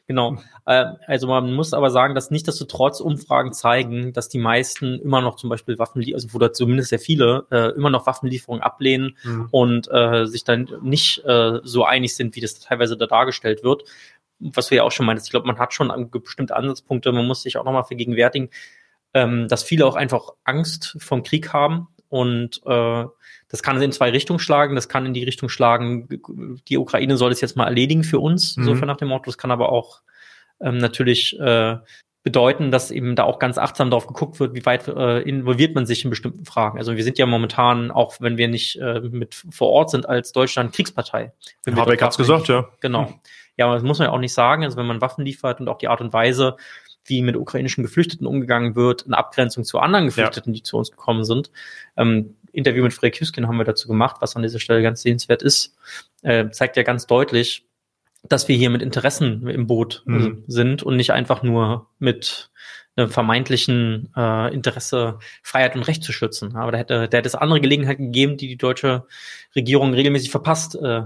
genau. 0.07 0.37
Äh, 0.65 0.85
also 1.05 1.27
man 1.27 1.53
muss 1.53 1.73
aber 1.73 1.91
sagen, 1.91 2.15
dass 2.15 2.31
nicht, 2.31 2.47
dass 2.47 2.57
trotz 2.67 3.01
Umfragen 3.01 3.51
zeigen, 3.53 4.13
dass 4.13 4.29
die 4.29 4.39
meisten 4.39 4.99
immer 4.99 5.21
noch 5.21 5.35
zum 5.35 5.49
Beispiel 5.49 5.77
Waffen, 5.77 6.03
also 6.13 6.29
oder 6.33 6.53
zumindest 6.53 6.89
sehr 6.89 6.99
viele, 6.99 7.45
äh, 7.51 7.75
immer 7.75 7.89
noch 7.89 8.07
Waffenlieferungen 8.07 8.63
ablehnen 8.63 9.17
mhm. 9.23 9.49
und 9.51 9.87
äh, 9.91 10.25
sich 10.25 10.45
dann 10.45 10.69
nicht 10.81 11.23
äh, 11.25 11.59
so 11.63 11.83
einig 11.83 12.15
sind, 12.15 12.35
wie 12.35 12.41
das 12.41 12.59
teilweise 12.59 12.97
da 12.97 13.05
dargestellt 13.05 13.63
wird 13.63 13.83
was 14.39 14.67
du 14.67 14.75
ja 14.75 14.83
auch 14.83 14.91
schon 14.91 15.05
meintest, 15.05 15.27
ich 15.27 15.31
glaube, 15.31 15.47
man 15.47 15.59
hat 15.59 15.73
schon 15.73 16.09
bestimmte 16.11 16.55
Ansatzpunkte, 16.55 17.11
man 17.11 17.27
muss 17.27 17.41
sich 17.41 17.57
auch 17.57 17.65
nochmal 17.65 17.83
vergegenwärtigen, 17.83 18.49
ähm, 19.13 19.47
dass 19.47 19.63
viele 19.63 19.85
auch 19.85 19.95
einfach 19.95 20.29
Angst 20.43 20.97
vom 20.99 21.23
Krieg 21.23 21.53
haben 21.53 21.87
und 22.09 22.61
äh, 22.65 23.05
das 23.49 23.63
kann 23.63 23.81
in 23.81 23.91
zwei 23.91 24.09
Richtungen 24.09 24.39
schlagen. 24.39 24.75
Das 24.75 24.89
kann 24.89 25.05
in 25.05 25.13
die 25.13 25.23
Richtung 25.23 25.49
schlagen, 25.49 26.07
die 26.67 26.77
Ukraine 26.77 27.17
soll 27.17 27.31
es 27.31 27.41
jetzt 27.41 27.55
mal 27.55 27.65
erledigen 27.65 28.03
für 28.03 28.19
uns, 28.19 28.57
mhm. 28.57 28.63
so 28.63 28.73
nach 28.73 28.97
dem 28.97 29.09
Motto. 29.09 29.25
Das 29.25 29.37
kann 29.37 29.51
aber 29.51 29.71
auch 29.71 30.01
ähm, 30.59 30.77
natürlich 30.77 31.39
äh, 31.39 31.77
bedeuten, 32.23 32.71
dass 32.71 32.91
eben 32.91 33.15
da 33.15 33.23
auch 33.23 33.39
ganz 33.39 33.57
achtsam 33.57 33.89
darauf 33.89 34.07
geguckt 34.07 34.39
wird, 34.39 34.53
wie 34.53 34.65
weit 34.65 34.87
äh, 34.87 35.19
involviert 35.21 35.75
man 35.75 35.85
sich 35.85 36.03
in 36.03 36.09
bestimmten 36.09 36.45
Fragen. 36.45 36.77
Also 36.77 36.95
wir 36.95 37.03
sind 37.03 37.17
ja 37.17 37.25
momentan, 37.25 37.89
auch 37.91 38.17
wenn 38.19 38.37
wir 38.37 38.47
nicht 38.47 38.75
äh, 38.77 38.99
mit 38.99 39.35
vor 39.49 39.69
Ort 39.69 39.91
sind, 39.91 40.07
als 40.07 40.33
Deutschland 40.33 40.73
Kriegspartei. 40.73 41.31
Habe 41.73 41.93
ich 41.93 41.99
ganz 41.99 42.17
gesagt, 42.17 42.49
ja. 42.49 42.67
Genau. 42.81 43.19
Ja, 43.57 43.65
aber 43.65 43.75
das 43.75 43.83
muss 43.83 43.99
man 43.99 44.07
ja 44.07 44.11
auch 44.13 44.19
nicht 44.19 44.33
sagen. 44.33 44.63
Also 44.63 44.77
wenn 44.77 44.85
man 44.85 45.01
Waffen 45.01 45.25
liefert 45.25 45.59
und 45.59 45.67
auch 45.67 45.77
die 45.77 45.87
Art 45.87 46.01
und 46.01 46.13
Weise, 46.13 46.55
wie 47.05 47.21
mit 47.21 47.35
ukrainischen 47.35 47.83
Geflüchteten 47.83 48.27
umgegangen 48.27 48.75
wird, 48.75 49.03
in 49.03 49.13
Abgrenzung 49.13 49.63
zu 49.63 49.79
anderen 49.79 50.05
Geflüchteten, 50.05 50.53
ja. 50.53 50.57
die 50.57 50.63
zu 50.63 50.77
uns 50.77 50.91
gekommen 50.91 51.23
sind. 51.23 51.51
Ähm, 51.95 52.35
Interview 52.51 52.83
mit 52.83 52.93
Frederik 52.93 53.19
Hüsken 53.19 53.47
haben 53.47 53.57
wir 53.57 53.65
dazu 53.65 53.87
gemacht, 53.87 54.17
was 54.19 54.35
an 54.35 54.41
dieser 54.41 54.59
Stelle 54.59 54.81
ganz 54.81 55.01
sehenswert 55.01 55.41
ist, 55.41 55.75
äh, 56.23 56.49
zeigt 56.49 56.75
ja 56.75 56.83
ganz 56.83 57.07
deutlich, 57.07 57.66
dass 58.29 58.47
wir 58.47 58.55
hier 58.55 58.69
mit 58.69 58.81
Interessen 58.81 59.47
im 59.47 59.67
Boot 59.67 60.03
äh, 60.07 60.11
mhm. 60.11 60.43
sind 60.47 60.83
und 60.83 60.95
nicht 60.95 61.11
einfach 61.11 61.43
nur 61.43 61.87
mit 61.99 62.49
einem 62.95 63.09
vermeintlichen 63.09 64.09
äh, 64.15 64.53
Interesse, 64.53 65.19
Freiheit 65.43 65.75
und 65.75 65.83
Recht 65.83 66.03
zu 66.03 66.11
schützen. 66.11 66.55
Aber 66.55 66.71
da 66.71 66.79
hätte, 66.79 67.07
da 67.07 67.17
hätte 67.17 67.27
es 67.27 67.35
andere 67.35 67.61
Gelegenheiten 67.61 68.05
gegeben, 68.05 68.37
die 68.37 68.47
die 68.47 68.57
deutsche 68.57 69.05
Regierung 69.55 69.93
regelmäßig 69.93 70.31
verpasst, 70.31 70.75
äh, 70.75 71.03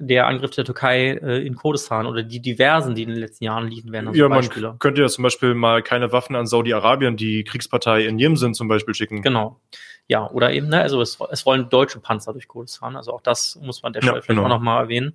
der 0.00 0.28
Angriff 0.28 0.52
der 0.52 0.64
Türkei 0.64 1.10
äh, 1.10 1.44
in 1.44 1.56
Kurdistan 1.56 2.06
oder 2.06 2.22
die 2.22 2.40
diversen, 2.40 2.94
die 2.94 3.02
in 3.02 3.08
den 3.08 3.18
letzten 3.18 3.44
Jahren 3.44 3.68
liefen, 3.68 3.92
werden. 3.92 4.14
Ja, 4.14 4.28
man 4.28 4.48
könnte 4.78 5.00
ja 5.00 5.08
zum 5.08 5.22
Beispiel 5.22 5.54
mal 5.54 5.82
keine 5.82 6.12
Waffen 6.12 6.36
an 6.36 6.46
Saudi-Arabien, 6.46 7.16
die 7.16 7.42
Kriegspartei 7.42 8.06
in 8.06 8.18
Jemen 8.18 8.36
sind, 8.36 8.54
zum 8.54 8.68
Beispiel 8.68 8.94
schicken. 8.94 9.22
Genau. 9.22 9.60
Ja, 10.06 10.30
oder 10.30 10.52
eben, 10.52 10.68
ne, 10.68 10.80
also 10.80 11.02
es, 11.02 11.18
es 11.30 11.44
wollen 11.44 11.68
deutsche 11.68 12.00
Panzer 12.00 12.32
durch 12.32 12.48
Kurdistan. 12.48 12.96
Also 12.96 13.12
auch 13.12 13.20
das 13.20 13.58
muss 13.60 13.82
man 13.82 13.92
der 13.92 14.00
Stelle 14.00 14.16
ja, 14.16 14.22
vielleicht 14.22 14.38
genau. 14.38 14.44
auch 14.44 14.58
nochmal 14.58 14.84
erwähnen. 14.84 15.14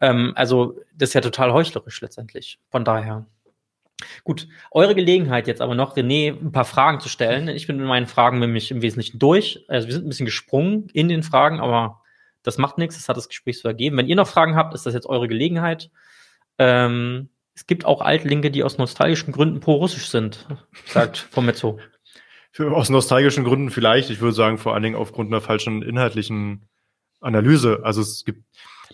Ähm, 0.00 0.32
also 0.34 0.78
das 0.94 1.10
ist 1.10 1.14
ja 1.14 1.20
total 1.20 1.52
heuchlerisch 1.52 2.00
letztendlich. 2.00 2.58
Von 2.70 2.84
daher. 2.84 3.26
Gut, 4.24 4.46
eure 4.70 4.94
Gelegenheit 4.94 5.46
jetzt 5.46 5.62
aber 5.62 5.74
noch, 5.74 5.96
René, 5.96 6.38
ein 6.38 6.52
paar 6.52 6.66
Fragen 6.66 7.00
zu 7.00 7.08
stellen. 7.08 7.48
Ich 7.48 7.66
bin 7.66 7.78
mit 7.78 7.86
meinen 7.86 8.06
Fragen 8.06 8.38
nämlich 8.40 8.70
im 8.70 8.82
Wesentlichen 8.82 9.18
durch. 9.18 9.64
Also 9.68 9.88
wir 9.88 9.94
sind 9.94 10.04
ein 10.04 10.08
bisschen 10.10 10.26
gesprungen 10.26 10.88
in 10.92 11.08
den 11.08 11.22
Fragen, 11.22 11.60
aber 11.60 12.02
das 12.42 12.58
macht 12.58 12.76
nichts, 12.78 12.96
das 12.96 13.08
hat 13.08 13.16
das 13.16 13.28
Gespräch 13.28 13.58
so 13.58 13.68
ergeben. 13.68 13.96
Wenn 13.96 14.06
ihr 14.06 14.16
noch 14.16 14.28
Fragen 14.28 14.54
habt, 14.54 14.74
ist 14.74 14.84
das 14.84 14.92
jetzt 14.92 15.06
eure 15.06 15.28
Gelegenheit. 15.28 15.90
Ähm, 16.58 17.30
es 17.54 17.66
gibt 17.66 17.86
auch 17.86 18.02
Altlinke, 18.02 18.50
die 18.50 18.62
aus 18.62 18.76
nostalgischen 18.76 19.32
Gründen 19.32 19.60
pro-russisch 19.60 20.08
sind, 20.08 20.46
sagt 20.86 21.28
Pomezzo. 21.32 21.80
Für, 22.52 22.74
aus 22.74 22.88
nostalgischen 22.88 23.44
Gründen 23.44 23.70
vielleicht. 23.70 24.08
Ich 24.08 24.20
würde 24.20 24.34
sagen, 24.34 24.56
vor 24.56 24.72
allen 24.72 24.82
Dingen 24.82 24.96
aufgrund 24.96 25.30
einer 25.30 25.42
falschen 25.42 25.82
inhaltlichen 25.82 26.62
Analyse. 27.20 27.80
Also 27.82 28.00
es 28.00 28.24
gibt, 28.24 28.44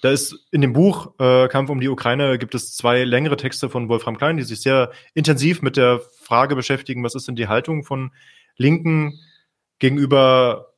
da 0.00 0.10
ist 0.10 0.46
in 0.50 0.60
dem 0.60 0.72
Buch 0.72 1.14
äh, 1.18 1.48
Kampf 1.48 1.70
um 1.70 1.80
die 1.80 1.88
Ukraine 1.88 2.38
gibt 2.38 2.54
es 2.54 2.74
zwei 2.74 3.04
längere 3.04 3.36
Texte 3.36 3.68
von 3.68 3.88
Wolfram 3.88 4.16
Klein, 4.16 4.36
die 4.36 4.42
sich 4.42 4.60
sehr 4.60 4.90
intensiv 5.14 5.62
mit 5.62 5.76
der 5.76 6.00
Frage 6.22 6.56
beschäftigen, 6.56 7.04
was 7.04 7.14
ist 7.14 7.28
denn 7.28 7.36
die 7.36 7.48
Haltung 7.48 7.84
von 7.84 8.12
Linken 8.56 9.18
gegenüber 9.78 10.72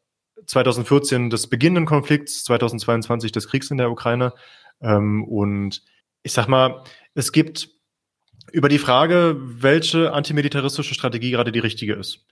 2014 0.47 1.31
des 1.31 1.49
beginnenden 1.49 1.87
Konflikts, 1.87 2.45
2022 2.45 3.33
des 3.33 3.49
Kriegs 3.49 3.71
in 3.71 3.79
der 3.79 3.91
Ukraine. 3.91 4.33
Ähm, 4.81 5.25
und 5.25 5.83
ich 6.23 6.33
sag 6.33 6.49
mal, 6.49 6.83
es 7.15 7.33
gibt 7.33 7.69
über 8.53 8.69
die 8.69 8.79
Frage, 8.79 9.37
welche 9.39 10.13
antimilitaristische 10.13 10.95
Strategie 10.95 11.31
gerade 11.31 11.53
die 11.53 11.61
richtige 11.61 11.95
ist, 11.95 12.27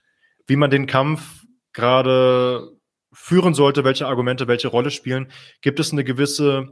wie 0.47 0.55
man 0.55 0.69
den 0.69 0.87
Kampf 0.87 1.45
gerade 1.73 2.72
führen 3.13 3.53
sollte, 3.53 3.83
welche 3.83 4.07
Argumente 4.07 4.47
welche 4.47 4.67
Rolle 4.67 4.91
spielen, 4.91 5.27
gibt 5.61 5.79
es 5.79 5.91
eine 5.91 6.03
gewisse 6.03 6.69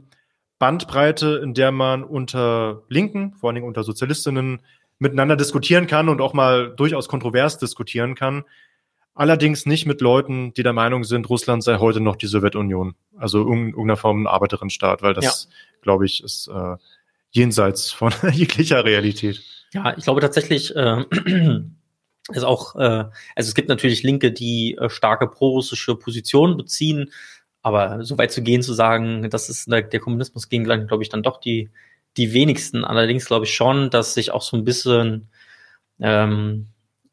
Bandbreite, 0.58 1.40
in 1.42 1.54
der 1.54 1.72
man 1.72 2.04
unter 2.04 2.82
Linken, 2.88 3.34
vor 3.34 3.48
allen 3.48 3.56
Dingen 3.56 3.66
unter 3.66 3.82
Sozialistinnen, 3.82 4.60
miteinander 4.98 5.36
diskutieren 5.36 5.86
kann 5.86 6.08
und 6.08 6.20
auch 6.20 6.34
mal 6.34 6.74
durchaus 6.76 7.08
kontrovers 7.08 7.58
diskutieren 7.58 8.14
kann. 8.14 8.44
Allerdings 9.14 9.66
nicht 9.66 9.84
mit 9.84 10.00
Leuten, 10.00 10.54
die 10.54 10.62
der 10.62 10.72
Meinung 10.72 11.04
sind, 11.04 11.28
Russland 11.28 11.62
sei 11.62 11.78
heute 11.78 12.00
noch 12.00 12.16
die 12.16 12.28
Sowjetunion. 12.28 12.94
Also 13.16 13.38
irgendeiner 13.40 13.96
Form 13.96 14.22
ein 14.22 14.26
Arbeiterinnenstaat, 14.26 15.02
weil 15.02 15.12
das, 15.12 15.24
ja. 15.24 15.56
glaube 15.82 16.06
ich, 16.06 16.22
ist 16.22 16.48
äh, 16.48 16.76
jenseits 17.30 17.90
von 17.90 18.12
jeglicher 18.32 18.84
Realität. 18.84 19.42
Ja, 19.72 19.94
ich 19.96 20.04
glaube 20.04 20.20
tatsächlich, 20.20 20.74
äh, 20.76 21.04
ist 22.30 22.44
auch, 22.44 22.76
äh, 22.76 23.04
also 23.34 23.48
es 23.48 23.54
gibt 23.54 23.68
natürlich 23.68 24.02
Linke, 24.02 24.32
die 24.32 24.76
äh, 24.76 24.88
starke 24.88 25.26
prorussische 25.26 25.96
Positionen 25.96 26.56
beziehen, 26.56 27.10
aber 27.62 28.04
so 28.04 28.18
weit 28.18 28.32
zu 28.32 28.42
gehen, 28.42 28.62
zu 28.62 28.74
sagen, 28.74 29.28
das 29.30 29.48
ist 29.48 29.70
der, 29.70 29.82
der 29.82 30.00
Kommunismus 30.00 30.48
gegen, 30.48 30.64
glaube 30.64 31.02
ich, 31.02 31.08
dann 31.08 31.22
doch 31.22 31.40
die, 31.40 31.70
die 32.16 32.32
wenigsten. 32.32 32.84
Allerdings 32.84 33.26
glaube 33.26 33.46
ich 33.46 33.54
schon, 33.54 33.90
dass 33.90 34.14
sich 34.14 34.30
auch 34.30 34.42
so 34.42 34.56
ein 34.56 34.64
bisschen 34.64 35.28
ähm, 36.00 36.68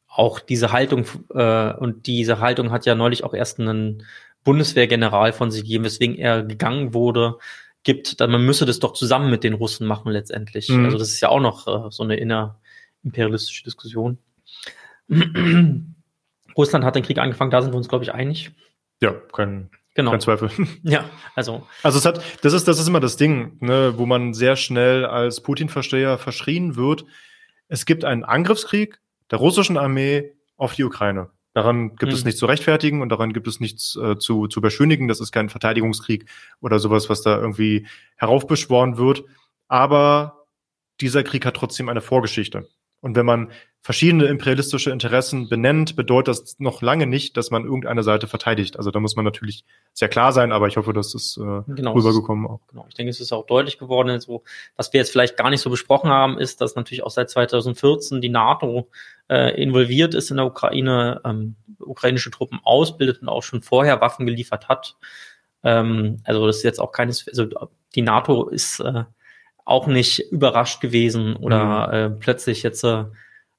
auch 0.07 0.39
diese 0.39 0.71
Haltung 0.71 1.05
äh, 1.33 1.73
und 1.73 2.07
diese 2.07 2.39
Haltung 2.39 2.71
hat 2.71 2.85
ja 2.85 2.95
neulich 2.95 3.23
auch 3.23 3.33
erst 3.33 3.59
einen 3.59 4.05
Bundeswehrgeneral 4.43 5.33
von 5.33 5.51
sich 5.51 5.63
gegeben, 5.63 5.85
weswegen 5.85 6.15
er 6.15 6.43
gegangen 6.43 6.93
wurde, 6.93 7.37
gibt, 7.83 8.19
dann 8.19 8.31
man 8.31 8.45
müsse 8.45 8.65
das 8.65 8.79
doch 8.79 8.93
zusammen 8.93 9.29
mit 9.29 9.43
den 9.43 9.53
Russen 9.53 9.87
machen 9.87 10.11
letztendlich. 10.11 10.69
Mhm. 10.69 10.85
Also 10.85 10.97
das 10.97 11.09
ist 11.09 11.21
ja 11.21 11.29
auch 11.29 11.39
noch 11.39 11.67
äh, 11.67 11.91
so 11.91 12.03
eine 12.03 12.17
innerimperialistische 12.17 13.63
Diskussion. 13.63 14.17
Russland 16.57 16.85
hat 16.85 16.95
den 16.95 17.03
Krieg 17.03 17.17
angefangen, 17.17 17.51
da 17.51 17.61
sind 17.61 17.73
wir 17.73 17.77
uns, 17.77 17.89
glaube 17.89 18.03
ich, 18.03 18.13
einig. 18.13 18.51
Ja, 19.01 19.13
kein, 19.33 19.69
genau. 19.95 20.11
kein 20.11 20.21
Zweifel. 20.21 20.51
Ja, 20.83 21.05
also. 21.35 21.67
Also 21.83 21.97
es 21.97 22.05
hat, 22.05 22.21
das 22.41 22.53
ist, 22.53 22.67
das 22.67 22.79
ist 22.79 22.87
immer 22.87 22.99
das 22.99 23.17
Ding, 23.17 23.57
ne, 23.59 23.93
wo 23.97 24.05
man 24.05 24.33
sehr 24.33 24.55
schnell 24.55 25.05
als 25.05 25.41
Putin-Versteher 25.41 26.17
verschrien 26.17 26.75
wird. 26.75 27.05
Es 27.67 27.85
gibt 27.85 28.03
einen 28.03 28.23
Angriffskrieg 28.23 28.99
der 29.31 29.39
russischen 29.39 29.77
Armee 29.77 30.33
auf 30.57 30.75
die 30.75 30.83
Ukraine. 30.83 31.29
Daran 31.53 31.95
gibt 31.95 32.11
mhm. 32.11 32.17
es 32.17 32.25
nichts 32.25 32.39
zu 32.39 32.45
rechtfertigen 32.45 33.01
und 33.01 33.09
daran 33.09 33.33
gibt 33.33 33.47
es 33.47 33.59
nichts 33.59 33.95
äh, 33.95 34.17
zu, 34.17 34.47
zu 34.47 34.61
beschönigen. 34.61 35.07
Das 35.07 35.19
ist 35.19 35.31
kein 35.31 35.49
Verteidigungskrieg 35.49 36.25
oder 36.61 36.79
sowas, 36.79 37.09
was 37.09 37.21
da 37.21 37.37
irgendwie 37.37 37.87
heraufbeschworen 38.17 38.97
wird. 38.97 39.23
Aber 39.67 40.45
dieser 41.01 41.23
Krieg 41.23 41.45
hat 41.45 41.55
trotzdem 41.55 41.89
eine 41.89 42.01
Vorgeschichte. 42.01 42.67
Und 43.01 43.15
wenn 43.15 43.25
man 43.25 43.51
verschiedene 43.81 44.25
imperialistische 44.25 44.91
Interessen 44.91 45.47
benennt, 45.47 45.95
bedeutet 45.95 46.27
das 46.27 46.59
noch 46.59 46.81
lange 46.81 47.07
nicht, 47.07 47.37
dass 47.37 47.49
man 47.49 47.63
irgendeine 47.63 48.03
Seite 48.03 48.27
verteidigt. 48.27 48.77
Also 48.77 48.91
da 48.91 48.99
muss 48.99 49.15
man 49.15 49.23
natürlich 49.23 49.63
sehr 49.93 50.09
klar 50.09 50.33
sein, 50.33 50.51
aber 50.51 50.67
ich 50.67 50.75
hoffe, 50.75 50.91
das 50.91 51.15
ist 51.15 51.37
äh, 51.37 51.61
genau, 51.73 51.93
rübergekommen 51.93 52.45
auch. 52.45 52.59
Genau, 52.67 52.85
ich 52.89 52.95
denke, 52.95 53.09
es 53.09 53.21
ist 53.21 53.31
auch 53.31 53.45
deutlich 53.45 53.77
geworden. 53.77 54.19
So, 54.19 54.43
was 54.75 54.91
wir 54.91 54.99
jetzt 54.99 55.11
vielleicht 55.11 55.37
gar 55.37 55.49
nicht 55.49 55.61
so 55.61 55.69
besprochen 55.69 56.09
haben, 56.09 56.37
ist, 56.37 56.59
dass 56.59 56.75
natürlich 56.75 57.03
auch 57.03 57.09
seit 57.09 57.29
2014 57.29 58.19
die 58.19 58.29
NATO 58.29 58.89
äh, 59.29 59.61
involviert 59.61 60.13
ist 60.13 60.29
in 60.29 60.37
der 60.37 60.45
Ukraine, 60.45 61.21
ähm, 61.23 61.55
ukrainische 61.79 62.31
Truppen 62.31 62.59
ausbildet 62.63 63.21
und 63.21 63.29
auch 63.29 63.43
schon 63.43 63.61
vorher 63.61 64.01
Waffen 64.01 64.25
geliefert 64.25 64.67
hat. 64.67 64.97
Ähm, 65.63 66.17
also 66.25 66.45
das 66.45 66.57
ist 66.57 66.63
jetzt 66.63 66.79
auch 66.81 66.91
keines, 66.91 67.27
also 67.29 67.47
die 67.95 68.01
NATO 68.01 68.49
ist 68.49 68.81
äh, 68.81 69.05
auch 69.69 69.87
nicht 69.87 70.31
überrascht 70.31 70.81
gewesen 70.81 71.35
oder 71.35 71.87
mhm. 71.87 71.93
äh, 71.93 72.17
plötzlich 72.19 72.63
jetzt 72.63 72.83
äh, 72.83 73.05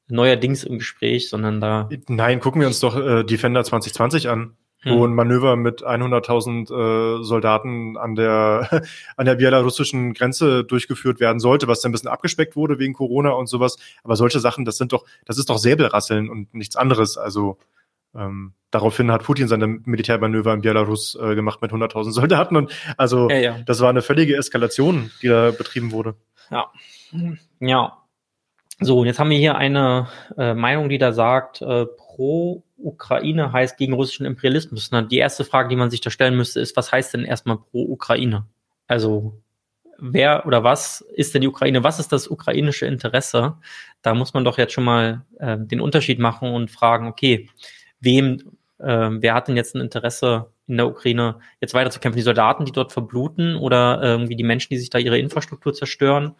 neuerdings 0.09 0.65
im 0.65 0.79
Gespräch, 0.79 1.29
sondern 1.29 1.61
da. 1.61 1.89
Nein, 2.09 2.41
gucken 2.41 2.61
wir 2.61 2.67
uns 2.67 2.81
doch 2.81 2.97
äh, 2.97 3.23
Defender 3.23 3.63
2020 3.63 4.29
an, 4.29 4.57
hm. 4.81 4.99
wo 4.99 5.07
ein 5.07 5.15
Manöver 5.15 5.55
mit 5.55 5.87
100.000 5.87 7.21
äh, 7.21 7.23
Soldaten 7.23 7.97
an 7.97 8.17
der 8.17 8.83
an 9.17 9.27
der 9.27 9.37
belarussischen 9.37 10.13
Grenze 10.13 10.65
durchgeführt 10.65 11.21
werden 11.21 11.39
sollte, 11.39 11.69
was 11.69 11.81
dann 11.81 11.91
ein 11.91 11.93
bisschen 11.93 12.11
abgespeckt 12.11 12.57
wurde 12.57 12.81
wegen 12.81 12.93
Corona 12.93 13.31
und 13.31 13.47
sowas. 13.47 13.79
Aber 14.03 14.17
solche 14.17 14.41
Sachen, 14.41 14.65
das 14.65 14.79
sind 14.79 14.93
doch, 14.93 15.05
das 15.27 15.39
ist 15.39 15.49
doch 15.49 15.59
Säbelrasseln 15.59 16.29
und 16.29 16.53
nichts 16.55 16.75
anderes. 16.75 17.19
Also 17.19 17.59
ähm, 18.15 18.55
daraufhin 18.71 19.11
hat 19.11 19.25
Putin 19.25 19.49
seine 19.49 19.67
Militärmanöver 19.67 20.53
in 20.53 20.63
Belarus 20.63 21.19
äh, 21.21 21.35
gemacht 21.35 21.63
mit 21.63 21.73
100.000 21.73 22.11
Soldaten 22.13 22.57
und 22.57 22.73
also 22.97 23.29
ja, 23.31 23.37
ja. 23.37 23.59
das 23.67 23.81
war 23.81 23.91
eine 23.91 24.03
völlige 24.03 24.37
Eskalation, 24.37 25.11
die 25.23 25.29
da 25.29 25.51
betrieben 25.51 25.93
wurde. 25.93 26.15
Ja, 26.51 26.71
ja. 27.61 27.97
So, 28.83 29.05
jetzt 29.05 29.19
haben 29.19 29.29
wir 29.29 29.37
hier 29.37 29.57
eine 29.57 30.09
äh, 30.39 30.55
Meinung, 30.55 30.89
die 30.89 30.97
da 30.97 31.13
sagt, 31.13 31.61
äh, 31.61 31.85
pro 31.85 32.63
Ukraine 32.79 33.53
heißt 33.53 33.77
gegen 33.77 33.93
russischen 33.93 34.25
Imperialismus. 34.25 34.91
Na, 34.91 35.03
die 35.03 35.19
erste 35.19 35.45
Frage, 35.45 35.69
die 35.69 35.77
man 35.77 35.91
sich 35.91 36.01
da 36.01 36.09
stellen 36.09 36.37
müsste, 36.37 36.61
ist, 36.61 36.77
was 36.79 36.91
heißt 36.91 37.13
denn 37.13 37.27
erstmal 37.27 37.59
pro 37.59 37.83
Ukraine? 37.83 38.47
Also 38.87 39.39
wer 39.99 40.47
oder 40.47 40.65
was 40.65 41.03
ist 41.15 41.35
denn 41.35 41.43
die 41.43 41.49
Ukraine? 41.49 41.85
Was 41.85 42.01
ist 42.01 42.11
das 42.11 42.27
ukrainische 42.27 42.87
Interesse? 42.87 43.59
Da 44.03 44.15
muss 44.15 44.33
man 44.33 44.45
doch 44.45 44.57
jetzt 44.59 44.73
schon 44.73 44.85
mal 44.85 45.27
äh, 45.39 45.59
den 45.59 45.81
Unterschied 45.81 46.19
machen 46.19 46.51
und 46.51 46.71
fragen, 46.71 47.07
okay, 47.07 47.49
wem, 48.01 48.39
äh, 48.79 49.11
wer 49.11 49.35
hat 49.35 49.49
denn 49.49 49.57
jetzt 49.57 49.75
ein 49.75 49.81
Interesse 49.81 50.51
in 50.67 50.77
der 50.77 50.87
Ukraine 50.87 51.41
jetzt 51.61 51.75
weiter 51.75 51.91
zu 51.91 52.01
kämpfen? 52.01 52.19
Die 52.19 52.23
Soldaten, 52.23 52.65
die 52.65 52.73
dort 52.73 52.93
verbluten 52.93 53.57
oder 53.57 54.03
irgendwie 54.03 54.37
die 54.37 54.45
Menschen, 54.45 54.69
die 54.71 54.79
sich 54.79 54.91
da 54.91 54.99
ihre 54.99 55.19
Infrastruktur 55.19 55.75
zerstören? 55.75 56.35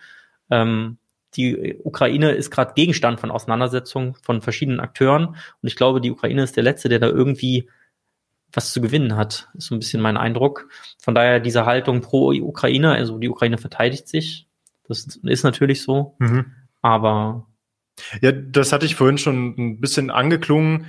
Ähm, 0.51 0.99
die 1.37 1.79
Ukraine 1.85 2.33
ist 2.33 2.51
gerade 2.51 2.75
Gegenstand 2.75 3.21
von 3.21 3.31
Auseinandersetzungen 3.31 4.15
von 4.15 4.43
verschiedenen 4.43 4.81
Akteuren 4.81 5.29
und 5.29 5.37
ich 5.63 5.77
glaube, 5.77 6.01
die 6.01 6.11
Ukraine 6.11 6.43
ist 6.43 6.57
der 6.57 6.65
Letzte, 6.65 6.89
der 6.89 6.99
da 6.99 7.07
irgendwie 7.07 7.69
was 8.53 8.73
zu 8.73 8.81
gewinnen 8.81 9.17
hat, 9.17 9.49
ist 9.55 9.69
so 9.69 9.77
ein 9.77 9.79
bisschen 9.79 10.03
mein 10.03 10.17
Eindruck. 10.17 10.69
Von 11.01 11.15
daher 11.15 11.39
diese 11.39 11.67
Haltung 11.67 12.01
pro 12.01 12.33
Ukraine, 12.33 12.93
also 12.93 13.19
die 13.19 13.29
Ukraine 13.29 13.59
verteidigt 13.59 14.09
sich, 14.09 14.49
das 14.89 15.07
ist 15.23 15.45
natürlich 15.45 15.83
so, 15.83 16.17
mhm. 16.19 16.47
aber 16.83 17.47
ja, 18.21 18.33
das 18.33 18.73
hatte 18.73 18.87
ich 18.87 18.97
vorhin 18.97 19.19
schon 19.19 19.55
ein 19.57 19.81
bisschen 19.81 20.11
angeklungen 20.11 20.87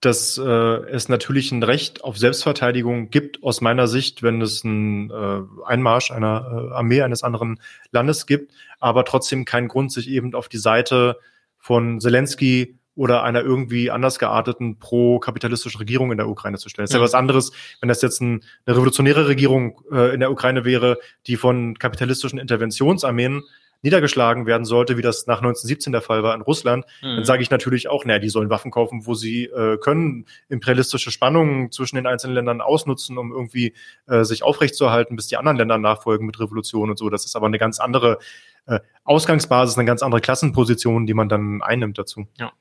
dass 0.00 0.38
äh, 0.38 0.42
es 0.42 1.08
natürlich 1.08 1.50
ein 1.50 1.62
Recht 1.62 2.04
auf 2.04 2.16
Selbstverteidigung 2.18 3.10
gibt, 3.10 3.42
aus 3.42 3.60
meiner 3.60 3.88
Sicht, 3.88 4.22
wenn 4.22 4.40
es 4.40 4.64
einen 4.64 5.10
äh, 5.10 5.40
Einmarsch 5.66 6.12
einer 6.12 6.70
äh, 6.70 6.74
Armee 6.74 7.02
eines 7.02 7.24
anderen 7.24 7.60
Landes 7.90 8.26
gibt, 8.26 8.52
aber 8.78 9.04
trotzdem 9.04 9.44
kein 9.44 9.66
Grund, 9.66 9.92
sich 9.92 10.08
eben 10.08 10.34
auf 10.34 10.48
die 10.48 10.58
Seite 10.58 11.18
von 11.58 12.00
Zelensky 12.00 12.78
oder 12.94 13.22
einer 13.22 13.42
irgendwie 13.42 13.90
anders 13.90 14.18
gearteten 14.18 14.78
pro-kapitalistischen 14.78 15.78
Regierung 15.78 16.10
in 16.10 16.18
der 16.18 16.28
Ukraine 16.28 16.58
zu 16.58 16.68
stellen. 16.68 16.84
Es 16.84 16.90
ist 16.90 16.94
ja, 16.94 17.00
ja 17.00 17.04
was 17.04 17.14
anderes, 17.14 17.52
wenn 17.80 17.88
das 17.88 18.02
jetzt 18.02 18.20
ein, 18.20 18.42
eine 18.66 18.76
revolutionäre 18.76 19.26
Regierung 19.28 19.80
äh, 19.92 20.14
in 20.14 20.20
der 20.20 20.30
Ukraine 20.30 20.64
wäre, 20.64 20.98
die 21.26 21.36
von 21.36 21.78
kapitalistischen 21.78 22.38
Interventionsarmeen 22.38 23.42
niedergeschlagen 23.82 24.46
werden 24.46 24.64
sollte, 24.64 24.96
wie 24.96 25.02
das 25.02 25.26
nach 25.26 25.38
1917 25.38 25.92
der 25.92 26.02
Fall 26.02 26.22
war 26.22 26.34
in 26.34 26.40
Russland, 26.40 26.84
mhm. 27.02 27.16
dann 27.16 27.24
sage 27.24 27.42
ich 27.42 27.50
natürlich 27.50 27.88
auch, 27.88 28.04
naja, 28.04 28.18
die 28.18 28.28
sollen 28.28 28.50
Waffen 28.50 28.70
kaufen, 28.70 29.06
wo 29.06 29.14
sie 29.14 29.44
äh, 29.44 29.78
können, 29.78 30.26
imperialistische 30.48 31.10
Spannungen 31.10 31.70
zwischen 31.70 31.96
den 31.96 32.06
einzelnen 32.06 32.34
Ländern 32.34 32.60
ausnutzen, 32.60 33.18
um 33.18 33.32
irgendwie 33.32 33.74
äh, 34.06 34.24
sich 34.24 34.42
aufrechtzuerhalten, 34.42 35.16
bis 35.16 35.28
die 35.28 35.36
anderen 35.36 35.56
Länder 35.56 35.78
nachfolgen 35.78 36.26
mit 36.26 36.40
Revolution 36.40 36.90
und 36.90 36.98
so. 36.98 37.08
Das 37.08 37.24
ist 37.24 37.36
aber 37.36 37.46
eine 37.46 37.58
ganz 37.58 37.78
andere 37.78 38.18
äh, 38.66 38.80
Ausgangsbasis, 39.04 39.76
eine 39.76 39.86
ganz 39.86 40.02
andere 40.02 40.20
Klassenposition, 40.20 41.06
die 41.06 41.14
man 41.14 41.28
dann 41.28 41.62
einnimmt 41.62 41.98
dazu. 41.98 42.26
Ja. 42.38 42.52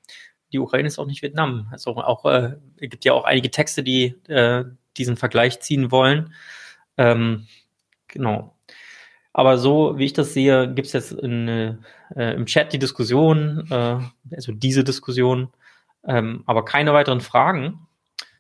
Die 0.54 0.60
Ukraine 0.60 0.88
ist 0.88 0.98
auch 0.98 1.08
nicht 1.08 1.22
Vietnam. 1.22 1.68
Also 1.72 1.98
auch 1.98 2.26
äh, 2.26 2.56
gibt 2.78 3.04
ja 3.04 3.14
auch 3.14 3.26
einige 3.26 3.52
Texte, 3.52 3.84
die 3.84 4.16
äh, 4.28 4.64
diesen 4.96 5.18
Vergleich 5.18 5.60
ziehen 5.60 5.92
wollen. 5.92 6.34
Ähm, 6.98 7.48
genau. 8.08 8.57
Aber 9.38 9.60
so, 9.60 10.00
wie 10.00 10.06
ich 10.06 10.14
das 10.14 10.34
sehe, 10.34 10.68
gibt 10.74 10.88
es 10.88 10.94
jetzt 10.94 11.12
in, 11.12 11.48
äh, 11.48 12.34
im 12.34 12.48
Chat 12.48 12.74
die 12.74 12.80
Diskussion, 12.80 13.68
äh, 13.70 14.00
also 14.34 14.52
diese 14.52 14.84
Diskussion, 14.84 15.50
ähm, 16.08 16.42
aber 16.48 16.66
keine 16.66 16.92
weiteren 16.92 17.22
Fragen. 17.22 17.86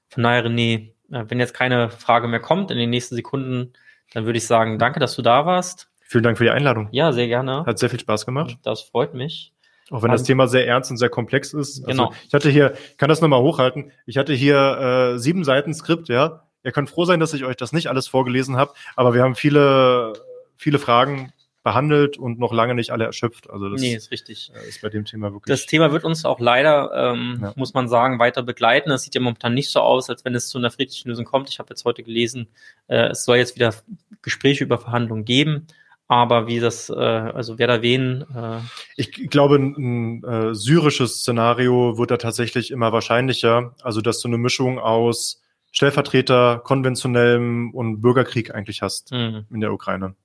Von 0.10 0.24
daher, 0.24 0.44
René, 0.44 0.94
äh, 1.12 1.26
wenn 1.28 1.40
jetzt 1.40 1.54
keine 1.54 1.92
Frage 1.92 2.28
mehr 2.28 2.40
kommt 2.40 2.72
in 2.72 2.80
den 2.80 2.90
nächsten 2.90 3.14
Sekunden, 3.14 3.74
dann 4.16 4.26
würde 4.26 4.38
ich 4.38 4.48
sagen, 4.48 4.80
danke, 4.80 5.00
dass 5.00 5.16
du 5.16 5.22
da 5.22 5.46
warst. 5.46 5.88
Vielen 6.02 6.24
Dank 6.24 6.40
für 6.40 6.46
die 6.46 6.50
Einladung. 6.50 6.88
Ja, 6.90 7.12
sehr 7.12 7.28
gerne. 7.28 7.64
Hat 7.68 7.78
sehr 7.78 7.92
viel 7.92 8.00
Spaß 8.00 8.26
gemacht. 8.26 8.58
Das 8.64 8.82
freut 8.82 9.14
mich. 9.14 9.54
Auch 9.92 10.02
wenn 10.02 10.10
das 10.10 10.24
Thema 10.24 10.48
sehr 10.48 10.66
ernst 10.66 10.90
und 10.90 10.98
sehr 10.98 11.10
komplex 11.10 11.54
ist. 11.54 11.86
Also 11.86 12.06
genau. 12.06 12.14
Ich 12.28 12.34
hatte 12.34 12.50
hier, 12.50 12.74
ich 12.74 12.98
kann 12.98 13.10
das 13.10 13.22
nochmal 13.22 13.42
hochhalten, 13.42 13.92
ich 14.08 14.18
hatte 14.18 14.34
hier 14.34 15.14
äh, 15.14 15.20
sieben 15.20 15.44
Seiten 15.44 15.76
Skript, 15.76 16.10
ja. 16.10 16.48
Ihr 16.64 16.72
könnt 16.72 16.90
froh 16.90 17.06
sein, 17.06 17.20
dass 17.20 17.36
ich 17.36 17.46
euch 17.46 17.56
das 17.56 17.72
nicht 17.72 17.88
alles 17.88 18.08
vorgelesen 18.08 18.58
habe, 18.58 18.74
aber 18.96 19.14
wir 19.14 19.22
haben 19.22 19.36
viele 19.36 20.14
viele 20.58 20.80
Fragen 20.80 21.32
behandelt 21.68 22.18
und 22.18 22.40
noch 22.40 22.54
lange 22.54 22.76
nicht 22.76 22.92
alle 22.92 23.04
erschöpft. 23.04 23.50
Also 23.50 23.68
das 23.68 23.82
nee, 23.82 23.94
ist 23.94 24.10
richtig. 24.10 24.54
Äh, 24.56 24.70
ist 24.70 24.82
bei 24.82 24.88
dem 24.88 25.04
Thema 25.04 25.34
wirklich. 25.34 25.54
Das 25.54 25.66
Thema 25.66 25.92
wird 25.92 26.06
uns 26.06 26.24
auch 26.24 26.40
leider, 26.40 26.92
ähm, 26.94 27.40
ja. 27.42 27.54
muss 27.58 27.74
man 27.74 27.90
sagen, 27.90 28.20
weiter 28.20 28.42
begleiten. 28.42 28.90
Es 28.90 29.04
sieht 29.04 29.16
ja 29.16 29.22
momentan 29.22 29.54
nicht 29.54 29.70
so 29.70 29.82
aus, 29.82 30.10
als 30.10 30.24
wenn 30.24 30.34
es 30.34 30.48
zu 30.48 30.58
einer 30.58 30.72
friedlichen 30.72 31.10
Lösung 31.10 31.26
kommt. 31.26 31.50
Ich 31.50 31.60
habe 31.60 31.68
jetzt 31.72 31.84
heute 31.84 32.04
gelesen, 32.04 32.48
äh, 32.88 33.08
es 33.10 33.26
soll 33.26 33.36
jetzt 33.36 33.56
wieder 33.56 33.74
Gespräche 34.22 34.64
über 34.64 34.78
Verhandlungen 34.78 35.26
geben. 35.26 35.68
Aber 36.08 36.48
wie 36.48 36.62
das, 36.62 36.90
äh, 36.90 36.94
also 36.94 37.60
wer 37.60 37.68
da 37.68 37.82
wen. 37.82 38.24
Äh 38.34 38.60
ich 38.96 39.12
glaube, 39.30 39.56
ein, 39.58 39.76
ein 39.76 40.24
äh, 40.24 40.56
syrisches 40.56 41.20
Szenario 41.20 41.98
wird 41.98 42.12
da 42.12 42.18
tatsächlich 42.18 42.72
immer 42.72 42.94
wahrscheinlicher. 42.94 43.76
Also, 43.82 44.00
dass 44.00 44.22
du 44.22 44.30
eine 44.30 44.38
Mischung 44.38 44.80
aus 44.80 45.44
Stellvertreter, 45.74 46.62
konventionellem 46.64 47.72
und 47.74 48.00
Bürgerkrieg 48.00 48.56
eigentlich 48.56 48.82
hast 48.82 49.12
mhm. 49.12 49.48
in 49.52 49.60
der 49.60 49.74
Ukraine. 49.74 50.16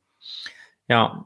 Ja, 0.93 1.25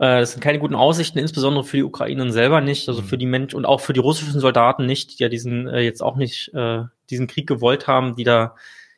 äh, 0.00 0.18
das 0.18 0.32
sind 0.32 0.40
keine 0.40 0.58
guten 0.58 0.74
Aussichten, 0.74 1.20
insbesondere 1.20 1.62
für 1.62 1.76
die 1.76 1.84
Ukrainer 1.84 2.28
selber 2.32 2.60
nicht, 2.60 2.88
also 2.88 3.00
mhm. 3.00 3.06
für 3.06 3.16
die 3.16 3.26
Menschen 3.26 3.54
und 3.54 3.64
auch 3.64 3.80
für 3.80 3.92
die 3.92 4.00
russischen 4.00 4.40
Soldaten 4.40 4.86
nicht, 4.86 5.16
die 5.18 5.22
ja 5.22 5.28
diesen 5.28 5.68
äh, 5.68 5.82
jetzt 5.82 6.02
auch 6.02 6.16
nicht 6.16 6.52
äh, 6.52 6.82
diesen 7.08 7.28
Krieg 7.28 7.46
gewollt 7.46 7.86
haben, 7.86 8.16
die 8.16 8.24
da 8.24 8.56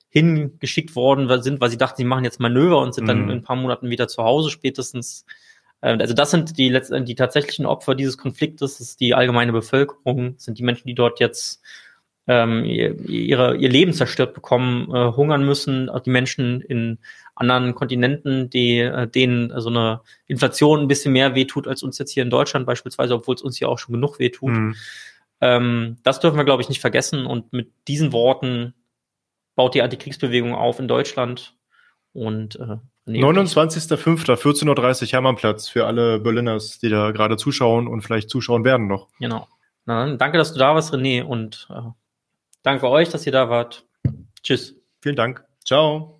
hingeschickt 0.09 0.97
worden 0.97 1.43
sind, 1.43 1.61
weil 1.61 1.69
sie 1.69 1.77
dachten, 1.77 1.99
sie 1.99 2.05
machen 2.05 2.25
jetzt 2.25 2.41
Manöver 2.41 2.79
und 2.79 2.95
sind 2.95 3.05
mhm. 3.05 3.09
dann 3.09 3.23
in 3.25 3.31
ein 3.31 3.43
paar 3.43 3.57
Monaten 3.57 3.91
wieder 3.91 4.09
zu 4.09 4.25
Hause 4.25 4.49
spätestens. 4.49 5.27
Äh, 5.83 5.99
also 5.99 6.15
das 6.15 6.31
sind 6.31 6.57
die 6.57 6.71
letzten, 6.71 7.05
die 7.05 7.15
tatsächlichen 7.15 7.67
Opfer 7.67 7.95
dieses 7.95 8.17
Konfliktes, 8.17 8.79
das 8.79 8.89
ist 8.89 9.01
die 9.01 9.15
allgemeine 9.15 9.53
Bevölkerung, 9.53 10.37
sind 10.39 10.59
die 10.59 10.65
Menschen, 10.65 10.87
die 10.87 10.95
dort 10.95 11.21
jetzt 11.21 11.61
ähm, 12.27 12.65
ihre, 12.65 13.57
ihr 13.57 13.69
Leben 13.69 13.93
zerstört 13.93 14.33
bekommen, 14.33 14.95
äh, 14.95 15.13
hungern 15.15 15.45
müssen, 15.45 15.91
die 16.07 16.11
Menschen 16.11 16.63
in 16.63 16.99
anderen 17.41 17.75
Kontinenten, 17.75 18.51
die, 18.51 18.79
äh, 18.79 19.09
denen 19.09 19.59
so 19.61 19.71
eine 19.71 20.01
Inflation 20.27 20.81
ein 20.81 20.89
bisschen 20.89 21.13
mehr 21.13 21.35
wehtut 21.35 21.67
als 21.67 21.83
uns 21.83 21.99
jetzt 21.99 22.13
hier 22.13 22.23
in 22.23 22.31
Deutschland 22.31 22.67
beispielsweise, 22.67 23.15
obwohl 23.15 23.35
es 23.35 23.43
uns 23.43 23.57
hier 23.57 23.69
auch 23.69 23.79
schon 23.79 23.95
genug 23.95 24.19
wehtut. 24.19 24.51
Mhm. 24.51 24.77
Ähm, 25.41 25.97
das 26.03 26.21
dürfen 26.21 26.37
wir, 26.37 26.45
glaube 26.45 26.63
ich, 26.63 26.69
nicht 26.69 26.81
vergessen. 26.81 27.27
Und 27.27 27.53
mit 27.53 27.73
diesen 27.89 28.13
Worten 28.13 28.75
baut 29.55 29.75
die 29.75 29.83
Antikriegsbewegung 29.83 30.55
auf 30.55 30.79
in 30.79 30.89
Deutschland. 30.89 31.57
Und 32.13 32.57
äh, 32.57 32.77
29.05. 33.07 34.27
14.30 34.27 35.03
Uhr 35.03 35.09
Hermannplatz 35.09 35.69
für 35.69 35.87
alle 35.87 36.21
Berliners, 36.21 36.79
die 36.79 36.89
da 36.89 37.11
gerade 37.11 37.37
zuschauen 37.37 37.89
und 37.89 38.03
vielleicht 38.03 38.31
zuschauen 38.31 38.65
werden 38.65 38.87
noch. 38.87 39.09
Genau. 39.19 39.49
Na, 39.87 40.15
danke, 40.17 40.39
dass 40.39 40.53
du 40.53 40.59
da 40.59 40.75
warst, 40.75 40.93
René, 40.93 41.23
und 41.23 41.67
äh, 41.71 41.81
danke 42.63 42.89
euch, 42.89 43.09
dass 43.09 43.27
ihr 43.27 43.33
da 43.33 43.49
wart. 43.49 43.87
Tschüss. 44.43 44.77
Vielen 45.01 45.17
Dank. 45.17 45.45
Ciao. 45.65 46.20